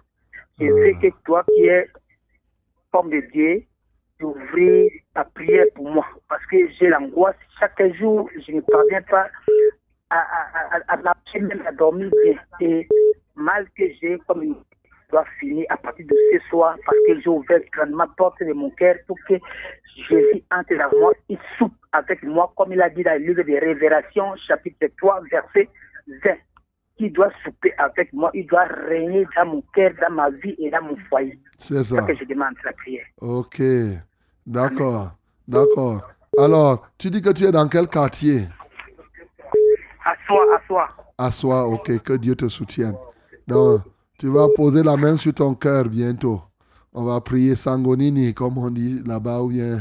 Je 0.59 0.65
Uh-huh. 0.65 0.93
veux 0.95 1.09
que 1.09 1.15
toi 1.26 1.43
qui 1.53 1.65
es 1.68 1.88
homme 2.93 3.09
de 3.09 3.22
Dieu, 3.34 3.63
d'ouvrir 4.19 4.89
ta 5.13 5.23
prière 5.26 5.65
pour 5.76 5.89
moi. 5.91 6.05
Parce 6.30 6.45
que 6.47 6.57
j'ai 6.80 6.88
l'angoisse. 6.88 7.35
Chaque 7.59 7.81
jour, 7.95 8.30
je 8.45 8.51
ne 8.53 8.61
parviens 8.61 9.01
pas 9.03 9.27
à, 10.11 10.75
à, 10.75 10.93
à, 10.93 10.95
à 10.95 11.39
même 11.39 11.63
à 11.65 11.71
dormir 11.71 12.09
bien. 12.23 12.35
Et 12.59 12.88
mal 13.35 13.65
que 13.77 13.83
j'ai, 13.99 14.19
comme 14.27 14.43
une 14.43 14.55
doit 15.11 15.25
finir 15.39 15.65
à 15.69 15.77
partir 15.77 16.05
de 16.07 16.15
ce 16.31 16.39
soir, 16.49 16.77
parce 16.85 16.97
que 17.07 17.19
j'ai 17.21 17.29
ouvert 17.29 17.59
grandement 17.73 18.05
la 18.05 18.09
porte 18.15 18.41
de 18.41 18.53
mon 18.53 18.69
cœur 18.71 18.95
pour 19.07 19.17
que 19.27 19.35
Jésus 20.09 20.43
entre 20.51 20.75
dans 20.77 20.99
moi, 20.99 21.11
il 21.27 21.38
soupe 21.57 21.73
avec 21.91 22.23
moi, 22.23 22.51
comme 22.55 22.71
il 22.71 22.81
a 22.81 22.89
dit 22.89 23.03
dans 23.03 23.19
le 23.19 23.27
livre 23.27 23.43
des 23.43 23.59
Révélations, 23.59 24.35
chapitre 24.47 24.88
3, 24.97 25.21
verset 25.29 25.67
20 26.23 26.31
qui 26.97 27.09
doit 27.09 27.31
souper 27.43 27.73
avec 27.77 28.13
moi, 28.13 28.29
il 28.33 28.45
doit 28.45 28.65
régner 28.88 29.25
dans 29.35 29.45
mon 29.45 29.63
cœur, 29.73 29.91
dans 30.01 30.13
ma 30.13 30.29
vie 30.29 30.55
et 30.59 30.69
dans 30.69 30.83
mon 30.83 30.95
foyer. 31.09 31.39
C'est 31.57 31.83
ça 31.83 32.05
que 32.05 32.15
je 32.15 32.25
demande 32.25 32.53
la 32.63 32.73
prière. 32.73 33.05
Ok. 33.19 33.61
D'accord. 34.45 35.11
D'accord. 35.47 36.09
Alors, 36.38 36.88
tu 36.97 37.09
dis 37.09 37.21
que 37.21 37.31
tu 37.31 37.43
es 37.43 37.51
dans 37.51 37.67
quel 37.67 37.88
quartier? 37.88 38.41
À 41.17 41.31
soi, 41.31 41.61
à 41.61 41.65
ok. 41.67 42.01
Que 42.01 42.13
Dieu 42.13 42.35
te 42.35 42.47
soutienne. 42.47 42.95
Donc, 43.47 43.81
tu 44.17 44.27
vas 44.27 44.47
poser 44.55 44.83
la 44.83 44.97
main 44.97 45.17
sur 45.17 45.33
ton 45.33 45.53
cœur 45.53 45.85
bientôt. 45.85 46.41
On 46.93 47.03
va 47.03 47.21
prier 47.21 47.55
Sangonini, 47.55 48.33
comme 48.33 48.57
on 48.57 48.69
dit 48.69 49.01
là-bas, 49.03 49.41
ou 49.41 49.49
bien. 49.49 49.79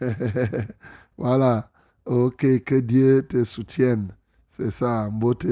voilà. 1.18 1.68
Ok, 2.04 2.64
que 2.64 2.80
Dieu 2.80 3.26
te 3.26 3.44
soutienne. 3.44 4.08
C'est 4.48 4.70
ça. 4.70 5.08
Mbote. 5.10 5.46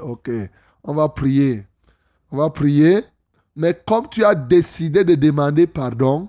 Ok. 0.00 0.30
On 0.82 0.94
va 0.94 1.08
prier. 1.08 1.66
On 2.30 2.36
va 2.36 2.50
prier. 2.50 3.00
Mais 3.56 3.78
comme 3.86 4.08
tu 4.08 4.24
as 4.24 4.34
décidé 4.34 5.04
de 5.04 5.14
demander 5.14 5.66
pardon, 5.66 6.28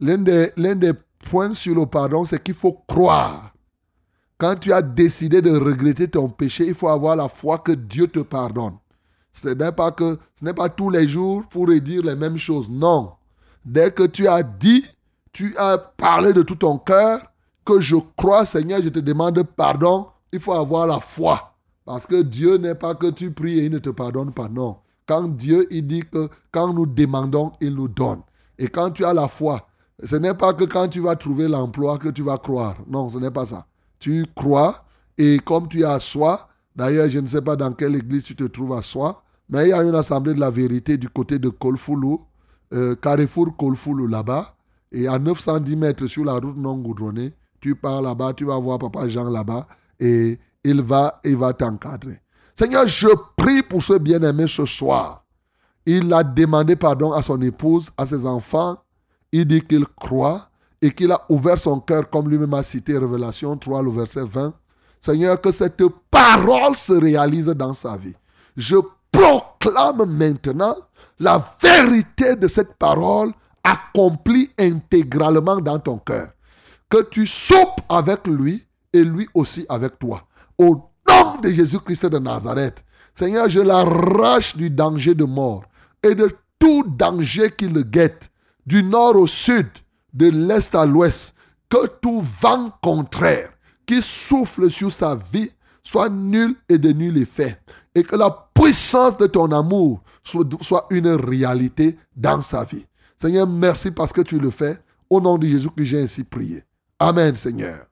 l'un 0.00 0.18
des 0.18 0.92
points 1.30 1.54
sur 1.54 1.74
le 1.74 1.86
pardon, 1.86 2.24
c'est 2.24 2.42
qu'il 2.42 2.54
faut 2.54 2.82
croire. 2.86 3.51
Quand 4.42 4.56
tu 4.56 4.72
as 4.72 4.82
décidé 4.82 5.40
de 5.40 5.56
regretter 5.56 6.08
ton 6.08 6.28
péché, 6.28 6.66
il 6.66 6.74
faut 6.74 6.88
avoir 6.88 7.14
la 7.14 7.28
foi 7.28 7.58
que 7.58 7.70
Dieu 7.70 8.08
te 8.08 8.18
pardonne. 8.18 8.74
Ce 9.32 9.48
n'est 9.50 9.70
pas 9.70 9.92
que 9.92 10.18
ce 10.34 10.44
n'est 10.44 10.52
pas 10.52 10.68
tous 10.68 10.90
les 10.90 11.06
jours 11.06 11.44
pour 11.48 11.68
redire 11.68 12.02
les 12.02 12.16
mêmes 12.16 12.38
choses. 12.38 12.68
Non. 12.68 13.12
Dès 13.64 13.92
que 13.92 14.02
tu 14.02 14.26
as 14.26 14.42
dit, 14.42 14.84
tu 15.32 15.56
as 15.58 15.78
parlé 15.78 16.32
de 16.32 16.42
tout 16.42 16.56
ton 16.56 16.76
cœur, 16.76 17.22
que 17.64 17.80
je 17.80 17.94
crois, 18.16 18.44
Seigneur, 18.44 18.82
je 18.82 18.88
te 18.88 18.98
demande 18.98 19.40
pardon, 19.44 20.08
il 20.32 20.40
faut 20.40 20.54
avoir 20.54 20.88
la 20.88 20.98
foi. 20.98 21.54
Parce 21.84 22.08
que 22.08 22.20
Dieu 22.20 22.56
n'est 22.56 22.74
pas 22.74 22.96
que 22.96 23.10
tu 23.10 23.30
pries 23.30 23.60
et 23.60 23.66
il 23.66 23.70
ne 23.70 23.78
te 23.78 23.90
pardonne 23.90 24.32
pas. 24.32 24.48
Non. 24.48 24.78
Quand 25.06 25.28
Dieu, 25.28 25.68
il 25.70 25.86
dit 25.86 26.02
que 26.02 26.28
quand 26.50 26.72
nous 26.72 26.86
demandons, 26.86 27.52
il 27.60 27.76
nous 27.76 27.86
donne. 27.86 28.22
Et 28.58 28.66
quand 28.66 28.90
tu 28.90 29.04
as 29.04 29.14
la 29.14 29.28
foi, 29.28 29.68
ce 30.02 30.16
n'est 30.16 30.34
pas 30.34 30.52
que 30.52 30.64
quand 30.64 30.88
tu 30.88 30.98
vas 30.98 31.14
trouver 31.14 31.46
l'emploi 31.46 31.96
que 31.98 32.08
tu 32.08 32.24
vas 32.24 32.38
croire. 32.38 32.78
Non, 32.88 33.08
ce 33.08 33.18
n'est 33.18 33.30
pas 33.30 33.46
ça. 33.46 33.66
Tu 34.02 34.26
crois 34.34 34.84
et 35.16 35.38
comme 35.38 35.68
tu 35.68 35.82
es 35.82 35.84
à 35.84 36.00
soi, 36.00 36.48
d'ailleurs, 36.74 37.08
je 37.08 37.20
ne 37.20 37.26
sais 37.26 37.40
pas 37.40 37.54
dans 37.54 37.72
quelle 37.72 37.94
église 37.94 38.24
tu 38.24 38.34
te 38.34 38.42
trouves 38.42 38.72
à 38.72 38.82
soi, 38.82 39.22
mais 39.48 39.66
il 39.66 39.68
y 39.68 39.72
a 39.72 39.80
une 39.80 39.94
assemblée 39.94 40.34
de 40.34 40.40
la 40.40 40.50
vérité 40.50 40.96
du 40.96 41.08
côté 41.08 41.38
de 41.38 41.48
Kolfulu, 41.50 42.16
euh, 42.74 42.96
Carrefour 42.96 43.56
Kolfulu 43.56 44.08
là-bas, 44.08 44.56
et 44.90 45.06
à 45.06 45.20
910 45.20 45.76
mètres 45.76 46.06
sur 46.08 46.24
la 46.24 46.32
route 46.32 46.56
non 46.56 46.78
goudronnée, 46.78 47.32
tu 47.60 47.76
pars 47.76 48.02
là-bas, 48.02 48.32
tu 48.32 48.44
vas 48.44 48.58
voir 48.58 48.80
Papa 48.80 49.06
Jean 49.06 49.30
là-bas, 49.30 49.68
et 50.00 50.36
il 50.64 50.82
va, 50.82 51.20
il 51.24 51.36
va 51.36 51.52
t'encadrer. 51.52 52.20
Seigneur, 52.56 52.88
je 52.88 53.06
prie 53.36 53.62
pour 53.62 53.84
ce 53.84 53.98
bien-aimé 53.98 54.46
ce 54.48 54.66
soir. 54.66 55.24
Il 55.86 56.12
a 56.12 56.24
demandé 56.24 56.74
pardon 56.74 57.12
à 57.12 57.22
son 57.22 57.40
épouse, 57.40 57.90
à 57.96 58.04
ses 58.04 58.26
enfants. 58.26 58.78
Il 59.30 59.44
dit 59.46 59.62
qu'il 59.62 59.86
croit 59.86 60.50
et 60.82 60.90
qu'il 60.90 61.12
a 61.12 61.24
ouvert 61.28 61.56
son 61.56 61.78
cœur, 61.78 62.10
comme 62.10 62.28
lui-même 62.28 62.52
a 62.54 62.62
cité 62.64 62.98
Révélation 62.98 63.56
3, 63.56 63.82
le 63.82 63.90
verset 63.92 64.24
20. 64.24 64.52
Seigneur, 65.00 65.40
que 65.40 65.52
cette 65.52 65.82
parole 66.10 66.76
se 66.76 66.92
réalise 66.92 67.46
dans 67.46 67.72
sa 67.72 67.96
vie. 67.96 68.14
Je 68.56 68.76
proclame 69.12 70.04
maintenant 70.06 70.76
la 71.20 71.42
vérité 71.62 72.34
de 72.34 72.48
cette 72.48 72.74
parole 72.74 73.32
accomplie 73.62 74.50
intégralement 74.58 75.60
dans 75.60 75.78
ton 75.78 75.98
cœur. 75.98 76.30
Que 76.90 77.02
tu 77.02 77.26
soupes 77.26 77.80
avec 77.88 78.26
lui 78.26 78.66
et 78.92 79.04
lui 79.04 79.28
aussi 79.34 79.64
avec 79.68 79.98
toi. 80.00 80.22
Au 80.58 80.90
nom 81.08 81.36
de 81.42 81.48
Jésus-Christ 81.48 82.06
de 82.06 82.18
Nazareth, 82.18 82.84
Seigneur, 83.14 83.48
je 83.48 83.60
l'arrache 83.60 84.56
du 84.56 84.68
danger 84.68 85.14
de 85.14 85.24
mort 85.24 85.64
et 86.02 86.14
de 86.14 86.28
tout 86.58 86.84
danger 86.86 87.50
qui 87.50 87.68
le 87.68 87.82
guette, 87.82 88.30
du 88.66 88.82
nord 88.82 89.16
au 89.16 89.26
sud, 89.26 89.68
de 90.12 90.28
l'est 90.28 90.74
à 90.74 90.84
l'ouest, 90.86 91.34
que 91.68 91.86
tout 91.86 92.20
vent 92.40 92.70
contraire 92.82 93.50
qui 93.86 94.02
souffle 94.02 94.70
sur 94.70 94.90
sa 94.90 95.16
vie 95.16 95.50
soit 95.82 96.08
nul 96.08 96.54
et 96.68 96.78
de 96.78 96.90
nul 96.92 97.18
effet, 97.18 97.58
et 97.94 98.04
que 98.04 98.16
la 98.16 98.30
puissance 98.54 99.16
de 99.16 99.26
ton 99.26 99.50
amour 99.50 100.02
soit, 100.22 100.86
une 100.90 101.08
réalité 101.08 101.98
dans 102.14 102.42
sa 102.42 102.64
vie. 102.64 102.86
Seigneur, 103.18 103.46
merci 103.46 103.90
parce 103.90 104.12
que 104.12 104.20
tu 104.20 104.38
le 104.38 104.50
fais. 104.50 104.78
Au 105.10 105.20
nom 105.20 105.36
de 105.36 105.46
Jésus 105.46 105.68
que 105.70 105.84
j'ai 105.84 106.02
ainsi 106.02 106.24
prié. 106.24 106.64
Amen, 106.98 107.36
Seigneur. 107.36 107.86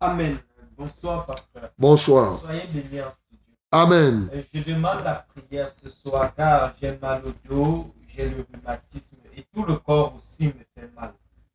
Amen. 0.00 0.38
Bonsoir, 0.76 1.26
pasteur. 1.26 1.70
Bonsoir. 1.78 2.38
Soyez 2.38 2.66
bénis 2.72 3.02
en 3.02 3.10
studio. 3.10 3.44
Amen. 3.70 4.30
Euh, 4.32 4.42
Je 4.52 4.72
demande 4.72 5.04
la 5.04 5.26
prière 5.34 5.70
ce 5.74 5.90
soir 5.90 6.34
car 6.34 6.74
j'ai 6.80 6.96
mal 6.96 7.22
au 7.26 7.32
dos, 7.48 7.94
j'ai 8.08 8.28
le 8.28 8.46
rhumatisme 8.52 9.16
et 9.36 9.44
tout 9.52 9.64
le 9.64 9.76
corps 9.76 10.14
aussi 10.16 10.46
me 10.46 10.52
fait 10.74 10.90
mal. 10.96 11.12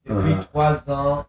Depuis 0.10 0.34
Ah. 0.38 0.44
trois 0.52 0.92
ans, 0.92 1.26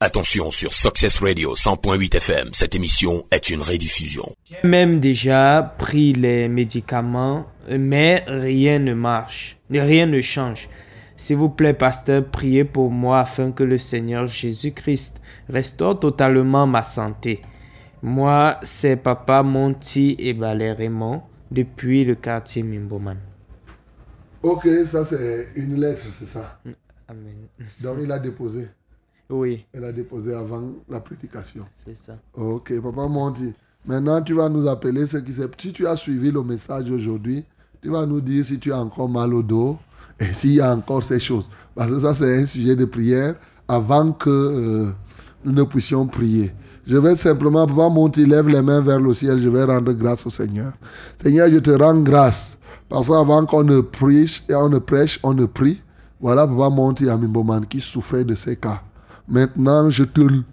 Attention 0.00 0.52
sur 0.52 0.74
Success 0.74 1.18
Radio 1.18 1.56
100.8 1.56 2.14
FM, 2.14 2.50
cette 2.52 2.76
émission 2.76 3.24
est 3.32 3.50
une 3.50 3.60
rediffusion. 3.60 4.32
j'ai 4.44 4.68
même 4.68 5.00
déjà 5.00 5.74
pris 5.76 6.12
les 6.12 6.46
médicaments, 6.48 7.46
mais 7.68 8.22
rien 8.28 8.78
ne 8.78 8.94
marche, 8.94 9.58
rien 9.68 10.06
ne 10.06 10.20
change. 10.20 10.68
S'il 11.16 11.36
vous 11.36 11.48
plaît, 11.48 11.74
pasteur, 11.74 12.24
priez 12.30 12.62
pour 12.64 12.92
moi 12.92 13.18
afin 13.18 13.50
que 13.50 13.64
le 13.64 13.76
Seigneur 13.78 14.26
Jésus-Christ 14.28 15.20
restaure 15.48 15.98
totalement 15.98 16.64
ma 16.68 16.84
santé. 16.84 17.42
Moi, 18.00 18.56
c'est 18.62 18.96
Papa 19.02 19.42
Monty 19.42 20.14
et 20.20 20.32
Balé 20.32 20.70
Raymond 20.70 21.22
depuis 21.50 22.04
le 22.04 22.14
quartier 22.14 22.62
Mimboman. 22.62 23.18
Ok, 24.44 24.68
ça 24.86 25.04
c'est 25.04 25.48
une 25.56 25.80
lettre, 25.80 26.04
c'est 26.12 26.26
ça? 26.26 26.60
Amen. 27.08 27.34
Donc 27.80 27.96
il 28.02 28.10
a 28.12 28.18
déposé. 28.18 28.68
Oui, 29.30 29.66
Elle 29.74 29.84
a 29.84 29.92
déposé 29.92 30.32
avant 30.32 30.62
la 30.88 31.00
prédication. 31.00 31.64
c'est 31.74 31.96
ça. 31.96 32.16
Ok, 32.34 32.72
Papa 32.80 33.06
Monty. 33.06 33.54
Maintenant, 33.84 34.22
tu 34.22 34.32
vas 34.34 34.48
nous 34.48 34.66
appeler 34.66 35.06
ce 35.06 35.18
qui 35.18 35.32
s'est. 35.32 35.48
Si 35.58 35.72
tu 35.72 35.86
as 35.86 35.96
suivi 35.96 36.30
le 36.30 36.42
message 36.42 36.90
aujourd'hui, 36.90 37.44
tu 37.82 37.90
vas 37.90 38.06
nous 38.06 38.20
dire 38.22 38.44
si 38.44 38.58
tu 38.58 38.72
as 38.72 38.78
encore 38.78 39.08
mal 39.08 39.34
au 39.34 39.42
dos 39.42 39.78
et 40.18 40.32
s'il 40.32 40.54
y 40.54 40.60
a 40.60 40.74
encore 40.74 41.02
ces 41.02 41.20
choses. 41.20 41.48
Parce 41.74 41.90
que 41.90 42.00
ça, 42.00 42.14
c'est 42.14 42.42
un 42.42 42.46
sujet 42.46 42.74
de 42.74 42.86
prière 42.86 43.34
avant 43.68 44.12
que 44.12 44.30
euh, 44.30 44.90
nous 45.44 45.52
ne 45.52 45.62
puissions 45.62 46.06
prier. 46.06 46.50
Je 46.86 46.96
vais 46.96 47.14
simplement, 47.14 47.66
Papa 47.66 47.90
Monty, 47.90 48.24
lève 48.24 48.48
les 48.48 48.62
mains 48.62 48.80
vers 48.80 48.98
le 49.00 49.12
ciel. 49.12 49.38
Je 49.38 49.48
vais 49.50 49.64
rendre 49.64 49.92
grâce 49.92 50.26
au 50.26 50.30
Seigneur. 50.30 50.72
Seigneur, 51.22 51.50
je 51.50 51.58
te 51.58 51.70
rends 51.70 52.00
grâce. 52.00 52.58
Parce 52.88 53.08
qu'avant 53.08 53.44
qu'on 53.44 53.62
ne 53.64 53.80
prêche, 53.82 54.42
et 54.48 54.54
on 54.54 54.70
ne 54.70 54.78
prêche, 54.78 55.20
on 55.22 55.34
ne 55.34 55.44
prie. 55.44 55.82
Voilà 56.20 56.46
Papa 56.46 56.68
Monty 56.68 57.08
Amimboman 57.08 57.64
qui 57.66 57.80
souffrait 57.80 58.24
de 58.24 58.34
ces 58.34 58.56
cas. 58.56 58.82
Maintenant, 59.28 59.88
je 59.90 60.04
te 60.04 60.20
loue 60.20 60.44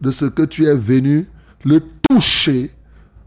de 0.00 0.10
ce 0.10 0.24
que 0.24 0.42
tu 0.42 0.66
es 0.66 0.74
venu 0.74 1.28
le 1.64 1.80
toucher 2.08 2.72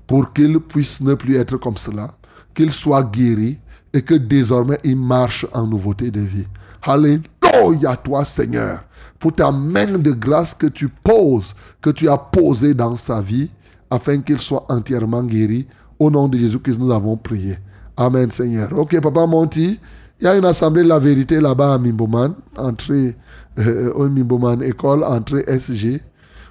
pour 0.07 0.33
qu'il 0.33 0.59
puisse 0.59 0.99
ne 0.99 1.13
plus 1.13 1.35
être 1.37 1.57
comme 1.57 1.77
cela, 1.77 2.13
qu'il 2.53 2.71
soit 2.71 3.03
guéri 3.03 3.59
et 3.93 4.01
que 4.01 4.15
désormais 4.15 4.79
il 4.83 4.97
marche 4.97 5.45
en 5.53 5.67
nouveauté 5.67 6.11
de 6.11 6.21
vie. 6.21 6.47
Alléluia 6.81 7.95
toi 8.03 8.25
Seigneur, 8.25 8.83
pour 9.19 9.33
ta 9.33 9.51
main 9.51 9.97
de 9.97 10.11
grâce 10.11 10.53
que 10.53 10.67
tu 10.67 10.89
poses, 10.89 11.53
que 11.79 11.91
tu 11.91 12.09
as 12.09 12.17
posée 12.17 12.73
dans 12.73 12.95
sa 12.95 13.21
vie, 13.21 13.49
afin 13.89 14.19
qu'il 14.19 14.39
soit 14.39 14.65
entièrement 14.69 15.23
guéri. 15.23 15.67
Au 15.99 16.09
nom 16.09 16.27
de 16.27 16.37
Jésus 16.37 16.59
que 16.59 16.71
nous 16.71 16.91
avons 16.91 17.15
prié. 17.15 17.57
Amen 17.95 18.29
Seigneur. 18.31 18.73
Ok 18.77 18.99
Papa 18.99 19.25
Monty, 19.27 19.79
il 20.23 20.27
y 20.27 20.29
a 20.29 20.37
une 20.37 20.45
assemblée 20.45 20.83
de 20.83 20.87
la 20.87 20.99
vérité 20.99 21.41
là-bas 21.41 21.73
à 21.73 21.77
Mimboman, 21.77 22.33
entrée 22.55 23.13
euh, 23.59 23.91
au 23.93 24.07
Mimboman 24.07 24.63
école, 24.63 25.03
entrée 25.03 25.43
SG 25.49 25.99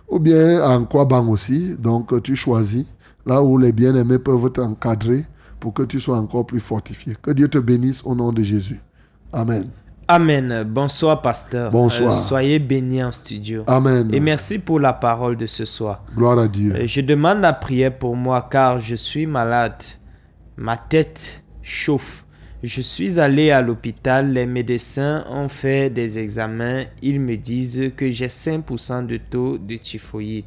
ou 0.09 0.19
bien 0.19 0.63
en 0.63 0.85
Kwabang 0.85 1.31
aussi. 1.31 1.79
Donc, 1.79 2.13
euh, 2.13 2.21
tu 2.21 2.37
choisis 2.37 2.85
là 3.25 3.43
où 3.43 3.57
les 3.57 3.73
bien-aimés 3.73 4.19
peuvent 4.19 4.51
t'encadrer 4.51 5.25
pour 5.59 5.73
que 5.73 5.85
tu 5.85 6.01
sois 6.01 6.19
encore 6.19 6.45
plus 6.45 6.61
fortifié. 6.61 7.17
Que 7.23 7.31
Dieu 7.31 7.49
te 7.49 7.57
bénisse 7.57 8.03
au 8.05 8.15
nom 8.15 8.31
de 8.31 8.43
Jésus. 8.43 8.79
Amen. 9.33 9.65
Amen. 10.07 10.65
Bonsoir, 10.65 11.23
pasteur. 11.23 11.71
Bonsoir. 11.71 12.13
Euh, 12.13 12.15
soyez 12.15 12.59
bénis 12.59 13.03
en 13.03 13.13
studio. 13.13 13.65
Amen. 13.69 14.11
Et 14.13 14.21
merci 14.21 14.59
pour 14.59 14.81
la 14.81 14.93
parole 14.93 15.39
de 15.39 15.47
ce 15.47 15.65
soir. 15.65 16.05
Gloire 16.15 16.39
à 16.39 16.47
Dieu. 16.47 16.75
Euh, 16.77 16.87
Je 16.87 17.01
demande 17.01 17.41
la 17.41 17.55
prière 17.55 17.97
pour 17.97 18.17
moi 18.17 18.47
car 18.51 18.81
je 18.81 18.97
suis 18.97 19.25
malade. 19.25 19.83
Ma 20.59 20.77
tête 20.77 21.43
chauffe. 21.63 22.27
Je 22.63 22.81
suis 22.81 23.19
allé 23.19 23.51
à 23.51 23.61
l'hôpital, 23.61 24.33
les 24.33 24.47
médecins 24.47 25.25
ont 25.29 25.49
fait 25.49 25.91
des 25.91 26.21
examens, 26.21 26.85
ils 27.03 27.19
me 27.19 27.37
disent 27.37 27.91
que 27.97 28.09
j'ai 28.09 28.29
5% 28.29 29.05
de 29.05 29.17
taux 29.17 29.59
de 29.59 29.77
typhoïde. 29.77 30.45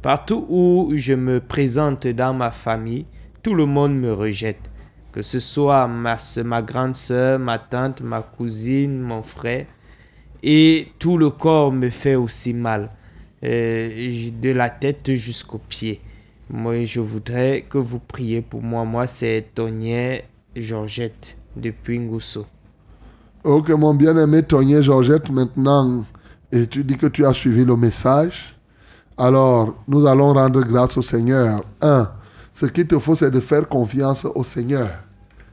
Partout 0.00 0.46
où 0.48 0.92
je 0.94 1.12
me 1.12 1.40
présente 1.40 2.06
dans 2.06 2.32
ma 2.32 2.52
famille, 2.52 3.04
tout 3.42 3.54
le 3.54 3.66
monde 3.66 3.98
me 3.98 4.12
rejette. 4.12 4.70
Que 5.10 5.22
ce 5.22 5.40
soit 5.40 5.88
ma, 5.88 6.16
grande 6.62 6.94
sœur, 6.94 7.40
ma 7.40 7.58
tante, 7.58 8.00
ma 8.00 8.22
cousine, 8.22 9.00
mon 9.00 9.22
frère. 9.22 9.66
Et 10.44 10.92
tout 11.00 11.18
le 11.18 11.30
corps 11.30 11.72
me 11.72 11.90
fait 11.90 12.14
aussi 12.14 12.54
mal. 12.54 12.90
Euh, 13.42 14.30
de 14.40 14.50
la 14.50 14.70
tête 14.70 15.14
jusqu'aux 15.14 15.58
pieds. 15.58 16.00
Moi, 16.48 16.84
je 16.84 17.00
voudrais 17.00 17.62
que 17.68 17.78
vous 17.78 17.98
priez 17.98 18.40
pour 18.40 18.62
moi. 18.62 18.84
Moi, 18.84 19.08
c'est 19.08 19.46
Tonier 19.52 20.22
Georgette 20.54 21.39
depuis 21.56 21.98
Ngousso. 21.98 22.46
Ok, 23.44 23.70
mon 23.70 23.94
bien-aimé 23.94 24.42
Tony 24.42 24.82
Georgette, 24.82 25.30
maintenant, 25.30 26.04
et 26.52 26.66
tu 26.66 26.84
dis 26.84 26.96
que 26.96 27.06
tu 27.06 27.24
as 27.24 27.32
suivi 27.32 27.64
le 27.64 27.76
message. 27.76 28.56
Alors, 29.16 29.74
nous 29.88 30.06
allons 30.06 30.32
rendre 30.32 30.62
grâce 30.62 30.96
au 30.96 31.02
Seigneur. 31.02 31.62
Un, 31.80 32.10
ce 32.52 32.66
qu'il 32.66 32.86
te 32.86 32.98
faut, 32.98 33.14
c'est 33.14 33.30
de 33.30 33.40
faire 33.40 33.68
confiance 33.68 34.24
au 34.24 34.42
Seigneur. 34.42 34.90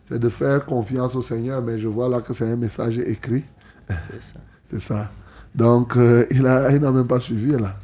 C'est 0.06 0.20
de 0.20 0.30
faire 0.30 0.66
confiance 0.66 1.16
au 1.16 1.22
Seigneur, 1.22 1.62
mais 1.62 1.80
je 1.80 1.88
vois 1.88 2.10
là 2.10 2.22
que 2.22 2.34
c'est 2.34 2.50
un 2.50 2.56
message 2.56 2.98
écrit. 3.00 3.44
C'est 3.90 4.22
ça. 4.22 4.40
C'est 4.70 4.82
ça. 4.82 5.10
Donc, 5.56 5.96
euh, 5.96 6.26
il 6.30 6.42
n'a 6.42 6.70
il 6.72 6.82
n'a 6.82 6.92
même 6.92 7.08
pas 7.08 7.22
suivi 7.22 7.52
là. 7.54 7.78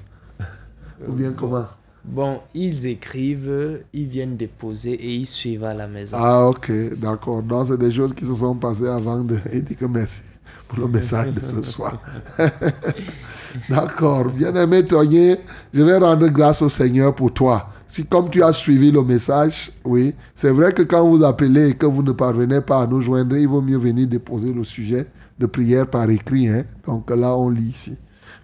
Ou 1.08 1.14
bien 1.14 1.32
comment? 1.32 1.66
Bon, 2.06 2.42
ils 2.54 2.88
écrivent, 2.88 3.82
ils 3.94 4.08
viennent 4.08 4.36
déposer 4.36 4.92
et 4.92 5.16
ils 5.16 5.26
suivent 5.26 5.64
à 5.64 5.74
la 5.74 5.88
maison. 5.88 6.18
Ah, 6.20 6.48
ok, 6.48 7.00
d'accord. 7.00 7.42
Donc, 7.42 7.68
c'est 7.68 7.78
des 7.78 7.92
choses 7.92 8.14
qui 8.14 8.26
se 8.26 8.36
sont 8.36 8.56
passées 8.56 8.88
avant 8.88 9.24
de. 9.24 9.38
Il 9.54 9.64
dit 9.64 9.76
que 9.76 9.86
merci 9.86 10.22
pour 10.68 10.80
le 10.80 10.88
message 10.88 11.32
de 11.32 11.46
ce 11.46 11.62
soir. 11.62 12.02
d'accord. 13.70 14.26
Bien-aimé 14.26 14.84
Tony, 14.86 15.36
je 15.74 15.82
vais 15.82 15.98
rendre 15.98 16.28
grâce 16.28 16.62
au 16.62 16.70
Seigneur 16.70 17.16
pour 17.16 17.32
toi. 17.32 17.70
Si, 17.88 18.06
comme 18.06 18.30
tu 18.30 18.44
as 18.44 18.52
suivi 18.52 18.92
le 18.92 19.04
message, 19.04 19.72
oui, 19.86 20.14
c'est 20.36 20.50
vrai 20.50 20.74
que 20.74 20.82
quand 20.82 21.08
vous 21.08 21.24
appelez 21.24 21.70
et 21.70 21.74
que 21.74 21.86
vous 21.86 22.04
ne 22.04 22.12
parvenez 22.12 22.60
pas 22.60 22.82
à 22.82 22.88
nous 22.88 23.00
joindre, 23.02 23.38
il 23.38 23.48
vaut 23.48 23.62
mieux 23.62 23.78
venir 23.78 24.08
déposer 24.08 24.54
le 24.54 24.64
sujet 24.64 25.06
de 25.40 25.46
prière 25.46 25.88
par 25.88 26.10
écrit. 26.10 26.50
Hein? 26.50 26.64
Donc 26.86 27.10
là, 27.12 27.38
on 27.38 27.50
lit 27.50 27.70
ici. 27.70 27.96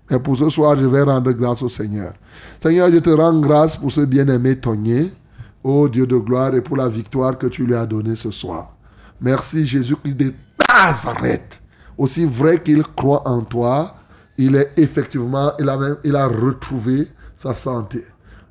Mais 0.10 0.20
pour 0.20 0.38
ce 0.38 0.50
soir, 0.50 0.76
je 0.76 0.86
vais 0.86 1.02
rendre 1.02 1.32
grâce 1.32 1.62
au 1.62 1.70
Seigneur. 1.70 2.14
Seigneur, 2.62 2.92
je 2.92 2.98
te 2.98 3.10
rends 3.10 3.40
grâce 3.40 3.78
pour 3.78 3.92
ce 3.92 4.02
bien-aimé 4.02 4.58
Togné, 4.58 5.12
ô 5.64 5.88
Dieu 5.88 6.06
de 6.06 6.18
gloire, 6.18 6.54
et 6.56 6.62
pour 6.62 6.78
la 6.78 6.88
victoire 6.88 7.38
que 7.38 7.48
tu 7.48 7.66
lui 7.66 7.76
as 7.76 7.86
donnée 7.86 8.16
ce 8.16 8.32
soir. 8.32 8.76
Merci 9.22 9.66
Jésus-Christ 9.66 10.16
de 10.16 10.34
Nazareth. 10.68 11.62
Aussi 11.98 12.26
vrai 12.26 12.62
qu'il 12.62 12.84
croit 12.84 13.28
en 13.28 13.42
toi, 13.42 13.96
il 14.38 14.56
est 14.56 14.72
effectivement, 14.78 15.52
il 15.60 15.68
a, 15.68 15.78
il 16.04 16.16
a 16.16 16.28
retrouvé 16.28 17.08
sa 17.36 17.54
santé. 17.54 18.06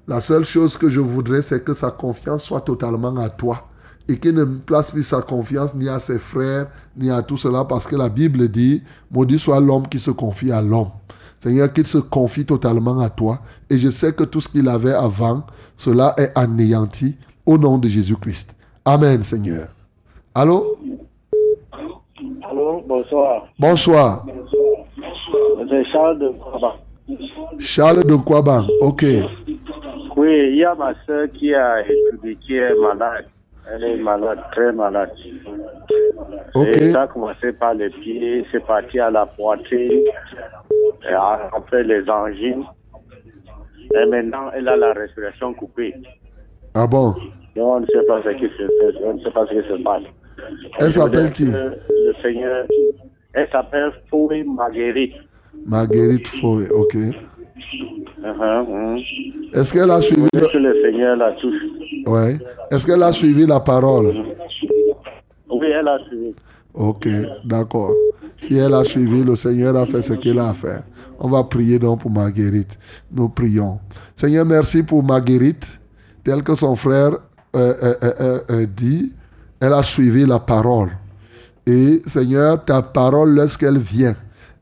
La 0.07 0.21
seule 0.21 0.45
chose 0.45 0.77
que 0.77 0.89
je 0.89 1.01
voudrais, 1.01 1.43
c'est 1.43 1.65
que 1.65 1.75
sa 1.75 1.91
confiance 1.91 2.45
soit 2.45 2.63
totalement 2.63 3.17
à 3.17 3.29
toi 3.29 3.69
et 4.09 4.19
qu'il 4.19 4.35
ne 4.35 4.45
place 4.45 4.91
plus 4.91 5.05
sa 5.05 5.21
confiance 5.21 5.75
ni 5.75 5.89
à 5.89 6.01
ses 6.01 6.19
frères, 6.19 6.67
ni 6.97 7.11
à 7.11 7.23
tout 7.23 7.37
cela, 7.37 7.65
parce 7.65 7.87
que 7.87 7.95
la 7.95 8.09
Bible 8.09 8.49
dit, 8.49 8.83
maudit 9.11 9.39
soit 9.39 9.61
l'homme 9.61 9.87
qui 9.87 9.99
se 9.99 10.11
confie 10.11 10.51
à 10.51 10.63
l'homme. 10.63 10.91
Seigneur, 11.39 11.73
qu'il 11.73 11.87
se 11.87 11.99
confie 11.99 12.45
totalement 12.45 12.99
à 13.01 13.11
toi. 13.11 13.39
Et 13.71 13.79
je 13.79 13.91
sais 13.91 14.13
que 14.13 14.25
tout 14.25 14.41
ce 14.41 14.49
qu'il 14.49 14.69
avait 14.69 14.93
avant, 14.93 15.45
cela 15.77 16.15
est 16.19 16.37
anéanti 16.37 17.17
au 17.47 17.57
nom 17.57 17.79
de 17.79 17.89
Jésus-Christ. 17.89 18.57
Amen, 18.85 19.23
Seigneur. 19.23 19.69
Allô? 20.35 20.79
Allô, 22.51 22.83
bonsoir. 22.87 23.49
Bonsoir. 23.59 24.27
C'est 25.69 25.85
Charles 25.93 26.19
de 26.19 26.29
Kwaba. 26.31 26.77
Charles 27.59 28.05
de 28.05 28.17
Kwaba. 28.17 28.65
OK. 28.81 29.05
Oui, 30.17 30.49
il 30.51 30.57
y 30.57 30.65
a 30.65 30.75
ma 30.75 30.93
soeur 31.07 31.29
qui 31.33 31.55
a 31.55 31.83
étudié, 31.83 32.37
qui 32.45 32.57
est 32.57 32.75
malade. 32.81 33.27
Elle 33.71 33.85
est 33.85 33.97
malade, 33.97 34.39
très 34.53 34.73
malade. 34.73 35.11
OK. 36.55 36.69
Et 36.69 36.91
ça 36.91 37.03
a 37.03 37.07
commencé 37.07 37.53
par 37.53 37.75
les 37.75 37.91
pieds, 37.91 38.45
c'est 38.51 38.65
parti 38.65 38.99
à 38.99 39.11
la 39.11 39.27
poitrine, 39.27 40.05
et 41.09 41.15
après 41.57 41.85
les 41.85 42.09
angines. 42.09 42.65
Et 43.95 44.07
maintenant, 44.07 44.51
elle 44.55 44.69
a 44.69 44.77
la 44.77 44.93
respiration 44.93 45.55
coupée. 45.55 45.95
Ah 46.75 46.87
bon? 46.87 47.15
On 47.57 47.81
ne 47.81 47.87
sait 47.87 48.03
pas 48.07 48.23
ce 48.23 48.31
qui 48.31 48.47
se, 48.47 49.05
on 49.05 49.15
ne 49.15 49.21
sait 49.23 49.31
pas 49.31 49.47
ce 49.47 49.55
qui 49.55 49.69
se 49.69 49.83
passe. 49.83 50.03
Elle 50.79 50.93
s'appelle 50.93 51.33
qui? 51.33 51.47
Le 51.47 52.15
Seigneur, 52.23 52.67
elle 53.33 53.49
s'appelle 53.51 53.93
Foué 54.09 54.45
Marguerite. 54.45 55.15
Marguerite 55.67 56.29
Foy. 56.29 56.69
OK. 56.71 56.95
Uh-huh, 56.95 58.67
mhm. 58.67 58.99
Est-ce 59.55 59.73
qu'elle 59.73 59.91
a 59.91 60.01
suivi 60.01 60.27
le... 60.33 60.41
que 60.41 60.59
le 60.59 60.83
Seigneur 60.83 61.17
la 61.17 61.33
touche. 61.33 61.63
Ouais. 62.09 62.39
Est-ce 62.71 62.87
qu'elle 62.87 63.03
a 63.03 63.13
suivi 63.13 63.47
la 63.47 63.61
parole? 63.61 64.07
Oui, 65.51 65.67
elle 65.67 65.89
a 65.89 65.99
suivi. 66.09 66.35
Ok, 66.75 67.09
d'accord. 67.45 67.93
Si 68.39 68.57
elle 68.57 68.75
a 68.75 68.85
suivi, 68.85 69.25
le 69.25 69.37
Seigneur 69.37 69.77
a 69.77 69.85
fait 69.85 70.03
ce 70.03 70.13
qu'il 70.15 70.39
a 70.39 70.51
à 70.51 70.53
faire. 70.53 70.83
On 71.19 71.29
va 71.29 71.43
prier 71.45 71.79
donc 71.79 72.01
pour 72.01 72.11
Marguerite. 72.11 72.79
Nous 73.11 73.29
prions. 73.29 73.81
Seigneur, 74.17 74.47
merci 74.47 74.83
pour 74.83 75.03
Marguerite. 75.03 75.81
Tel 76.23 76.43
que 76.43 76.55
son 76.55 76.77
frère 76.77 77.13
euh, 77.57 77.75
euh, 78.03 78.39
euh, 78.51 78.67
dit, 78.67 79.13
elle 79.61 79.73
a 79.73 79.83
suivi 79.83 80.25
la 80.25 80.39
parole. 80.39 80.91
Et 81.67 82.01
Seigneur, 82.07 82.65
ta 82.65 82.83
parole, 82.83 83.35
lorsqu'elle 83.35 83.79
vient, 83.79 84.15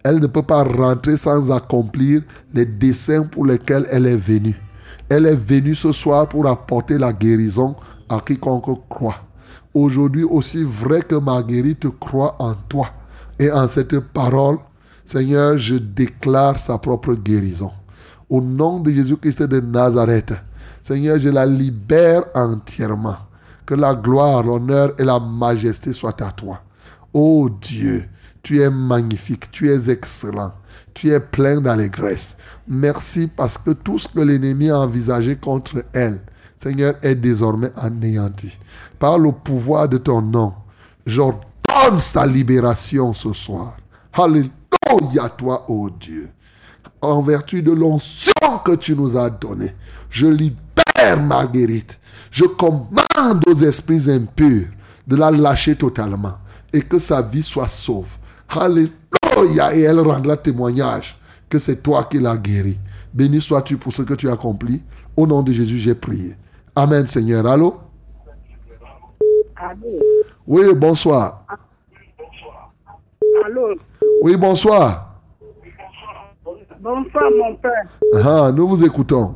elle 0.02 0.20
ne 0.20 0.26
peut 0.26 0.42
pas 0.42 0.62
rentrer 0.62 1.16
sans 1.16 1.50
accomplir 1.50 2.22
les 2.54 2.64
desseins 2.64 3.24
pour 3.24 3.44
lesquels 3.44 3.86
elle 3.90 4.06
est 4.06 4.16
venue. 4.16 4.58
Elle 5.08 5.26
est 5.26 5.36
venue 5.36 5.74
ce 5.74 5.92
soir 5.92 6.28
pour 6.28 6.46
apporter 6.46 6.98
la 6.98 7.12
guérison 7.12 7.76
à 8.08 8.20
quiconque 8.20 8.88
croit. 8.88 9.20
Aujourd'hui, 9.72 10.24
aussi 10.24 10.64
vrai 10.64 11.02
que 11.02 11.14
Marguerite 11.14 11.86
croit 11.98 12.34
en 12.38 12.54
toi 12.54 12.88
et 13.38 13.50
en 13.50 13.68
cette 13.68 14.00
parole, 14.00 14.58
Seigneur, 15.04 15.58
je 15.58 15.76
déclare 15.76 16.58
sa 16.58 16.78
propre 16.78 17.14
guérison. 17.14 17.70
Au 18.28 18.40
nom 18.40 18.80
de 18.80 18.90
Jésus-Christ 18.90 19.42
de 19.42 19.60
Nazareth, 19.60 20.34
Seigneur, 20.82 21.18
je 21.18 21.28
la 21.28 21.46
libère 21.46 22.24
entièrement. 22.34 23.16
Que 23.64 23.74
la 23.74 23.94
gloire, 23.94 24.44
l'honneur 24.44 24.92
et 24.98 25.04
la 25.04 25.18
majesté 25.18 25.92
soient 25.92 26.22
à 26.22 26.30
toi. 26.30 26.60
Ô 27.12 27.48
Dieu, 27.48 28.08
tu 28.42 28.60
es 28.60 28.70
magnifique, 28.70 29.50
tu 29.50 29.68
es 29.68 29.90
excellent, 29.90 30.52
tu 30.96 31.10
es 31.10 31.20
plein 31.20 31.60
d'allégresse. 31.60 32.36
Merci 32.66 33.28
parce 33.28 33.58
que 33.58 33.70
tout 33.72 33.98
ce 33.98 34.08
que 34.08 34.20
l'ennemi 34.20 34.70
a 34.70 34.80
envisagé 34.80 35.36
contre 35.36 35.84
elle, 35.92 36.22
Seigneur, 36.58 36.94
est 37.02 37.14
désormais 37.14 37.70
anéanti. 37.76 38.56
Par 38.98 39.18
le 39.18 39.30
pouvoir 39.30 39.90
de 39.90 39.98
ton 39.98 40.22
nom, 40.22 40.54
j'ordonne 41.04 42.00
sa 42.00 42.26
libération 42.26 43.12
ce 43.12 43.34
soir. 43.34 43.76
Alléluia, 44.14 45.28
toi, 45.36 45.70
ô 45.70 45.90
Dieu. 45.90 46.30
En 47.02 47.20
vertu 47.20 47.62
de 47.62 47.72
l'onction 47.72 48.32
que 48.64 48.74
tu 48.74 48.96
nous 48.96 49.18
as 49.18 49.28
donnée, 49.28 49.74
je 50.08 50.26
libère 50.26 51.22
Marguerite. 51.22 52.00
Je 52.30 52.46
commande 52.46 53.46
aux 53.46 53.54
esprits 53.54 54.10
impurs 54.10 54.68
de 55.06 55.16
la 55.16 55.30
lâcher 55.30 55.76
totalement 55.76 56.38
et 56.72 56.80
que 56.80 56.98
sa 56.98 57.20
vie 57.20 57.42
soit 57.42 57.68
sauve. 57.68 58.16
Alléluia. 58.48 58.92
Et 59.36 59.80
elle 59.82 60.00
rendra 60.00 60.36
témoignage 60.36 61.18
que 61.48 61.58
c'est 61.58 61.82
toi 61.82 62.04
qui 62.04 62.18
l'as 62.18 62.36
guéri. 62.36 62.78
Béni 63.12 63.40
sois-tu 63.40 63.76
pour 63.76 63.92
ce 63.92 64.02
que 64.02 64.14
tu 64.14 64.28
as 64.28 64.32
accompli. 64.32 64.82
Au 65.16 65.26
nom 65.26 65.42
de 65.42 65.52
Jésus, 65.52 65.78
j'ai 65.78 65.94
prié. 65.94 66.34
Amen, 66.74 67.06
Seigneur. 67.06 67.46
Allô? 67.46 67.76
Allô? 69.56 69.88
Oui, 70.46 70.74
bonsoir. 70.74 71.44
Allô? 73.44 73.74
Oui, 74.22 74.36
bonsoir. 74.36 75.14
Bonsoir, 76.80 77.30
mon 77.36 77.56
père. 77.56 77.88
Ah, 78.24 78.50
nous 78.54 78.68
vous 78.68 78.84
écoutons. 78.84 79.34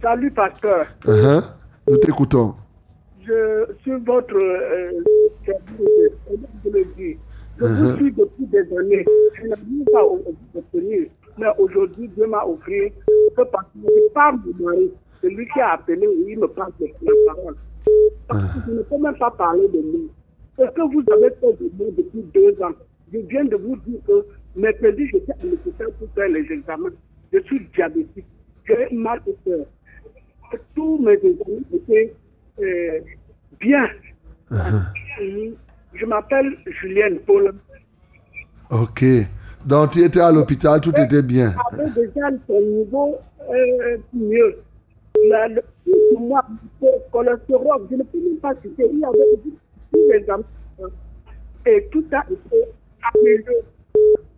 Salut, 0.00 0.30
pasteur. 0.30 0.86
Uh-huh. 1.04 1.42
Nous 1.88 1.96
t'écoutons. 1.98 2.54
Je 3.26 3.66
suis 3.82 3.92
votre 4.04 4.34
euh, 4.34 5.02
service, 5.44 6.12
je 6.64 6.70
le 6.70 6.84
dis. 6.96 7.18
Je 7.62 7.66
vous 7.68 7.90
Uh-huh. 7.90 7.96
suis 7.96 8.12
depuis 8.12 8.46
des 8.46 8.76
années. 8.76 9.04
Je 9.34 9.46
n'arrive 9.46 9.84
pas 9.92 10.04
obtenir. 10.04 11.08
Mais 11.38 11.46
aujourd'hui, 11.58 12.08
Dieu 12.08 12.26
m'a 12.26 12.44
offert 12.44 12.90
que 13.36 13.42
parce 13.42 13.66
que 13.72 13.78
je 13.88 14.12
parle 14.12 14.38
de 14.44 14.62
mari, 14.62 14.90
celui 15.22 15.46
qui 15.48 15.60
a 15.60 15.72
appelé, 15.74 16.06
il 16.28 16.38
me 16.38 16.48
parle 16.48 16.72
de 16.80 16.86
la 16.86 17.12
parole. 17.34 17.56
Parce 18.28 18.42
que 18.54 18.58
je 18.66 18.72
ne 18.78 18.82
peux 18.82 18.98
même 18.98 19.16
pas 19.16 19.30
parler 19.30 19.68
de 19.68 19.78
nous. 19.78 20.10
Ce 20.58 20.64
que 20.64 20.82
vous 20.92 21.04
avez 21.12 21.30
fait 21.40 21.52
de 21.62 21.70
moi 21.78 21.86
depuis 21.96 22.22
deux 22.34 22.62
ans, 22.62 22.72
je 23.12 23.18
viens 23.18 23.44
de 23.44 23.56
vous 23.56 23.76
dire 23.86 24.00
que 24.06 24.24
mercredi, 24.56 25.06
j'étais 25.12 25.32
à 25.32 25.46
l'hôpital 25.46 25.88
pour 25.98 26.08
faire 26.14 26.28
les 26.28 26.50
examens. 26.52 26.90
Je 27.32 27.38
suis 27.40 27.66
diabétique. 27.74 28.26
J'ai 28.66 28.88
mal 28.94 29.20
au 29.26 29.36
cœur. 29.44 29.64
Tous 30.74 30.98
mes 30.98 31.12
examens 31.14 31.62
étaient 31.72 32.12
euh, 32.60 32.98
bien. 33.60 33.86
Mhm. 34.50 35.54
Je 35.94 36.06
m'appelle 36.06 36.56
Julienne 36.80 37.18
Paul. 37.26 37.52
Ok. 38.70 39.04
Donc, 39.64 39.90
tu 39.92 40.02
étais 40.02 40.20
à 40.20 40.32
l'hôpital, 40.32 40.80
tout 40.80 40.92
était 40.98 41.22
bien. 41.22 41.54
J'avais 41.70 41.90
déjà 42.08 42.28
son 42.46 42.60
niveau 42.60 43.16
euh, 43.50 43.96
mieux. 44.12 44.56
La- 45.28 45.48
le, 45.48 45.62
pour 46.12 46.20
moi, 46.20 46.44
le 46.80 46.88
cholestérol, 47.12 47.86
je 47.90 47.96
ne 47.96 48.02
peux 48.02 48.18
même 48.18 48.38
pas 48.38 48.54
citer. 48.62 48.88
Il 48.92 48.98
y 48.98 49.04
avait 49.04 49.18
tous 49.92 49.98
les. 50.10 50.26
Et 51.64 51.88
tout 51.92 52.04
a 52.12 52.24
été 52.28 52.64
amélioré. 53.14 53.54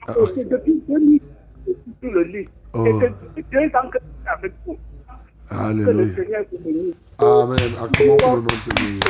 Et 0.08 0.32
c'est 0.34 0.48
depuis 0.48 0.82
2000 0.86 1.20
que 1.20 1.24
je 1.68 1.72
suis 1.72 1.94
sur 2.02 2.12
le 2.12 2.22
lit. 2.24 2.48
Oh. 2.74 2.84
Et 2.86 2.92
c'est 3.00 3.08
depuis 3.10 3.44
deux 3.50 3.78
ans 3.78 3.88
que 3.90 3.98
je 3.98 4.04
suis 4.04 4.28
avec 4.36 4.52
vous. 4.66 4.76
Que 5.48 5.54
le 5.54 5.60
Alléluia. 5.60 6.14
Seigneur 6.14 6.44
te 6.50 6.56
bénisse. 6.56 6.94
Amen. 7.18 7.72
Acclamons 7.82 8.16
pour 8.18 8.34
le 8.36 8.40
nom 8.40 8.46
de 8.46 8.50
Seigneur. 8.50 9.00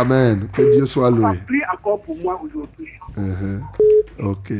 Amen. 0.00 0.48
Que 0.52 0.72
Dieu 0.74 0.86
soit 0.86 1.10
loué. 1.10 1.38
Prie 1.46 1.58
encore 1.72 2.02
pour 2.02 2.16
moi 2.16 2.40
aujourd'hui. 2.44 2.88
Mhm. 3.16 3.62
Ok. 4.24 4.52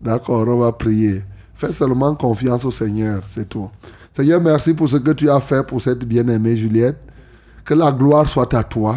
D'accord, 0.00 0.44
on 0.48 0.58
va 0.58 0.72
prier. 0.72 1.22
Fais 1.54 1.72
seulement 1.72 2.14
confiance 2.14 2.64
au 2.64 2.70
Seigneur, 2.70 3.22
c'est 3.28 3.48
tout. 3.48 3.70
Seigneur, 4.16 4.40
merci 4.40 4.74
pour 4.74 4.88
ce 4.88 4.96
que 4.96 5.12
tu 5.12 5.30
as 5.30 5.40
fait 5.40 5.64
pour 5.66 5.80
cette 5.80 6.04
bien-aimée 6.04 6.56
Juliette. 6.56 6.98
Que 7.64 7.74
la 7.74 7.92
gloire 7.92 8.28
soit 8.28 8.52
à 8.54 8.64
toi. 8.64 8.96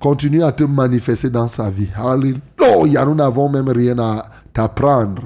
Continue 0.00 0.44
à 0.44 0.52
te 0.52 0.62
manifester 0.62 1.28
dans 1.28 1.48
sa 1.48 1.68
vie. 1.68 1.90
Alléluia. 1.96 3.04
Nous 3.04 3.14
n'avons 3.14 3.48
même 3.48 3.68
rien 3.68 3.98
à 3.98 4.22
t'apprendre. 4.52 5.22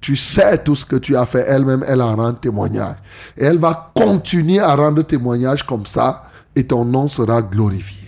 Tu 0.00 0.16
sais 0.16 0.62
tout 0.62 0.74
ce 0.74 0.84
que 0.84 0.96
tu 0.96 1.14
as 1.16 1.26
fait. 1.26 1.44
Elle-même, 1.46 1.84
elle 1.86 2.00
en 2.00 2.16
rend 2.16 2.32
témoignage. 2.32 2.96
Et 3.36 3.44
elle 3.44 3.58
va 3.58 3.92
continuer 3.94 4.60
à 4.60 4.74
rendre 4.74 5.02
témoignage 5.02 5.64
comme 5.64 5.84
ça. 5.84 6.24
Et 6.56 6.66
ton 6.66 6.84
nom 6.84 7.06
sera 7.08 7.42
glorifié. 7.42 8.03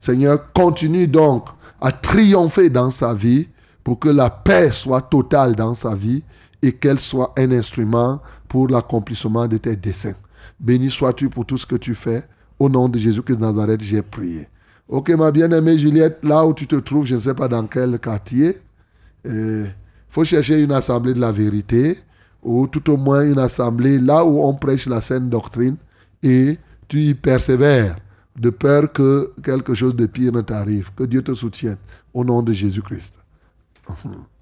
Seigneur, 0.00 0.52
continue 0.52 1.06
donc 1.06 1.48
à 1.80 1.92
triompher 1.92 2.70
dans 2.70 2.90
sa 2.90 3.12
vie 3.14 3.48
pour 3.84 3.98
que 3.98 4.08
la 4.08 4.30
paix 4.30 4.70
soit 4.70 5.02
totale 5.02 5.54
dans 5.54 5.74
sa 5.74 5.94
vie 5.94 6.24
et 6.62 6.72
qu'elle 6.72 7.00
soit 7.00 7.32
un 7.36 7.52
instrument 7.52 8.20
pour 8.48 8.68
l'accomplissement 8.68 9.46
de 9.46 9.58
tes 9.58 9.76
desseins. 9.76 10.14
Béni 10.58 10.90
sois-tu 10.90 11.28
pour 11.28 11.46
tout 11.46 11.58
ce 11.58 11.66
que 11.66 11.76
tu 11.76 11.94
fais. 11.94 12.22
Au 12.58 12.68
nom 12.68 12.88
de 12.88 12.98
Jésus-Christ 12.98 13.36
de 13.36 13.42
Nazareth, 13.42 13.80
j'ai 13.80 14.02
prié. 14.02 14.48
Ok, 14.88 15.10
ma 15.10 15.30
bien-aimée 15.30 15.78
Juliette, 15.78 16.18
là 16.22 16.44
où 16.44 16.52
tu 16.52 16.66
te 16.66 16.76
trouves, 16.76 17.06
je 17.06 17.14
ne 17.14 17.20
sais 17.20 17.34
pas 17.34 17.48
dans 17.48 17.66
quel 17.66 17.98
quartier, 17.98 18.56
il 19.24 19.72
faut 20.08 20.24
chercher 20.24 20.58
une 20.60 20.72
assemblée 20.72 21.14
de 21.14 21.20
la 21.20 21.32
vérité 21.32 21.98
ou 22.42 22.66
tout 22.66 22.90
au 22.90 22.96
moins 22.96 23.22
une 23.22 23.38
assemblée 23.38 23.98
là 23.98 24.24
où 24.24 24.42
on 24.42 24.54
prêche 24.54 24.86
la 24.86 25.00
saine 25.00 25.28
doctrine 25.28 25.76
et 26.22 26.58
tu 26.88 27.02
y 27.02 27.14
persévères 27.14 27.96
de 28.36 28.50
peur 28.50 28.92
que 28.92 29.32
quelque 29.44 29.74
chose 29.74 29.94
de 29.94 30.06
pire 30.06 30.32
ne 30.32 30.40
t'arrive. 30.40 30.90
Que 30.94 31.04
Dieu 31.04 31.22
te 31.22 31.34
soutienne 31.34 31.76
au 32.14 32.24
nom 32.24 32.42
de 32.42 32.52
Jésus-Christ. 32.52 33.14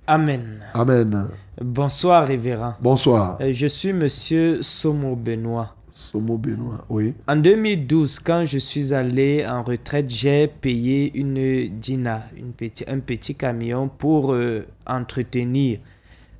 Amen. 0.07 0.61
Amen. 0.73 1.29
Bonsoir, 1.61 2.27
révérend. 2.27 2.75
Bonsoir. 2.81 3.37
Euh, 3.41 3.53
Je 3.53 3.67
suis 3.67 3.93
monsieur 3.93 4.63
Somo 4.63 5.15
Benoît. 5.15 5.75
Somo 5.93 6.39
Benoît, 6.39 6.85
oui. 6.89 7.13
En 7.27 7.37
2012, 7.37 8.21
quand 8.21 8.45
je 8.47 8.57
suis 8.59 8.95
allé 8.95 9.45
en 9.47 9.63
retraite, 9.63 10.09
j'ai 10.09 10.47
payé 10.47 11.11
une 11.15 11.69
Dina, 11.79 12.23
une 12.37 12.53
petit, 12.53 12.85
un 12.89 13.01
petit 13.01 13.35
camion 13.35 13.89
pour 13.89 14.33
euh, 14.33 14.65
entretenir 14.87 15.81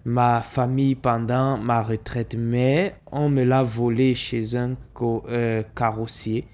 ma 0.05 0.41
famille 0.41 0.95
pendant 0.95 1.59
ma 1.59 1.83
retraite. 1.83 2.37
Mais 2.39 2.95
on 3.13 3.29
me 3.29 3.45
l'a 3.45 3.63
volé 3.63 4.15
chez 4.15 4.57
un 4.57 4.77
euh, 5.03 5.63
carrossier. 5.75 6.47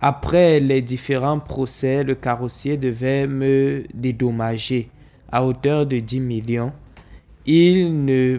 Après 0.00 0.60
les 0.60 0.82
différents 0.82 1.38
procès, 1.38 2.04
le 2.04 2.14
carrossier 2.14 2.76
devait 2.76 3.26
me 3.26 3.84
dédommager 3.94 4.90
à 5.32 5.44
hauteur 5.44 5.86
de 5.86 5.98
10 5.98 6.20
millions. 6.20 6.72
Il 7.46 8.04
ne, 8.04 8.36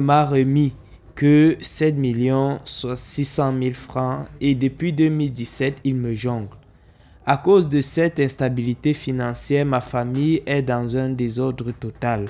m'a- 0.00 0.24
remis 0.24 0.74
que 1.14 1.56
7 1.60 1.96
millions 1.96 2.58
soit 2.64 2.96
600 2.96 3.54
000 3.60 3.74
francs 3.74 4.26
et 4.40 4.54
depuis 4.54 4.92
2017, 4.92 5.78
il 5.84 5.96
me 5.96 6.14
jongle. 6.14 6.48
À 7.26 7.36
cause 7.36 7.68
de 7.68 7.80
cette 7.80 8.18
instabilité 8.20 8.92
financière, 8.94 9.66
ma 9.66 9.80
famille 9.80 10.42
est 10.46 10.62
dans 10.62 10.96
un 10.96 11.10
désordre 11.10 11.72
total. 11.72 12.26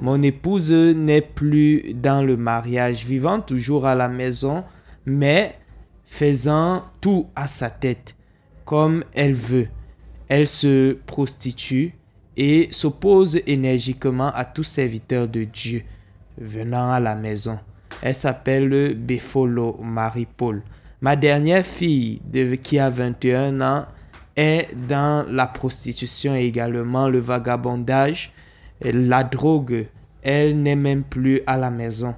Mon 0.00 0.22
épouse 0.22 0.70
n'est 0.72 1.22
plus 1.22 1.92
dans 1.94 2.22
le 2.22 2.36
mariage, 2.36 3.04
vivant 3.04 3.40
toujours 3.40 3.84
à 3.86 3.94
la 3.96 4.06
maison, 4.08 4.62
mais 5.04 5.57
faisant 6.08 6.84
tout 7.00 7.26
à 7.36 7.46
sa 7.46 7.70
tête, 7.70 8.14
comme 8.64 9.04
elle 9.14 9.34
veut. 9.34 9.68
Elle 10.28 10.46
se 10.48 10.94
prostitue 11.06 11.94
et 12.36 12.68
s'oppose 12.70 13.40
énergiquement 13.46 14.32
à 14.34 14.44
tout 14.44 14.64
serviteur 14.64 15.28
de 15.28 15.44
Dieu 15.44 15.82
venant 16.38 16.90
à 16.90 16.98
la 17.00 17.14
maison. 17.14 17.58
Elle 18.02 18.14
s'appelle 18.14 18.94
Befolo 18.96 19.78
Marie-Paul. 19.82 20.62
Ma 21.00 21.14
dernière 21.16 21.64
fille, 21.64 22.20
de- 22.24 22.54
qui 22.56 22.78
a 22.78 22.90
21 22.90 23.60
ans, 23.60 23.86
est 24.36 24.68
dans 24.88 25.26
la 25.30 25.46
prostitution 25.46 26.34
également 26.34 27.08
le 27.08 27.18
vagabondage, 27.18 28.32
la 28.80 29.24
drogue. 29.24 29.86
Elle 30.22 30.62
n'est 30.62 30.76
même 30.76 31.02
plus 31.04 31.40
à 31.46 31.56
la 31.56 31.70
maison. 31.70 32.14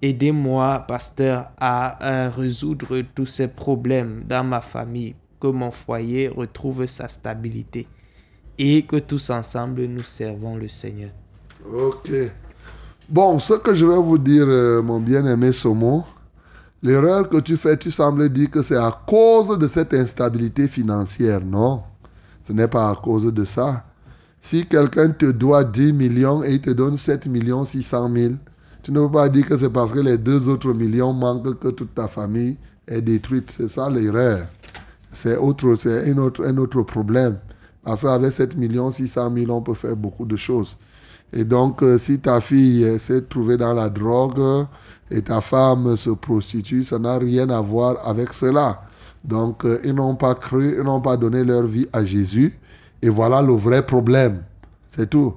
Aidez-moi, 0.00 0.84
pasteur, 0.86 1.50
à, 1.58 2.30
résoudre 2.30 3.02
tous 3.14 3.26
ces 3.26 3.48
problèmes 3.48 4.22
dans 4.28 4.44
ma 4.44 4.60
famille, 4.60 5.16
que 5.40 5.48
mon 5.48 5.72
foyer 5.72 6.28
retrouve 6.28 6.86
sa 6.86 7.08
stabilité 7.08 7.86
et 8.58 8.84
que 8.84 8.96
tous 8.96 9.30
ensemble 9.30 9.84
nous 9.86 10.02
servons 10.02 10.56
le 10.56 10.68
Seigneur. 10.68 11.10
Ok. 11.72 12.10
Bon, 13.08 13.38
ce 13.38 13.54
que 13.54 13.74
je 13.74 13.86
vais 13.86 13.96
vous 13.96 14.18
dire, 14.18 14.44
euh, 14.46 14.82
mon 14.82 15.00
bien-aimé 15.00 15.52
Somo, 15.52 16.04
l'erreur 16.82 17.28
que 17.28 17.38
tu 17.38 17.56
fais, 17.56 17.76
tu 17.76 17.90
sembles 17.90 18.28
dire 18.28 18.50
que 18.50 18.62
c'est 18.62 18.76
à 18.76 18.96
cause 19.06 19.58
de 19.58 19.66
cette 19.66 19.94
instabilité 19.94 20.68
financière. 20.68 21.40
Non, 21.40 21.82
ce 22.42 22.52
n'est 22.52 22.68
pas 22.68 22.90
à 22.90 22.94
cause 22.94 23.32
de 23.32 23.44
ça. 23.44 23.84
Si 24.40 24.66
quelqu'un 24.66 25.10
te 25.10 25.26
doit 25.26 25.64
10 25.64 25.92
millions 25.92 26.44
et 26.44 26.54
il 26.54 26.60
te 26.60 26.70
donne 26.70 26.96
7 26.96 27.26
millions 27.26 27.64
600 27.64 28.10
000, 28.14 28.34
tu 28.88 28.92
ne 28.94 29.00
peux 29.00 29.10
pas 29.12 29.28
dire 29.28 29.44
que 29.44 29.54
c'est 29.58 29.68
parce 29.68 29.92
que 29.92 29.98
les 29.98 30.16
deux 30.16 30.48
autres 30.48 30.72
millions 30.72 31.12
manquent 31.12 31.58
que 31.58 31.68
toute 31.68 31.94
ta 31.94 32.08
famille 32.08 32.56
est 32.86 33.02
détruite. 33.02 33.50
C'est 33.50 33.68
ça 33.68 33.90
l'erreur. 33.90 34.46
C'est 35.12 35.36
autre, 35.36 35.74
c'est 35.74 36.06
une 36.06 36.18
autre, 36.18 36.42
un 36.46 36.56
autre 36.56 36.80
problème. 36.80 37.36
Parce 37.84 38.00
qu'avec 38.00 38.32
7 38.32 38.56
millions 38.56 38.90
600 38.90 39.30
000, 39.34 39.52
on 39.52 39.60
peut 39.60 39.74
faire 39.74 39.94
beaucoup 39.94 40.24
de 40.24 40.38
choses. 40.38 40.74
Et 41.34 41.44
donc, 41.44 41.82
euh, 41.82 41.98
si 41.98 42.18
ta 42.18 42.40
fille 42.40 42.98
s'est 42.98 43.20
trouvée 43.28 43.58
dans 43.58 43.74
la 43.74 43.90
drogue 43.90 44.66
et 45.10 45.20
ta 45.20 45.42
femme 45.42 45.94
se 45.94 46.08
prostitue, 46.08 46.82
ça 46.82 46.98
n'a 46.98 47.18
rien 47.18 47.50
à 47.50 47.60
voir 47.60 47.96
avec 48.08 48.32
cela. 48.32 48.84
Donc, 49.22 49.66
euh, 49.66 49.78
ils 49.84 49.92
n'ont 49.92 50.14
pas 50.14 50.34
cru, 50.34 50.76
ils 50.78 50.82
n'ont 50.82 51.02
pas 51.02 51.18
donné 51.18 51.44
leur 51.44 51.64
vie 51.64 51.88
à 51.92 52.06
Jésus. 52.06 52.58
Et 53.02 53.10
voilà 53.10 53.42
le 53.42 53.52
vrai 53.52 53.84
problème. 53.84 54.44
C'est 54.88 55.10
tout. 55.10 55.34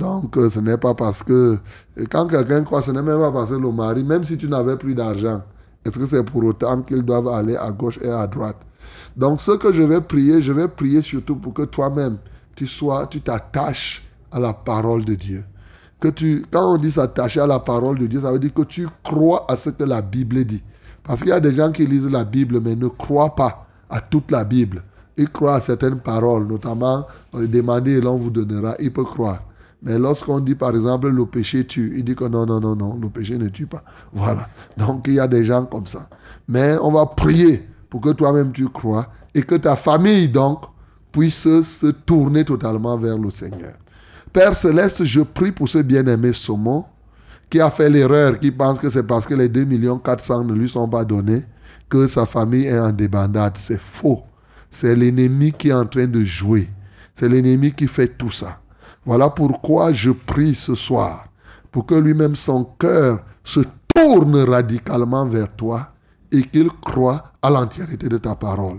Donc, 0.00 0.34
euh, 0.38 0.48
ce 0.48 0.60
n'est 0.60 0.78
pas 0.78 0.94
parce 0.94 1.22
que... 1.22 1.58
et 1.94 2.06
quand 2.06 2.26
quelqu'un 2.26 2.64
croit, 2.64 2.80
ce 2.80 2.90
n'est 2.90 3.02
même 3.02 3.18
pas 3.18 3.30
parce 3.30 3.50
que 3.50 3.56
le 3.56 3.70
mari, 3.70 4.02
même 4.02 4.24
si 4.24 4.38
tu 4.38 4.48
n'avais 4.48 4.78
plus 4.78 4.94
d'argent, 4.94 5.42
est-ce 5.84 5.98
que 5.98 6.06
c'est 6.06 6.24
pour 6.24 6.42
autant 6.42 6.80
qu'ils 6.80 7.02
doivent 7.02 7.28
aller 7.28 7.54
à 7.54 7.70
gauche 7.70 7.98
et 8.02 8.08
à 8.08 8.26
droite? 8.26 8.56
Donc, 9.14 9.42
ce 9.42 9.52
que 9.52 9.74
je 9.74 9.82
vais 9.82 10.00
prier, 10.00 10.40
je 10.40 10.52
vais 10.52 10.68
prier 10.68 11.02
surtout 11.02 11.36
pour 11.36 11.52
que 11.52 11.62
toi-même, 11.62 12.16
tu 12.56 12.66
sois, 12.66 13.06
tu 13.08 13.20
t'attaches 13.20 14.02
à 14.32 14.40
la 14.40 14.54
parole 14.54 15.04
de 15.04 15.14
Dieu. 15.14 15.44
Que 16.00 16.08
tu, 16.08 16.46
quand 16.50 16.74
on 16.74 16.78
dit 16.78 16.90
s'attacher 16.90 17.40
à 17.40 17.46
la 17.46 17.58
parole 17.58 17.98
de 17.98 18.06
Dieu, 18.06 18.22
ça 18.22 18.32
veut 18.32 18.38
dire 18.38 18.54
que 18.54 18.62
tu 18.62 18.88
crois 19.04 19.44
à 19.50 19.56
ce 19.56 19.68
que 19.68 19.84
la 19.84 20.00
Bible 20.00 20.46
dit. 20.46 20.62
Parce 21.02 21.20
qu'il 21.20 21.28
y 21.28 21.32
a 21.32 21.40
des 21.40 21.52
gens 21.52 21.70
qui 21.70 21.84
lisent 21.84 22.10
la 22.10 22.24
Bible, 22.24 22.58
mais 22.62 22.74
ne 22.74 22.88
croient 22.88 23.34
pas 23.34 23.66
à 23.90 24.00
toute 24.00 24.30
la 24.30 24.44
Bible. 24.44 24.82
Ils 25.18 25.28
croient 25.28 25.56
à 25.56 25.60
certaines 25.60 26.00
paroles, 26.00 26.46
notamment 26.46 27.06
euh, 27.34 27.46
demandez 27.46 27.98
et 27.98 28.00
l'on 28.00 28.16
vous 28.16 28.30
donnera. 28.30 28.74
Il 28.78 28.92
peut 28.94 29.04
croire. 29.04 29.42
Mais 29.82 29.98
lorsqu'on 29.98 30.40
dit 30.40 30.54
par 30.54 30.70
exemple 30.70 31.08
le 31.08 31.26
péché 31.26 31.64
tue, 31.66 31.92
il 31.96 32.04
dit 32.04 32.14
que 32.14 32.24
non, 32.24 32.44
non, 32.44 32.60
non, 32.60 32.76
non, 32.76 32.98
le 33.00 33.08
péché 33.08 33.38
ne 33.38 33.48
tue 33.48 33.66
pas. 33.66 33.82
Voilà. 34.12 34.48
Donc 34.76 35.06
il 35.06 35.14
y 35.14 35.20
a 35.20 35.26
des 35.26 35.44
gens 35.44 35.64
comme 35.64 35.86
ça. 35.86 36.08
Mais 36.48 36.76
on 36.82 36.92
va 36.92 37.06
prier 37.06 37.66
pour 37.88 38.00
que 38.00 38.10
toi-même 38.10 38.52
tu 38.52 38.68
crois 38.68 39.06
et 39.34 39.42
que 39.42 39.54
ta 39.54 39.76
famille 39.76 40.28
donc 40.28 40.64
puisse 41.12 41.42
se 41.62 41.90
tourner 41.90 42.44
totalement 42.44 42.96
vers 42.96 43.18
le 43.18 43.30
Seigneur. 43.30 43.74
Père 44.32 44.54
céleste, 44.54 45.04
je 45.04 45.22
prie 45.22 45.50
pour 45.50 45.68
ce 45.68 45.78
bien-aimé 45.78 46.32
Somo 46.32 46.86
qui 47.48 47.60
a 47.60 47.70
fait 47.70 47.90
l'erreur, 47.90 48.38
qui 48.38 48.52
pense 48.52 48.78
que 48.78 48.88
c'est 48.88 49.02
parce 49.02 49.26
que 49.26 49.34
les 49.34 49.48
2 49.48 49.64
millions 49.64 49.98
400 49.98 50.44
ne 50.44 50.52
lui 50.52 50.68
sont 50.68 50.88
pas 50.88 51.04
donnés 51.04 51.42
que 51.88 52.06
sa 52.06 52.24
famille 52.24 52.66
est 52.66 52.78
en 52.78 52.92
débandade. 52.92 53.54
C'est 53.58 53.80
faux. 53.80 54.22
C'est 54.70 54.94
l'ennemi 54.94 55.52
qui 55.52 55.70
est 55.70 55.72
en 55.72 55.84
train 55.84 56.06
de 56.06 56.22
jouer. 56.22 56.70
C'est 57.14 57.28
l'ennemi 57.28 57.72
qui 57.72 57.88
fait 57.88 58.06
tout 58.06 58.30
ça. 58.30 58.60
Voilà 59.04 59.30
pourquoi 59.30 59.92
je 59.92 60.10
prie 60.10 60.54
ce 60.54 60.74
soir 60.74 61.24
pour 61.72 61.86
que 61.86 61.94
lui-même 61.94 62.36
son 62.36 62.64
cœur 62.64 63.24
se 63.42 63.60
tourne 63.94 64.36
radicalement 64.36 65.26
vers 65.26 65.54
toi 65.56 65.92
et 66.30 66.42
qu'il 66.42 66.68
croit 66.68 67.32
à 67.40 67.50
l'entièreté 67.50 68.08
de 68.08 68.18
ta 68.18 68.34
parole. 68.34 68.78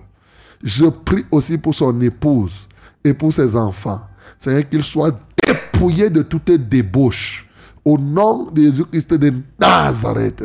Je 0.63 0.85
prie 0.85 1.25
aussi 1.31 1.57
pour 1.57 1.73
son 1.73 1.99
épouse 2.01 2.67
et 3.03 3.13
pour 3.13 3.33
ses 3.33 3.55
enfants. 3.55 4.01
Seigneur, 4.37 4.69
qu'ils 4.69 4.83
soient 4.83 5.19
dépouillés 5.45 6.09
de 6.09 6.21
toute 6.21 6.51
débauche 6.51 7.47
au 7.83 7.97
nom 7.97 8.51
de 8.51 8.61
Jésus-Christ 8.61 9.13
de 9.15 9.33
Nazareth. 9.59 10.43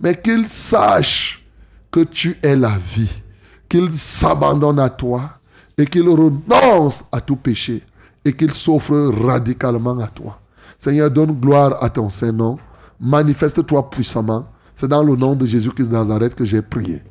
Mais 0.00 0.20
qu'ils 0.20 0.48
sachent 0.48 1.44
que 1.90 2.00
tu 2.00 2.36
es 2.42 2.54
la 2.54 2.78
vie, 2.78 3.22
qu'ils 3.68 3.92
s'abandonnent 3.96 4.80
à 4.80 4.90
toi 4.90 5.22
et 5.76 5.84
qu'ils 5.86 6.08
renoncent 6.08 7.04
à 7.10 7.20
tout 7.20 7.36
péché 7.36 7.82
et 8.26 8.32
qu'ils 8.32 8.54
s'offrent 8.54 9.12
radicalement 9.24 9.98
à 10.00 10.08
toi. 10.08 10.40
Seigneur, 10.80 11.10
donne 11.10 11.32
gloire 11.32 11.82
à 11.82 11.88
ton 11.88 12.10
Saint-Nom. 12.10 12.58
Manifeste-toi 13.00 13.88
puissamment. 13.88 14.46
C'est 14.74 14.88
dans 14.88 15.02
le 15.02 15.14
nom 15.14 15.36
de 15.36 15.46
Jésus-Christ 15.46 15.88
de 15.88 15.92
Nazareth 15.92 16.34
que 16.34 16.44
j'ai 16.44 16.60
prié. 16.60 17.02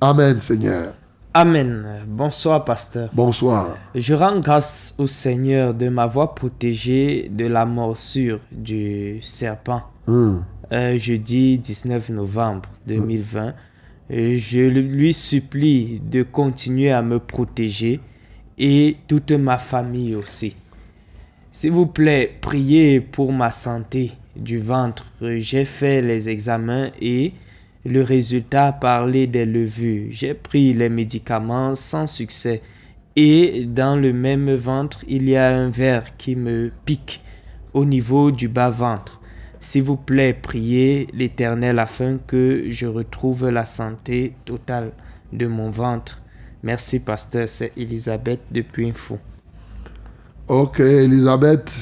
Amen, 0.00 0.40
Seigneur. 0.40 0.92
Amen. 1.32 2.04
Bonsoir, 2.08 2.64
pasteur. 2.64 3.08
Bonsoir. 3.12 3.68
Je 3.94 4.14
rends 4.14 4.40
grâce 4.40 4.94
au 4.98 5.06
Seigneur 5.06 5.74
de 5.74 5.88
m'avoir 5.88 6.34
protégé 6.34 7.30
de 7.30 7.46
la 7.46 7.64
morsure 7.64 8.40
du 8.50 9.20
serpent. 9.22 9.82
Hmm. 10.08 10.38
Euh, 10.72 10.98
jeudi 10.98 11.58
19 11.58 12.10
novembre 12.10 12.68
2020. 12.88 13.54
Euh, 14.10 14.36
Je 14.36 14.60
lui 14.60 15.14
supplie 15.14 16.00
de 16.00 16.24
continuer 16.24 16.90
à 16.90 17.00
me 17.00 17.20
protéger 17.20 18.00
et 18.58 18.96
toute 19.06 19.32
ma 19.32 19.58
famille 19.58 20.14
aussi. 20.14 20.56
S'il 21.56 21.70
vous 21.70 21.86
plaît, 21.86 22.36
priez 22.40 23.00
pour 23.00 23.32
ma 23.32 23.52
santé 23.52 24.10
du 24.34 24.58
ventre. 24.58 25.06
J'ai 25.22 25.64
fait 25.64 26.02
les 26.02 26.28
examens 26.28 26.90
et 27.00 27.32
le 27.84 28.02
résultat 28.02 28.72
parlait 28.72 29.28
des 29.28 29.46
levures. 29.46 30.08
J'ai 30.10 30.34
pris 30.34 30.74
les 30.74 30.88
médicaments 30.88 31.76
sans 31.76 32.08
succès. 32.08 32.60
Et 33.14 33.66
dans 33.66 33.94
le 33.94 34.12
même 34.12 34.52
ventre, 34.52 35.04
il 35.06 35.28
y 35.28 35.36
a 35.36 35.46
un 35.46 35.70
verre 35.70 36.16
qui 36.16 36.34
me 36.34 36.72
pique 36.84 37.22
au 37.72 37.84
niveau 37.84 38.32
du 38.32 38.48
bas-ventre. 38.48 39.20
S'il 39.60 39.84
vous 39.84 39.96
plaît, 39.96 40.34
priez 40.34 41.06
l'Éternel 41.14 41.78
afin 41.78 42.18
que 42.26 42.64
je 42.70 42.86
retrouve 42.86 43.48
la 43.48 43.64
santé 43.64 44.34
totale 44.44 44.90
de 45.32 45.46
mon 45.46 45.70
ventre. 45.70 46.20
Merci, 46.64 46.98
pasteur. 46.98 47.48
C'est 47.48 47.70
Elisabeth 47.76 48.40
depuis 48.50 48.88
Info. 48.88 49.20
Ok, 50.46 50.80
Elisabeth, 50.80 51.72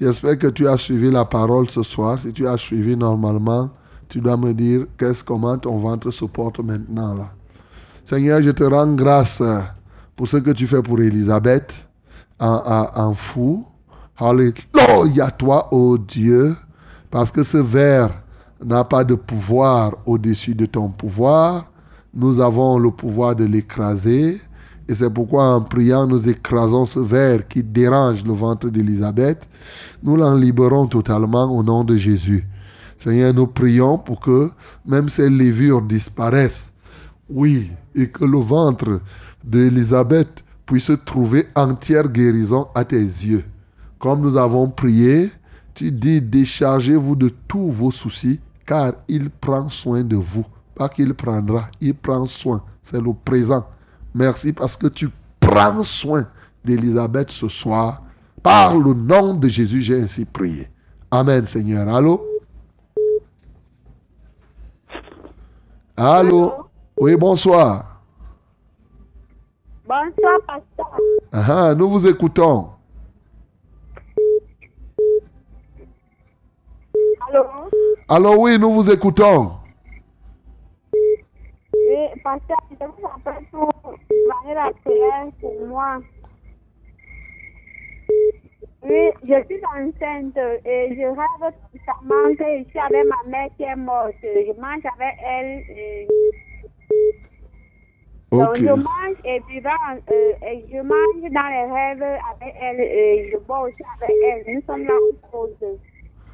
j'espère 0.00 0.38
que 0.38 0.46
tu 0.46 0.66
as 0.66 0.78
suivi 0.78 1.10
la 1.10 1.26
parole 1.26 1.68
ce 1.68 1.82
soir. 1.82 2.18
Si 2.18 2.32
tu 2.32 2.46
as 2.46 2.56
suivi 2.56 2.96
normalement, 2.96 3.68
tu 4.08 4.22
dois 4.22 4.38
me 4.38 4.54
dire 4.54 4.86
qu'est-ce, 4.96 5.22
comment 5.22 5.58
ton 5.58 5.76
ventre 5.76 6.10
se 6.10 6.24
porte 6.24 6.60
maintenant 6.60 7.14
là. 7.14 7.30
Seigneur, 8.06 8.40
je 8.40 8.52
te 8.52 8.64
rends 8.64 8.94
grâce 8.94 9.42
pour 10.16 10.26
ce 10.28 10.38
que 10.38 10.52
tu 10.52 10.66
fais 10.66 10.80
pour 10.80 10.98
Elisabeth 10.98 11.86
en, 12.38 12.62
en, 12.64 12.88
en 13.08 13.12
fou. 13.12 13.66
Alléluia, 14.16 15.30
toi, 15.36 15.68
ô 15.70 15.98
Dieu, 15.98 16.56
parce 17.10 17.30
que 17.30 17.42
ce 17.42 17.58
verre 17.58 18.22
n'a 18.64 18.82
pas 18.82 19.04
de 19.04 19.14
pouvoir 19.14 19.92
au-dessus 20.06 20.54
de 20.54 20.64
ton 20.64 20.88
pouvoir. 20.88 21.66
Nous 22.14 22.40
avons 22.40 22.78
le 22.78 22.90
pouvoir 22.90 23.36
de 23.36 23.44
l'écraser. 23.44 24.40
Et 24.90 24.94
c'est 24.96 25.08
pourquoi 25.08 25.54
en 25.54 25.62
priant, 25.62 26.04
nous 26.04 26.28
écrasons 26.28 26.84
ce 26.84 26.98
verre 26.98 27.46
qui 27.46 27.62
dérange 27.62 28.24
le 28.24 28.32
ventre 28.32 28.68
d'Élisabeth. 28.70 29.48
Nous 30.02 30.16
l'en 30.16 30.34
libérons 30.34 30.88
totalement 30.88 31.44
au 31.44 31.62
nom 31.62 31.84
de 31.84 31.96
Jésus. 31.96 32.44
Seigneur, 32.98 33.32
nous 33.32 33.46
prions 33.46 33.98
pour 33.98 34.18
que 34.18 34.50
même 34.84 35.08
ces 35.08 35.30
levures 35.30 35.80
disparaissent. 35.80 36.72
Oui, 37.28 37.70
et 37.94 38.08
que 38.08 38.24
le 38.24 38.38
ventre 38.38 39.00
d'Élisabeth 39.44 40.42
puisse 40.66 40.90
trouver 41.04 41.46
entière 41.54 42.08
guérison 42.08 42.66
à 42.74 42.84
tes 42.84 42.96
yeux. 42.96 43.44
Comme 44.00 44.22
nous 44.22 44.36
avons 44.36 44.68
prié, 44.70 45.30
tu 45.72 45.92
dis 45.92 46.20
déchargez-vous 46.20 47.14
de 47.14 47.30
tous 47.46 47.70
vos 47.70 47.92
soucis, 47.92 48.40
car 48.66 48.94
il 49.06 49.30
prend 49.30 49.68
soin 49.68 50.02
de 50.02 50.16
vous. 50.16 50.46
Pas 50.74 50.88
qu'il 50.88 51.14
prendra, 51.14 51.68
il 51.80 51.94
prend 51.94 52.26
soin. 52.26 52.64
C'est 52.82 53.00
le 53.00 53.12
présent. 53.12 53.64
Merci 54.14 54.52
parce 54.52 54.76
que 54.76 54.88
tu 54.88 55.08
prends 55.38 55.82
soin 55.84 56.26
d'Élisabeth 56.64 57.30
ce 57.30 57.48
soir. 57.48 58.02
Par 58.42 58.76
le 58.76 58.94
nom 58.94 59.34
de 59.34 59.48
Jésus, 59.48 59.82
j'ai 59.82 60.00
ainsi 60.00 60.24
prié. 60.24 60.68
Amen, 61.10 61.44
Seigneur. 61.44 61.88
Allô? 61.88 62.24
Allô? 65.96 66.70
Oui, 66.98 67.16
bonsoir. 67.16 68.02
Bonsoir, 69.86 70.38
pasteur. 70.46 70.98
Ah, 71.32 71.74
nous 71.74 71.90
vous 71.90 72.06
écoutons. 72.06 72.70
Allô? 77.28 77.44
Allô, 78.08 78.34
oui, 78.38 78.58
nous 78.58 78.72
vous 78.72 78.90
écoutons. 78.90 79.59
Oui, 82.20 82.38
pasteur, 82.38 82.58
je 82.70 82.86
vous 82.86 83.06
appelle 83.06 83.44
pour 83.50 83.72
demander 84.10 84.54
la 84.54 84.70
prière 84.84 85.26
pour 85.40 85.66
moi. 85.66 85.98
Oui, 88.82 89.10
je 89.22 89.44
suis 89.46 89.62
enceinte 89.64 90.36
et 90.64 90.94
je 90.96 91.06
rêve 91.06 91.54
constamment 91.72 92.34
que 92.36 92.58
je 92.58 92.68
suis 92.68 92.78
avec 92.78 93.04
ma 93.06 93.30
mère 93.30 93.48
qui 93.56 93.62
est 93.62 93.76
morte. 93.76 94.14
Je 94.22 94.52
mange 94.60 94.84
avec 94.98 95.16
elle. 95.24 95.64
Et... 95.70 96.08
Donc, 98.32 98.48
Ok. 98.50 98.56
je 98.58 98.70
mange 98.70 99.16
et 99.24 99.40
puis 99.40 99.60
dans, 99.60 99.70
euh, 100.12 100.32
et 100.46 100.64
je 100.72 100.80
mange 100.80 101.32
dans 101.32 101.48
les 101.48 101.72
rêves 101.72 102.02
avec 102.02 102.54
elle 102.60 102.80
et 102.80 103.30
je 103.32 103.38
bois 103.38 103.60
aussi 103.60 103.82
avec 104.00 104.16
elle. 104.24 104.54
Nous 104.54 104.62
sommes 104.62 104.84
là 104.84 104.94
en 104.94 105.30
pause. 105.30 105.78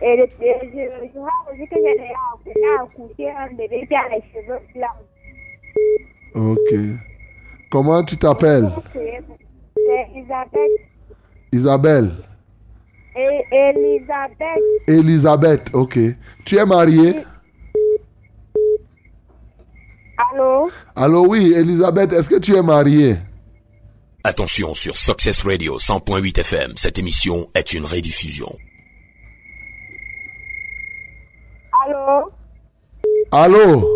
Et, 0.03 0.21
et 0.21 0.31
je, 0.41 1.09
je 1.15 1.19
rêve 1.19 1.47
aussi 1.53 1.69
que 1.69 1.77
j'ai 1.81 2.75
accouché 2.79 3.31
un 3.31 3.55
bébé 3.55 3.87
qui 3.87 3.95
a 3.95 4.09
les 4.09 4.23
cheveux 4.33 4.61
blancs. 4.75 5.16
Ok. 6.37 6.75
Comment 7.71 8.05
tu 8.05 8.17
t'appelles? 8.17 8.69
C'est 8.93 9.23
c'est 9.75 10.07
Elisabeth. 10.15 10.71
Isabelle. 11.53 12.11
Et 13.17 13.45
Elisabeth, 13.51 14.63
Elisabeth, 14.87 15.71
ok. 15.75 15.99
Tu 16.45 16.57
es 16.59 16.67
mariée? 16.67 17.15
allô? 20.33 20.71
Allô, 20.95 21.27
oui, 21.27 21.55
Elisabeth, 21.57 22.13
est-ce 22.13 22.29
que 22.29 22.39
tu 22.39 22.55
es 22.55 22.63
mariée? 22.63 23.17
Attention 24.23 24.75
sur 24.75 24.99
Success 24.99 25.43
Radio 25.45 25.79
100.8 25.79 26.41
FM, 26.41 26.73
cette 26.77 26.99
émission 26.99 27.49
est 27.55 27.73
une 27.73 27.87
rediffusion. 27.87 28.55
Allô? 31.87 32.31
Allô? 33.33 33.96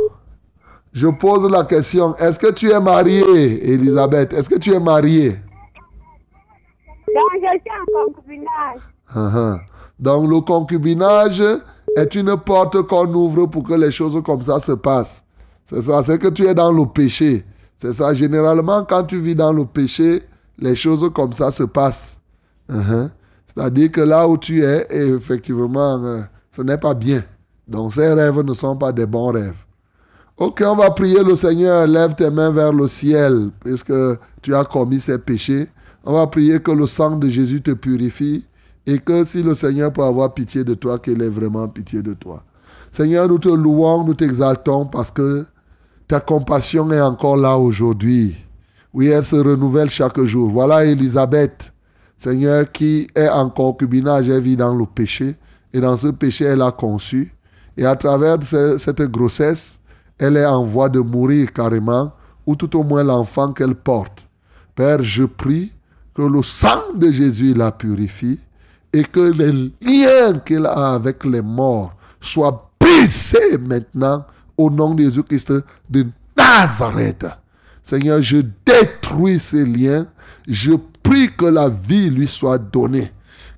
Je 0.92 1.06
pose 1.06 1.48
la 1.48 1.64
question. 1.64 2.16
Est-ce 2.16 2.38
que 2.38 2.52
tu 2.52 2.70
es 2.70 2.80
mariée, 2.80 3.72
Elisabeth? 3.72 4.32
Est-ce 4.32 4.48
que 4.48 4.58
tu 4.58 4.72
es 4.72 4.80
mariée? 4.80 5.30
Donc, 7.06 7.32
je 7.34 7.60
suis 7.60 7.70
en 7.70 8.06
concubinage. 8.06 8.80
Ah. 9.14 9.58
Donc, 9.98 10.28
le 10.28 10.40
concubinage 10.40 11.42
est 11.96 12.14
une 12.14 12.36
porte 12.36 12.82
qu'on 12.82 13.12
ouvre 13.14 13.46
pour 13.46 13.62
que 13.62 13.74
les 13.74 13.92
choses 13.92 14.20
comme 14.24 14.42
ça 14.42 14.58
se 14.58 14.72
passent. 14.72 15.24
C'est 15.64 15.82
ça, 15.82 16.02
c'est 16.02 16.18
que 16.18 16.28
tu 16.28 16.46
es 16.46 16.54
dans 16.54 16.72
le 16.72 16.86
péché. 16.86 17.44
C'est 17.78 17.92
ça, 17.92 18.12
généralement, 18.12 18.84
quand 18.84 19.04
tu 19.04 19.18
vis 19.18 19.36
dans 19.36 19.52
le 19.52 19.64
péché, 19.64 20.22
les 20.58 20.74
choses 20.74 21.08
comme 21.14 21.32
ça 21.32 21.50
se 21.52 21.62
passent. 21.62 22.20
Ah. 22.68 23.08
C'est-à-dire 23.46 23.90
que 23.90 24.00
là 24.00 24.28
où 24.28 24.36
tu 24.38 24.64
es, 24.64 24.86
effectivement, 24.90 26.02
euh, 26.04 26.20
ce 26.50 26.62
n'est 26.62 26.78
pas 26.78 26.94
bien. 26.94 27.22
Donc, 27.66 27.92
ces 27.94 28.12
rêves 28.12 28.42
ne 28.42 28.54
sont 28.54 28.76
pas 28.76 28.92
des 28.92 29.06
bons 29.06 29.32
rêves. 29.32 29.64
Ok, 30.42 30.62
on 30.66 30.74
va 30.74 30.90
prier 30.90 31.22
le 31.22 31.36
Seigneur. 31.36 31.86
Lève 31.86 32.14
tes 32.14 32.30
mains 32.30 32.50
vers 32.50 32.72
le 32.72 32.88
ciel, 32.88 33.50
puisque 33.60 33.92
tu 34.40 34.54
as 34.54 34.64
commis 34.64 34.98
ces 34.98 35.18
péchés. 35.18 35.68
On 36.02 36.14
va 36.14 36.26
prier 36.28 36.60
que 36.60 36.70
le 36.70 36.86
sang 36.86 37.16
de 37.18 37.28
Jésus 37.28 37.60
te 37.60 37.72
purifie 37.72 38.46
et 38.86 38.98
que 38.98 39.22
si 39.26 39.42
le 39.42 39.54
Seigneur 39.54 39.92
peut 39.92 40.02
avoir 40.02 40.32
pitié 40.32 40.64
de 40.64 40.72
toi, 40.72 40.98
qu'il 40.98 41.20
ait 41.20 41.28
vraiment 41.28 41.68
pitié 41.68 42.00
de 42.00 42.14
toi. 42.14 42.42
Seigneur, 42.90 43.28
nous 43.28 43.38
te 43.38 43.50
louons, 43.50 44.02
nous 44.02 44.14
t'exaltons 44.14 44.86
parce 44.86 45.10
que 45.10 45.44
ta 46.08 46.20
compassion 46.20 46.90
est 46.90 47.02
encore 47.02 47.36
là 47.36 47.58
aujourd'hui. 47.58 48.34
Oui, 48.94 49.08
elle 49.08 49.26
se 49.26 49.36
renouvelle 49.36 49.90
chaque 49.90 50.18
jour. 50.22 50.48
Voilà 50.50 50.86
Élisabeth, 50.86 51.70
Seigneur, 52.16 52.72
qui 52.72 53.06
est 53.14 53.28
en 53.28 53.50
concubinage, 53.50 54.30
elle 54.30 54.40
vit 54.40 54.56
dans 54.56 54.74
le 54.74 54.86
péché. 54.86 55.36
Et 55.74 55.80
dans 55.80 55.98
ce 55.98 56.06
péché, 56.08 56.46
elle 56.46 56.62
a 56.62 56.72
conçu. 56.72 57.34
Et 57.76 57.84
à 57.84 57.94
travers 57.94 58.38
ce- 58.42 58.78
cette 58.78 59.02
grossesse, 59.02 59.79
elle 60.20 60.36
est 60.36 60.46
en 60.46 60.62
voie 60.62 60.90
de 60.90 61.00
mourir 61.00 61.50
carrément, 61.52 62.12
ou 62.46 62.54
tout 62.54 62.76
au 62.76 62.84
moins 62.84 63.02
l'enfant 63.02 63.52
qu'elle 63.52 63.74
porte. 63.74 64.26
Père, 64.74 65.02
je 65.02 65.24
prie 65.24 65.72
que 66.14 66.22
le 66.22 66.42
sang 66.42 66.92
de 66.94 67.10
Jésus 67.10 67.54
la 67.54 67.72
purifie 67.72 68.38
et 68.92 69.02
que 69.02 69.20
les 69.20 69.72
liens 69.80 70.38
qu'elle 70.40 70.66
a 70.66 70.94
avec 70.94 71.24
les 71.24 71.40
morts 71.40 71.94
soient 72.20 72.70
brisés 72.78 73.56
maintenant 73.66 74.26
au 74.58 74.68
nom 74.68 74.94
de 74.94 75.04
Jésus-Christ 75.04 75.54
de 75.88 76.06
Nazareth. 76.36 77.26
Seigneur, 77.82 78.20
je 78.20 78.42
détruis 78.66 79.38
ces 79.38 79.64
liens. 79.64 80.06
Je 80.46 80.72
prie 81.02 81.30
que 81.34 81.46
la 81.46 81.70
vie 81.70 82.10
lui 82.10 82.26
soit 82.26 82.58
donnée. 82.58 83.10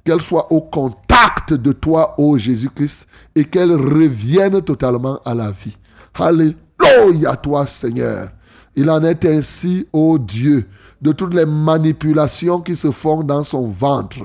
Qu'elle 0.04 0.22
soit 0.22 0.52
au 0.52 0.60
contact 0.60 1.54
de 1.54 1.72
toi, 1.72 2.14
ô 2.18 2.38
Jésus-Christ, 2.38 3.06
et 3.34 3.44
qu'elle 3.44 3.72
revienne 3.72 4.60
totalement 4.62 5.18
à 5.24 5.34
la 5.34 5.50
vie. 5.50 5.76
Alléluia, 6.14 7.36
toi, 7.36 7.66
Seigneur. 7.66 8.28
Il 8.74 8.88
en 8.90 9.02
est 9.04 9.24
ainsi, 9.26 9.86
ô 9.92 10.18
Dieu, 10.18 10.66
de 11.00 11.12
toutes 11.12 11.34
les 11.34 11.44
manipulations 11.46 12.60
qui 12.60 12.74
se 12.76 12.90
font 12.90 13.22
dans 13.22 13.44
son 13.44 13.66
ventre. 13.68 14.18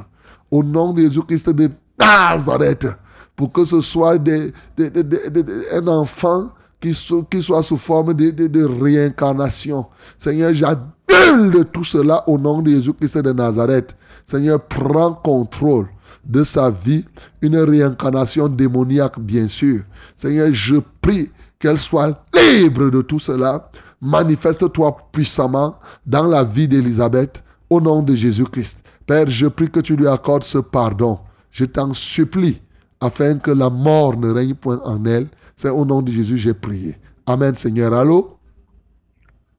Au 0.50 0.64
nom 0.64 0.94
de 0.94 1.02
Jésus-Christ 1.02 1.50
de 1.50 1.70
Nazareth, 2.00 2.88
pour 3.36 3.52
que 3.52 3.66
ce 3.66 3.82
soit 3.82 4.18
des, 4.18 4.52
des- 4.78 4.90
des- 4.90 5.70
un 5.74 5.88
enfant 5.88 6.50
qui, 6.80 6.94
so- 6.94 7.24
qui 7.24 7.42
soit 7.44 7.64
sous 7.64 7.78
forme 7.78 8.14
de, 8.14 8.32
de- 8.32 8.64
réincarnation. 8.66 9.86
Seigneur, 10.18 10.54
j'annule 10.54 11.66
tout 11.74 11.84
cela 11.84 12.24
au 12.30 12.38
nom 12.38 12.62
de 12.62 12.70
Jésus-Christ 12.72 13.18
de 13.18 13.34
Nazareth. 13.34 13.98
Seigneur, 14.26 14.62
prends 14.66 15.14
contrôle 15.14 15.88
de 16.24 16.44
sa 16.44 16.70
vie, 16.70 17.06
une 17.42 17.58
réincarnation 17.58 18.48
démoniaque, 18.48 19.20
bien 19.20 19.48
sûr. 19.50 19.82
Seigneur, 20.16 20.50
je 20.54 20.76
prie 21.02 21.30
qu'elle 21.60 21.78
soit 21.78 22.26
libre 22.34 22.90
de 22.90 23.02
tout 23.02 23.20
cela. 23.20 23.70
Manifeste-toi 24.02 24.98
puissamment 25.12 25.80
dans 26.06 26.26
la 26.26 26.44
vie 26.44 26.68
d'Élisabeth 26.68 27.44
au 27.70 27.82
nom 27.82 28.02
de 28.02 28.16
Jésus-Christ. 28.16 28.80
Père, 29.06 29.28
je 29.28 29.48
prie 29.48 29.70
que 29.70 29.80
tu 29.80 29.96
lui 29.96 30.08
accordes 30.08 30.44
ce 30.44 30.58
pardon. 30.58 31.20
Je 31.52 31.66
t'en 31.66 31.94
supplie 31.94 32.62
afin 33.00 33.38
que 33.40 33.52
la 33.52 33.70
mort 33.70 34.18
ne 34.18 34.32
règne 34.32 34.54
point 34.54 34.82
en 34.84 35.04
elle. 35.06 35.28
C'est 35.56 35.70
au 35.70 35.86
nom 35.86 36.02
de 36.02 36.12
Jésus 36.12 36.38
j'ai 36.38 36.54
prié. 36.54 36.96
Amen, 37.26 37.56
Seigneur. 37.56 37.94
Allô? 37.94 38.38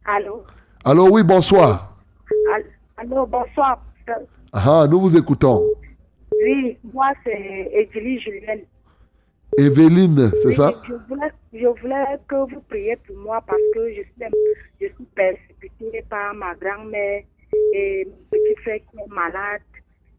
Allô? 0.05 0.45
Allô, 0.85 1.09
oui, 1.11 1.23
bonsoir. 1.23 1.97
Allô, 2.97 3.27
bonsoir. 3.27 3.83
Ah, 4.53 4.87
nous 4.89 5.01
vous 5.01 5.17
écoutons. 5.17 5.63
Oui, 6.43 6.79
moi 6.93 7.07
c'est 7.25 7.71
Edili 7.73 8.21
Julienne. 8.21 8.61
Evelyne, 9.59 10.31
c'est 10.37 10.49
Oui, 10.49 10.55
ça? 10.55 10.73
je 10.87 10.95
voulais, 11.09 11.31
je 11.53 11.67
voulais 11.81 12.05
que 12.29 12.37
vous 12.55 12.61
priez 12.69 12.97
pour 13.07 13.17
moi 13.17 13.43
parce 13.47 13.61
que 13.75 13.89
je 13.91 14.03
suis, 14.03 14.33
je 14.81 14.87
suis 14.87 15.05
persécutée 15.15 16.05
par 16.09 16.35
ma 16.35 16.55
grand-mère 16.55 17.23
et 17.75 18.07
mon 18.07 18.17
petit 18.31 18.55
frère 18.63 18.79
qui 18.91 18.99
est 18.99 19.09
malade. 19.15 19.63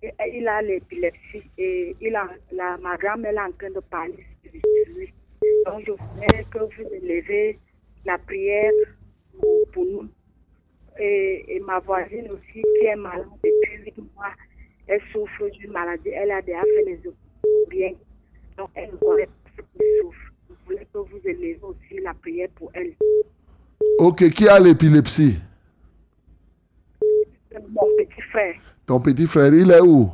Et- 0.02 0.08
et 0.08 0.38
il 0.38 0.48
a 0.48 0.62
l'épilepsie 0.62 1.44
et 1.58 1.96
il 2.02 2.16
a, 2.16 2.28
la, 2.52 2.78
ma 2.78 2.96
grand-mère 2.98 3.34
est 3.34 3.40
en 3.40 3.52
train 3.52 3.70
de 3.72 3.80
parler 3.82 4.26
sur 4.44 4.96
lui. 4.96 5.14
Donc 5.66 5.84
je 5.86 5.92
voulais 5.92 6.46
que 6.52 6.60
vous 6.60 6.90
élevez 6.94 7.60
la 8.06 8.18
prière 8.18 8.72
pour, 9.40 9.68
pour 9.74 9.86
nous. 9.86 10.08
Et, 11.00 11.46
et 11.56 11.60
ma 11.62 11.80
voisine 11.80 12.30
aussi 12.32 12.62
qui 12.80 12.86
est 12.86 12.96
malade 12.96 13.26
depuis 13.44 13.84
huit 13.86 13.98
mois, 14.16 14.32
elle 14.88 15.02
souffre 15.14 15.48
d'une 15.50 15.72
maladie. 15.72 16.10
Elle 16.10 16.32
a 16.32 16.42
déjà 16.42 16.62
fait 16.62 16.84
les 16.86 17.00
bien. 17.70 17.92
Donc, 18.60 18.72
elle 18.76 18.92
ne 18.92 18.98
connaît 18.98 19.26
pas 19.26 19.32
ce 19.56 19.62
qui 19.62 19.86
souffre. 20.02 20.18
Je 20.50 20.56
voulais 20.66 20.88
que 20.94 20.98
vous 20.98 21.20
élevez 21.24 21.58
aussi 21.64 22.02
la 22.04 22.14
prière 22.14 22.50
pour 22.56 22.70
elle. 22.74 22.94
Ok, 24.00 24.30
qui 24.32 24.50
a 24.50 24.60
l'épilepsie? 24.60 25.40
Mon 27.54 27.88
petit 27.98 28.22
frère, 28.30 28.56
Ton 28.86 29.00
petit 29.00 29.28
frère, 29.28 29.54
il 29.54 29.72
est 29.72 29.80
où? 29.80 30.12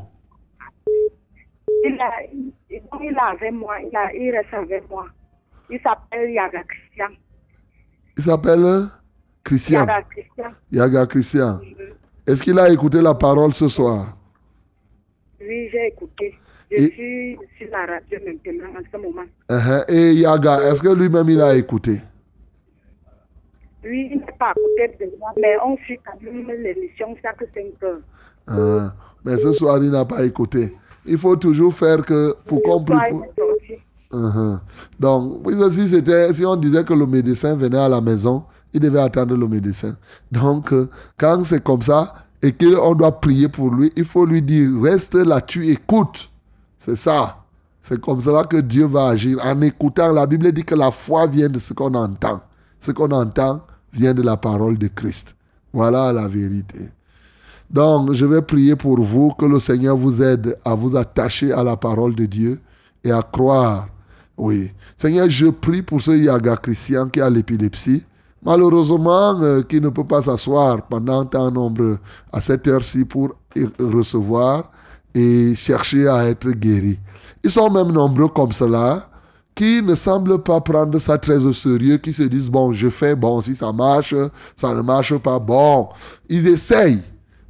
il, 1.85 1.99
a, 1.99 2.11
il, 2.31 3.17
avec 3.19 3.51
moi, 3.51 3.79
il, 3.81 3.95
a, 3.97 4.13
il 4.13 4.29
reste 4.31 4.53
avec 4.53 4.87
moi. 4.91 5.07
Il 5.71 5.79
s'appelle 5.81 6.29
Yaga 6.29 6.63
Christian. 6.65 7.15
Il 8.15 8.23
s'appelle 8.23 8.89
Christian. 9.43 9.79
Yaga 9.81 10.01
Christian. 10.03 10.51
Yaga 10.71 11.05
Christian. 11.07 11.61
Est-ce 12.27 12.43
qu'il 12.43 12.59
a 12.59 12.69
écouté 12.69 13.01
la 13.01 13.15
parole 13.15 13.53
ce 13.55 13.67
soir? 13.67 14.15
Oui, 15.41 15.67
j'ai 15.71 15.87
écouté. 15.87 16.35
Je 16.71 16.83
Et- 16.83 16.87
suis 16.87 17.37
sur 17.57 17.67
la 17.71 17.85
radio 17.85 18.19
maintenant 18.25 18.79
en 18.79 18.83
ce 18.91 18.97
moment. 18.97 19.27
Uh-huh. 19.49 19.91
Et 19.91 20.13
Yaga, 20.15 20.59
est-ce 20.69 20.81
que 20.81 20.89
lui-même 20.93 21.29
il 21.29 21.41
a 21.41 21.55
écouté? 21.55 22.01
Oui, 23.83 24.09
il 24.11 24.17
n'est 24.17 24.25
pas 24.39 24.49
à 24.49 24.53
côté 24.53 25.05
de 25.05 25.11
moi, 25.19 25.29
mais 25.39 25.55
on 25.63 25.77
suit 25.77 25.99
quand 26.03 26.19
même 26.21 26.47
l'émission 26.63 27.15
chaque 27.21 27.39
5 27.53 27.83
heures. 27.83 27.99
Ah, 28.47 28.93
mais 29.23 29.37
ce 29.37 29.53
soir, 29.53 29.77
il 29.81 29.91
n'a 29.91 30.05
pas 30.05 30.23
écouté. 30.25 30.75
Il 31.05 31.17
faut 31.19 31.35
toujours 31.35 31.73
faire 31.73 32.01
que 32.01 32.33
pour 32.47 32.61
est 32.61 32.65
sorti. 32.65 33.79
Uh-huh. 34.11 34.59
Donc, 34.99 35.47
si, 35.69 35.87
c'était, 35.87 36.33
si 36.33 36.45
on 36.45 36.55
disait 36.55 36.83
que 36.83 36.93
le 36.93 37.05
médecin 37.05 37.55
venait 37.55 37.77
à 37.77 37.89
la 37.89 38.01
maison, 38.01 38.43
il 38.73 38.79
devait 38.79 38.99
attendre 39.01 39.37
le 39.37 39.47
médecin. 39.47 39.95
Donc, 40.31 40.73
euh, 40.73 40.89
quand 41.17 41.43
c'est 41.45 41.63
comme 41.63 41.81
ça 41.81 42.13
et 42.41 42.51
qu'on 42.53 42.95
doit 42.95 43.19
prier 43.19 43.49
pour 43.49 43.69
lui, 43.71 43.91
il 43.95 44.03
faut 44.03 44.25
lui 44.25 44.41
dire, 44.41 44.69
reste 44.81 45.15
là, 45.15 45.41
tu 45.41 45.67
écoutes. 45.69 46.31
C'est 46.77 46.95
ça. 46.95 47.37
C'est 47.81 48.01
comme 48.01 48.19
cela 48.21 48.43
que 48.43 48.57
Dieu 48.57 48.85
va 48.85 49.07
agir. 49.09 49.37
En 49.43 49.61
écoutant, 49.61 50.11
la 50.11 50.25
Bible 50.25 50.51
dit 50.51 50.63
que 50.63 50.75
la 50.75 50.91
foi 50.91 51.27
vient 51.27 51.49
de 51.49 51.59
ce 51.59 51.73
qu'on 51.73 51.93
entend. 51.93 52.41
Ce 52.79 52.91
qu'on 52.91 53.11
entend 53.11 53.61
vient 53.93 54.13
de 54.13 54.21
la 54.21 54.37
parole 54.37 54.77
de 54.77 54.87
Christ. 54.87 55.35
Voilà 55.71 56.11
la 56.11 56.27
vérité. 56.27 56.89
Donc, 57.69 58.13
je 58.13 58.25
vais 58.25 58.41
prier 58.41 58.75
pour 58.75 58.99
vous, 59.01 59.31
que 59.37 59.45
le 59.45 59.59
Seigneur 59.59 59.97
vous 59.97 60.21
aide 60.21 60.55
à 60.65 60.73
vous 60.75 60.95
attacher 60.95 61.51
à 61.51 61.63
la 61.63 61.75
parole 61.77 62.15
de 62.15 62.25
Dieu 62.25 62.59
et 63.03 63.11
à 63.11 63.21
croire. 63.21 63.87
Oui. 64.37 64.71
Seigneur, 64.97 65.29
je 65.29 65.47
prie 65.47 65.81
pour 65.81 66.01
ce 66.01 66.11
Yaga 66.11 66.57
Christian 66.57 67.07
qui 67.09 67.21
a 67.21 67.29
l'épilepsie. 67.29 68.03
Malheureusement, 68.43 69.41
euh, 69.41 69.61
qui 69.63 69.81
ne 69.81 69.89
peut 69.89 70.03
pas 70.03 70.21
s'asseoir 70.21 70.83
pendant 70.87 71.25
tant 71.25 71.49
nombre 71.49 71.97
à 72.31 72.41
cette 72.41 72.67
heure-ci 72.67 73.03
pour 73.05 73.33
y- 73.55 73.65
recevoir 73.79 74.69
et 75.15 75.55
chercher 75.55 76.07
à 76.07 76.25
être 76.25 76.51
guéri. 76.51 76.99
Ils 77.43 77.49
sont 77.49 77.71
même 77.71 77.91
nombreux 77.91 78.27
comme 78.27 78.51
cela 78.51 79.09
qui 79.55 79.81
ne 79.81 79.95
semblent 79.95 80.43
pas 80.43 80.59
prendre 80.59 80.99
ça 80.99 81.17
très 81.17 81.37
au 81.45 81.53
sérieux, 81.53 81.97
qui 81.97 82.11
se 82.11 82.23
disent, 82.23 82.49
bon, 82.49 82.73
je 82.73 82.89
fais, 82.89 83.15
bon, 83.15 83.39
si 83.41 83.55
ça 83.55 83.71
marche, 83.71 84.13
ça 84.57 84.73
ne 84.73 84.81
marche 84.81 85.17
pas, 85.17 85.39
bon. 85.39 85.87
Ils 86.27 86.47
essayent. 86.47 87.01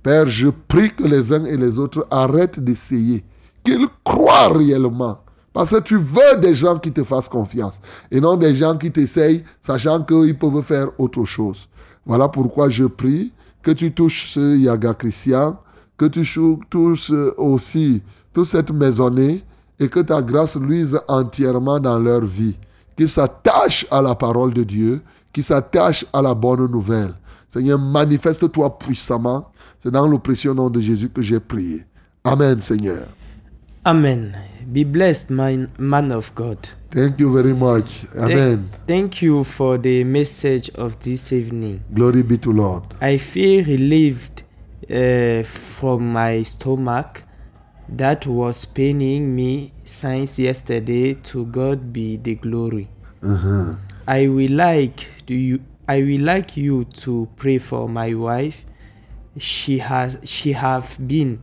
Père, 0.03 0.27
je 0.27 0.49
prie 0.49 0.91
que 0.91 1.03
les 1.03 1.33
uns 1.33 1.43
et 1.45 1.57
les 1.57 1.79
autres 1.79 2.05
arrêtent 2.11 2.59
d'essayer, 2.59 3.25
qu'ils 3.63 3.87
croient 4.03 4.49
réellement. 4.49 5.17
Parce 5.51 5.71
que 5.71 5.79
tu 5.79 5.97
veux 5.97 6.39
des 6.39 6.53
gens 6.53 6.77
qui 6.77 6.91
te 6.91 7.03
fassent 7.03 7.29
confiance 7.29 7.81
et 8.11 8.19
non 8.19 8.35
des 8.35 8.53
gens 8.53 8.77
qui 8.77 8.91
t'essayent, 8.91 9.43
sachant 9.61 10.03
qu'ils 10.03 10.37
peuvent 10.37 10.61
faire 10.61 10.89
autre 10.99 11.25
chose. 11.25 11.67
Voilà 12.05 12.27
pourquoi 12.27 12.69
je 12.69 12.83
prie 12.83 13.33
que 13.63 13.71
tu 13.71 13.91
touches 13.93 14.33
ce 14.33 14.55
Yaga 14.57 14.93
Christian, 14.93 15.57
que 15.97 16.05
tu 16.05 16.23
touches 16.69 17.11
aussi 17.37 18.03
toute 18.33 18.47
cette 18.47 18.71
maisonnée 18.71 19.43
et 19.79 19.87
que 19.87 19.99
ta 20.01 20.21
grâce 20.21 20.57
luise 20.57 20.99
entièrement 21.07 21.79
dans 21.79 21.99
leur 21.99 22.23
vie. 22.25 22.57
Qu'ils 22.97 23.09
s'attachent 23.09 23.85
à 23.91 24.01
la 24.01 24.15
parole 24.15 24.53
de 24.53 24.63
Dieu, 24.63 25.01
qu'ils 25.33 25.43
s'attachent 25.43 26.05
à 26.13 26.21
la 26.21 26.33
bonne 26.33 26.69
nouvelle. 26.71 27.13
Seigneur, 27.49 27.77
manifeste-toi 27.79 28.77
puissamment. 28.79 29.49
C'est 29.79 29.91
dans 29.91 30.07
le 30.07 30.17
précieux 30.17 30.53
nom 30.53 30.69
de 30.69 30.79
Jésus 30.79 31.09
que 31.09 31.21
j'ai 31.21 31.39
prié. 31.39 31.83
Amen, 32.23 32.59
Seigneur. 32.59 33.05
Amen. 33.83 34.33
Be 34.67 34.83
blessed, 34.83 35.29
my 35.29 35.67
man 35.77 36.11
of 36.11 36.31
God. 36.35 36.57
Thank 36.89 37.19
you 37.19 37.31
very 37.33 37.53
much. 37.53 38.05
Thank- 38.13 38.31
Amen. 38.31 38.63
Thank 38.87 39.21
you 39.21 39.43
for 39.43 39.77
the 39.77 40.03
message 40.03 40.71
of 40.75 40.97
this 40.99 41.31
evening. 41.31 41.81
Glory 41.93 42.23
be 42.23 42.37
to 42.39 42.51
Lord. 42.51 42.83
I 43.01 43.17
feel 43.17 43.63
relieved 43.65 44.41
uh, 44.89 45.43
from 45.43 46.13
my 46.13 46.43
stomach 46.43 47.23
that 47.87 48.25
was 48.25 48.65
paining 48.65 49.35
me 49.35 49.73
since 49.83 50.39
yesterday. 50.39 51.13
To 51.15 51.45
God 51.45 51.93
be 51.93 52.17
the 52.17 52.35
glory. 52.35 52.89
Uh-huh. 53.23 53.75
I 54.07 54.27
will 54.27 54.51
like 54.51 55.07
to 55.27 55.33
you. 55.33 55.61
I 55.87 56.01
will 56.01 56.21
like 56.21 56.57
you 56.57 56.85
to 57.05 57.27
pray 57.35 57.57
for 57.57 57.87
my 57.89 58.13
wife. 58.13 58.65
She 59.37 59.79
has 59.79 60.19
she 60.23 60.53
have 60.53 60.97
been 61.05 61.41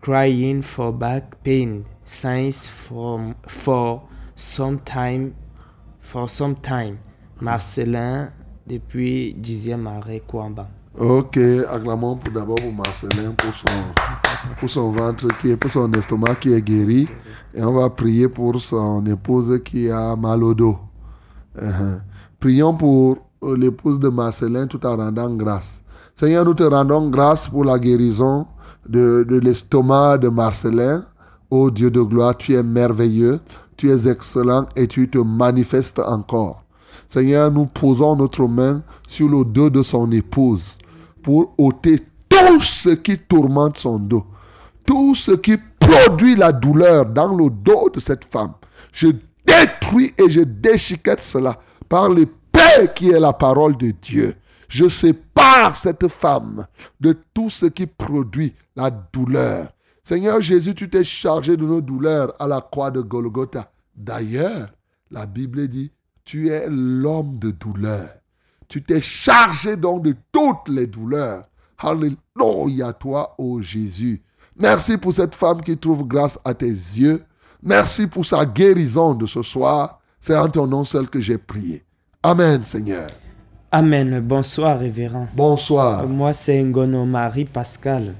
crying 0.00 0.62
for 0.62 0.92
back 0.92 1.42
pain 1.42 1.86
since 2.04 2.66
from 2.66 3.34
for 3.46 4.08
some 4.36 4.80
time 4.80 5.34
for 6.00 6.28
some 6.28 6.56
time. 6.56 6.98
Marcelin 7.40 8.32
depuis 8.66 9.34
10e 9.40 9.86
arrêt 9.86 10.20
Kwamba. 10.20 10.68
Ok, 10.98 11.38
acclamons 11.70 12.16
pour 12.16 12.32
d'abord 12.32 12.56
pour 12.56 12.74
Marcelin, 12.74 13.30
pour 13.36 13.54
son, 13.54 13.68
pour 14.58 14.68
son 14.68 14.90
ventre, 14.90 15.28
qui 15.40 15.50
est, 15.50 15.56
pour 15.56 15.70
son 15.70 15.90
estomac 15.92 16.34
qui 16.34 16.52
est 16.52 16.60
guéri. 16.60 17.08
Et 17.54 17.62
on 17.62 17.72
va 17.72 17.88
prier 17.90 18.28
pour 18.28 18.60
son 18.60 19.06
épouse 19.06 19.60
qui 19.64 19.88
a 19.88 20.16
mal 20.16 20.42
au 20.42 20.52
dos. 20.52 20.76
Uh-huh. 21.56 22.00
Prions 22.40 22.74
pour 22.74 23.18
euh, 23.44 23.56
l'épouse 23.56 24.00
de 24.00 24.08
Marcelin 24.08 24.66
tout 24.66 24.84
en 24.84 24.96
rendant 24.96 25.32
grâce. 25.36 25.84
Seigneur, 26.16 26.44
nous 26.44 26.54
te 26.54 26.64
rendons 26.64 27.08
grâce 27.08 27.46
pour 27.46 27.64
la 27.64 27.78
guérison 27.78 28.48
de, 28.88 29.24
de 29.28 29.36
l'estomac 29.36 30.18
de 30.18 30.28
Marcelin. 30.28 31.04
Ô 31.50 31.70
Dieu 31.70 31.92
de 31.92 32.02
gloire, 32.02 32.36
tu 32.36 32.54
es 32.54 32.62
merveilleux, 32.64 33.38
tu 33.76 33.90
es 33.90 34.08
excellent 34.08 34.66
et 34.74 34.88
tu 34.88 35.08
te 35.08 35.18
manifestes 35.18 36.00
encore. 36.00 36.64
Seigneur, 37.08 37.50
nous 37.50 37.66
posons 37.66 38.16
notre 38.16 38.46
main 38.48 38.82
sur 39.06 39.28
le 39.28 39.44
dos 39.44 39.70
de 39.70 39.82
son 39.82 40.10
épouse 40.12 40.76
pour 41.22 41.54
ôter 41.58 42.00
tout 42.28 42.60
ce 42.60 42.90
qui 42.90 43.18
tourmente 43.18 43.78
son 43.78 43.98
dos, 43.98 44.26
tout 44.86 45.14
ce 45.14 45.32
qui 45.32 45.56
produit 45.78 46.36
la 46.36 46.52
douleur 46.52 47.06
dans 47.06 47.34
le 47.34 47.50
dos 47.50 47.90
de 47.90 48.00
cette 48.00 48.24
femme. 48.24 48.54
Je 48.92 49.08
détruis 49.46 50.12
et 50.18 50.28
je 50.28 50.40
déchiquette 50.40 51.22
cela 51.22 51.58
par 51.88 52.08
l'épée 52.08 52.30
qui 52.94 53.10
est 53.10 53.20
la 53.20 53.32
parole 53.32 53.76
de 53.76 53.90
Dieu. 53.90 54.34
Je 54.68 54.88
sépare 54.88 55.74
cette 55.74 56.06
femme 56.08 56.66
de 57.00 57.16
tout 57.34 57.50
ce 57.50 57.66
qui 57.66 57.86
produit 57.86 58.54
la 58.76 58.90
douleur. 58.90 59.72
Seigneur 60.02 60.40
Jésus, 60.40 60.74
tu 60.74 60.88
t'es 60.88 61.04
chargé 61.04 61.56
de 61.56 61.64
nos 61.64 61.80
douleurs 61.80 62.32
à 62.38 62.46
la 62.46 62.60
croix 62.60 62.90
de 62.90 63.00
Golgotha. 63.00 63.72
D'ailleurs, 63.96 64.72
la 65.10 65.26
Bible 65.26 65.68
dit, 65.68 65.92
tu 66.24 66.48
es 66.50 66.66
l'homme 66.68 67.38
de 67.38 67.50
douleur. 67.50 68.19
Tu 68.70 68.80
t'es 68.80 69.02
chargé 69.02 69.76
donc 69.76 70.04
de 70.04 70.14
toutes 70.30 70.68
les 70.68 70.86
douleurs. 70.86 71.42
Alléluia 71.76 72.92
toi, 72.92 73.34
ô 73.36 73.60
Jésus. 73.60 74.22
Merci 74.56 74.96
pour 74.96 75.12
cette 75.12 75.34
femme 75.34 75.60
qui 75.60 75.76
trouve 75.76 76.06
grâce 76.06 76.38
à 76.44 76.54
tes 76.54 76.68
yeux. 76.68 77.24
Merci 77.64 78.06
pour 78.06 78.24
sa 78.24 78.46
guérison 78.46 79.14
de 79.14 79.26
ce 79.26 79.42
soir. 79.42 80.00
C'est 80.20 80.36
en 80.36 80.48
ton 80.48 80.68
nom 80.68 80.84
seul 80.84 81.10
que 81.10 81.20
j'ai 81.20 81.36
prié. 81.36 81.82
Amen, 82.22 82.62
Seigneur. 82.62 83.08
Amen. 83.72 84.20
Bonsoir, 84.20 84.78
révérend. 84.78 85.26
Bonsoir. 85.34 86.06
Moi, 86.06 86.32
c'est 86.32 86.62
Ngono 86.62 87.04
Marie 87.04 87.46
Pascal. 87.46 88.14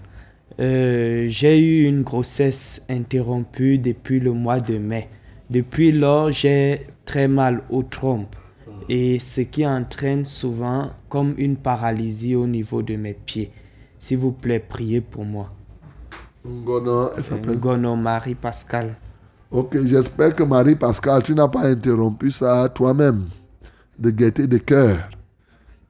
Euh, 0.59 1.27
j'ai 1.28 1.60
eu 1.60 1.85
une 1.86 2.02
grossesse 2.02 2.85
interrompue 2.90 3.78
depuis 3.78 4.18
le 4.18 4.32
mois 4.32 4.59
de 4.59 4.78
mai. 4.78 5.09
Depuis 5.48 5.93
lors, 5.93 6.32
j'ai 6.32 6.89
très 7.05 7.28
mal 7.28 7.62
aux 7.70 7.85
trompes 7.85 8.35
et 8.92 9.20
ce 9.20 9.42
qui 9.42 9.64
entraîne 9.64 10.26
souvent 10.26 10.90
comme 11.08 11.34
une 11.38 11.56
paralysie 11.56 12.34
au 12.34 12.48
niveau 12.48 12.82
de 12.82 12.96
mes 12.96 13.14
pieds. 13.14 13.52
S'il 14.00 14.18
vous 14.18 14.32
plaît, 14.32 14.58
priez 14.58 15.00
pour 15.00 15.24
moi. 15.24 15.52
Ngono, 16.44 17.10
elle 17.16 17.22
s'appelle 17.22 17.56
Ngono 17.56 17.94
Marie 17.94 18.34
Pascal. 18.34 18.96
Ok, 19.52 19.78
j'espère 19.84 20.34
que 20.34 20.42
Marie-Pascal, 20.42 21.22
tu 21.22 21.34
n'as 21.34 21.46
pas 21.46 21.68
interrompu 21.68 22.32
ça 22.32 22.68
toi-même, 22.68 23.26
de 23.96 24.10
gaieté 24.10 24.48
de 24.48 24.58
cœur. 24.58 25.08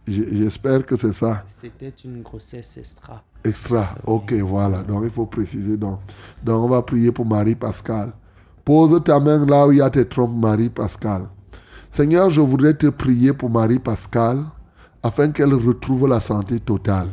J'espère 0.06 0.84
que 0.84 0.96
c'est 0.96 1.12
ça. 1.12 1.42
C'était 1.46 1.94
une 2.04 2.20
grossesse 2.20 2.76
extra. 2.76 3.22
Extra. 3.44 3.94
Ok, 4.06 4.32
voilà. 4.32 4.82
Donc 4.82 5.04
il 5.04 5.10
faut 5.10 5.26
préciser. 5.26 5.78
Donc, 5.78 6.00
donc 6.42 6.64
on 6.64 6.68
va 6.68 6.82
prier 6.82 7.12
pour 7.12 7.24
Marie-Pascal. 7.24 8.12
Pose 8.62 9.02
ta 9.04 9.18
main 9.20 9.46
là 9.46 9.66
où 9.66 9.72
il 9.72 9.78
y 9.78 9.80
a 9.80 9.88
tes 9.88 10.06
trompes, 10.06 10.36
Marie-Pascal. 10.36 11.28
Seigneur, 11.90 12.30
je 12.30 12.40
voudrais 12.40 12.74
te 12.74 12.86
prier 12.86 13.32
pour 13.32 13.50
Marie-Pascal 13.50 14.44
afin 15.02 15.30
qu'elle 15.30 15.52
retrouve 15.54 16.06
la 16.06 16.20
santé 16.20 16.60
totale. 16.60 17.08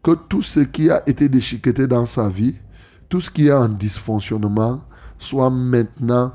Que 0.00 0.12
tout 0.12 0.42
ce 0.42 0.60
qui 0.60 0.90
a 0.90 1.02
été 1.08 1.28
déchiqueté 1.28 1.88
dans 1.88 2.06
sa 2.06 2.28
vie, 2.28 2.54
tout 3.08 3.20
ce 3.20 3.30
qui 3.30 3.48
est 3.48 3.52
en 3.52 3.68
dysfonctionnement, 3.68 4.80
soit 5.18 5.50
maintenant 5.50 6.32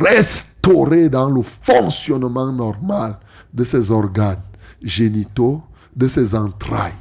restauré 0.00 1.10
dans 1.10 1.28
le 1.28 1.42
fonctionnement 1.42 2.50
normal 2.50 3.18
de 3.52 3.64
ses 3.64 3.90
organes 3.90 4.40
génitaux, 4.82 5.62
de 5.94 6.08
ses 6.08 6.34
entrailles. 6.34 6.94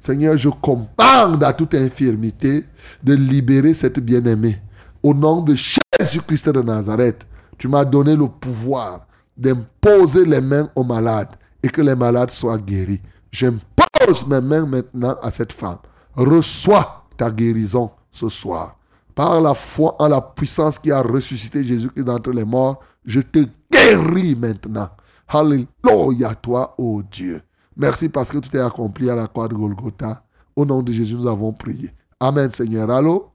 Seigneur, 0.00 0.38
je 0.38 0.48
commande 0.48 1.44
à 1.44 1.52
toute 1.52 1.74
infirmité 1.74 2.64
de 3.04 3.14
libérer 3.14 3.74
cette 3.74 4.00
bien-aimée. 4.00 4.56
Au 5.02 5.12
nom 5.12 5.42
de 5.42 5.54
Jésus-Christ 5.54 6.48
de 6.48 6.62
Nazareth, 6.62 7.26
tu 7.58 7.68
m'as 7.68 7.84
donné 7.84 8.16
le 8.16 8.26
pouvoir 8.26 9.06
d'imposer 9.36 10.24
les 10.24 10.40
mains 10.40 10.68
aux 10.74 10.84
malades 10.84 11.34
et 11.62 11.68
que 11.68 11.82
les 11.82 11.94
malades 11.94 12.30
soient 12.30 12.58
guéris. 12.58 13.00
J'impose 13.30 14.26
mes 14.26 14.40
mains 14.40 14.66
maintenant 14.66 15.16
à 15.22 15.30
cette 15.30 15.52
femme. 15.52 15.78
Reçois 16.14 17.04
ta 17.16 17.30
guérison 17.30 17.90
ce 18.10 18.28
soir. 18.28 18.76
Par 19.14 19.40
la 19.40 19.54
foi 19.54 19.96
en 19.98 20.08
la 20.08 20.20
puissance 20.20 20.78
qui 20.78 20.92
a 20.92 21.02
ressuscité 21.02 21.64
Jésus-Christ 21.64 22.04
d'entre 22.04 22.30
les 22.30 22.44
morts, 22.44 22.80
je 23.04 23.20
te 23.20 23.40
guéris 23.70 24.36
maintenant. 24.36 24.88
Alléluia 25.28 26.34
toi, 26.34 26.74
ô 26.78 27.02
Dieu. 27.02 27.42
Merci 27.76 28.08
parce 28.08 28.30
que 28.30 28.38
tout 28.38 28.54
est 28.56 28.60
accompli 28.60 29.10
à 29.10 29.14
la 29.14 29.26
croix 29.26 29.48
de 29.48 29.54
Golgotha. 29.54 30.22
Au 30.54 30.64
nom 30.64 30.82
de 30.82 30.92
Jésus, 30.92 31.14
nous 31.14 31.28
avons 31.28 31.52
prié. 31.52 31.90
Amen, 32.20 32.50
Seigneur. 32.50 32.90
Allô? 32.90 33.30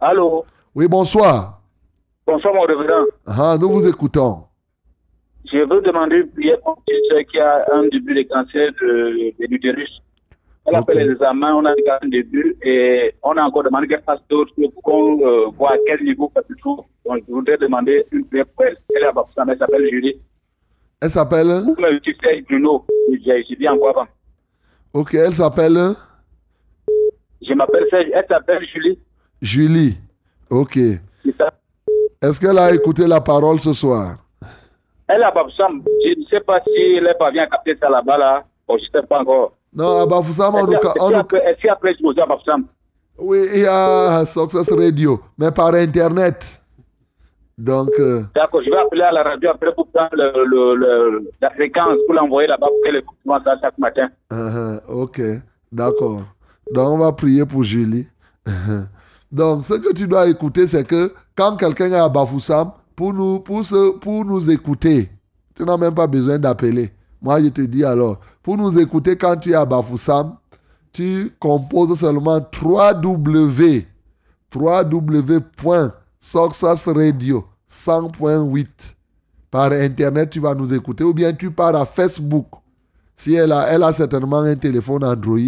Allô? 0.00 0.44
Oui, 0.74 0.86
bonsoir. 0.86 1.60
Bonsoir, 2.26 2.54
mon 2.54 2.62
révérend. 2.62 3.04
Ah, 3.26 3.56
nous 3.58 3.70
vous 3.70 3.88
écoutons. 3.88 4.47
Je 5.50 5.58
veux 5.58 5.80
demander 5.80 6.24
prière 6.24 6.60
pour 6.60 6.82
soeur 7.08 7.24
qui 7.30 7.38
a 7.38 7.64
un 7.72 7.88
début 7.88 8.14
de 8.14 8.22
cancer 8.28 8.70
de, 8.80 9.32
de 9.40 9.46
l'utérus. 9.48 10.02
Elle 10.66 10.74
a 10.74 10.82
fait 10.82 10.94
les 10.94 11.12
examens, 11.12 11.54
on 11.54 11.64
a 11.64 11.72
regardé 11.72 12.06
un 12.06 12.08
début 12.10 12.56
et 12.62 13.14
on 13.22 13.34
a 13.38 13.42
encore 13.42 13.62
demandé 13.62 13.88
qu'elle 13.88 14.02
fasse 14.02 14.20
d'autres 14.28 14.52
pour 14.54 14.82
qu'on 14.82 15.20
euh, 15.26 15.46
voit 15.56 15.72
à 15.72 15.76
quel 15.86 16.04
niveau 16.04 16.30
ça 16.34 16.42
se 16.46 16.54
trouve. 16.60 16.84
Donc, 17.06 17.22
je 17.26 17.32
voudrais 17.32 17.56
demander 17.56 18.04
une 18.12 18.26
prière 18.26 18.44
pour 18.54 18.66
elle. 18.66 18.76
Elle, 18.94 19.04
elle 19.04 19.58
s'appelle 19.58 19.88
Julie. 19.90 20.20
Elle 21.00 21.10
s'appelle? 21.10 21.46
Serge 21.46 22.44
Bruno. 22.48 22.84
J'ai 23.24 23.56
dit 23.56 23.68
encore 23.68 23.90
avant. 23.90 24.06
Ok, 24.92 25.14
elle 25.14 25.32
s'appelle? 25.32 25.78
Je 27.40 27.54
m'appelle 27.54 27.86
Serge. 27.88 28.10
Elle 28.12 28.26
s'appelle 28.28 28.66
Julie. 28.66 28.98
Julie. 29.40 29.96
Ok. 30.50 30.76
Est-ce 30.76 32.40
qu'elle 32.40 32.58
a 32.58 32.74
écouté 32.74 33.06
la 33.06 33.22
parole 33.22 33.60
ce 33.60 33.72
soir? 33.72 34.16
Elle 35.08 35.20
est 35.22 35.24
à. 35.24 35.82
Je 36.04 36.20
ne 36.20 36.24
sais 36.26 36.40
pas 36.40 36.60
si 36.64 36.70
elle 36.96 37.14
parvient 37.18 37.42
à 37.44 37.46
capter 37.46 37.76
ça 37.80 37.88
là-bas 37.88 38.18
là. 38.18 38.44
Je 38.68 38.74
ne 38.74 38.78
sais 39.00 39.06
pas 39.06 39.20
encore. 39.20 39.52
Non, 39.74 40.06
à. 40.06 40.90
Est-ce 40.94 41.02
on 41.02 41.06
nous- 41.10 41.16
qu'après- 41.16 41.44
est-ce 41.50 41.62
qu'après 41.62 41.92
je 41.92 41.96
suis 41.98 42.20
à 42.20 42.26
Bafoussam 42.26 42.64
Oui, 43.18 43.38
il 43.54 43.62
y 43.62 43.66
a 43.66 44.24
Success 44.24 44.70
Radio, 44.72 45.20
mais 45.38 45.50
par 45.50 45.74
Internet. 45.74 46.60
Donc, 47.56 47.90
euh, 47.98 48.22
D'accord, 48.36 48.62
je 48.64 48.70
vais 48.70 48.76
appeler 48.76 49.02
à 49.02 49.10
la 49.10 49.22
radio 49.24 49.50
après 49.50 49.74
pour 49.74 49.88
prendre 49.88 50.10
le, 50.12 50.44
le, 50.44 50.74
le- 50.76 51.30
la 51.40 51.50
fréquence 51.50 51.96
pour 52.06 52.14
l'envoyer 52.14 52.46
là-bas 52.46 52.68
pour 52.68 52.76
qu'elle 52.84 52.96
écoute 52.96 53.16
ça 53.42 53.56
chaque 53.60 53.76
matin. 53.78 54.08
uh-huh, 54.30 54.80
ok, 54.88 55.20
d'accord. 55.72 56.20
Donc, 56.72 56.88
on 56.88 56.98
va 56.98 57.10
prier 57.12 57.44
pour 57.46 57.64
Julie. 57.64 58.06
Donc, 59.32 59.64
ce 59.64 59.74
que 59.74 59.92
tu 59.92 60.06
dois 60.06 60.28
écouter, 60.28 60.66
c'est 60.68 60.86
que 60.86 61.12
quand 61.36 61.56
quelqu'un 61.56 61.90
est 61.90 61.94
à 61.96 62.08
Bafoussam, 62.08 62.70
pour 62.98 63.14
nous, 63.14 63.38
pour, 63.38 63.62
pour 64.00 64.24
nous 64.24 64.50
écouter, 64.50 65.08
tu 65.54 65.62
n'as 65.62 65.76
même 65.76 65.94
pas 65.94 66.08
besoin 66.08 66.36
d'appeler. 66.36 66.90
Moi, 67.22 67.40
je 67.40 67.50
te 67.50 67.60
dis 67.60 67.84
alors, 67.84 68.18
pour 68.42 68.56
nous 68.56 68.76
écouter 68.76 69.16
quand 69.16 69.36
tu 69.36 69.52
es 69.52 69.54
à 69.54 69.64
Bafoussam, 69.64 70.34
tu 70.92 71.32
composes 71.38 71.96
seulement 71.96 72.40
3W. 72.40 73.84
3W.successradio 74.52 77.44
100.8. 77.70 78.66
Par 79.48 79.70
Internet, 79.70 80.30
tu 80.30 80.40
vas 80.40 80.56
nous 80.56 80.74
écouter. 80.74 81.04
Ou 81.04 81.14
bien 81.14 81.32
tu 81.32 81.52
pars 81.52 81.76
à 81.76 81.86
Facebook. 81.86 82.48
Si 83.14 83.34
elle 83.34 83.52
a, 83.52 83.68
elle 83.68 83.84
a 83.84 83.92
certainement 83.92 84.40
un 84.40 84.56
téléphone 84.56 85.04
Android, 85.04 85.38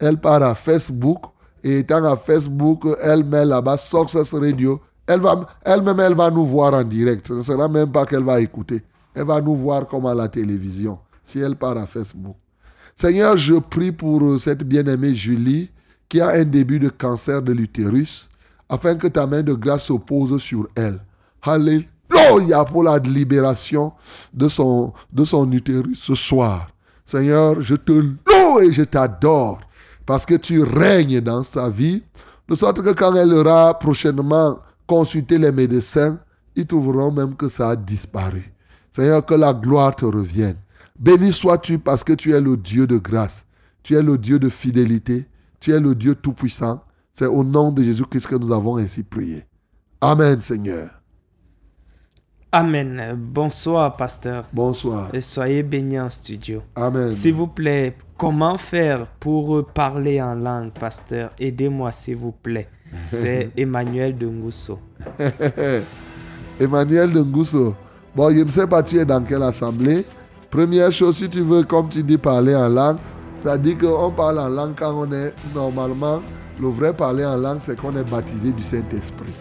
elle 0.00 0.16
part 0.16 0.42
à 0.42 0.56
Facebook. 0.56 1.22
Et 1.62 1.78
étant 1.78 2.02
à 2.02 2.16
Facebook, 2.16 2.82
elle 3.00 3.22
met 3.22 3.44
là-bas 3.44 3.76
Success 3.76 4.34
Radio. 4.34 4.80
Elle 5.06 5.20
va, 5.20 5.40
elle-même, 5.64 6.00
elle 6.00 6.14
va 6.14 6.30
nous 6.30 6.46
voir 6.46 6.74
en 6.74 6.84
direct. 6.84 7.26
Ce 7.28 7.32
ne 7.32 7.42
sera 7.42 7.68
même 7.68 7.90
pas 7.90 8.06
qu'elle 8.06 8.22
va 8.22 8.40
écouter. 8.40 8.82
Elle 9.14 9.24
va 9.24 9.40
nous 9.40 9.56
voir 9.56 9.86
comme 9.86 10.06
à 10.06 10.14
la 10.14 10.28
télévision. 10.28 10.98
Si 11.24 11.38
elle 11.40 11.56
part 11.56 11.76
à 11.76 11.86
Facebook. 11.86 12.36
Seigneur, 12.94 13.36
je 13.36 13.54
prie 13.54 13.92
pour 13.92 14.22
euh, 14.22 14.38
cette 14.38 14.62
bien-aimée 14.62 15.14
Julie 15.14 15.70
qui 16.08 16.20
a 16.20 16.30
un 16.30 16.44
début 16.44 16.78
de 16.78 16.88
cancer 16.88 17.40
de 17.40 17.52
l'utérus, 17.52 18.28
afin 18.68 18.96
que 18.96 19.06
ta 19.06 19.26
main 19.26 19.42
de 19.42 19.54
grâce 19.54 19.84
se 19.84 19.92
pose 19.92 20.36
sur 20.42 20.68
elle. 20.74 21.00
Alléluia 21.42 22.64
pour 22.64 22.82
la 22.82 22.98
libération 22.98 23.92
de 24.34 24.48
son, 24.48 24.92
de 25.12 25.24
son 25.24 25.50
utérus 25.52 26.00
ce 26.00 26.14
soir. 26.14 26.68
Seigneur, 27.06 27.60
je 27.60 27.76
te 27.76 27.92
loue 27.92 28.60
et 28.60 28.72
je 28.72 28.82
t'adore 28.82 29.60
parce 30.04 30.26
que 30.26 30.34
tu 30.34 30.62
règnes 30.62 31.20
dans 31.20 31.44
sa 31.44 31.70
vie, 31.70 32.02
de 32.48 32.56
sorte 32.56 32.82
que 32.82 32.90
quand 32.90 33.14
elle 33.14 33.32
aura 33.32 33.78
prochainement 33.78 34.58
consulté 34.90 35.38
les 35.38 35.52
médecins, 35.52 36.18
ils 36.56 36.66
trouveront 36.66 37.12
même 37.12 37.36
que 37.36 37.48
ça 37.48 37.70
a 37.70 37.76
disparu. 37.76 38.52
Seigneur, 38.90 39.24
que 39.24 39.34
la 39.34 39.54
gloire 39.54 39.94
te 39.94 40.04
revienne. 40.04 40.56
Béni 40.98 41.32
sois-tu 41.32 41.78
parce 41.78 42.02
que 42.02 42.12
tu 42.12 42.32
es 42.32 42.40
le 42.40 42.56
Dieu 42.56 42.88
de 42.88 42.98
grâce. 42.98 43.46
Tu 43.84 43.94
es 43.94 44.02
le 44.02 44.18
Dieu 44.18 44.40
de 44.40 44.48
fidélité. 44.48 45.28
Tu 45.60 45.70
es 45.70 45.78
le 45.78 45.94
Dieu 45.94 46.16
tout-puissant. 46.16 46.82
C'est 47.12 47.26
au 47.26 47.44
nom 47.44 47.70
de 47.70 47.84
Jésus-Christ 47.84 48.26
que 48.26 48.34
nous 48.34 48.52
avons 48.52 48.78
ainsi 48.78 49.04
prié. 49.04 49.44
Amen, 50.00 50.40
Seigneur. 50.40 50.90
Amen. 52.50 53.14
Bonsoir, 53.16 53.96
pasteur. 53.96 54.48
Bonsoir. 54.52 55.14
Et 55.14 55.20
soyez 55.20 55.62
bénis 55.62 56.00
en 56.00 56.10
studio. 56.10 56.62
Amen. 56.74 57.12
S'il 57.12 57.34
vous 57.34 57.46
plaît, 57.46 57.96
comment 58.18 58.58
faire 58.58 59.06
pour 59.20 59.64
parler 59.72 60.20
en 60.20 60.34
langue, 60.34 60.72
pasteur? 60.72 61.30
Aidez-moi, 61.38 61.92
s'il 61.92 62.16
vous 62.16 62.32
plaît. 62.32 62.68
C'est 63.06 63.50
Emmanuel 63.56 64.16
de 64.16 64.26
Ngousso. 64.26 64.78
Emmanuel 66.60 67.12
de 67.12 67.20
Ngousso. 67.20 67.74
Bon, 68.14 68.30
je 68.30 68.42
ne 68.42 68.50
sais 68.50 68.66
pas, 68.66 68.82
tu 68.82 68.96
es 68.96 69.04
dans 69.04 69.22
quelle 69.22 69.42
assemblée. 69.42 70.04
Première 70.50 70.90
chose, 70.90 71.16
si 71.16 71.28
tu 71.28 71.40
veux, 71.40 71.62
comme 71.62 71.88
tu 71.88 72.02
dis, 72.02 72.18
parler 72.18 72.54
en 72.54 72.68
langue, 72.68 72.98
c'est-à-dire 73.36 73.78
qu'on 73.78 74.10
parle 74.10 74.40
en 74.40 74.48
langue 74.48 74.74
quand 74.76 74.92
on 74.92 75.12
est 75.12 75.32
normalement, 75.54 76.20
le 76.60 76.68
vrai 76.68 76.92
parler 76.92 77.24
en 77.24 77.36
langue, 77.36 77.58
c'est 77.60 77.78
qu'on 77.78 77.96
est 77.96 78.08
baptisé 78.10 78.52
du 78.52 78.62
Saint-Esprit. 78.62 79.32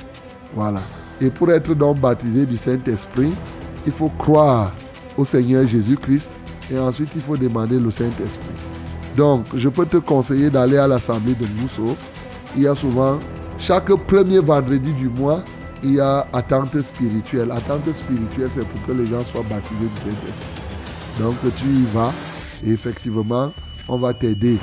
Voilà. 0.55 0.81
Et 1.19 1.29
pour 1.29 1.51
être 1.51 1.73
donc 1.73 1.99
baptisé 1.99 2.45
du 2.45 2.57
Saint-Esprit, 2.57 3.33
il 3.85 3.91
faut 3.91 4.11
croire 4.17 4.71
au 5.17 5.25
Seigneur 5.25 5.67
Jésus-Christ 5.67 6.37
et 6.71 6.77
ensuite 6.77 7.09
il 7.15 7.21
faut 7.21 7.35
demander 7.35 7.79
le 7.79 7.91
Saint-Esprit. 7.91 8.55
Donc, 9.17 9.45
je 9.55 9.67
peux 9.67 9.85
te 9.85 9.97
conseiller 9.97 10.49
d'aller 10.49 10.77
à 10.77 10.87
l'assemblée 10.87 11.33
de 11.33 11.45
Mousso. 11.59 11.97
Il 12.55 12.63
y 12.63 12.67
a 12.67 12.75
souvent, 12.75 13.19
chaque 13.57 13.93
premier 14.07 14.39
vendredi 14.39 14.93
du 14.93 15.09
mois, 15.09 15.43
il 15.83 15.95
y 15.95 15.99
a 15.99 16.27
attente 16.33 16.81
spirituelle. 16.81 17.51
Attente 17.51 17.91
spirituelle, 17.93 18.49
c'est 18.51 18.65
pour 18.65 18.81
que 18.85 18.91
les 18.91 19.07
gens 19.07 19.23
soient 19.23 19.43
baptisés 19.49 19.87
du 19.87 20.01
Saint-Esprit. 20.01 20.63
Donc 21.19 21.35
tu 21.55 21.65
y 21.65 21.85
vas 21.93 22.11
et 22.65 22.71
effectivement, 22.71 23.51
on 23.87 23.97
va 23.97 24.13
t'aider. 24.13 24.57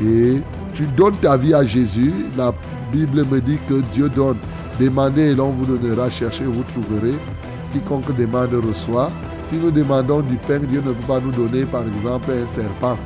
Et 0.00 0.40
tu 0.74 0.86
donnes 0.86 1.16
ta 1.16 1.36
vie 1.36 1.54
à 1.54 1.64
Jésus. 1.64 2.12
La 2.36 2.52
Bible 2.92 3.24
me 3.24 3.40
dit 3.40 3.58
que 3.68 3.80
Dieu 3.92 4.08
donne. 4.08 4.38
Demandez 4.78 5.30
et 5.30 5.34
l'on 5.34 5.50
vous 5.50 5.66
donnera. 5.66 6.10
Cherchez 6.10 6.44
et 6.44 6.48
vous 6.48 6.64
trouverez. 6.64 7.14
Quiconque 7.72 8.14
demande 8.16 8.54
reçoit. 8.54 9.10
Si 9.44 9.56
nous 9.56 9.70
demandons 9.70 10.20
du 10.20 10.36
pain, 10.36 10.58
Dieu 10.58 10.82
ne 10.84 10.92
peut 10.92 11.06
pas 11.06 11.20
nous 11.20 11.32
donner, 11.32 11.64
par 11.64 11.82
exemple, 11.82 12.32
un 12.32 12.46
serpent. 12.46 12.98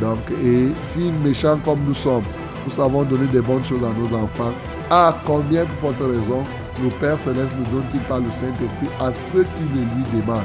Donc, 0.00 0.18
et 0.44 0.68
si 0.84 1.10
méchants 1.24 1.58
comme 1.64 1.80
nous 1.86 1.94
sommes, 1.94 2.24
nous 2.68 2.74
savons 2.74 3.02
donner 3.02 3.26
des 3.28 3.40
bonnes 3.40 3.64
choses 3.64 3.82
à 3.82 3.98
nos 3.98 4.14
enfants, 4.14 4.52
à 4.90 5.16
combien 5.24 5.64
pour 5.64 5.90
forte 5.90 6.00
raison 6.00 6.44
le 6.82 6.90
Père 6.90 7.18
Céleste 7.18 7.52
ne 7.58 7.64
donne-t-il 7.72 8.00
pas 8.02 8.18
le 8.18 8.30
Saint-Esprit 8.30 8.88
à 9.00 9.10
ceux 9.10 9.44
qui 9.44 9.62
le 9.74 9.80
lui 9.80 10.20
demandent? 10.20 10.42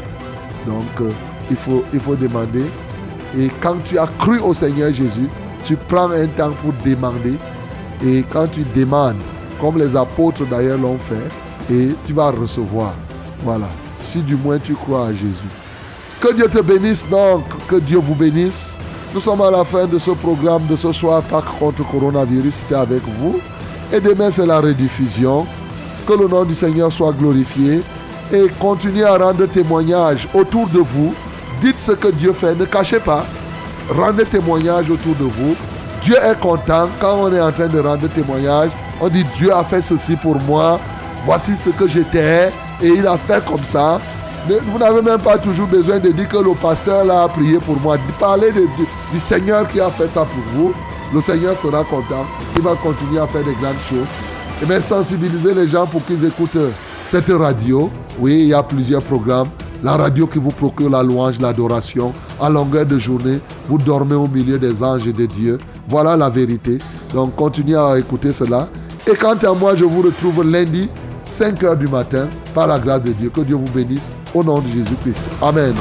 Donc, 0.66 1.02
euh, 1.02 1.12
il, 1.52 1.58
faut, 1.58 1.84
il 1.92 2.00
faut 2.00 2.16
demander. 2.16 2.64
Et 3.38 3.50
quand 3.62 3.76
tu 3.84 4.00
as 4.00 4.08
cru 4.18 4.40
au 4.40 4.54
Seigneur 4.54 4.94
Jésus, 4.94 5.28
tu 5.66 5.76
prends 5.76 6.10
un 6.12 6.28
temps 6.28 6.52
pour 6.62 6.74
demander. 6.86 7.38
Et 8.04 8.24
quand 8.32 8.48
tu 8.48 8.62
demandes, 8.74 9.18
comme 9.60 9.78
les 9.78 9.96
apôtres 9.96 10.46
d'ailleurs 10.46 10.78
l'ont 10.78 10.98
fait, 10.98 11.74
et 11.74 11.90
tu 12.06 12.14
vas 12.14 12.32
recevoir. 12.32 12.94
Voilà. 13.44 13.68
Si 14.00 14.22
du 14.22 14.38
moins 14.38 14.60
tu 14.60 14.74
crois 14.76 15.08
à 15.08 15.14
Jésus. 15.14 15.52
Que 16.22 16.34
Dieu 16.34 16.48
te 16.48 16.62
bénisse 16.62 17.06
donc, 17.10 17.44
que 17.68 17.76
Dieu 17.76 18.00
vous 18.00 18.16
bénisse. 18.16 18.78
Nous 19.14 19.20
sommes 19.20 19.42
à 19.42 19.52
la 19.52 19.64
fin 19.64 19.86
de 19.86 20.00
ce 20.00 20.10
programme 20.10 20.66
de 20.66 20.76
ce 20.76 20.92
soir, 20.92 21.22
Pâques 21.22 21.60
contre 21.60 21.88
coronavirus. 21.88 22.56
C'était 22.56 22.74
avec 22.74 23.04
vous. 23.20 23.40
Et 23.92 24.00
demain, 24.00 24.32
c'est 24.32 24.48
la 24.48 24.60
rediffusion. 24.60 25.46
Que 26.08 26.14
le 26.14 26.28
nom 26.28 26.44
du 26.44 26.56
Seigneur 26.56 26.92
soit 26.92 27.12
glorifié. 27.14 27.84
Et 28.32 28.48
continuez 28.60 29.04
à 29.04 29.16
rendre 29.18 29.46
témoignage 29.46 30.28
autour 30.34 30.68
de 30.68 30.80
vous. 30.80 31.14
Dites 31.62 31.80
ce 31.80 31.92
que 31.92 32.08
Dieu 32.08 32.34
fait. 32.34 32.56
Ne 32.56 32.66
cachez 32.66 33.00
pas. 33.00 33.24
Rendez 33.88 34.26
témoignage 34.26 34.90
autour 34.90 35.14
de 35.14 35.26
vous. 35.26 35.56
Dieu 36.02 36.16
est 36.16 36.40
content 36.40 36.90
quand 37.00 37.16
on 37.16 37.32
est 37.32 37.40
en 37.42 37.52
train 37.52 37.68
de 37.68 37.80
rendre 37.80 38.08
témoignage. 38.10 38.72
On 39.00 39.10
dit 39.10 39.26
Dieu 39.36 39.54
a 39.54 39.64
fait 39.64 39.84
ceci 39.84 40.16
pour 40.16 40.42
moi. 40.42 40.80
Voici 41.24 41.56
ce 41.56 41.70
que 41.70 41.88
j'étais. 41.88 42.52
Et 42.82 42.88
il 42.88 43.06
a 43.06 43.20
fait 43.20 43.46
comme 43.46 43.64
ça. 43.64 44.02
Vous 44.48 44.80
n'avez 44.80 45.04
même 45.04 45.22
pas 45.22 45.38
toujours 45.38 45.68
besoin 45.68 46.00
de 46.00 46.10
dire 46.10 46.28
que 46.28 46.38
le 46.38 46.56
pasteur 46.56 47.06
là 47.06 47.24
a 47.24 47.30
prié 47.30 47.60
pour 47.60 47.80
moi. 47.80 47.98
Parlez 48.20 48.52
de, 48.52 48.62
de, 48.62 48.86
du 49.14 49.20
Seigneur 49.20 49.68
qui 49.68 49.80
a 49.80 49.90
fait 49.90 50.08
ça 50.08 50.26
pour 50.26 50.44
vous. 50.56 50.74
Le 51.14 51.22
Seigneur 51.22 51.56
sera 51.56 51.84
content. 51.84 52.26
Il 52.56 52.64
va 52.64 52.76
continuer 52.76 53.20
à 53.20 53.28
faire 53.28 53.44
des 53.44 53.54
grandes 53.54 53.80
choses. 53.88 54.08
Et 54.62 54.66
bien 54.66 54.82
sensibiliser 54.82 55.54
les 55.54 55.68
gens 55.68 55.86
pour 55.86 56.04
qu'ils 56.04 56.26
écoutent 56.26 56.58
cette 57.08 57.30
radio. 57.30 57.92
Oui, 58.20 58.40
il 58.40 58.48
y 58.48 58.54
a 58.54 58.64
plusieurs 58.64 59.04
programmes. 59.04 59.50
La 59.84 59.98
radio 59.98 60.26
qui 60.26 60.40
vous 60.40 60.52
procure 60.52 60.90
la 60.90 61.04
louange, 61.04 61.40
l'adoration. 61.40 62.12
À 62.42 62.50
longueur 62.50 62.86
de 62.88 62.98
journée, 62.98 63.40
vous 63.68 63.78
dormez 63.78 64.16
au 64.16 64.28
milieu 64.28 64.58
des 64.58 64.84
anges 64.84 65.06
et 65.08 65.14
des 65.14 65.28
dieux. 65.28 65.60
Voilà 65.88 66.18
la 66.18 66.30
vérité. 66.30 66.80
Donc 67.14 67.36
continuez 67.36 67.78
à 67.78 68.00
écouter 68.00 68.34
cela. 68.34 68.68
Et 69.06 69.16
quant 69.16 69.36
à 69.36 69.54
moi, 69.54 69.76
je 69.76 69.86
vous 69.86 70.02
retrouve 70.02 70.44
lundi, 70.50 70.90
5 71.26 71.62
h 71.62 71.78
du 71.78 71.88
matin, 71.88 72.30
par 72.54 72.66
la 72.66 72.80
grâce 72.80 73.04
de 73.04 73.12
Dieu. 73.12 73.30
Que 73.30 73.42
Dieu 73.42 73.56
vous 73.56 73.70
bénisse 73.70 74.12
au 74.34 74.44
nom 74.44 74.60
de 74.60 74.68
Jésus-Christ. 74.68 75.22
Amen. 75.42 75.76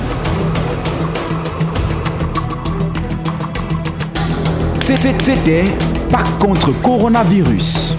C'était 4.97 5.65
pas 6.11 6.23
contre 6.39 6.71
coronavirus. 6.83 7.92